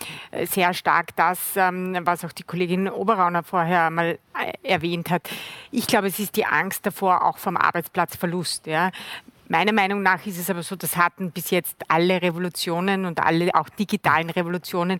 sehr 0.45 0.73
stark 0.73 1.15
das, 1.15 1.39
ähm, 1.55 1.97
was 2.01 2.26
auch 2.26 2.34
die 2.34 2.43
Kollegin 2.43 2.89
Oberrauner 2.89 3.43
vorher 3.43 3.89
mal 3.89 4.19
äh, 4.38 4.68
erwähnt 4.68 5.09
hat. 5.09 5.30
Ich 5.72 5.88
glaube, 5.88 6.07
es 6.07 6.19
ist 6.19 6.35
die 6.35 6.45
Angst 6.45 6.85
davor, 6.85 7.26
auch 7.26 7.38
vom 7.38 7.57
Arbeitsplatzverlust. 7.57 8.68
Ja. 8.68 8.91
Meiner 9.49 9.72
Meinung 9.72 10.03
nach 10.03 10.26
ist 10.26 10.38
es 10.38 10.49
aber 10.49 10.61
so, 10.61 10.76
das 10.76 10.98
hatten 10.98 11.32
bis 11.32 11.52
jetzt 11.52 11.78
alle 11.88 12.22
Revolutionen 12.22 13.06
und 13.06 13.19
alle 13.19 13.53
auch 13.56 13.69
digitalen 13.69 14.30
Revolutionen. 14.30 14.99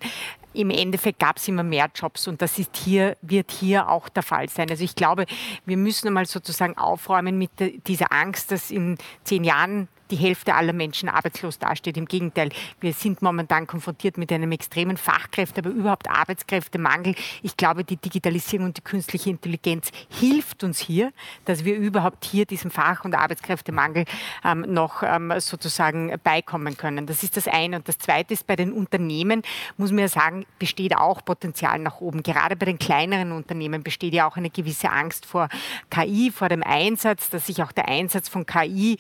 Im 0.53 0.69
Endeffekt 0.69 1.19
gab 1.19 1.38
es 1.38 1.48
immer 1.48 1.64
mehr 1.64 1.90
Jobs 1.94 2.28
und 2.28 2.41
das 2.41 2.57
ist 2.57 2.76
hier, 2.78 3.18
wird 3.22 3.52
hier 3.52 3.90
auch 3.90 4.07
der 4.10 4.24
Fall 4.24 4.48
sein. 4.49 4.69
Also 4.69 4.84
ich 4.84 4.95
glaube, 4.95 5.26
wir 5.65 5.78
müssen 5.78 6.07
einmal 6.07 6.26
sozusagen 6.26 6.78
aufräumen 6.78 7.38
mit 7.38 7.52
dieser 7.88 8.11
Angst, 8.14 8.52
dass 8.52 8.72
in 8.72 8.98
zehn 9.24 9.44
Jahren 9.44 9.90
die 10.11 10.15
Hälfte 10.15 10.55
aller 10.55 10.73
Menschen 10.73 11.09
arbeitslos 11.09 11.59
dasteht. 11.59 11.97
Im 11.97 12.05
Gegenteil, 12.05 12.49
wir 12.79 12.93
sind 12.93 13.21
momentan 13.21 13.67
konfrontiert 13.67 14.17
mit 14.17 14.31
einem 14.31 14.51
extremen 14.51 14.97
Fachkräfte, 14.97 15.61
aber 15.61 15.69
überhaupt 15.69 16.09
Arbeitskräftemangel. 16.09 17.15
Ich 17.41 17.57
glaube, 17.57 17.84
die 17.84 17.97
Digitalisierung 17.97 18.67
und 18.67 18.77
die 18.77 18.81
künstliche 18.81 19.29
Intelligenz 19.29 19.91
hilft 20.09 20.63
uns 20.63 20.79
hier, 20.79 21.11
dass 21.45 21.65
wir 21.65 21.75
überhaupt 21.75 22.25
hier 22.25 22.45
diesem 22.45 22.71
Fach- 22.71 23.05
und 23.05 23.15
Arbeitskräftemangel 23.15 24.05
ähm, 24.43 24.65
noch 24.67 25.03
ähm, 25.03 25.34
sozusagen 25.39 26.13
beikommen 26.23 26.77
können. 26.77 27.05
Das 27.05 27.23
ist 27.23 27.38
das 27.38 27.47
eine. 27.47 27.77
Und 27.77 27.88
das 27.88 27.97
zweite 27.97 28.34
ist, 28.34 28.47
bei 28.47 28.55
den 28.55 28.71
Unternehmen, 28.71 29.41
muss 29.77 29.91
man 29.91 29.99
ja 29.99 30.07
sagen, 30.07 30.45
besteht 30.59 30.95
auch 30.95 31.23
Potenzial 31.23 31.79
nach 31.79 32.01
oben. 32.01 32.23
Gerade 32.23 32.55
bei 32.55 32.65
den 32.65 32.79
kleineren 32.79 33.31
Unternehmen 33.31 33.84
besteht 33.84 34.13
ja 34.13 34.27
auch 34.27 34.38
eine 34.38 34.49
gewisse 34.49 34.89
Angst 34.89 35.25
vor 35.25 35.49
KI, 35.89 36.31
vor 36.31 36.49
dem 36.49 36.63
Einsatz, 36.63 37.29
dass 37.29 37.47
sich 37.47 37.61
auch 37.63 37.71
der 37.71 37.88
Einsatz 37.88 38.29
von 38.29 38.45
KI 38.45 38.97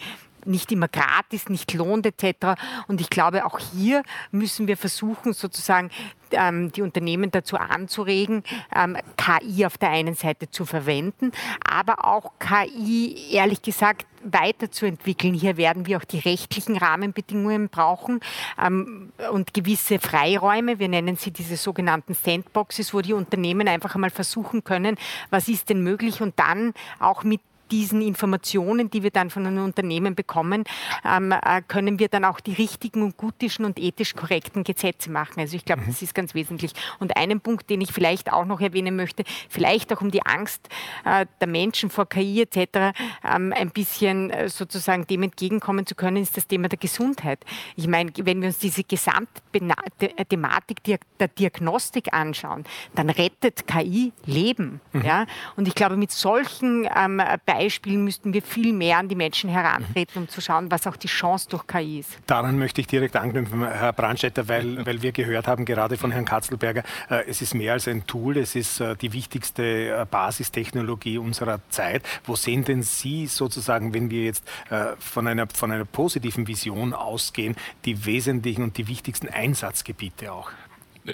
nicht 0.47 0.71
immer 0.71 0.87
gratis, 0.87 1.49
nicht 1.49 1.73
lohnt 1.73 2.05
etc. 2.05 2.59
Und 2.87 3.01
ich 3.01 3.09
glaube, 3.09 3.45
auch 3.45 3.59
hier 3.59 4.03
müssen 4.31 4.67
wir 4.67 4.77
versuchen, 4.77 5.33
sozusagen 5.33 5.89
ähm, 6.31 6.71
die 6.71 6.81
Unternehmen 6.81 7.31
dazu 7.31 7.57
anzuregen, 7.57 8.43
ähm, 8.75 8.97
KI 9.15 9.65
auf 9.65 9.77
der 9.77 9.89
einen 9.89 10.15
Seite 10.15 10.49
zu 10.49 10.65
verwenden, 10.65 11.31
aber 11.69 12.05
auch 12.05 12.33
KI, 12.39 13.31
ehrlich 13.31 13.61
gesagt, 13.61 14.05
weiterzuentwickeln. 14.23 15.33
Hier 15.33 15.57
werden 15.57 15.85
wir 15.85 15.97
auch 15.97 16.03
die 16.03 16.19
rechtlichen 16.19 16.77
Rahmenbedingungen 16.77 17.69
brauchen 17.69 18.19
ähm, 18.61 19.11
und 19.31 19.53
gewisse 19.53 19.99
Freiräume. 19.99 20.79
Wir 20.79 20.89
nennen 20.89 21.15
sie 21.15 21.31
diese 21.31 21.55
sogenannten 21.55 22.13
Sandboxes, 22.13 22.93
wo 22.93 23.01
die 23.01 23.13
Unternehmen 23.13 23.67
einfach 23.67 23.95
einmal 23.95 24.09
versuchen 24.09 24.63
können, 24.63 24.97
was 25.29 25.47
ist 25.47 25.69
denn 25.69 25.81
möglich 25.81 26.21
und 26.21 26.37
dann 26.39 26.73
auch 26.99 27.23
mit 27.23 27.41
diesen 27.71 28.01
Informationen, 28.01 28.89
die 28.89 29.03
wir 29.03 29.11
dann 29.11 29.29
von 29.29 29.45
einem 29.45 29.63
Unternehmen 29.63 30.15
bekommen, 30.15 30.63
ähm, 31.05 31.31
äh, 31.31 31.61
können 31.67 31.99
wir 31.99 32.09
dann 32.09 32.25
auch 32.25 32.39
die 32.39 32.53
richtigen 32.53 33.03
und 33.03 33.17
gutischen 33.17 33.65
und 33.65 33.79
ethisch 33.79 34.15
korrekten 34.15 34.63
Gesetze 34.63 35.11
machen. 35.11 35.39
Also 35.39 35.55
ich 35.55 35.65
glaube, 35.65 35.81
mhm. 35.81 35.87
das 35.87 36.01
ist 36.01 36.15
ganz 36.15 36.33
wesentlich. 36.33 36.71
Und 36.99 37.17
einen 37.17 37.41
Punkt, 37.41 37.69
den 37.69 37.81
ich 37.81 37.91
vielleicht 37.91 38.31
auch 38.31 38.45
noch 38.45 38.61
erwähnen 38.61 38.95
möchte, 38.95 39.23
vielleicht 39.49 39.93
auch 39.93 40.01
um 40.01 40.11
die 40.11 40.25
Angst 40.25 40.69
äh, 41.05 41.25
der 41.39 41.47
Menschen 41.47 41.89
vor 41.89 42.07
KI 42.07 42.41
etc. 42.41 42.97
Ähm, 43.23 43.53
ein 43.55 43.71
bisschen 43.71 44.29
äh, 44.29 44.49
sozusagen 44.49 45.05
dem 45.07 45.23
entgegenkommen 45.23 45.85
zu 45.85 45.95
können, 45.95 46.17
ist 46.17 46.37
das 46.37 46.47
Thema 46.47 46.69
der 46.69 46.79
Gesundheit. 46.79 47.39
Ich 47.75 47.87
meine, 47.87 48.11
wenn 48.17 48.41
wir 48.41 48.47
uns 48.47 48.59
diese 48.59 48.83
Gesamtthematik 48.83 50.83
der 50.83 51.27
Diagnostik 51.27 52.13
anschauen, 52.13 52.63
dann 52.95 53.09
rettet 53.09 53.67
KI 53.67 54.13
Leben. 54.25 54.81
Mhm. 54.93 55.01
Ja? 55.03 55.25
Und 55.55 55.67
ich 55.67 55.75
glaube, 55.75 55.97
mit 55.97 56.11
solchen 56.11 56.87
ähm, 56.95 57.21
Beispielen 57.57 58.03
müssten 58.03 58.33
wir 58.33 58.43
viel 58.43 58.71
mehr 58.71 58.99
an 58.99 59.07
die 59.07 59.15
Menschen 59.15 59.49
herantreten, 59.49 60.21
um 60.21 60.29
zu 60.29 60.41
schauen, 60.41 60.69
was 60.69 60.85
auch 60.85 60.95
die 60.95 61.07
Chance 61.07 61.47
durch 61.49 61.65
KI 61.65 61.99
ist. 61.99 62.19
Daran 62.27 62.59
möchte 62.59 62.81
ich 62.81 62.87
direkt 62.87 63.15
anknüpfen, 63.15 63.67
Herr 63.67 63.93
Brandstätter, 63.93 64.47
weil, 64.47 64.85
weil 64.85 65.01
wir 65.01 65.11
gehört 65.11 65.47
haben, 65.47 65.65
gerade 65.65 65.97
von 65.97 66.11
Herrn 66.11 66.25
Katzelberger, 66.25 66.83
äh, 67.09 67.23
es 67.27 67.41
ist 67.41 67.55
mehr 67.55 67.73
als 67.73 67.87
ein 67.87 68.05
Tool, 68.05 68.37
es 68.37 68.55
ist 68.55 68.79
äh, 68.79 68.95
die 68.95 69.11
wichtigste 69.11 69.63
äh, 69.63 70.05
Basistechnologie 70.09 71.17
unserer 71.17 71.59
Zeit. 71.69 72.03
Wo 72.25 72.35
sehen 72.35 72.63
denn 72.63 72.83
Sie 72.83 73.25
sozusagen, 73.25 73.91
wenn 73.93 74.11
wir 74.11 74.25
jetzt 74.25 74.47
äh, 74.69 74.95
von, 74.99 75.25
einer, 75.25 75.47
von 75.47 75.71
einer 75.71 75.85
positiven 75.85 76.47
Vision 76.47 76.93
ausgehen, 76.93 77.55
die 77.85 78.05
wesentlichen 78.05 78.61
und 78.61 78.77
die 78.77 78.87
wichtigsten 78.87 79.29
Einsatzgebiete 79.29 80.31
auch? 80.31 80.51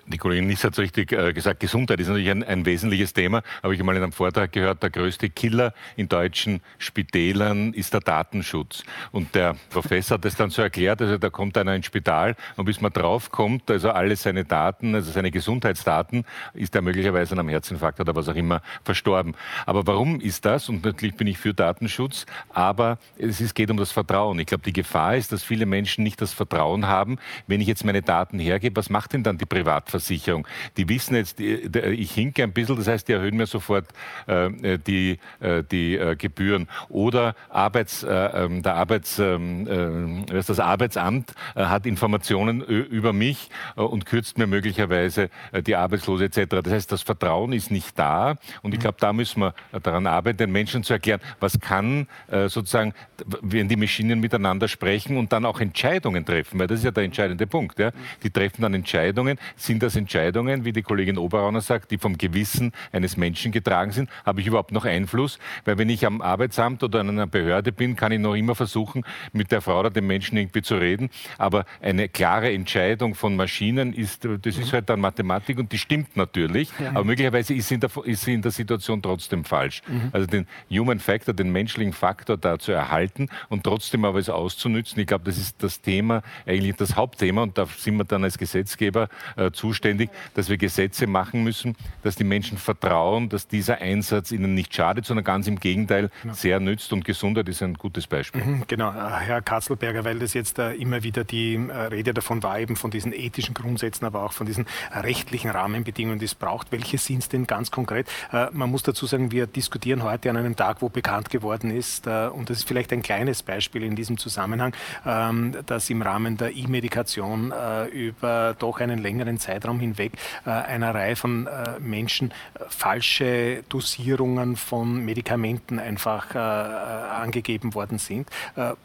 Die 0.07 0.17
Kollegin 0.17 0.47
Niss 0.47 0.63
hat 0.63 0.73
es 0.73 0.79
richtig 0.79 1.11
äh, 1.11 1.33
gesagt, 1.33 1.59
Gesundheit 1.59 1.99
ist 1.99 2.07
natürlich 2.07 2.31
ein, 2.31 2.43
ein, 2.43 2.65
wesentliches 2.65 3.13
Thema. 3.13 3.43
Habe 3.61 3.75
ich 3.75 3.83
mal 3.83 3.95
in 3.95 4.03
einem 4.03 4.11
Vortrag 4.11 4.51
gehört, 4.51 4.81
der 4.81 4.89
größte 4.89 5.29
Killer 5.29 5.73
in 5.95 6.09
deutschen 6.09 6.61
Spitälern 6.77 7.73
ist 7.73 7.93
der 7.93 8.01
Datenschutz. 8.01 8.83
Und 9.11 9.35
der 9.35 9.55
Professor 9.69 10.15
hat 10.15 10.25
das 10.25 10.35
dann 10.35 10.49
so 10.49 10.61
erklärt, 10.61 11.01
also 11.01 11.17
da 11.17 11.29
kommt 11.29 11.57
einer 11.57 11.75
ins 11.75 11.85
Spital 11.85 12.35
und 12.55 12.65
bis 12.65 12.81
man 12.81 12.91
draufkommt, 12.91 13.69
also 13.69 13.91
alle 13.91 14.15
seine 14.15 14.45
Daten, 14.45 14.95
also 14.95 15.11
seine 15.11 15.31
Gesundheitsdaten, 15.31 16.25
ist 16.53 16.75
er 16.75 16.81
möglicherweise 16.81 17.33
an 17.33 17.39
einem 17.39 17.49
Herzinfarkt 17.49 17.99
oder 17.99 18.15
was 18.15 18.27
auch 18.29 18.35
immer 18.35 18.61
verstorben. 18.83 19.35
Aber 19.65 19.85
warum 19.85 20.19
ist 20.19 20.45
das? 20.45 20.69
Und 20.69 20.83
natürlich 20.83 21.15
bin 21.15 21.27
ich 21.27 21.37
für 21.37 21.53
Datenschutz, 21.53 22.25
aber 22.49 22.97
es 23.17 23.41
ist, 23.41 23.53
geht 23.53 23.69
um 23.69 23.77
das 23.77 23.91
Vertrauen. 23.91 24.39
Ich 24.39 24.47
glaube, 24.47 24.63
die 24.63 24.73
Gefahr 24.73 25.15
ist, 25.15 25.31
dass 25.31 25.43
viele 25.43 25.65
Menschen 25.65 26.03
nicht 26.03 26.21
das 26.21 26.33
Vertrauen 26.33 26.87
haben, 26.87 27.19
wenn 27.47 27.61
ich 27.61 27.67
jetzt 27.67 27.85
meine 27.85 28.01
Daten 28.01 28.39
hergebe, 28.39 28.77
was 28.77 28.89
macht 28.89 29.13
denn 29.13 29.23
dann 29.23 29.37
die 29.37 29.45
Privat 29.45 29.82
Privatversicherung. 29.83 30.47
Die 30.77 30.87
wissen 30.89 31.15
jetzt, 31.15 31.39
ich 31.39 32.11
hinke 32.11 32.43
ein 32.43 32.53
bisschen, 32.53 32.77
das 32.77 32.87
heißt, 32.87 33.07
die 33.07 33.13
erhöhen 33.13 33.37
mir 33.37 33.45
sofort 33.45 33.85
äh, 34.27 34.77
die, 34.77 35.19
äh, 35.39 35.63
die 35.63 35.95
äh, 35.95 36.15
Gebühren. 36.15 36.67
Oder 36.89 37.35
Arbeits, 37.49 38.03
äh, 38.03 38.09
ähm, 38.09 38.63
der 38.63 38.75
Arbeits, 38.75 39.19
ähm, 39.19 40.25
äh, 40.29 40.41
das 40.43 40.59
Arbeitsamt 40.59 41.33
hat 41.55 41.85
Informationen 41.85 42.61
über 42.61 43.13
mich 43.13 43.49
und 43.75 44.05
kürzt 44.05 44.37
mir 44.37 44.47
möglicherweise 44.47 45.29
die 45.65 45.75
Arbeitslose 45.75 46.25
etc. 46.25 46.61
Das 46.63 46.73
heißt, 46.73 46.91
das 46.91 47.01
Vertrauen 47.01 47.53
ist 47.53 47.71
nicht 47.71 47.97
da 47.97 48.35
und 48.61 48.73
ich 48.73 48.79
glaube, 48.79 48.97
da 48.99 49.13
müssen 49.13 49.41
wir 49.41 49.53
daran 49.81 50.07
arbeiten, 50.07 50.37
den 50.37 50.51
Menschen 50.51 50.83
zu 50.83 50.93
erklären, 50.93 51.21
was 51.39 51.59
kann 51.59 52.07
sozusagen, 52.29 52.93
wenn 53.41 53.67
die 53.67 53.75
Maschinen 53.75 54.19
miteinander 54.19 54.67
sprechen 54.67 55.17
und 55.17 55.31
dann 55.31 55.45
auch 55.45 55.59
Entscheidungen 55.59 56.25
treffen, 56.25 56.59
weil 56.59 56.67
das 56.67 56.79
ist 56.79 56.85
ja 56.85 56.91
der 56.91 57.03
entscheidende 57.03 57.47
Punkt. 57.47 57.79
Ja? 57.79 57.91
Die 58.21 58.29
treffen 58.29 58.61
dann 58.61 58.73
Entscheidungen, 58.73 59.37
sind 59.55 59.72
sind 59.73 59.81
das 59.81 59.95
Entscheidungen, 59.95 60.65
wie 60.65 60.71
die 60.71 60.83
Kollegin 60.83 61.17
Oberrauner 61.17 61.61
sagt, 61.61 61.89
die 61.89 61.97
vom 61.97 62.15
Gewissen 62.15 62.73
eines 62.91 63.17
Menschen 63.17 63.51
getragen 63.51 63.91
sind? 63.91 64.07
Habe 64.23 64.39
ich 64.39 64.45
überhaupt 64.45 64.71
noch 64.71 64.85
Einfluss? 64.85 65.39
Weil 65.65 65.79
wenn 65.79 65.89
ich 65.89 66.05
am 66.05 66.21
Arbeitsamt 66.21 66.83
oder 66.83 66.99
an 66.99 67.09
einer 67.09 67.25
Behörde 67.25 67.71
bin, 67.71 67.95
kann 67.95 68.11
ich 68.11 68.19
noch 68.19 68.35
immer 68.35 68.53
versuchen, 68.53 69.03
mit 69.31 69.51
der 69.51 69.61
Frau 69.61 69.79
oder 69.79 69.89
dem 69.89 70.05
Menschen 70.05 70.37
irgendwie 70.37 70.61
zu 70.61 70.75
reden. 70.75 71.09
Aber 71.39 71.65
eine 71.81 72.07
klare 72.07 72.53
Entscheidung 72.53 73.15
von 73.15 73.35
Maschinen 73.35 73.93
ist, 73.93 74.25
das 74.43 74.59
ist 74.59 74.73
halt 74.73 74.91
dann 74.91 74.99
Mathematik 74.99 75.57
und 75.57 75.71
die 75.71 75.79
stimmt 75.79 76.15
natürlich. 76.15 76.69
Ja. 76.77 76.91
Aber 76.91 77.03
möglicherweise 77.03 77.55
ist 77.55 77.69
sie, 77.69 77.73
in 77.73 77.79
der, 77.79 77.89
ist 78.05 78.21
sie 78.21 78.35
in 78.35 78.43
der 78.43 78.51
Situation 78.51 79.01
trotzdem 79.01 79.43
falsch. 79.43 79.81
Mhm. 79.87 80.09
Also 80.11 80.27
den 80.27 80.45
Human 80.69 80.99
Factor, 80.99 81.33
den 81.33 81.51
menschlichen 81.51 81.93
Faktor 81.93 82.37
da 82.37 82.59
zu 82.59 82.71
erhalten 82.71 83.27
und 83.49 83.63
trotzdem 83.63 84.05
aber 84.05 84.19
es 84.19 84.29
auszunützen. 84.29 84.99
Ich 84.99 85.07
glaube, 85.07 85.23
das 85.25 85.39
ist 85.39 85.63
das 85.63 85.81
Thema, 85.81 86.21
eigentlich 86.45 86.75
das 86.75 86.95
Hauptthema 86.95 87.41
und 87.41 87.57
da 87.57 87.65
sind 87.65 87.97
wir 87.97 88.03
dann 88.03 88.23
als 88.23 88.37
Gesetzgeber 88.37 89.09
äh, 89.35 89.49
zuständig, 89.63 90.09
dass 90.33 90.49
wir 90.49 90.57
Gesetze 90.57 91.07
machen 91.07 91.41
müssen, 91.41 91.77
dass 92.01 92.17
die 92.17 92.25
Menschen 92.25 92.57
vertrauen, 92.57 93.29
dass 93.29 93.47
dieser 93.47 93.77
Einsatz 93.77 94.33
ihnen 94.33 94.53
nicht 94.53 94.75
schadet, 94.75 95.05
sondern 95.05 95.23
ganz 95.23 95.47
im 95.47 95.57
Gegenteil 95.57 96.09
genau. 96.21 96.33
sehr 96.33 96.59
nützt 96.59 96.91
und 96.91 97.05
Gesundheit 97.05 97.47
ist 97.47 97.63
ein 97.63 97.75
gutes 97.75 98.05
Beispiel. 98.05 98.43
Mhm, 98.43 98.63
genau, 98.67 98.89
äh, 98.89 99.21
Herr 99.21 99.41
Katzelberger, 99.41 100.03
weil 100.03 100.19
das 100.19 100.33
jetzt 100.33 100.59
äh, 100.59 100.73
immer 100.73 101.03
wieder 101.03 101.23
die 101.23 101.55
äh, 101.55 101.73
Rede 101.73 102.13
davon 102.13 102.43
war, 102.43 102.59
eben 102.59 102.75
von 102.75 102.91
diesen 102.91 103.13
ethischen 103.13 103.53
Grundsätzen, 103.53 104.03
aber 104.03 104.23
auch 104.23 104.33
von 104.33 104.45
diesen 104.45 104.65
rechtlichen 104.91 105.49
Rahmenbedingungen, 105.49 106.19
die 106.19 106.25
es 106.25 106.35
braucht. 106.35 106.73
Welche 106.73 106.97
sind 106.97 107.19
es 107.19 107.29
denn 107.29 107.47
ganz 107.47 107.71
konkret? 107.71 108.07
Man 108.51 108.69
muss 108.69 108.83
dazu 108.83 109.05
sagen, 109.05 109.31
wir 109.31 109.47
diskutieren 109.47 110.03
heute 110.03 110.29
an 110.29 110.35
einem 110.35 110.55
Tag, 110.57 110.81
wo 110.81 110.89
bekannt 110.89 111.29
geworden 111.29 111.71
ist, 111.71 112.07
und 112.07 112.49
das 112.49 112.57
ist 112.57 112.67
vielleicht 112.67 112.91
ein 112.91 113.01
kleines 113.01 113.43
Beispiel 113.43 113.83
in 113.83 113.95
diesem 113.95 114.17
Zusammenhang, 114.17 114.75
ähm, 115.05 115.55
dass 115.65 115.89
im 115.89 116.01
Rahmen 116.01 116.37
der 116.37 116.55
E-Medikation 116.55 117.53
über 117.91 118.55
doch 118.57 118.79
einen 118.79 118.99
längeren 118.99 119.37
Zeitraum 119.43 119.79
hinweg 119.79 120.13
einer 120.45 120.93
Reihe 120.93 121.15
von 121.15 121.47
Menschen 121.79 122.33
falsche 122.69 123.63
Dosierungen 123.69 124.55
von 124.55 125.03
Medikamenten 125.05 125.79
einfach 125.79 126.35
angegeben 126.35 127.73
worden 127.73 127.97
sind, 127.97 128.29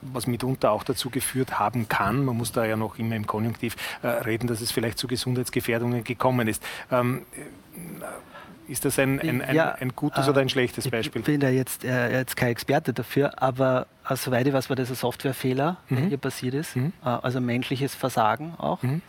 was 0.00 0.26
mitunter 0.26 0.72
auch 0.72 0.84
dazu 0.84 1.10
geführt 1.10 1.58
haben 1.58 1.88
kann, 1.88 2.24
man 2.24 2.36
muss 2.36 2.52
da 2.52 2.64
ja 2.64 2.76
noch 2.76 2.98
immer 2.98 3.16
im 3.16 3.26
Konjunktiv 3.26 3.76
äh, 4.02 4.08
reden, 4.08 4.46
dass 4.46 4.60
es 4.60 4.70
vielleicht 4.70 4.98
zu 4.98 5.06
Gesundheitsgefährdungen 5.06 6.04
gekommen 6.04 6.48
ist. 6.48 6.62
Ähm, 6.90 7.22
äh, 7.32 8.70
ist 8.70 8.84
das 8.84 8.98
ein, 8.98 9.18
ein, 9.20 9.40
ein, 9.40 9.56
ja, 9.56 9.72
ein 9.72 9.96
gutes 9.96 10.26
äh, 10.26 10.30
oder 10.30 10.42
ein 10.42 10.50
schlechtes 10.50 10.90
Beispiel? 10.90 11.20
Ich 11.20 11.26
bin 11.26 11.40
da 11.40 11.48
jetzt, 11.48 11.84
äh, 11.84 12.12
jetzt 12.12 12.36
kein 12.36 12.50
Experte 12.50 12.92
dafür, 12.92 13.42
aber 13.42 13.86
äh, 14.08 14.14
soweit 14.14 14.46
ich 14.46 14.52
weiß, 14.52 14.68
war 14.68 14.76
das 14.76 14.90
ein 14.90 14.94
Softwarefehler, 14.94 15.78
mhm. 15.88 15.96
der 15.96 16.04
hier 16.06 16.18
passiert 16.18 16.54
ist. 16.54 16.76
Mhm. 16.76 16.92
Äh, 17.02 17.08
also 17.08 17.40
menschliches 17.40 17.94
Versagen 17.94 18.54
auch. 18.58 18.82
Mhm. 18.82 19.00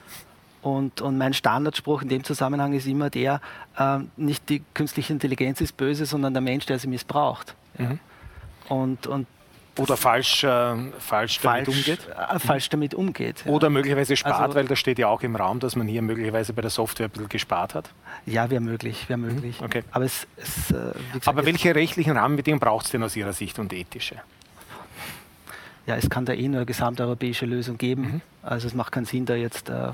Und, 0.62 1.02
und, 1.02 1.18
mein 1.18 1.34
Standardspruch 1.34 2.02
in 2.02 2.10
dem 2.10 2.24
Zusammenhang 2.24 2.74
ist 2.74 2.86
immer 2.86 3.10
der, 3.10 3.40
äh, 3.78 4.00
nicht 4.18 4.50
die 4.50 4.62
künstliche 4.74 5.14
Intelligenz 5.14 5.62
ist 5.62 5.78
böse, 5.78 6.06
sondern 6.06 6.34
der 6.34 6.42
Mensch, 6.42 6.66
der 6.66 6.80
sie 6.80 6.88
missbraucht. 6.88 7.56
Ja. 7.78 7.86
Mhm. 7.86 8.00
Und, 8.68 9.08
und 9.08 9.28
oder 9.80 9.96
falsch, 9.96 10.44
äh, 10.44 10.76
falsch, 11.00 11.40
damit 11.40 11.66
falsch, 11.66 11.78
umgeht? 11.78 12.00
Äh, 12.10 12.40
falsch 12.40 12.70
damit 12.70 12.94
umgeht. 12.94 13.44
Ja. 13.46 13.52
Oder 13.52 13.70
möglicherweise 13.70 14.16
spart, 14.18 14.42
also, 14.42 14.56
weil 14.56 14.66
das 14.66 14.78
steht 14.78 15.00
ja 15.00 15.08
auch 15.08 15.22
im 15.22 15.36
Raum, 15.36 15.60
dass 15.60 15.76
man 15.76 15.88
hier 15.88 16.02
möglicherweise 16.02 16.54
bei 16.54 16.62
der 16.62 16.72
Software 16.72 17.08
ein 17.08 17.12
bisschen 17.12 17.30
gespart 17.30 17.76
hat. 17.76 17.90
Ja, 18.26 18.50
wäre 18.50 18.62
möglich, 18.62 19.08
wäre 19.08 19.18
mhm, 19.18 19.36
möglich. 19.36 19.62
Okay. 19.64 19.84
Aber, 19.92 20.06
es, 20.06 20.28
es, 20.36 20.72
äh, 20.72 20.74
gesagt, 21.14 21.28
Aber 21.28 21.46
welche 21.46 21.74
rechtlichen 21.74 22.18
Rahmenbedingungen 22.18 22.60
braucht 22.60 22.86
es 22.86 22.92
denn 22.92 23.04
aus 23.04 23.16
Ihrer 23.16 23.34
Sicht 23.34 23.58
und 23.60 23.72
ethische? 23.72 24.16
Ja, 25.90 25.96
es 25.96 26.08
kann 26.08 26.24
da 26.24 26.34
eh 26.34 26.48
nur 26.48 26.58
eine 26.58 26.68
gesamteuropäische 26.68 27.48
Lösung 27.48 27.80
geben. 27.80 28.02
Mhm. 28.04 28.22
Also 28.44 28.68
es 28.68 28.76
macht 28.76 28.92
keinen 28.92 29.06
Sinn, 29.06 29.26
da 29.26 29.34
jetzt 29.34 29.70
äh, 29.70 29.92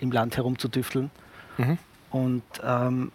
im 0.00 0.10
Land 0.10 0.38
herumzudüfteln. 0.38 1.10
Mhm. 1.58 1.76
Und 2.10 2.42
ähm, 2.64 3.12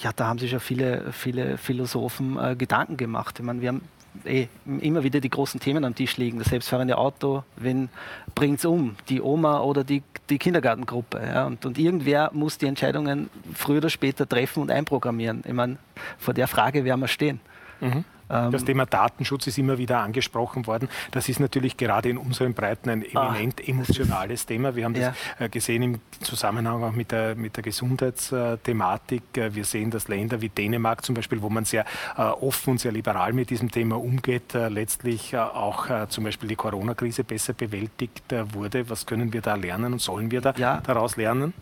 ja, 0.00 0.12
da 0.14 0.28
haben 0.28 0.38
sich 0.38 0.52
ja 0.52 0.60
viele, 0.60 1.10
viele 1.10 1.58
Philosophen 1.58 2.38
äh, 2.38 2.54
Gedanken 2.54 2.96
gemacht. 2.96 3.40
Ich 3.40 3.44
meine, 3.44 3.62
wir 3.62 3.70
haben 3.70 3.80
eh, 4.24 4.46
immer 4.80 5.02
wieder 5.02 5.18
die 5.18 5.28
großen 5.28 5.58
Themen 5.58 5.84
am 5.84 5.96
Tisch 5.96 6.16
liegen. 6.18 6.38
Das 6.38 6.50
selbstfahrende 6.50 6.96
Auto, 6.96 7.42
wen 7.56 7.88
bringt 8.36 8.60
es 8.60 8.64
um? 8.64 8.94
Die 9.08 9.20
Oma 9.20 9.58
oder 9.58 9.82
die, 9.82 10.04
die 10.30 10.38
Kindergartengruppe? 10.38 11.20
Ja? 11.20 11.46
Und, 11.46 11.66
und 11.66 11.78
irgendwer 11.78 12.30
muss 12.32 12.58
die 12.58 12.66
Entscheidungen 12.66 13.28
früher 13.54 13.78
oder 13.78 13.90
später 13.90 14.28
treffen 14.28 14.62
und 14.62 14.70
einprogrammieren. 14.70 15.42
Ich 15.44 15.52
meine, 15.52 15.78
vor 16.16 16.32
der 16.32 16.46
Frage 16.46 16.84
werden 16.84 17.00
wir 17.00 17.08
stehen. 17.08 17.40
Mhm. 17.80 18.04
Ähm, 18.30 18.50
das 18.50 18.64
Thema 18.64 18.86
Datenschutz 18.86 19.46
ist 19.46 19.58
immer 19.58 19.78
wieder 19.78 20.00
angesprochen 20.00 20.66
worden. 20.66 20.88
Das 21.10 21.28
ist 21.28 21.40
natürlich 21.40 21.76
gerade 21.76 22.08
in 22.08 22.18
unseren 22.18 22.54
Breiten 22.54 22.90
ein 22.90 23.04
ah, 23.14 23.28
eminent 23.28 23.60
ah, 23.60 23.68
emotionales 23.68 24.46
Thema. 24.46 24.74
Wir 24.74 24.84
haben 24.84 24.94
das 24.94 25.14
äh, 25.38 25.48
gesehen 25.48 25.82
im 25.82 26.00
Zusammenhang 26.20 26.82
auch 26.82 26.92
mit 26.92 27.12
der, 27.12 27.34
mit 27.34 27.56
der 27.56 27.62
Gesundheitsthematik. 27.62 29.22
Äh, 29.36 29.54
wir 29.54 29.64
sehen, 29.64 29.90
dass 29.90 30.08
Länder 30.08 30.40
wie 30.40 30.48
Dänemark 30.48 31.04
zum 31.04 31.14
Beispiel, 31.14 31.42
wo 31.42 31.50
man 31.50 31.64
sehr 31.64 31.84
äh, 32.16 32.22
offen 32.22 32.72
und 32.72 32.80
sehr 32.80 32.92
liberal 32.92 33.32
mit 33.32 33.50
diesem 33.50 33.70
Thema 33.70 33.96
umgeht, 33.96 34.54
letztlich 34.54 35.36
auch 35.36 36.08
zum 36.08 36.24
Beispiel 36.24 36.48
die 36.48 36.56
Corona-Krise 36.56 37.24
besser 37.24 37.52
bewältigt 37.52 38.22
wurde. 38.52 38.88
Was 38.90 39.06
können 39.06 39.32
wir 39.32 39.40
da 39.40 39.54
lernen 39.54 39.92
und 39.92 40.00
sollen 40.00 40.30
wir 40.30 40.40
da 40.40 40.54
ja. 40.56 40.80
daraus 40.80 41.16
lernen? 41.16 41.52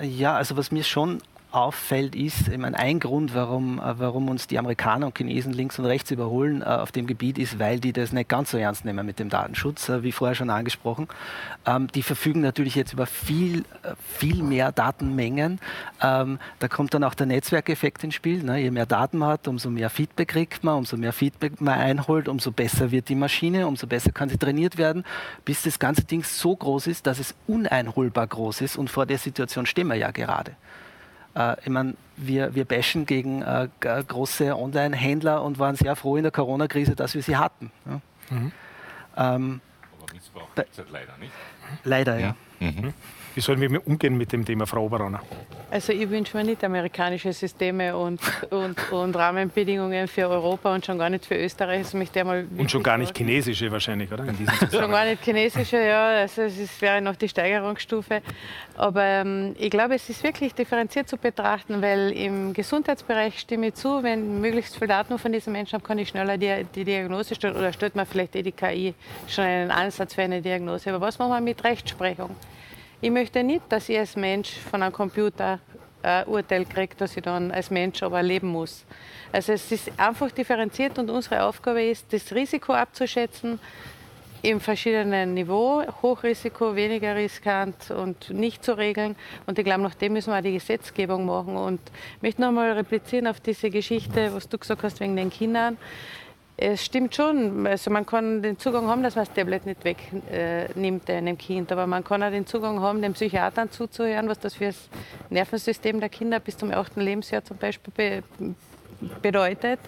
Ja, 0.00 0.34
also 0.34 0.56
was 0.56 0.72
mir 0.72 0.84
schon 0.84 1.20
auffällt, 1.52 2.16
ist, 2.16 2.48
ich 2.48 2.58
meine, 2.58 2.78
ein 2.78 2.98
Grund, 2.98 3.34
warum, 3.34 3.78
äh, 3.78 3.98
warum 3.98 4.28
uns 4.28 4.46
die 4.46 4.58
Amerikaner 4.58 5.06
und 5.06 5.16
Chinesen 5.16 5.52
links 5.52 5.78
und 5.78 5.84
rechts 5.84 6.10
überholen 6.10 6.62
äh, 6.62 6.64
auf 6.64 6.92
dem 6.92 7.06
Gebiet, 7.06 7.38
ist, 7.38 7.58
weil 7.58 7.78
die 7.78 7.92
das 7.92 8.12
nicht 8.12 8.28
ganz 8.28 8.50
so 8.50 8.58
ernst 8.58 8.84
nehmen 8.84 9.04
mit 9.04 9.18
dem 9.18 9.28
Datenschutz, 9.28 9.88
äh, 9.88 10.02
wie 10.02 10.12
vorher 10.12 10.34
schon 10.34 10.50
angesprochen. 10.50 11.08
Ähm, 11.66 11.88
die 11.94 12.02
verfügen 12.02 12.40
natürlich 12.40 12.74
jetzt 12.74 12.92
über 12.92 13.06
viel, 13.06 13.64
viel 14.08 14.42
mehr 14.42 14.72
Datenmengen. 14.72 15.60
Ähm, 16.00 16.38
da 16.58 16.68
kommt 16.68 16.94
dann 16.94 17.04
auch 17.04 17.14
der 17.14 17.26
Netzwerkeffekt 17.26 18.02
ins 18.02 18.14
Spiel. 18.14 18.42
Ne? 18.42 18.58
Je 18.58 18.70
mehr 18.70 18.86
Daten 18.86 19.18
man 19.18 19.30
hat, 19.30 19.46
umso 19.46 19.70
mehr 19.70 19.90
Feedback 19.90 20.28
kriegt 20.28 20.64
man, 20.64 20.78
umso 20.78 20.96
mehr 20.96 21.12
Feedback 21.12 21.60
man 21.60 21.78
einholt, 21.78 22.28
umso 22.28 22.50
besser 22.50 22.90
wird 22.90 23.08
die 23.08 23.14
Maschine, 23.14 23.66
umso 23.66 23.86
besser 23.86 24.12
kann 24.12 24.28
sie 24.28 24.38
trainiert 24.38 24.78
werden, 24.78 25.04
bis 25.44 25.62
das 25.62 25.78
ganze 25.78 26.04
Ding 26.04 26.24
so 26.24 26.56
groß 26.56 26.86
ist, 26.86 27.06
dass 27.06 27.18
es 27.18 27.34
uneinholbar 27.46 28.26
groß 28.26 28.62
ist. 28.62 28.76
Und 28.76 28.90
vor 28.90 29.06
der 29.06 29.18
Situation 29.18 29.66
stehen 29.66 29.88
wir 29.88 29.96
ja 29.96 30.10
gerade. 30.10 30.56
Äh, 31.34 31.56
ich 31.60 31.68
meine, 31.68 31.94
wir, 32.16 32.54
wir 32.54 32.64
bashen 32.64 33.06
gegen 33.06 33.42
äh, 33.42 33.68
große 33.80 34.56
Online-Händler 34.56 35.42
und 35.42 35.58
waren 35.58 35.76
sehr 35.76 35.96
froh 35.96 36.16
in 36.16 36.22
der 36.22 36.32
Corona-Krise, 36.32 36.94
dass 36.94 37.14
wir 37.14 37.22
sie 37.22 37.36
hatten. 37.36 37.70
Ja. 37.86 38.00
Mhm. 38.30 38.52
Ähm, 39.16 39.60
Aber 40.00 40.12
Missbrauch 40.12 40.48
leider 40.90 41.16
nicht. 41.18 41.32
Leider, 41.84 42.18
ja. 42.18 42.36
ja. 42.60 42.70
Mhm. 42.70 42.94
Wie 43.34 43.40
sollen 43.40 43.60
wir 43.60 43.86
umgehen 43.86 44.16
mit 44.16 44.32
dem 44.32 44.44
Thema, 44.44 44.66
Frau 44.66 44.84
Oberronner? 44.84 45.20
Also 45.70 45.94
ich 45.94 46.10
wünsche 46.10 46.36
mir 46.36 46.44
nicht 46.44 46.62
amerikanische 46.64 47.32
Systeme 47.32 47.96
und, 47.96 48.20
und, 48.50 48.92
und 48.92 49.16
Rahmenbedingungen 49.16 50.06
für 50.06 50.28
Europa 50.28 50.74
und 50.74 50.84
schon 50.84 50.98
gar 50.98 51.08
nicht 51.08 51.24
für 51.24 51.34
Österreich. 51.34 51.78
Also 51.78 51.96
mich 51.96 52.14
mal 52.14 52.46
und 52.58 52.70
schon 52.70 52.82
gar 52.82 52.98
nicht 52.98 53.16
chinesische 53.16 53.72
wahrscheinlich, 53.72 54.12
oder? 54.12 54.26
schon 54.70 54.90
gar 54.90 55.06
nicht 55.06 55.24
chinesische, 55.24 55.78
ja. 55.78 56.08
Also 56.20 56.42
es 56.42 56.78
wäre 56.82 57.00
noch 57.00 57.16
die 57.16 57.26
Steigerungsstufe. 57.26 58.20
Aber 58.76 59.02
ähm, 59.02 59.56
ich 59.58 59.70
glaube, 59.70 59.94
es 59.94 60.10
ist 60.10 60.22
wirklich 60.22 60.54
differenziert 60.54 61.08
zu 61.08 61.16
betrachten, 61.16 61.80
weil 61.80 62.12
im 62.12 62.52
Gesundheitsbereich 62.52 63.38
stimme 63.38 63.68
ich 63.68 63.74
zu, 63.74 64.02
wenn 64.02 64.36
ich 64.36 64.40
möglichst 64.42 64.76
viel 64.76 64.88
Daten 64.88 65.18
von 65.18 65.32
diesen 65.32 65.54
Menschen 65.54 65.72
habe, 65.76 65.84
kann 65.84 65.98
ich 65.98 66.10
schneller 66.10 66.36
die, 66.36 66.66
die 66.74 66.84
Diagnose 66.84 67.34
stellen 67.34 67.56
oder 67.56 67.72
stellt 67.72 67.96
man 67.96 68.04
vielleicht 68.04 68.36
eh 68.36 68.42
die 68.42 68.52
KI 68.52 68.92
schon 69.26 69.44
einen 69.44 69.70
Ansatz 69.70 70.12
für 70.12 70.22
eine 70.22 70.42
Diagnose. 70.42 70.90
Aber 70.90 71.00
was 71.00 71.18
machen 71.18 71.32
wir 71.32 71.40
mit 71.40 71.64
Rechtsprechung? 71.64 72.36
Ich 73.04 73.10
möchte 73.10 73.42
nicht, 73.42 73.62
dass 73.68 73.88
ich 73.88 73.98
als 73.98 74.14
Mensch 74.14 74.50
von 74.70 74.80
einem 74.80 74.92
Computer 74.92 75.58
ein 76.04 76.24
Urteil 76.28 76.64
kriege, 76.64 76.94
dass 76.96 77.16
ich 77.16 77.22
dann 77.24 77.50
als 77.50 77.68
Mensch 77.68 78.00
aber 78.00 78.22
leben 78.22 78.46
muss. 78.46 78.84
Also 79.32 79.54
es 79.54 79.72
ist 79.72 79.90
einfach 79.96 80.30
differenziert 80.30 80.96
und 81.00 81.10
unsere 81.10 81.42
Aufgabe 81.42 81.82
ist, 81.82 82.12
das 82.12 82.32
Risiko 82.32 82.72
abzuschätzen 82.74 83.58
im 84.42 84.60
verschiedenen 84.60 85.34
Niveau, 85.34 85.82
Hochrisiko, 86.00 86.76
weniger 86.76 87.16
riskant 87.16 87.90
und 87.90 88.30
nicht 88.30 88.64
zu 88.64 88.78
regeln. 88.78 89.16
Und 89.46 89.58
ich 89.58 89.64
glaube, 89.64 89.82
nach 89.82 89.96
dem 89.96 90.12
müssen 90.12 90.32
wir 90.32 90.38
auch 90.38 90.42
die 90.42 90.52
Gesetzgebung 90.52 91.26
machen. 91.26 91.56
Und 91.56 91.80
ich 92.18 92.22
möchte 92.22 92.40
noch 92.40 92.48
einmal 92.48 92.70
replizieren 92.70 93.26
auf 93.26 93.40
diese 93.40 93.68
Geschichte, 93.70 94.32
was 94.32 94.48
du 94.48 94.58
gesagt 94.58 94.84
hast 94.84 95.00
wegen 95.00 95.16
den 95.16 95.30
Kindern. 95.30 95.76
Es 96.56 96.84
stimmt 96.84 97.14
schon. 97.14 97.66
Also 97.66 97.90
man 97.90 98.04
kann 98.04 98.42
den 98.42 98.58
Zugang 98.58 98.86
haben, 98.86 99.02
dass 99.02 99.16
man 99.16 99.24
das 99.24 99.34
Tablet 99.34 99.64
nicht 99.66 99.84
wegnimmt 99.84 101.08
äh, 101.08 101.16
einem 101.16 101.38
Kind. 101.38 101.72
Aber 101.72 101.86
man 101.86 102.04
kann 102.04 102.22
auch 102.22 102.30
den 102.30 102.46
Zugang 102.46 102.80
haben, 102.80 103.00
den 103.00 103.14
Psychiatern 103.14 103.70
zuzuhören, 103.70 104.28
was 104.28 104.38
das 104.38 104.54
für 104.54 104.66
das 104.66 104.88
Nervensystem 105.30 105.98
der 105.98 106.08
Kinder 106.08 106.40
bis 106.40 106.56
zum 106.56 106.70
8. 106.70 106.96
Lebensjahr 106.96 107.42
zum 107.44 107.56
Beispiel 107.56 108.22
be 108.38 108.54
bedeutet. 109.20 109.80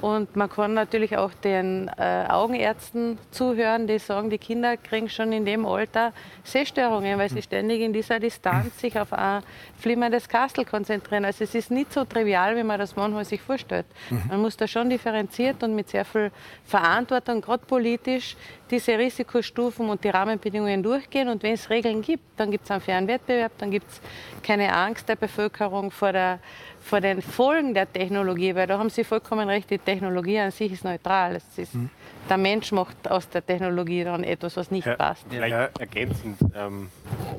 Und 0.00 0.36
man 0.36 0.48
kann 0.48 0.74
natürlich 0.74 1.16
auch 1.16 1.32
den 1.34 1.90
äh, 1.98 2.24
Augenärzten 2.28 3.18
zuhören, 3.30 3.86
die 3.86 3.98
sagen, 3.98 4.30
die 4.30 4.38
Kinder 4.38 4.76
kriegen 4.76 5.08
schon 5.08 5.32
in 5.32 5.44
dem 5.44 5.66
Alter 5.66 6.12
Sehstörungen, 6.44 7.18
weil 7.18 7.28
sie 7.28 7.42
ständig 7.42 7.80
in 7.80 7.92
dieser 7.92 8.20
Distanz 8.20 8.78
sich 8.80 8.98
auf 8.98 9.12
ein 9.12 9.42
flimmerndes 9.78 10.28
Kastel 10.28 10.64
konzentrieren. 10.64 11.24
Also 11.24 11.44
es 11.44 11.54
ist 11.54 11.70
nicht 11.70 11.92
so 11.92 12.04
trivial, 12.04 12.56
wie 12.56 12.62
man 12.62 12.78
das 12.78 12.94
manchmal 12.94 13.24
sich 13.24 13.40
vorstellt. 13.40 13.86
Mhm. 14.10 14.22
Man 14.28 14.42
muss 14.42 14.56
da 14.56 14.68
schon 14.68 14.88
differenziert 14.88 15.62
und 15.62 15.74
mit 15.74 15.88
sehr 15.88 16.04
viel 16.04 16.30
Verantwortung, 16.64 17.40
gerade 17.40 17.64
politisch, 17.66 18.36
diese 18.70 18.96
Risikostufen 18.98 19.88
und 19.88 20.04
die 20.04 20.10
Rahmenbedingungen 20.10 20.82
durchgehen. 20.82 21.28
Und 21.28 21.42
wenn 21.42 21.54
es 21.54 21.70
Regeln 21.70 22.02
gibt, 22.02 22.22
dann 22.36 22.50
gibt 22.50 22.64
es 22.64 22.70
einen 22.70 22.80
fairen 22.80 23.08
Wettbewerb, 23.08 23.52
dann 23.58 23.70
gibt 23.70 23.90
es 23.90 24.00
keine 24.42 24.72
Angst 24.74 25.08
der 25.08 25.16
Bevölkerung 25.16 25.90
vor 25.90 26.12
der 26.12 26.38
vor 26.88 27.00
den 27.00 27.22
Folgen 27.22 27.74
der 27.74 27.92
Technologie, 27.92 28.54
weil 28.54 28.66
da 28.66 28.78
haben 28.78 28.90
Sie 28.90 29.04
vollkommen 29.04 29.48
recht, 29.48 29.70
die 29.70 29.78
Technologie 29.78 30.38
an 30.38 30.50
sich 30.50 30.72
ist 30.72 30.84
neutral. 30.84 31.36
Ist, 31.36 31.74
mhm. 31.74 31.90
Der 32.28 32.38
Mensch 32.38 32.72
macht 32.72 33.10
aus 33.10 33.28
der 33.28 33.44
Technologie 33.44 34.04
dann 34.04 34.24
etwas, 34.24 34.56
was 34.56 34.70
nicht 34.70 34.86
ja, 34.86 34.96
passt. 34.96 35.24
Vielleicht 35.28 35.52
ja. 35.52 35.68
ergänzend. 35.78 36.38
Ähm, 36.54 36.88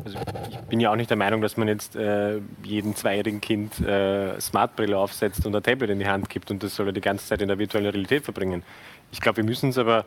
also 0.05 0.17
ich 0.49 0.57
bin 0.69 0.79
ja 0.79 0.91
auch 0.91 0.95
nicht 0.95 1.09
der 1.09 1.17
Meinung, 1.17 1.41
dass 1.41 1.57
man 1.57 1.67
jetzt 1.67 1.95
äh, 1.95 2.39
jedem 2.63 2.95
zweijährigen 2.95 3.41
Kind 3.41 3.79
äh, 3.81 4.39
Smartbrille 4.39 4.97
aufsetzt 4.97 5.45
und 5.45 5.55
ein 5.55 5.63
Tablet 5.63 5.89
in 5.89 5.99
die 5.99 6.07
Hand 6.07 6.29
gibt 6.29 6.51
und 6.51 6.63
das 6.63 6.75
soll 6.75 6.87
er 6.87 6.93
die 6.93 7.01
ganze 7.01 7.25
Zeit 7.27 7.41
in 7.41 7.47
der 7.47 7.59
virtuellen 7.59 7.87
Realität 7.87 8.23
verbringen. 8.23 8.63
Ich 9.11 9.19
glaube, 9.19 9.37
wir 9.37 9.43
müssen 9.43 9.69
es 9.71 9.77
aber 9.77 10.05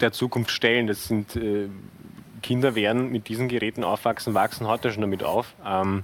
der 0.00 0.12
Zukunft 0.12 0.50
stellen. 0.50 0.86
Das 0.86 1.06
sind 1.06 1.36
äh, 1.36 1.68
Kinder 2.42 2.74
werden 2.74 3.10
mit 3.10 3.28
diesen 3.28 3.48
Geräten 3.48 3.84
aufwachsen, 3.84 4.34
wachsen 4.34 4.66
heute 4.66 4.92
schon 4.92 5.00
damit 5.00 5.22
auf. 5.22 5.54
Ähm, 5.64 6.02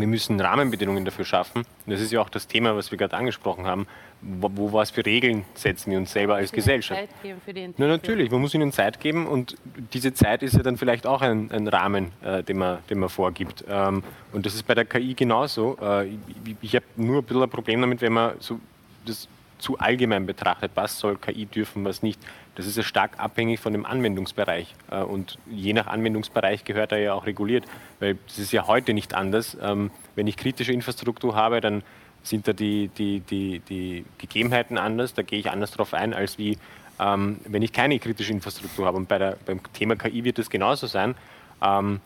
wir 0.00 0.06
müssen 0.06 0.40
Rahmenbedingungen 0.40 1.04
dafür 1.04 1.24
schaffen. 1.24 1.58
Und 1.58 1.92
das 1.92 2.00
ist 2.00 2.12
ja 2.12 2.20
auch 2.20 2.30
das 2.30 2.46
Thema, 2.46 2.74
was 2.76 2.90
wir 2.90 2.98
gerade 2.98 3.16
angesprochen 3.16 3.66
haben. 3.66 3.86
Wo, 4.22 4.50
wo 4.54 4.72
was 4.72 4.90
für 4.90 5.04
Regeln 5.04 5.44
setzen 5.54 5.90
wir 5.90 5.98
uns 5.98 6.12
selber 6.12 6.36
als 6.36 6.52
Gesellschaft? 6.52 7.00
Zeit 7.00 7.22
geben 7.22 7.40
für 7.44 7.52
die 7.52 7.74
Na, 7.76 7.88
natürlich, 7.88 8.30
man 8.30 8.40
muss 8.40 8.54
ihnen 8.54 8.72
Zeit 8.72 9.00
geben 9.00 9.26
und 9.26 9.56
diese 9.92 10.14
Zeit 10.14 10.42
ist 10.42 10.54
ja 10.54 10.62
dann 10.62 10.76
vielleicht 10.76 11.06
auch 11.06 11.22
ein, 11.22 11.50
ein 11.50 11.66
Rahmen, 11.68 12.12
äh, 12.22 12.42
den, 12.42 12.58
man, 12.58 12.78
den 12.88 13.00
man 13.00 13.08
vorgibt. 13.08 13.64
Ähm, 13.68 14.02
und 14.32 14.46
das 14.46 14.54
ist 14.54 14.62
bei 14.62 14.74
der 14.74 14.84
KI 14.84 15.14
genauso. 15.14 15.76
Äh, 15.82 16.06
ich, 16.06 16.56
ich 16.62 16.76
habe 16.76 16.86
nur 16.96 17.18
ein 17.18 17.24
bisschen 17.24 17.42
ein 17.42 17.50
Problem 17.50 17.80
damit, 17.80 18.00
wenn 18.00 18.12
man 18.12 18.34
so 18.38 18.60
das 19.04 19.28
zu 19.58 19.78
allgemein 19.78 20.26
betrachtet, 20.26 20.72
was 20.74 20.98
soll 20.98 21.16
KI 21.16 21.46
dürfen, 21.46 21.84
was 21.84 22.02
nicht. 22.02 22.20
Das 22.54 22.66
ist 22.66 22.76
ja 22.76 22.82
stark 22.82 23.18
abhängig 23.18 23.60
von 23.60 23.72
dem 23.72 23.86
Anwendungsbereich. 23.86 24.74
Äh, 24.90 25.02
und 25.02 25.38
je 25.50 25.72
nach 25.72 25.86
Anwendungsbereich 25.86 26.64
gehört 26.64 26.92
er 26.92 26.98
ja 26.98 27.14
auch 27.14 27.26
reguliert, 27.26 27.64
weil 28.00 28.18
es 28.26 28.38
ist 28.38 28.52
ja 28.52 28.66
heute 28.66 28.94
nicht 28.94 29.14
anders. 29.14 29.56
Ähm, 29.60 29.90
wenn 30.14 30.26
ich 30.26 30.36
kritische 30.36 30.72
Infrastruktur 30.72 31.34
habe, 31.34 31.60
dann 31.60 31.82
sind 32.22 32.46
da 32.46 32.52
die, 32.52 32.88
die, 32.88 33.20
die, 33.20 33.60
die 33.60 34.04
Gegebenheiten 34.18 34.78
anders, 34.78 35.14
da 35.14 35.22
gehe 35.22 35.38
ich 35.38 35.50
anders 35.50 35.72
darauf 35.72 35.92
ein, 35.94 36.14
als 36.14 36.38
wie 36.38 36.58
ähm, 37.00 37.38
wenn 37.46 37.62
ich 37.62 37.72
keine 37.72 37.98
kritische 37.98 38.32
Infrastruktur 38.32 38.86
habe. 38.86 38.96
Und 38.96 39.08
bei 39.08 39.18
der, 39.18 39.36
beim 39.44 39.60
Thema 39.72 39.96
KI 39.96 40.24
wird 40.24 40.38
es 40.38 40.50
genauso 40.50 40.86
sein. 40.86 41.14
Ähm, 41.62 42.00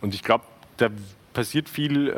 und 0.00 0.14
ich 0.14 0.22
glaube, 0.22 0.44
da 0.76 0.88
passiert 1.32 1.68
viel, 1.68 2.08
äh, 2.08 2.12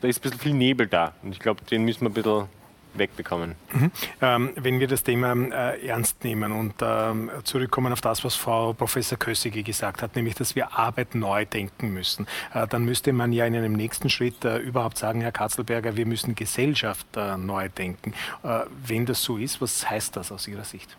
da 0.00 0.08
ist 0.08 0.18
ein 0.18 0.22
bisschen 0.22 0.40
viel 0.40 0.54
Nebel 0.54 0.86
da. 0.86 1.14
Und 1.22 1.32
ich 1.32 1.38
glaube, 1.38 1.64
den 1.64 1.84
müssen 1.84 2.02
wir 2.02 2.10
ein 2.10 2.14
bisschen 2.14 2.46
wegbekommen. 2.94 3.54
Mhm. 3.72 3.90
Ähm, 4.20 4.50
wenn 4.56 4.80
wir 4.80 4.88
das 4.88 5.02
Thema 5.02 5.32
äh, 5.32 5.86
ernst 5.86 6.24
nehmen 6.24 6.52
und 6.52 6.74
ähm, 6.80 7.30
zurückkommen 7.44 7.92
auf 7.92 8.00
das, 8.00 8.24
was 8.24 8.34
Frau 8.34 8.72
Professor 8.72 9.18
Kössige 9.18 9.62
gesagt 9.62 10.02
hat, 10.02 10.16
nämlich, 10.16 10.34
dass 10.34 10.56
wir 10.56 10.78
Arbeit 10.78 11.14
neu 11.14 11.44
denken 11.44 11.92
müssen, 11.92 12.26
äh, 12.54 12.66
dann 12.66 12.84
müsste 12.84 13.12
man 13.12 13.32
ja 13.32 13.46
in 13.46 13.54
einem 13.54 13.72
nächsten 13.72 14.10
Schritt 14.10 14.44
äh, 14.44 14.58
überhaupt 14.58 14.98
sagen, 14.98 15.20
Herr 15.20 15.32
Katzelberger, 15.32 15.96
wir 15.96 16.06
müssen 16.06 16.34
Gesellschaft 16.34 17.06
äh, 17.16 17.36
neu 17.36 17.68
denken. 17.68 18.14
Äh, 18.42 18.60
wenn 18.86 19.06
das 19.06 19.22
so 19.22 19.36
ist, 19.36 19.60
was 19.60 19.88
heißt 19.88 20.16
das 20.16 20.32
aus 20.32 20.48
Ihrer 20.48 20.64
Sicht? 20.64 20.96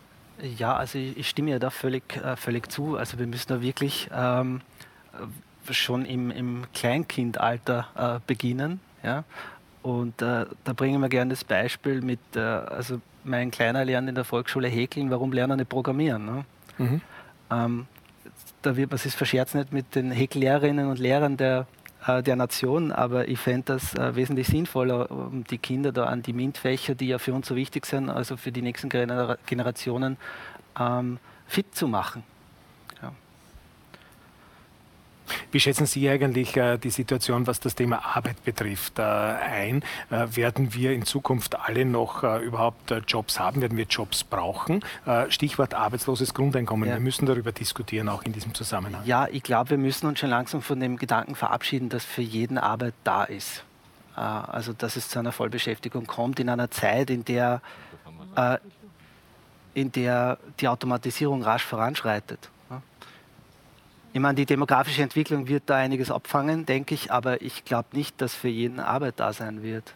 Ja, 0.58 0.76
also 0.76 0.98
ich, 0.98 1.18
ich 1.18 1.30
stimme 1.30 1.52
ja 1.52 1.60
da 1.60 1.70
völlig, 1.70 2.18
äh, 2.18 2.36
völlig 2.36 2.72
zu. 2.72 2.98
Also 2.98 3.20
wir 3.20 3.28
müssen 3.28 3.50
da 3.50 3.62
wirklich 3.62 4.10
ähm, 4.14 4.62
schon 5.70 6.06
im, 6.06 6.32
im 6.32 6.64
Kleinkindalter 6.74 8.22
beginnen. 8.26 8.80
Ja? 9.04 9.24
Und 9.84 10.22
äh, 10.22 10.46
da 10.64 10.74
bringen 10.74 11.02
wir 11.02 11.10
gerne 11.10 11.32
das 11.32 11.44
Beispiel 11.44 12.02
mit, 12.02 12.20
äh, 12.36 12.40
also 12.40 13.02
mein 13.24 13.52
Kleiner 13.52 13.84
lernt 13.84 14.10
in 14.10 14.16
der 14.16 14.24
Volksschule 14.24 14.68
häkeln, 14.68 15.10
warum 15.10 15.34
lernt 15.34 15.52
er 15.52 15.58
nicht 15.58 15.70
programmieren? 15.70 16.26
Ne? 16.26 16.46
Mhm. 16.78 17.02
Ähm, 17.52 17.88
da 18.62 18.76
wird 18.76 18.92
man 18.92 18.98
sich 18.98 19.14
verscherzt 19.14 19.56
nicht 19.56 19.74
mit 19.74 19.96
den 19.96 20.12
Häkellehrerinnen 20.12 20.88
und 20.88 21.00
Lehrern 21.00 21.38
der, 21.38 21.66
äh, 22.06 22.22
der 22.22 22.36
Nation, 22.36 22.92
aber 22.92 23.28
ich 23.28 23.40
fände 23.40 23.74
das 23.74 23.96
äh, 23.96 24.16
wesentlich 24.16 24.48
sinnvoller, 24.48 25.10
um 25.10 25.44
die 25.46 25.58
Kinder 25.58 25.92
da 25.92 26.06
an 26.06 26.22
die 26.22 26.34
MINT-Fächer, 26.34 26.96
die 26.96 27.08
ja 27.08 27.18
für 27.18 27.34
uns 27.34 27.48
so 27.48 27.56
wichtig 27.56 27.86
sind, 27.86 28.10
also 28.10 28.38
für 28.38 28.52
die 28.52 28.62
nächsten 28.62 28.90
Generationen, 28.90 30.18
ähm, 30.80 31.18
fit 31.48 31.76
zu 31.76 31.88
machen. 31.88 32.24
Wie 35.52 35.60
schätzen 35.60 35.86
Sie 35.86 36.08
eigentlich 36.10 36.56
äh, 36.58 36.78
die 36.78 36.90
Situation, 36.90 37.48
was 37.48 37.60
das 37.60 37.76
Thema 37.76 38.16
Arbeit 38.16 38.44
betrifft, 38.44 39.00
äh, 39.00 39.02
ein? 39.02 39.84
Äh, 40.10 40.28
werden 40.36 40.74
wir 40.74 40.94
in 40.94 41.06
Zukunft 41.06 41.60
alle 41.60 41.86
noch 41.86 42.24
äh, 42.24 42.40
überhaupt 42.40 42.92
äh, 42.92 43.02
Jobs 43.08 43.40
haben? 43.40 43.62
Werden 43.62 43.78
wir 43.78 43.86
Jobs 43.86 44.24
brauchen? 44.24 44.84
Äh, 45.06 45.32
Stichwort 45.32 45.74
arbeitsloses 45.74 46.34
Grundeinkommen. 46.34 46.88
Ja. 46.88 46.96
Wir 46.96 47.02
müssen 47.02 47.26
darüber 47.26 47.52
diskutieren, 47.52 48.10
auch 48.10 48.24
in 48.24 48.34
diesem 48.34 48.54
Zusammenhang. 48.54 49.02
Ja, 49.06 49.28
ich 49.28 49.44
glaube, 49.44 49.72
wir 49.72 49.78
müssen 49.78 50.08
uns 50.08 50.20
schon 50.20 50.30
langsam 50.30 50.62
von 50.62 50.80
dem 50.80 50.98
Gedanken 50.98 51.36
verabschieden, 51.36 51.90
dass 51.90 52.06
für 52.06 52.22
jeden 52.22 52.58
Arbeit 52.58 52.94
da 53.04 53.24
ist. 53.24 53.64
Also, 54.16 54.74
dass 54.74 54.98
es 54.98 55.08
zu 55.08 55.20
einer 55.20 55.32
Vollbeschäftigung 55.32 56.06
kommt 56.06 56.40
in 56.40 56.50
einer 56.50 56.70
Zeit, 56.70 57.10
in 57.10 57.24
der, 57.24 57.62
in 59.74 59.92
der 59.94 60.38
die 60.60 60.68
Automatisierung 60.68 61.42
rasch 61.44 61.64
voranschreitet. 61.64 62.51
Ich 64.14 64.20
meine, 64.20 64.36
die 64.36 64.46
demografische 64.46 65.04
Entwicklung 65.04 65.48
wird 65.48 65.64
da 65.68 65.78
einiges 65.78 66.12
abfangen, 66.12 66.66
denke 66.66 66.94
ich, 66.94 67.12
aber 67.12 67.42
ich 67.42 67.64
glaube 67.64 67.90
nicht, 67.94 68.22
dass 68.22 68.36
für 68.36 68.50
jeden 68.50 68.80
Arbeit 68.80 69.16
da 69.18 69.32
sein 69.32 69.64
wird. 69.64 69.94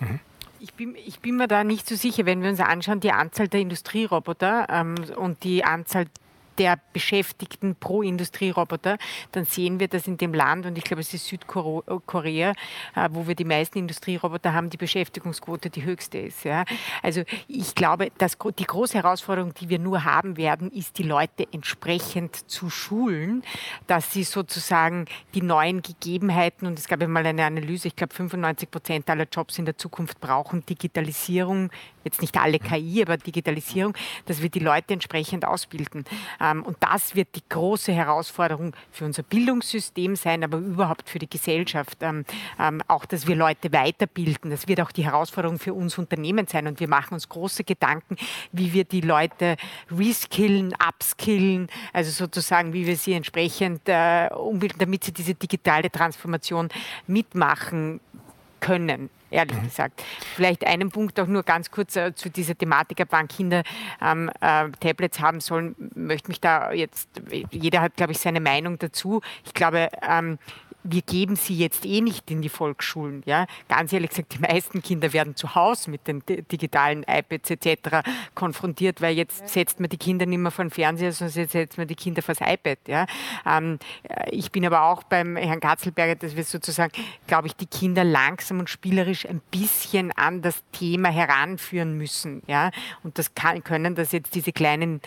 Mhm. 0.00 0.20
Ich 0.58 0.74
bin, 0.74 0.94
ich 0.94 1.18
bin, 1.20 1.36
mir 1.36 1.48
da 1.48 1.64
nicht 1.64 1.88
so 1.88 1.96
sicher, 1.96 2.24
wenn 2.24 2.40
wir 2.40 2.48
uns 2.48 2.60
anschauen, 2.60 3.00
die 3.00 3.10
Anzahl 3.10 3.48
der 3.48 3.60
Industrieroboter 3.60 4.68
ähm, 4.70 4.94
und 5.16 5.42
die 5.42 5.64
Anzahl 5.64 6.06
der 6.58 6.78
Beschäftigten 6.92 7.74
pro 7.76 8.02
Industrieroboter, 8.02 8.98
dann 9.32 9.44
sehen 9.44 9.80
wir, 9.80 9.88
dass 9.88 10.06
in 10.06 10.16
dem 10.16 10.34
Land, 10.34 10.66
und 10.66 10.76
ich 10.78 10.84
glaube, 10.84 11.00
es 11.00 11.12
ist 11.14 11.26
Südkorea, 11.26 12.52
äh, 12.94 13.08
wo 13.10 13.26
wir 13.26 13.34
die 13.34 13.44
meisten 13.44 13.78
Industrieroboter 13.78 14.52
haben, 14.52 14.70
die 14.70 14.76
Beschäftigungsquote 14.76 15.70
die 15.70 15.84
höchste 15.84 16.18
ist. 16.18 16.44
Ja. 16.44 16.64
Also 17.02 17.22
ich 17.48 17.74
glaube, 17.74 18.10
dass 18.18 18.36
die 18.58 18.64
große 18.64 18.94
Herausforderung, 18.94 19.54
die 19.54 19.68
wir 19.68 19.78
nur 19.78 20.04
haben 20.04 20.36
werden, 20.36 20.70
ist, 20.70 20.98
die 20.98 21.02
Leute 21.02 21.46
entsprechend 21.52 22.50
zu 22.50 22.70
schulen, 22.70 23.42
dass 23.86 24.12
sie 24.12 24.24
sozusagen 24.24 25.06
die 25.34 25.42
neuen 25.42 25.82
Gegebenheiten, 25.82 26.66
und 26.66 26.78
es 26.78 26.88
gab 26.88 27.00
ja 27.00 27.08
mal 27.08 27.24
eine 27.24 27.44
Analyse, 27.44 27.88
ich 27.88 27.96
glaube, 27.96 28.14
95 28.14 28.70
Prozent 28.70 29.10
aller 29.10 29.26
Jobs 29.30 29.58
in 29.58 29.64
der 29.64 29.76
Zukunft 29.76 30.20
brauchen 30.20 30.64
Digitalisierung, 30.66 31.70
jetzt 32.04 32.20
nicht 32.20 32.36
alle 32.36 32.58
KI, 32.58 33.02
aber 33.02 33.16
Digitalisierung, 33.16 33.94
dass 34.26 34.42
wir 34.42 34.48
die 34.48 34.58
Leute 34.58 34.94
entsprechend 34.94 35.44
ausbilden. 35.44 36.04
Ähm, 36.42 36.64
und 36.64 36.76
das 36.80 37.14
wird 37.14 37.28
die 37.36 37.42
große 37.48 37.92
Herausforderung 37.92 38.74
für 38.90 39.04
unser 39.04 39.22
Bildungssystem 39.22 40.16
sein, 40.16 40.42
aber 40.42 40.58
überhaupt 40.58 41.08
für 41.08 41.18
die 41.18 41.30
Gesellschaft. 41.30 41.98
Ähm, 42.00 42.24
ähm, 42.58 42.82
auch, 42.88 43.04
dass 43.04 43.26
wir 43.26 43.36
Leute 43.36 43.72
weiterbilden. 43.72 44.50
Das 44.50 44.66
wird 44.68 44.80
auch 44.80 44.92
die 44.92 45.04
Herausforderung 45.04 45.58
für 45.58 45.72
uns 45.72 45.96
Unternehmen 45.96 46.46
sein. 46.46 46.66
Und 46.66 46.80
wir 46.80 46.88
machen 46.88 47.14
uns 47.14 47.28
große 47.28 47.64
Gedanken, 47.64 48.16
wie 48.50 48.72
wir 48.72 48.84
die 48.84 49.00
Leute 49.00 49.56
reskillen, 49.90 50.74
upskillen, 50.86 51.68
also 51.92 52.10
sozusagen, 52.10 52.72
wie 52.72 52.86
wir 52.86 52.96
sie 52.96 53.12
entsprechend 53.14 53.82
äh, 53.86 54.28
umbilden, 54.34 54.78
damit 54.80 55.04
sie 55.04 55.12
diese 55.12 55.34
digitale 55.34 55.90
Transformation 55.90 56.68
mitmachen 57.06 58.00
können 58.62 59.10
ehrlich 59.32 59.56
mhm. 59.56 59.64
gesagt. 59.64 60.02
Vielleicht 60.36 60.64
einen 60.66 60.90
Punkt 60.90 61.18
auch 61.18 61.26
nur 61.26 61.42
ganz 61.42 61.70
kurz 61.70 61.96
äh, 61.96 62.14
zu 62.14 62.30
dieser 62.30 62.56
Thematik, 62.56 63.00
ab 63.00 63.08
wann 63.10 63.28
Kinder 63.28 63.62
ähm, 64.00 64.30
äh, 64.40 64.70
Tablets 64.80 65.20
haben 65.20 65.40
sollen, 65.40 65.74
möchte 65.94 66.28
mich 66.28 66.40
da 66.40 66.72
jetzt, 66.72 67.08
jeder 67.50 67.80
hat, 67.80 67.96
glaube 67.96 68.12
ich, 68.12 68.18
seine 68.18 68.40
Meinung 68.40 68.78
dazu. 68.78 69.20
Ich 69.44 69.54
glaube, 69.54 69.88
ähm, 70.08 70.38
wir 70.84 71.02
geben 71.02 71.36
sie 71.36 71.56
jetzt 71.56 71.84
eh 71.86 72.00
nicht 72.00 72.30
in 72.30 72.42
die 72.42 72.48
Volksschulen. 72.48 73.22
Ja? 73.24 73.46
Ganz 73.68 73.92
ehrlich 73.92 74.10
gesagt, 74.10 74.34
die 74.34 74.38
meisten 74.38 74.82
Kinder 74.82 75.12
werden 75.12 75.36
zu 75.36 75.54
Hause 75.54 75.90
mit 75.90 76.06
den 76.06 76.22
digitalen 76.26 77.04
iPads 77.04 77.50
etc. 77.50 78.02
konfrontiert, 78.34 79.00
weil 79.00 79.16
jetzt 79.16 79.48
setzt 79.48 79.80
man 79.80 79.88
die 79.88 79.96
Kinder 79.96 80.26
nicht 80.26 80.38
mehr 80.38 80.50
vor 80.50 80.64
den 80.64 80.70
Fernseher, 80.70 81.12
sondern 81.12 81.36
jetzt 81.36 81.52
setzt 81.52 81.78
man 81.78 81.86
die 81.86 81.94
Kinder 81.94 82.22
vor 82.22 82.34
das 82.34 82.48
iPad. 82.48 82.78
Ja? 82.86 83.06
Ähm, 83.46 83.78
äh, 84.02 84.30
ich 84.30 84.50
bin 84.50 84.64
aber 84.66 84.82
auch 84.82 85.02
beim 85.02 85.36
Herrn 85.36 85.60
Katzelberger, 85.60 86.16
dass 86.16 86.36
wir 86.36 86.44
sozusagen, 86.44 86.92
glaube 87.26 87.46
ich, 87.46 87.56
die 87.56 87.66
Kinder 87.66 88.04
langsam 88.04 88.58
und 88.58 88.70
spielerisch 88.70 89.26
ein 89.26 89.40
bisschen 89.50 90.12
an 90.12 90.42
das 90.42 90.62
Thema 90.72 91.10
heranführen 91.10 91.96
müssen. 91.96 92.42
Ja? 92.46 92.70
Und 93.02 93.18
das 93.18 93.34
kann, 93.34 93.62
können 93.62 93.94
das 93.94 94.12
jetzt 94.12 94.34
diese 94.34 94.52
kleinen 94.52 95.00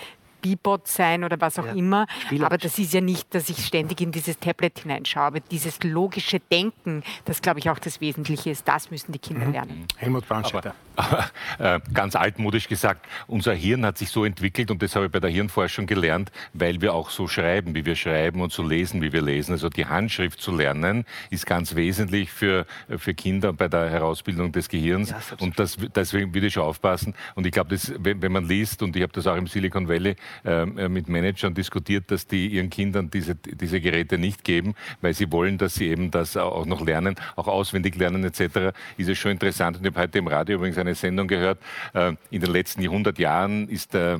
KI-Bot 0.45 0.88
sein 0.88 1.23
oder 1.23 1.39
was 1.41 1.59
auch 1.59 1.65
ja. 1.65 1.73
immer. 1.73 2.05
Aber 2.41 2.57
das 2.57 2.77
ist 2.77 2.93
ja 2.93 3.01
nicht, 3.01 3.34
dass 3.34 3.49
ich 3.49 3.65
ständig 3.65 4.01
in 4.01 4.11
dieses 4.11 4.39
Tablet 4.39 4.80
hineinschaue. 4.80 5.23
Aber 5.23 5.39
dieses 5.39 5.81
logische 5.84 6.39
Denken, 6.39 7.03
das 7.26 7.41
glaube 7.41 7.59
ich 7.59 7.69
auch 7.69 7.80
das 7.80 8.01
Wesentliche 8.01 8.51
ist, 8.51 8.67
das 8.67 8.91
müssen 8.91 9.11
die 9.11 9.19
Kinder 9.19 9.47
mhm. 9.47 9.51
lernen. 9.51 9.88
Helmut 9.97 10.27
Brandstätter. 10.27 10.76
Aber, 10.95 11.30
aber 11.57 11.76
äh, 11.76 11.80
ganz 11.93 12.15
altmodisch 12.15 12.67
gesagt, 12.67 13.05
unser 13.27 13.53
Hirn 13.53 13.85
hat 13.85 13.97
sich 13.97 14.09
so 14.09 14.23
entwickelt 14.23 14.72
und 14.72 14.81
das 14.81 14.95
habe 14.95 15.07
ich 15.07 15.11
bei 15.11 15.19
der 15.19 15.30
Hirnforschung 15.30 15.88
gelernt, 15.88 16.31
weil 16.53 16.81
wir 16.81 16.93
auch 16.93 17.09
so 17.09 17.27
schreiben, 17.27 17.76
wie 17.76 17.85
wir 17.85 17.95
schreiben 17.95 18.41
und 18.41 18.51
so 18.51 18.63
lesen, 18.63 19.01
wie 19.01 19.11
wir 19.11 19.22
lesen. 19.22 19.53
Also 19.53 19.69
die 19.69 19.85
Handschrift 19.85 20.39
zu 20.39 20.55
lernen 20.55 21.05
ist 21.30 21.45
ganz 21.45 21.76
wesentlich 21.76 22.31
für, 22.31 22.65
für 22.97 23.13
Kinder 23.13 23.53
bei 23.53 23.67
der 23.67 23.89
Herausbildung 23.89 24.51
des 24.51 24.69
Gehirns. 24.69 25.09
Ja, 25.09 25.17
und 25.39 25.59
das, 25.59 25.77
deswegen 25.95 26.34
würde 26.34 26.47
ich 26.47 26.53
schon 26.53 26.63
aufpassen. 26.63 27.13
Und 27.35 27.45
ich 27.45 27.51
glaube, 27.51 27.77
wenn, 27.99 28.22
wenn, 28.22 28.31
man 28.31 28.47
liest, 28.47 28.81
und 28.81 28.95
ich 28.95 29.01
habe 29.01 29.13
das 29.13 29.27
auch 29.27 29.35
im 29.35 29.47
Silicon 29.47 29.88
Valley 29.88 30.15
mit 30.43 31.09
Managern 31.09 31.53
diskutiert, 31.53 32.11
dass 32.11 32.27
die 32.27 32.47
ihren 32.47 32.69
Kindern 32.69 33.09
diese, 33.09 33.35
diese 33.35 33.81
Geräte 33.81 34.17
nicht 34.17 34.43
geben, 34.43 34.75
weil 35.01 35.13
sie 35.13 35.31
wollen, 35.31 35.57
dass 35.57 35.75
sie 35.75 35.87
eben 35.87 36.11
das 36.11 36.37
auch 36.37 36.65
noch 36.65 36.85
lernen, 36.85 37.15
auch 37.35 37.47
auswendig 37.47 37.95
lernen 37.95 38.23
etc., 38.23 38.75
ist 38.97 39.09
es 39.09 39.17
schon 39.17 39.31
interessant. 39.31 39.77
Und 39.77 39.85
ich 39.85 39.91
habe 39.91 40.01
heute 40.01 40.19
im 40.19 40.27
Radio 40.27 40.55
übrigens 40.55 40.77
eine 40.77 40.95
Sendung 40.95 41.27
gehört. 41.27 41.59
Äh, 41.93 42.13
in 42.31 42.41
den 42.41 42.51
letzten 42.51 42.81
100 42.81 43.17
Jahren 43.19 43.67
ist, 43.69 43.95
äh, 43.95 44.17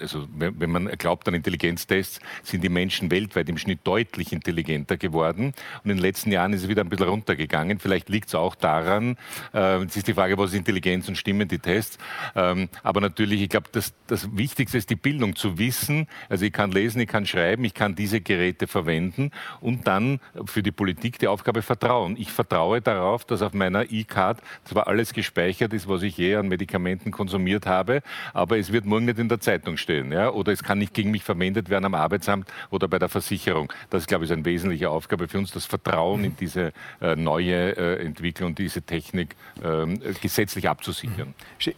also 0.00 0.26
wenn 0.36 0.70
man 0.70 0.86
glaubt 0.98 1.28
an 1.28 1.34
Intelligenztests, 1.34 2.20
sind 2.42 2.62
die 2.62 2.68
Menschen 2.68 3.10
weltweit 3.10 3.48
im 3.48 3.58
Schnitt 3.58 3.80
deutlich 3.84 4.32
intelligenter 4.32 4.96
geworden. 4.96 5.54
Und 5.82 5.90
in 5.90 5.96
den 5.96 6.02
letzten 6.02 6.32
Jahren 6.32 6.52
ist 6.52 6.62
es 6.62 6.68
wieder 6.68 6.82
ein 6.82 6.88
bisschen 6.88 7.08
runtergegangen. 7.08 7.78
Vielleicht 7.78 8.08
liegt 8.08 8.28
es 8.28 8.34
auch 8.34 8.54
daran, 8.54 9.16
es 9.52 9.96
ist 9.96 10.06
die 10.06 10.14
Frage, 10.14 10.36
was 10.38 10.50
ist 10.50 10.56
Intelligenz 10.56 11.08
und 11.08 11.16
stimmen 11.16 11.48
die 11.48 11.58
Tests. 11.58 11.98
Ähm, 12.34 12.68
aber 12.82 13.00
natürlich, 13.00 13.42
ich 13.42 13.48
glaube, 13.48 13.68
das, 13.72 13.92
das 14.06 14.36
Wichtigste 14.36 14.78
ist 14.78 14.90
die 14.90 14.96
Bildung, 14.96 15.36
zu 15.36 15.53
wissen, 15.58 16.06
also 16.28 16.44
ich 16.44 16.52
kann 16.52 16.70
lesen, 16.70 17.00
ich 17.00 17.08
kann 17.08 17.26
schreiben, 17.26 17.64
ich 17.64 17.74
kann 17.74 17.94
diese 17.94 18.20
Geräte 18.20 18.66
verwenden 18.66 19.30
und 19.60 19.86
dann 19.86 20.20
für 20.46 20.62
die 20.62 20.72
Politik 20.72 21.18
die 21.18 21.28
Aufgabe 21.28 21.62
vertrauen. 21.62 22.16
Ich 22.18 22.30
vertraue 22.32 22.80
darauf, 22.80 23.24
dass 23.24 23.42
auf 23.42 23.52
meiner 23.52 23.90
E-Card 23.90 24.40
zwar 24.64 24.86
alles 24.86 25.12
gespeichert 25.12 25.72
ist, 25.72 25.88
was 25.88 26.02
ich 26.02 26.16
je 26.16 26.36
an 26.36 26.48
Medikamenten 26.48 27.10
konsumiert 27.10 27.66
habe, 27.66 28.02
aber 28.32 28.58
es 28.58 28.72
wird 28.72 28.84
morgen 28.84 29.06
nicht 29.06 29.18
in 29.18 29.28
der 29.28 29.40
Zeitung 29.40 29.76
stehen. 29.76 30.12
Ja? 30.12 30.30
Oder 30.30 30.52
es 30.52 30.62
kann 30.62 30.78
nicht 30.78 30.94
gegen 30.94 31.10
mich 31.10 31.24
verwendet 31.24 31.70
werden 31.70 31.84
am 31.84 31.94
Arbeitsamt 31.94 32.50
oder 32.70 32.88
bei 32.88 32.98
der 32.98 33.08
Versicherung. 33.08 33.72
Das, 33.90 34.06
glaube 34.06 34.24
ich, 34.24 34.30
ist 34.30 34.34
eine 34.34 34.44
wesentliche 34.44 34.90
Aufgabe 34.90 35.28
für 35.28 35.38
uns, 35.38 35.52
das 35.52 35.66
Vertrauen 35.66 36.24
in 36.24 36.36
diese 36.36 36.72
äh, 37.00 37.16
neue 37.16 37.76
äh, 37.76 38.04
Entwicklung, 38.04 38.54
diese 38.54 38.82
Technik 38.82 39.36
äh, 39.62 40.14
gesetzlich 40.20 40.68
abzusichern. 40.68 41.34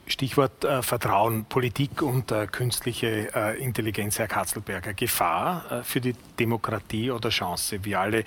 Stichwort 0.07 0.65
äh, 0.65 0.83
Vertrauen, 0.83 1.45
Politik 1.45 2.03
und 2.03 2.33
äh, 2.33 2.47
künstliche 2.47 3.29
äh, 3.35 3.56
Intelligenz, 3.59 4.19
Herr 4.19 4.29
Katzelberger. 4.29 4.95
Gefahr 4.95 5.83
für 5.85 6.01
die 6.01 6.15
Demokratie 6.39 7.11
oder 7.11 7.31
Chance? 7.31 7.85
Wir 7.85 8.01
alle 8.01 8.25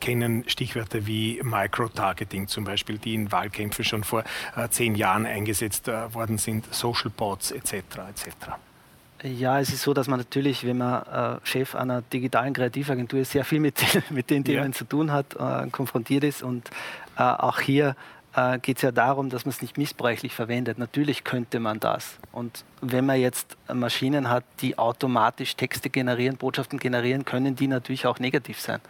kennen 0.00 0.44
Stichwörter 0.46 1.06
wie 1.06 1.40
Microtargeting 1.42 2.48
zum 2.48 2.64
Beispiel, 2.64 2.98
die 2.98 3.14
in 3.14 3.32
Wahlkämpfen 3.32 3.84
schon 3.84 4.04
vor 4.04 4.24
zehn 4.70 4.94
Jahren 4.94 5.26
eingesetzt 5.26 5.88
worden 5.88 6.38
sind, 6.38 6.72
Social 6.74 7.10
Bots 7.10 7.50
etc. 7.50 7.74
etc. 8.08 8.52
Ja, 9.22 9.60
es 9.60 9.70
ist 9.70 9.82
so, 9.82 9.92
dass 9.92 10.08
man 10.08 10.18
natürlich, 10.18 10.66
wenn 10.66 10.78
man 10.78 11.02
äh, 11.02 11.46
Chef 11.46 11.74
einer 11.74 12.00
digitalen 12.00 12.54
Kreativagentur 12.54 13.20
ist, 13.20 13.32
sehr 13.32 13.44
viel 13.44 13.60
mit, 13.60 13.82
mit 14.10 14.30
den 14.30 14.44
Themen 14.44 14.72
ja. 14.72 14.72
zu 14.72 14.84
tun 14.84 15.12
hat, 15.12 15.34
äh, 15.34 15.68
konfrontiert 15.70 16.24
ist 16.24 16.42
und 16.42 16.70
äh, 17.18 17.22
auch 17.22 17.60
hier 17.60 17.96
äh, 18.34 18.58
geht 18.58 18.76
es 18.76 18.82
ja 18.82 18.92
darum, 18.92 19.28
dass 19.28 19.44
man 19.44 19.50
es 19.50 19.62
nicht 19.62 19.76
missbräuchlich 19.76 20.34
verwendet. 20.34 20.78
Natürlich 20.78 21.24
könnte 21.24 21.60
man 21.60 21.80
das. 21.80 22.18
Und 22.32 22.64
wenn 22.80 23.06
man 23.06 23.20
jetzt 23.20 23.56
Maschinen 23.72 24.28
hat, 24.30 24.44
die 24.60 24.78
automatisch 24.78 25.56
Texte 25.56 25.90
generieren, 25.90 26.36
Botschaften 26.36 26.78
generieren, 26.78 27.24
können 27.24 27.56
die 27.56 27.66
natürlich 27.66 28.06
auch 28.06 28.18
negativ 28.18 28.60
sein. 28.60 28.80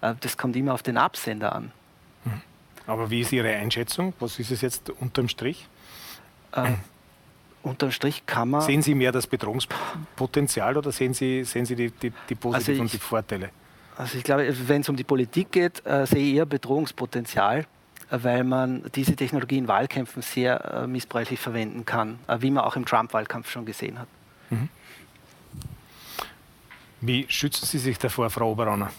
Äh, 0.00 0.14
das 0.20 0.36
kommt 0.36 0.56
immer 0.56 0.74
auf 0.74 0.82
den 0.82 0.96
Absender 0.96 1.54
an. 1.54 1.72
Hm. 2.24 2.40
Aber 2.86 3.10
wie 3.10 3.20
ist 3.20 3.32
Ihre 3.32 3.54
Einschätzung? 3.54 4.12
Was 4.20 4.38
ist 4.38 4.50
es 4.50 4.60
jetzt 4.60 4.90
unterm 4.90 5.28
Strich? 5.28 5.68
Äh, 6.52 6.72
unterm 7.62 7.90
Strich 7.90 8.26
kann 8.26 8.50
man. 8.50 8.60
Sehen 8.60 8.82
Sie 8.82 8.94
mehr 8.94 9.12
das 9.12 9.26
Bedrohungspotenzial 9.26 10.76
oder 10.76 10.92
sehen 10.92 11.14
Sie, 11.14 11.44
sehen 11.44 11.64
Sie 11.64 11.74
die, 11.74 11.90
die, 11.90 12.12
die 12.28 12.34
positiven 12.34 12.54
also 12.54 12.72
ich, 12.72 12.80
und 12.80 12.92
die 12.92 12.98
Vorteile? 12.98 13.50
Also 13.96 14.18
ich 14.18 14.24
glaube, 14.24 14.52
wenn 14.68 14.80
es 14.80 14.88
um 14.88 14.96
die 14.96 15.04
Politik 15.04 15.52
geht, 15.52 15.84
äh, 15.86 16.06
sehe 16.06 16.24
ich 16.24 16.34
eher 16.34 16.46
Bedrohungspotenzial, 16.46 17.66
weil 18.12 18.44
man 18.44 18.84
diese 18.94 19.16
Technologie 19.16 19.58
in 19.58 19.68
Wahlkämpfen 19.68 20.22
sehr 20.22 20.64
äh, 20.64 20.86
missbräuchlich 20.86 21.40
verwenden 21.40 21.86
kann, 21.86 22.18
äh, 22.28 22.38
wie 22.40 22.50
man 22.50 22.64
auch 22.64 22.76
im 22.76 22.84
Trump-Wahlkampf 22.84 23.50
schon 23.50 23.64
gesehen 23.64 23.98
hat. 23.98 24.08
Mhm. 24.50 24.68
Wie 27.00 27.26
schützen 27.28 27.66
Sie 27.66 27.78
sich 27.78 27.98
davor, 27.98 28.30
Frau 28.30 28.52
Oberauner? 28.52 28.90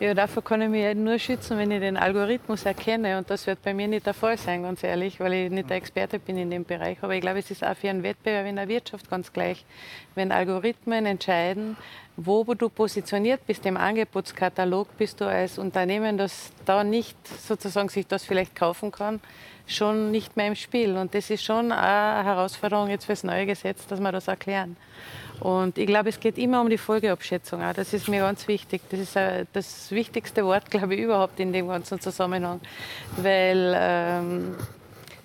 Ja, 0.00 0.12
davor 0.12 0.42
kann 0.42 0.60
ich 0.60 0.68
mich 0.68 0.92
nur 0.96 1.20
schützen, 1.20 1.56
wenn 1.56 1.70
ich 1.70 1.78
den 1.78 1.96
Algorithmus 1.96 2.66
erkenne. 2.66 3.16
Und 3.16 3.30
das 3.30 3.46
wird 3.46 3.62
bei 3.62 3.72
mir 3.72 3.86
nicht 3.86 4.04
der 4.04 4.12
Fall 4.12 4.36
sein, 4.36 4.64
ganz 4.64 4.82
ehrlich, 4.82 5.20
weil 5.20 5.32
ich 5.34 5.50
nicht 5.52 5.70
der 5.70 5.76
Experte 5.76 6.18
bin 6.18 6.36
in 6.36 6.50
dem 6.50 6.64
Bereich. 6.64 6.98
Aber 7.00 7.14
ich 7.14 7.20
glaube, 7.20 7.38
es 7.38 7.50
ist 7.52 7.62
auch 7.62 7.76
für 7.76 7.90
einen 7.90 8.02
Wettbewerb 8.02 8.44
in 8.46 8.56
der 8.56 8.66
Wirtschaft 8.66 9.08
ganz 9.08 9.32
gleich. 9.32 9.64
Wenn 10.16 10.32
Algorithmen 10.32 11.06
entscheiden, 11.06 11.76
wo 12.16 12.42
du 12.42 12.68
positioniert 12.70 13.46
bist 13.46 13.64
im 13.66 13.76
Angebotskatalog, 13.76 14.96
bist 14.98 15.20
du 15.20 15.26
als 15.26 15.58
Unternehmen, 15.58 16.18
das 16.18 16.50
da 16.64 16.82
nicht 16.82 17.16
sozusagen 17.28 17.88
sich 17.88 18.08
das 18.08 18.24
vielleicht 18.24 18.56
kaufen 18.56 18.90
kann, 18.90 19.20
schon 19.68 20.10
nicht 20.10 20.36
mehr 20.36 20.48
im 20.48 20.56
Spiel. 20.56 20.96
Und 20.96 21.14
das 21.14 21.30
ist 21.30 21.44
schon 21.44 21.70
eine 21.70 22.24
Herausforderung 22.24 22.90
jetzt 22.90 23.04
fürs 23.04 23.22
neue 23.22 23.46
Gesetz, 23.46 23.86
dass 23.86 24.00
wir 24.00 24.10
das 24.10 24.26
erklären. 24.26 24.76
Und 25.44 25.76
ich 25.76 25.86
glaube, 25.86 26.08
es 26.08 26.18
geht 26.18 26.38
immer 26.38 26.62
um 26.62 26.70
die 26.70 26.78
Folgeabschätzung. 26.78 27.62
Auch. 27.62 27.74
Das 27.74 27.92
ist 27.92 28.08
mir 28.08 28.20
ganz 28.20 28.48
wichtig. 28.48 28.80
Das 28.90 28.98
ist 28.98 29.14
das 29.52 29.90
wichtigste 29.90 30.42
Wort, 30.46 30.70
glaube 30.70 30.94
ich, 30.94 31.02
überhaupt 31.02 31.38
in 31.38 31.52
dem 31.52 31.68
ganzen 31.68 32.00
Zusammenhang. 32.00 32.62
Weil, 33.18 33.74
ähm, 33.78 34.56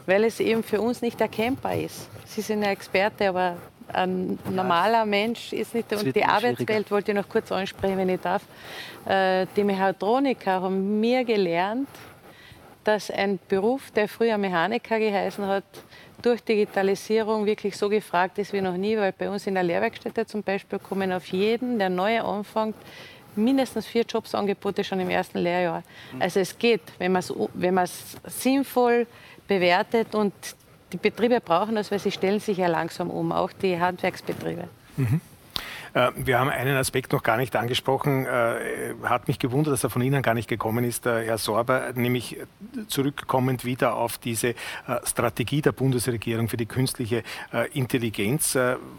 weil 0.06 0.26
es 0.26 0.42
eben 0.42 0.62
für 0.62 0.82
uns 0.82 1.02
nicht 1.02 1.22
erkennbar 1.22 1.78
ist. 1.78 2.10
Sie 2.26 2.42
sind 2.42 2.64
ein 2.64 2.72
Experte, 2.72 3.30
aber 3.30 3.56
ein 3.94 4.38
normaler 4.50 5.06
Mensch 5.06 5.54
ist 5.54 5.74
nicht. 5.74 5.90
Und 5.94 6.14
die 6.14 6.26
Arbeitswelt 6.26 6.92
wollte 6.92 7.12
ich 7.12 7.18
noch 7.18 7.30
kurz 7.30 7.50
ansprechen, 7.50 7.98
wenn 7.98 8.10
ich 8.10 8.20
darf. 8.20 8.44
Äh, 9.06 9.48
die 9.56 9.64
Mechatroniker 9.64 10.62
haben 10.62 11.00
mir 11.00 11.24
gelernt, 11.24 11.88
dass 12.84 13.10
ein 13.10 13.40
Beruf, 13.48 13.90
der 13.92 14.10
früher 14.10 14.38
Mechaniker 14.38 15.00
geheißen 15.00 15.48
hat, 15.48 15.64
durch 16.22 16.44
Digitalisierung 16.44 17.46
wirklich 17.46 17.78
so 17.78 17.90
gefragt 17.90 18.38
ist 18.38 18.54
wie 18.54 18.62
noch 18.62 18.78
nie, 18.78 18.98
weil 18.98 19.12
bei 19.12 19.30
uns 19.30 19.48
in 19.48 19.54
der 19.54 19.64
Lehrwerkstätte 19.64 20.26
zum 20.26 20.44
Beispiel 20.44 20.80
kommen 20.80 21.12
auf 21.12 21.28
jeden, 21.28 21.80
der 21.80 21.90
neu 21.90 22.22
anfängt, 22.22 22.76
mindestens 23.36 23.86
vier 23.86 24.04
Jobsangebote 24.04 24.84
schon 24.84 25.00
im 25.00 25.10
ersten 25.10 25.40
Lehrjahr. 25.40 25.84
Also 26.20 26.40
es 26.40 26.58
geht, 26.58 26.82
wenn 26.98 27.12
man 27.12 27.22
es 27.22 27.34
wenn 27.54 27.80
sinnvoll 28.26 29.08
bewertet 29.48 30.14
und 30.16 30.34
die 30.92 30.98
Betriebe 30.98 31.40
brauchen 31.40 31.76
das, 31.76 31.92
weil 31.92 32.00
sie 32.00 32.12
stellen 32.12 32.40
sich 32.40 32.58
ja 32.58 32.68
langsam 32.68 33.10
um, 33.10 33.32
auch 33.32 33.52
die 33.52 33.80
Handwerksbetriebe. 33.80 34.68
Mhm. 34.98 35.22
Äh, 35.94 36.12
wir 36.16 36.40
haben 36.40 36.50
einen 36.50 36.76
Aspekt 36.78 37.12
noch 37.12 37.24
gar 37.24 37.38
nicht 37.38 37.56
angesprochen, 37.56 38.26
äh, 38.26 38.94
hat 39.04 39.28
mich 39.28 39.40
gewundert, 39.40 39.74
dass 39.74 39.84
er 39.84 39.90
von 39.90 40.02
Ihnen 40.02 40.22
gar 40.22 40.34
nicht 40.34 40.48
gekommen 40.48 40.84
ist, 40.84 41.06
äh, 41.06 41.26
Herr 41.26 41.38
Sorber, 41.38 41.92
nämlich 41.96 42.38
zurückkommend 42.88 43.66
wieder 43.66 43.96
auf 43.96 44.18
diese 44.18 44.56
Strategie 45.04 45.62
der 45.62 45.72
Bundesregierung 45.72 46.50
für 46.50 46.58
die 46.58 46.66
künstliche 46.66 47.24
Intelligenz. 47.74 48.58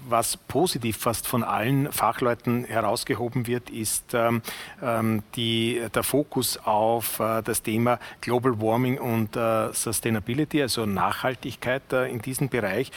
Was 0.08 0.36
positiv 0.36 0.96
fast 0.96 1.26
von 1.26 1.42
allen 1.42 1.90
Fachleuten 1.92 2.64
herausgehoben 2.64 3.46
wird, 3.46 3.70
ist 3.70 4.14
ähm, 4.14 4.42
ähm, 4.82 5.22
die, 5.36 5.82
der 5.94 6.02
Fokus 6.02 6.58
auf 6.64 7.20
das 7.44 7.62
Thema 7.62 7.98
Global 8.20 8.60
Warming 8.60 8.98
und 8.98 9.38
Sustainability, 9.74 10.62
also 10.62 10.86
Nachhaltigkeit 10.86 11.92
in 11.92 12.20
diesem 12.20 12.48
Bereich. 12.48 12.90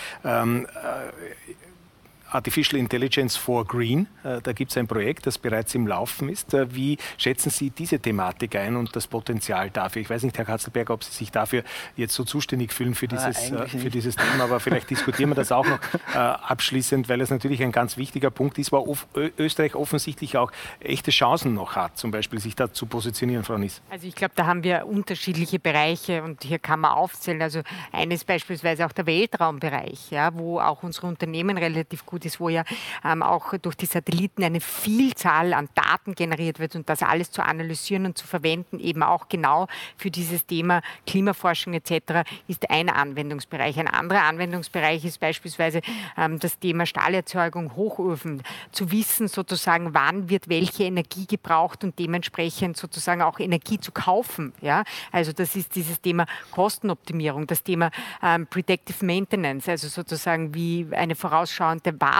Artificial 2.33 2.79
Intelligence 2.79 3.35
for 3.35 3.65
Green. 3.65 4.07
Äh, 4.23 4.41
da 4.41 4.53
gibt 4.53 4.71
es 4.71 4.77
ein 4.77 4.87
Projekt, 4.87 5.27
das 5.27 5.37
bereits 5.37 5.75
im 5.75 5.87
Laufen 5.87 6.29
ist. 6.29 6.53
Äh, 6.53 6.73
wie 6.73 6.97
schätzen 7.17 7.49
Sie 7.49 7.69
diese 7.69 7.99
Thematik 7.99 8.55
ein 8.55 8.75
und 8.75 8.95
das 8.95 9.07
Potenzial 9.07 9.69
dafür? 9.69 10.01
Ich 10.01 10.09
weiß 10.09 10.23
nicht, 10.23 10.37
Herr 10.37 10.45
Katzelberg, 10.45 10.89
ob 10.89 11.03
Sie 11.03 11.11
sich 11.11 11.31
dafür 11.31 11.63
jetzt 11.95 12.15
so 12.15 12.23
zuständig 12.23 12.73
fühlen 12.73 12.95
für 12.95 13.05
ah, 13.05 13.15
dieses, 13.15 13.53
ah, 13.53 13.65
für 13.67 13.89
dieses 13.89 14.15
Thema, 14.15 14.45
aber 14.45 14.59
vielleicht 14.59 14.89
diskutieren 14.89 15.29
wir 15.29 15.35
das 15.35 15.51
auch 15.51 15.65
noch 15.65 15.79
abschließend, 16.13 17.07
weil 17.09 17.21
es 17.21 17.29
natürlich 17.29 17.61
ein 17.61 17.71
ganz 17.71 17.97
wichtiger 17.97 18.31
Punkt 18.31 18.57
ist, 18.57 18.71
wo 18.71 18.97
Österreich 19.37 19.75
offensichtlich 19.75 20.37
auch 20.37 20.51
echte 20.79 21.11
Chancen 21.11 21.53
noch 21.53 21.75
hat, 21.75 21.97
zum 21.97 22.11
Beispiel 22.11 22.39
sich 22.39 22.55
da 22.55 22.71
zu 22.71 22.85
positionieren, 22.85 23.43
Frau 23.43 23.57
Niss. 23.57 23.81
Also 23.89 24.07
ich 24.07 24.15
glaube, 24.15 24.33
da 24.35 24.45
haben 24.45 24.63
wir 24.63 24.87
unterschiedliche 24.87 25.59
Bereiche 25.59 26.23
und 26.23 26.43
hier 26.43 26.59
kann 26.59 26.79
man 26.79 26.91
aufzählen. 26.91 27.41
Also 27.41 27.61
eines 27.91 28.23
beispielsweise 28.23 28.85
auch 28.85 28.91
der 28.91 29.05
Weltraumbereich, 29.05 30.11
ja, 30.11 30.33
wo 30.33 30.59
auch 30.59 30.83
unsere 30.83 31.07
Unternehmen 31.07 31.57
relativ 31.57 32.05
gut 32.05 32.22
Institut 32.23 32.25
ist, 32.25 32.39
wo 32.39 32.49
ja 32.49 32.63
ähm, 33.03 33.21
auch 33.21 33.53
durch 33.57 33.75
die 33.75 33.85
Satelliten 33.85 34.43
eine 34.43 34.61
Vielzahl 34.61 35.53
an 35.53 35.69
Daten 35.75 36.15
generiert 36.15 36.59
wird 36.59 36.75
und 36.75 36.89
das 36.89 37.01
alles 37.01 37.31
zu 37.31 37.43
analysieren 37.43 38.05
und 38.05 38.17
zu 38.17 38.25
verwenden, 38.25 38.79
eben 38.79 39.03
auch 39.03 39.27
genau 39.29 39.67
für 39.97 40.11
dieses 40.11 40.45
Thema 40.45 40.81
Klimaforschung 41.05 41.73
etc., 41.73 42.23
ist 42.47 42.69
ein 42.69 42.89
Anwendungsbereich. 42.89 43.79
Ein 43.79 43.87
anderer 43.87 44.23
Anwendungsbereich 44.23 45.05
ist 45.05 45.19
beispielsweise 45.19 45.81
ähm, 46.17 46.39
das 46.39 46.59
Thema 46.59 46.85
Stahlerzeugung, 46.85 47.75
Hochöfen, 47.75 48.43
zu 48.71 48.91
wissen 48.91 49.27
sozusagen, 49.27 49.93
wann 49.93 50.29
wird 50.29 50.49
welche 50.49 50.83
Energie 50.83 51.25
gebraucht 51.25 51.83
und 51.83 51.97
dementsprechend 51.99 52.77
sozusagen 52.77 53.21
auch 53.21 53.39
Energie 53.39 53.79
zu 53.79 53.91
kaufen. 53.91 54.53
Ja? 54.61 54.83
Also 55.11 55.31
das 55.31 55.55
ist 55.55 55.75
dieses 55.75 56.01
Thema 56.01 56.25
Kostenoptimierung, 56.51 57.47
das 57.47 57.63
Thema 57.63 57.91
ähm, 58.21 58.47
Predictive 58.47 59.05
Maintenance, 59.05 59.69
also 59.69 59.87
sozusagen 59.87 60.53
wie 60.53 60.87
eine 60.91 61.15
vorausschauende 61.15 61.99
Wartung, 61.99 62.12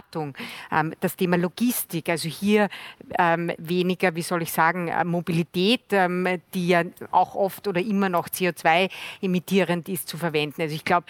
ähm, 0.71 0.93
das 0.99 1.15
Thema 1.15 1.37
Logistik, 1.37 2.09
also 2.09 2.29
hier 2.29 2.69
ähm, 3.17 3.51
weniger, 3.57 4.15
wie 4.15 4.21
soll 4.21 4.41
ich 4.41 4.51
sagen, 4.51 4.87
äh, 4.87 5.03
Mobilität, 5.03 5.81
ähm, 5.91 6.41
die 6.53 6.67
ja 6.67 6.83
auch 7.11 7.35
oft 7.35 7.67
oder 7.67 7.81
immer 7.81 8.09
noch 8.09 8.27
CO2 8.29 8.89
emittierend 9.21 9.89
ist, 9.89 10.07
zu 10.07 10.17
verwenden. 10.17 10.61
Also 10.61 10.75
ich 10.75 10.85
glaube, 10.85 11.05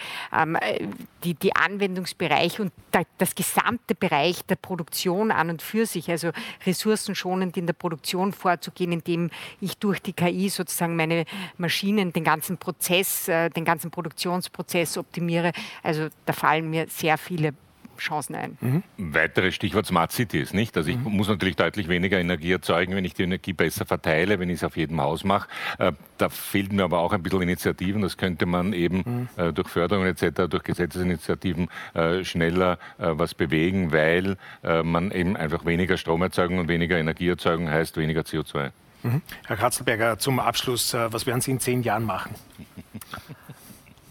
die, 1.22 1.34
die 1.34 1.54
Anwendungsbereich 1.54 2.60
und 2.60 2.72
da, 2.90 3.02
das 3.18 3.34
gesamte 3.34 3.94
Bereich 3.94 4.44
der 4.46 4.56
Produktion 4.56 5.30
an 5.30 5.50
und 5.50 5.62
für 5.62 5.86
sich, 5.86 6.10
also 6.10 6.30
ressourcenschonend 6.66 7.56
in 7.56 7.66
der 7.66 7.72
Produktion 7.72 8.32
vorzugehen, 8.32 8.92
indem 8.92 9.30
ich 9.60 9.78
durch 9.78 10.00
die 10.00 10.12
KI 10.12 10.48
sozusagen 10.48 10.96
meine 10.96 11.24
Maschinen, 11.56 12.12
den 12.12 12.24
ganzen 12.24 12.58
Prozess, 12.58 13.28
äh, 13.28 13.50
den 13.50 13.64
ganzen 13.64 13.90
Produktionsprozess 13.90 14.98
optimiere. 14.98 15.52
Also 15.82 16.08
da 16.26 16.32
fallen 16.32 16.70
mir 16.70 16.86
sehr 16.88 17.18
viele 17.18 17.54
Chancen 17.98 18.34
ein. 18.34 18.58
Mhm. 18.60 18.82
Weiteres 18.96 19.54
Stichwort 19.54 19.86
Smart 19.86 20.12
Cities, 20.12 20.52
nicht? 20.52 20.76
Also 20.76 20.90
ich 20.90 20.96
mhm. 20.96 21.16
muss 21.16 21.28
natürlich 21.28 21.56
deutlich 21.56 21.88
weniger 21.88 22.18
Energie 22.18 22.52
erzeugen, 22.52 22.94
wenn 22.94 23.04
ich 23.04 23.14
die 23.14 23.22
Energie 23.22 23.52
besser 23.52 23.86
verteile, 23.86 24.38
wenn 24.38 24.50
ich 24.50 24.56
es 24.56 24.64
auf 24.64 24.76
jedem 24.76 25.00
Haus 25.00 25.24
mache. 25.24 25.48
Äh, 25.78 25.92
da 26.18 26.28
fehlen 26.28 26.76
mir 26.76 26.84
aber 26.84 26.98
auch 26.98 27.12
ein 27.12 27.22
bisschen 27.22 27.42
Initiativen. 27.42 28.02
Das 28.02 28.16
könnte 28.16 28.46
man 28.46 28.72
eben 28.72 29.28
mhm. 29.36 29.42
äh, 29.42 29.52
durch 29.52 29.68
Förderung 29.68 30.06
etc., 30.06 30.48
durch 30.48 30.62
Gesetzesinitiativen 30.62 31.68
äh, 31.94 32.24
schneller 32.24 32.78
was 32.98 33.34
bewegen, 33.34 33.92
weil 33.92 34.36
man 34.62 35.10
eben 35.10 35.36
einfach 35.36 35.64
weniger 35.64 35.96
Stromerzeugung 35.96 36.58
und 36.58 36.68
weniger 36.68 36.98
Energieerzeugung 36.98 37.68
heißt 37.68 37.96
weniger 37.96 38.22
CO2. 38.22 38.70
Mhm. 39.02 39.22
Herr 39.46 39.56
Katzelberger, 39.56 40.18
zum 40.18 40.38
Abschluss, 40.38 40.94
was 40.94 41.26
werden 41.26 41.40
Sie 41.40 41.50
in 41.50 41.60
zehn 41.60 41.82
Jahren 41.82 42.04
machen? 42.04 42.34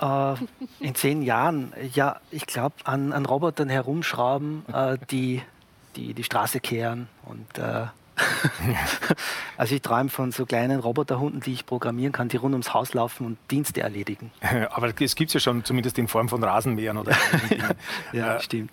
äh, 0.04 0.36
in 0.80 0.96
zehn 0.96 1.22
Jahren, 1.22 1.74
ja, 1.94 2.20
ich 2.32 2.46
glaube, 2.46 2.76
an, 2.84 3.14
an, 3.14 3.26
Robotern 3.26 3.70
herumschrauben, 3.70 4.66
äh, 4.72 4.98
die, 5.10 5.42
die 5.96 6.14
die 6.14 6.24
Straße 6.24 6.60
kehren 6.60 7.08
und 7.26 7.58
äh, 7.58 7.88
also 9.58 9.76
ich 9.76 9.82
träume 9.82 10.10
von 10.10 10.32
so 10.32 10.46
kleinen 10.46 10.80
Roboterhunden, 10.80 11.42
die 11.42 11.54
ich 11.54 11.66
programmieren 11.66 12.12
kann, 12.12 12.28
die 12.28 12.38
rund 12.38 12.54
ums 12.54 12.74
Haus 12.74 12.94
laufen 12.94 13.26
und 13.26 13.38
Dienste 13.50 13.82
erledigen. 13.82 14.32
Aber 14.70 14.88
es 14.88 15.16
gibt 15.16 15.30
es 15.30 15.34
ja 15.34 15.40
schon, 15.40 15.64
zumindest 15.64 15.98
in 15.98 16.08
Form 16.08 16.30
von 16.30 16.44
Rasenmähern 16.44 16.98
oder. 16.98 17.16
ja, 18.14 18.36
äh, 18.36 18.42
stimmt. 18.42 18.72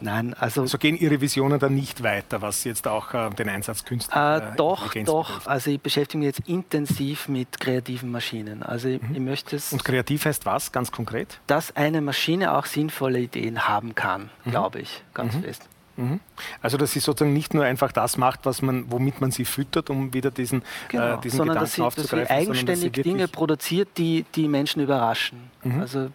Nein, 0.00 0.34
also. 0.34 0.66
So 0.66 0.78
gehen 0.78 0.96
Ihre 0.96 1.20
Visionen 1.20 1.58
dann 1.58 1.74
nicht 1.74 2.02
weiter, 2.02 2.42
was 2.42 2.64
jetzt 2.64 2.88
auch 2.88 3.14
äh, 3.14 3.30
den 3.30 3.48
Einsatz 3.48 3.84
künstlicher 3.84 4.52
äh, 4.52 4.56
Doch, 4.56 4.94
doch. 4.94 5.28
Betrifft. 5.28 5.48
Also 5.48 5.70
ich 5.70 5.80
beschäftige 5.80 6.18
mich 6.18 6.26
jetzt 6.36 6.48
intensiv 6.48 7.28
mit 7.28 7.60
kreativen 7.60 8.10
Maschinen. 8.10 8.62
Also 8.62 8.88
ich, 8.88 9.02
mhm. 9.02 9.14
ich 9.14 9.20
möchte 9.20 9.56
es. 9.56 9.72
Und 9.72 9.84
kreativ 9.84 10.24
heißt 10.24 10.46
was, 10.46 10.72
ganz 10.72 10.90
konkret? 10.92 11.40
Dass 11.46 11.74
eine 11.76 12.00
Maschine 12.00 12.54
auch 12.54 12.66
sinnvolle 12.66 13.20
Ideen 13.20 13.68
haben 13.68 13.94
kann, 13.94 14.30
mhm. 14.44 14.50
glaube 14.50 14.80
ich, 14.80 15.02
ganz 15.14 15.34
mhm. 15.34 15.42
fest. 15.42 15.68
Mhm. 15.96 16.20
Also 16.62 16.78
dass 16.78 16.92
sie 16.92 17.00
sozusagen 17.00 17.32
nicht 17.32 17.52
nur 17.52 17.64
einfach 17.64 17.92
das 17.92 18.16
macht, 18.16 18.40
was 18.44 18.62
man, 18.62 18.90
womit 18.90 19.20
man 19.20 19.30
sie 19.30 19.44
füttert, 19.44 19.90
um 19.90 20.14
wieder 20.14 20.30
diesen, 20.30 20.62
äh, 20.62 20.64
genau. 20.88 21.14
äh, 21.14 21.20
diesen 21.20 21.36
sondern 21.38 21.54
Gedanken 21.54 21.64
dass 21.64 21.74
sie, 21.74 21.82
aufzugreifen. 21.82 22.18
Dass 22.20 22.28
sie 22.28 22.34
eigenständig 22.34 22.92
dass 22.92 22.96
sie 22.96 23.02
Dinge 23.02 23.28
produziert, 23.28 23.88
die 23.98 24.24
die 24.34 24.48
Menschen 24.48 24.82
überraschen. 24.82 25.50
Mhm. 25.62 25.80
Also 25.80 26.10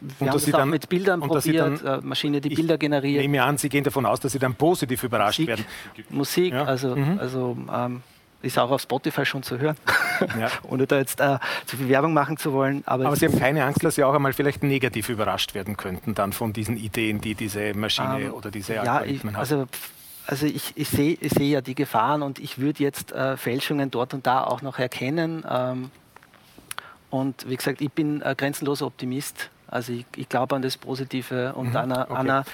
wir 0.00 0.10
und 0.20 0.28
haben 0.28 0.34
das 0.34 0.46
auch 0.54 0.58
dann, 0.58 0.70
mit 0.70 0.88
Bildern 0.88 1.20
probiert, 1.20 1.82
dann, 1.82 2.00
äh, 2.00 2.06
Maschine, 2.06 2.40
die 2.40 2.50
Bilder 2.50 2.78
generiert. 2.78 3.22
Ich 3.22 3.28
nehme 3.28 3.42
an, 3.42 3.58
Sie 3.58 3.68
gehen 3.68 3.84
davon 3.84 4.06
aus, 4.06 4.20
dass 4.20 4.32
Sie 4.32 4.38
dann 4.38 4.54
positiv 4.54 5.02
überrascht 5.02 5.38
Musik, 5.40 5.48
werden. 5.48 5.64
Musik, 6.10 6.52
ja. 6.52 6.64
also, 6.64 6.96
mhm. 6.96 7.18
also 7.18 7.56
ähm, 7.72 8.02
ist 8.42 8.58
auch 8.58 8.70
auf 8.70 8.82
Spotify 8.82 9.24
schon 9.24 9.42
zu 9.42 9.58
hören, 9.58 9.76
ja. 10.40 10.48
ohne 10.68 10.86
da 10.86 10.98
jetzt 10.98 11.20
äh, 11.20 11.38
zu 11.66 11.76
viel 11.76 11.88
Werbung 11.88 12.14
machen 12.14 12.36
zu 12.36 12.52
wollen. 12.52 12.82
Aber, 12.86 13.06
aber 13.06 13.16
Sie 13.16 13.26
haben 13.26 13.38
keine 13.38 13.64
Angst, 13.64 13.82
dass 13.82 13.96
Sie 13.96 14.04
auch 14.04 14.14
einmal 14.14 14.32
vielleicht 14.32 14.62
negativ 14.62 15.08
überrascht 15.08 15.54
werden 15.54 15.76
könnten 15.76 16.14
dann 16.14 16.32
von 16.32 16.52
diesen 16.52 16.76
Ideen, 16.76 17.20
die 17.20 17.34
diese 17.34 17.74
Maschine 17.74 18.26
ähm, 18.26 18.34
oder 18.34 18.50
diese 18.50 18.80
Algorithmen 18.80 19.34
ja, 19.34 19.42
ich, 19.42 19.52
also, 19.52 19.66
also 20.26 20.46
ich, 20.46 20.72
ich 20.76 20.88
sehe 20.88 21.18
seh 21.22 21.50
ja 21.50 21.60
die 21.60 21.74
Gefahren 21.74 22.22
und 22.22 22.38
ich 22.38 22.58
würde 22.58 22.82
jetzt 22.82 23.12
äh, 23.12 23.36
Fälschungen 23.36 23.90
dort 23.90 24.14
und 24.14 24.26
da 24.26 24.44
auch 24.44 24.62
noch 24.62 24.78
erkennen. 24.78 25.44
Ähm, 25.48 25.90
und 27.10 27.48
wie 27.48 27.56
gesagt, 27.56 27.80
ich 27.80 27.92
bin 27.92 28.22
ein 28.22 28.36
grenzenloser 28.36 28.86
Optimist 28.86 29.50
also 29.68 29.92
ich, 29.92 30.06
ich 30.16 30.28
glaube 30.28 30.54
an 30.54 30.62
das 30.62 30.76
Positive 30.76 31.54
und 31.54 31.70
mhm, 31.70 31.76
eine, 31.76 32.10
okay. 32.10 32.14
eine 32.14 32.44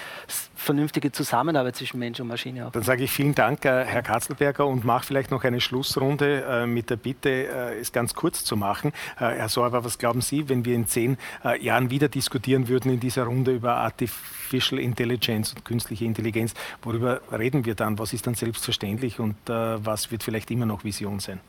vernünftige 0.54 1.12
Zusammenarbeit 1.12 1.76
zwischen 1.76 1.98
Mensch 1.98 2.20
und 2.20 2.28
Maschine 2.28 2.66
auch. 2.66 2.72
Dann 2.72 2.82
sage 2.82 3.04
ich 3.04 3.10
vielen 3.10 3.34
Dank, 3.34 3.64
äh, 3.64 3.84
Herr 3.84 4.02
Katzelberger, 4.02 4.66
und 4.66 4.84
mache 4.84 5.04
vielleicht 5.06 5.30
noch 5.30 5.44
eine 5.44 5.60
Schlussrunde 5.60 6.42
äh, 6.42 6.66
mit 6.66 6.90
der 6.90 6.96
Bitte, 6.96 7.30
äh, 7.30 7.80
es 7.80 7.92
ganz 7.92 8.14
kurz 8.14 8.44
zu 8.44 8.56
machen. 8.56 8.92
Herr 9.16 9.48
Sorber, 9.48 9.84
was 9.84 9.98
glauben 9.98 10.20
Sie, 10.20 10.48
wenn 10.48 10.64
wir 10.64 10.74
in 10.74 10.86
zehn 10.86 11.16
Jahren 11.60 11.90
wieder 11.90 12.08
diskutieren 12.08 12.68
würden 12.68 12.92
in 12.92 13.00
dieser 13.00 13.24
Runde 13.24 13.52
über 13.52 13.76
Artificial 13.76 14.80
Intelligence 14.80 15.52
und 15.54 15.64
künstliche 15.64 16.04
Intelligenz? 16.04 16.54
Worüber 16.82 17.20
reden 17.30 17.64
wir 17.64 17.74
dann? 17.74 17.98
Was 17.98 18.12
ist 18.12 18.26
dann 18.26 18.34
selbstverständlich 18.34 19.20
und 19.20 19.36
was 19.46 20.10
wird 20.10 20.22
vielleicht 20.22 20.50
immer 20.50 20.66
noch 20.66 20.84
Vision 20.84 21.20
sein? 21.20 21.40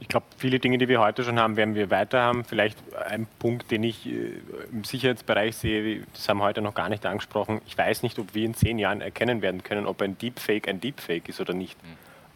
Ich 0.00 0.08
glaube, 0.08 0.26
viele 0.38 0.58
Dinge, 0.58 0.78
die 0.78 0.88
wir 0.88 1.00
heute 1.00 1.22
schon 1.22 1.38
haben, 1.38 1.56
werden 1.56 1.74
wir 1.74 1.90
weiter 1.90 2.22
haben. 2.22 2.44
Vielleicht 2.44 2.78
ein 2.96 3.26
Punkt, 3.38 3.70
den 3.70 3.82
ich 3.82 4.06
äh, 4.06 4.40
im 4.72 4.84
Sicherheitsbereich 4.84 5.56
sehe, 5.56 6.06
das 6.14 6.28
haben 6.28 6.38
wir 6.38 6.44
heute 6.44 6.62
noch 6.62 6.74
gar 6.74 6.88
nicht 6.88 7.04
angesprochen. 7.04 7.60
Ich 7.66 7.76
weiß 7.76 8.02
nicht, 8.02 8.18
ob 8.18 8.34
wir 8.34 8.44
in 8.44 8.54
zehn 8.54 8.78
Jahren 8.78 9.02
erkennen 9.02 9.42
werden 9.42 9.62
können, 9.62 9.86
ob 9.86 10.00
ein 10.00 10.16
Deepfake 10.16 10.68
ein 10.68 10.80
Deepfake 10.80 11.28
ist 11.28 11.40
oder 11.40 11.52
nicht. 11.52 11.76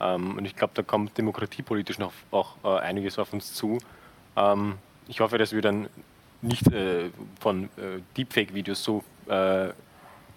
Mhm. 0.00 0.36
und 0.36 0.44
ich 0.44 0.56
glaube, 0.56 0.72
da 0.74 0.82
kommt 0.82 1.16
demokratiepolitisch 1.16 1.98
noch 1.98 2.12
auch 2.32 2.56
äh, 2.64 2.80
einiges 2.80 3.18
auf 3.18 3.32
uns 3.32 3.54
zu. 3.54 3.78
Ähm, 4.36 4.74
ich 5.06 5.20
hoffe, 5.20 5.38
dass 5.38 5.52
wir 5.52 5.62
dann 5.62 5.88
nicht 6.42 6.70
äh, 6.72 7.10
von 7.40 7.68
Deepfake-Videos 8.16 8.82
so 8.82 9.04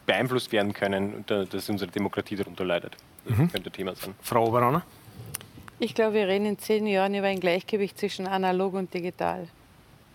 beeinflusst 0.05 0.51
werden 0.51 0.71
können, 0.71 1.25
dass 1.25 1.67
unsere 1.67 1.89
Demokratie 1.89 2.35
darunter 2.35 2.63
leidet. 2.63 2.95
Das 3.25 3.37
mhm. 3.37 3.51
könnte 3.51 3.71
Thema 3.71 3.95
sein. 3.95 4.13
Frau 4.21 4.45
Oberona? 4.45 4.83
Ich 5.79 5.93
glaube, 5.93 6.13
wir 6.13 6.27
reden 6.27 6.45
in 6.45 6.57
zehn 6.57 6.87
Jahren 6.87 7.13
über 7.15 7.27
ein 7.27 7.39
Gleichgewicht 7.39 7.97
zwischen 7.97 8.27
analog 8.27 8.73
und 8.73 8.93
digital. 8.93 9.47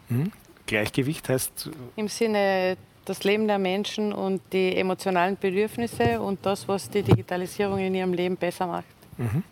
Hm? 0.09 0.33
Gleichgewicht 0.67 1.29
heißt? 1.29 1.71
Im 1.97 2.09
Sinne 2.09 2.77
das 3.05 3.25
Leben 3.25 3.47
der 3.47 3.59
Menschen 3.59 4.13
und 4.13 4.41
die 4.53 4.77
emotionalen 4.77 5.37
Bedürfnisse 5.37 6.21
und 6.21 6.45
das, 6.47 6.67
was 6.69 6.89
die 6.89 7.03
Digitalisierung 7.03 7.79
in 7.79 7.95
ihrem 7.95 8.13
Leben 8.13 8.37
besser 8.37 8.67
macht. 8.67 8.87
Mhm. 9.19 9.43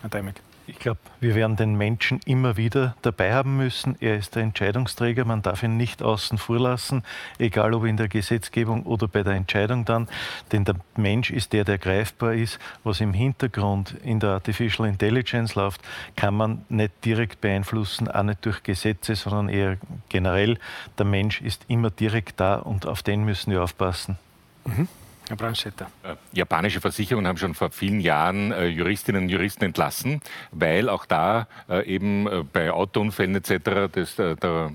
Herr 0.00 0.10
Deimek. 0.10 0.40
Ich 0.66 0.78
glaube, 0.78 1.00
wir 1.20 1.34
werden 1.34 1.56
den 1.56 1.74
Menschen 1.74 2.20
immer 2.24 2.56
wieder 2.56 2.94
dabei 3.02 3.34
haben 3.34 3.56
müssen. 3.56 3.96
Er 4.00 4.16
ist 4.16 4.36
der 4.36 4.44
Entscheidungsträger, 4.44 5.24
man 5.24 5.42
darf 5.42 5.62
ihn 5.64 5.76
nicht 5.76 6.02
außen 6.02 6.38
vor 6.38 6.60
lassen, 6.60 7.02
egal 7.38 7.74
ob 7.74 7.84
in 7.84 7.96
der 7.96 8.08
Gesetzgebung 8.08 8.84
oder 8.84 9.08
bei 9.08 9.24
der 9.24 9.32
Entscheidung 9.32 9.84
dann. 9.84 10.08
Denn 10.52 10.64
der 10.64 10.76
Mensch 10.96 11.30
ist 11.30 11.52
der, 11.52 11.64
der 11.64 11.78
greifbar 11.78 12.34
ist. 12.34 12.60
Was 12.84 13.00
im 13.00 13.12
Hintergrund 13.12 13.96
in 14.04 14.20
der 14.20 14.30
Artificial 14.30 14.88
Intelligence 14.88 15.56
läuft, 15.56 15.80
kann 16.14 16.34
man 16.34 16.64
nicht 16.68 17.04
direkt 17.04 17.40
beeinflussen, 17.40 18.08
auch 18.08 18.22
nicht 18.22 18.44
durch 18.46 18.62
Gesetze, 18.62 19.16
sondern 19.16 19.48
eher 19.48 19.78
generell. 20.10 20.58
Der 20.96 21.06
Mensch 21.06 21.40
ist 21.40 21.64
immer 21.66 21.90
direkt 21.90 22.38
da 22.38 22.56
und 22.56 22.86
auf 22.86 23.02
den 23.02 23.24
müssen 23.24 23.50
wir 23.50 23.64
aufpassen. 23.64 24.16
Mhm. 24.64 24.86
Herr 25.28 25.36
Brandstätter. 25.36 25.86
Äh, 26.02 26.16
japanische 26.32 26.80
Versicherungen 26.80 27.26
haben 27.26 27.38
schon 27.38 27.54
vor 27.54 27.70
vielen 27.70 28.00
Jahren 28.00 28.52
äh, 28.52 28.66
Juristinnen 28.66 29.24
und 29.24 29.28
Juristen 29.28 29.64
entlassen, 29.64 30.20
weil 30.50 30.88
auch 30.88 31.06
da 31.06 31.46
äh, 31.68 31.86
eben 31.86 32.28
bei 32.52 32.70
Autounfällen 32.70 33.36
etc. 33.36 33.90
Das, 33.92 34.16
der 34.16 34.72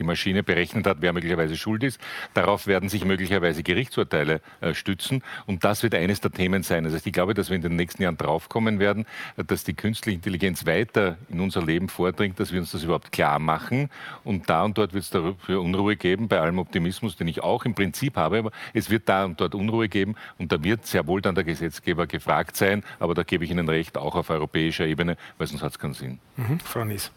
die 0.00 0.04
Maschine 0.04 0.42
berechnet 0.42 0.86
hat, 0.86 0.98
wer 1.00 1.12
möglicherweise 1.12 1.56
schuld 1.56 1.84
ist. 1.84 2.00
Darauf 2.34 2.66
werden 2.66 2.88
sich 2.88 3.04
möglicherweise 3.04 3.62
Gerichtsurteile 3.62 4.40
äh, 4.60 4.74
stützen. 4.74 5.22
Und 5.46 5.62
das 5.62 5.82
wird 5.82 5.94
eines 5.94 6.20
der 6.20 6.32
Themen 6.32 6.62
sein. 6.62 6.84
Also 6.84 6.98
ich 7.04 7.12
glaube, 7.12 7.34
dass 7.34 7.50
wir 7.50 7.56
in 7.56 7.62
den 7.62 7.76
nächsten 7.76 8.02
Jahren 8.02 8.16
draufkommen 8.16 8.80
werden, 8.80 9.06
dass 9.36 9.62
die 9.62 9.74
künstliche 9.74 10.16
Intelligenz 10.16 10.66
weiter 10.66 11.18
in 11.28 11.40
unser 11.40 11.62
Leben 11.62 11.88
vordringt, 11.88 12.40
dass 12.40 12.52
wir 12.52 12.60
uns 12.60 12.72
das 12.72 12.82
überhaupt 12.82 13.12
klar 13.12 13.38
machen. 13.38 13.90
Und 14.24 14.48
da 14.48 14.64
und 14.64 14.78
dort 14.78 14.94
wird 14.94 15.04
es 15.04 15.10
dafür 15.10 15.60
Unruhe 15.60 15.96
geben, 15.96 16.28
bei 16.28 16.40
allem 16.40 16.58
Optimismus, 16.58 17.16
den 17.16 17.28
ich 17.28 17.42
auch 17.42 17.64
im 17.64 17.74
Prinzip 17.74 18.16
habe. 18.16 18.38
Aber 18.38 18.50
es 18.72 18.88
wird 18.90 19.08
da 19.08 19.26
und 19.26 19.40
dort 19.40 19.54
Unruhe 19.54 19.88
geben. 19.88 20.16
Und 20.38 20.50
da 20.50 20.64
wird 20.64 20.86
sehr 20.86 21.06
wohl 21.06 21.20
dann 21.20 21.34
der 21.34 21.44
Gesetzgeber 21.44 22.06
gefragt 22.06 22.56
sein. 22.56 22.82
Aber 22.98 23.14
da 23.14 23.22
gebe 23.22 23.44
ich 23.44 23.50
Ihnen 23.50 23.68
recht, 23.68 23.98
auch 23.98 24.14
auf 24.14 24.30
europäischer 24.30 24.86
Ebene, 24.86 25.16
weil 25.36 25.46
sonst 25.46 25.62
hat 25.62 25.72
es 25.72 25.78
keinen 25.78 25.94
Sinn. 25.94 26.18
Mhm. 26.36 26.58
Frau 26.60 26.84
Nies. 26.84 27.12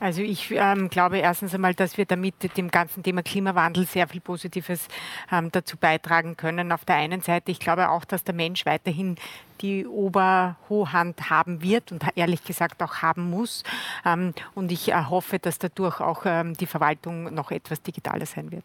Also 0.00 0.22
ich 0.22 0.50
ähm, 0.50 0.88
glaube 0.88 1.18
erstens 1.18 1.54
einmal, 1.54 1.74
dass 1.74 1.98
wir 1.98 2.06
damit 2.06 2.56
dem 2.56 2.70
ganzen 2.70 3.02
Thema 3.02 3.22
Klimawandel 3.22 3.86
sehr 3.86 4.08
viel 4.08 4.22
Positives 4.22 4.88
ähm, 5.30 5.52
dazu 5.52 5.76
beitragen 5.76 6.38
können. 6.38 6.72
Auf 6.72 6.86
der 6.86 6.96
einen 6.96 7.20
Seite, 7.20 7.52
ich 7.52 7.60
glaube 7.60 7.90
auch, 7.90 8.06
dass 8.06 8.24
der 8.24 8.34
Mensch 8.34 8.64
weiterhin 8.64 9.16
die 9.60 9.86
Oberhohand 9.86 11.28
haben 11.28 11.60
wird 11.62 11.92
und 11.92 12.02
ehrlich 12.14 12.42
gesagt 12.44 12.82
auch 12.82 13.02
haben 13.02 13.28
muss. 13.28 13.62
Ähm, 14.06 14.32
und 14.54 14.72
ich 14.72 14.88
äh, 14.88 14.94
hoffe, 14.94 15.38
dass 15.38 15.58
dadurch 15.58 16.00
auch 16.00 16.22
ähm, 16.24 16.54
die 16.54 16.66
Verwaltung 16.66 17.34
noch 17.34 17.50
etwas 17.50 17.82
digitaler 17.82 18.24
sein 18.24 18.50
wird. 18.50 18.64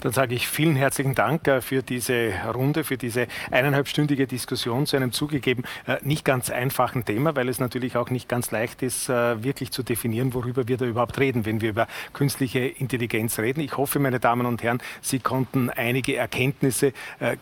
Dann 0.00 0.12
sage 0.12 0.34
ich 0.34 0.48
vielen 0.48 0.76
herzlichen 0.76 1.14
Dank 1.14 1.46
äh, 1.48 1.60
für 1.60 1.82
diese 1.82 2.32
Runde, 2.52 2.84
für 2.84 2.96
diese 2.96 3.26
eineinhalbstündige 3.50 4.26
Diskussion 4.26 4.86
zu 4.86 4.96
einem 4.96 5.12
zugegeben 5.12 5.64
äh, 5.86 5.96
nicht 6.02 6.24
ganz 6.24 6.50
einfachen 6.50 7.04
Thema, 7.04 7.36
weil 7.36 7.48
es 7.48 7.58
natürlich 7.58 7.96
auch 7.96 8.10
nicht 8.10 8.28
ganz 8.28 8.50
leicht 8.50 8.82
ist, 8.82 9.08
wirklich 9.08 9.70
zu 9.70 9.82
definieren, 9.82 10.34
worüber 10.34 10.68
wir 10.68 10.76
da 10.76 10.84
überhaupt 10.84 11.18
reden, 11.18 11.44
wenn 11.44 11.60
wir 11.60 11.70
über 11.70 11.86
künstliche 12.12 12.60
Intelligenz 12.60 13.38
reden. 13.38 13.60
Ich 13.60 13.76
hoffe, 13.76 13.98
meine 13.98 14.20
Damen 14.20 14.46
und 14.46 14.62
Herren, 14.62 14.80
Sie 15.00 15.18
konnten 15.18 15.70
einige 15.70 16.16
Erkenntnisse 16.16 16.92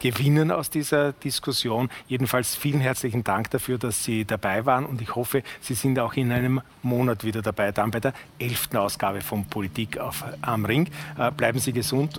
gewinnen 0.00 0.50
aus 0.50 0.70
dieser 0.70 1.12
Diskussion. 1.12 1.88
Jedenfalls 2.08 2.54
vielen 2.54 2.80
herzlichen 2.80 3.24
Dank 3.24 3.50
dafür, 3.50 3.78
dass 3.78 4.04
Sie 4.04 4.24
dabei 4.24 4.66
waren 4.66 4.86
und 4.86 5.00
ich 5.00 5.14
hoffe, 5.14 5.42
Sie 5.60 5.74
sind 5.74 5.98
auch 5.98 6.14
in 6.14 6.32
einem 6.32 6.60
Monat 6.82 7.24
wieder 7.24 7.42
dabei, 7.42 7.72
dann 7.72 7.90
bei 7.90 8.00
der 8.00 8.14
elften 8.38 8.76
Ausgabe 8.76 9.20
von 9.20 9.44
Politik 9.46 9.98
auf, 9.98 10.24
am 10.42 10.64
Ring. 10.64 10.88
Äh, 11.18 11.30
bleiben 11.30 11.58
Sie 11.58 11.72
gesund 11.72 12.18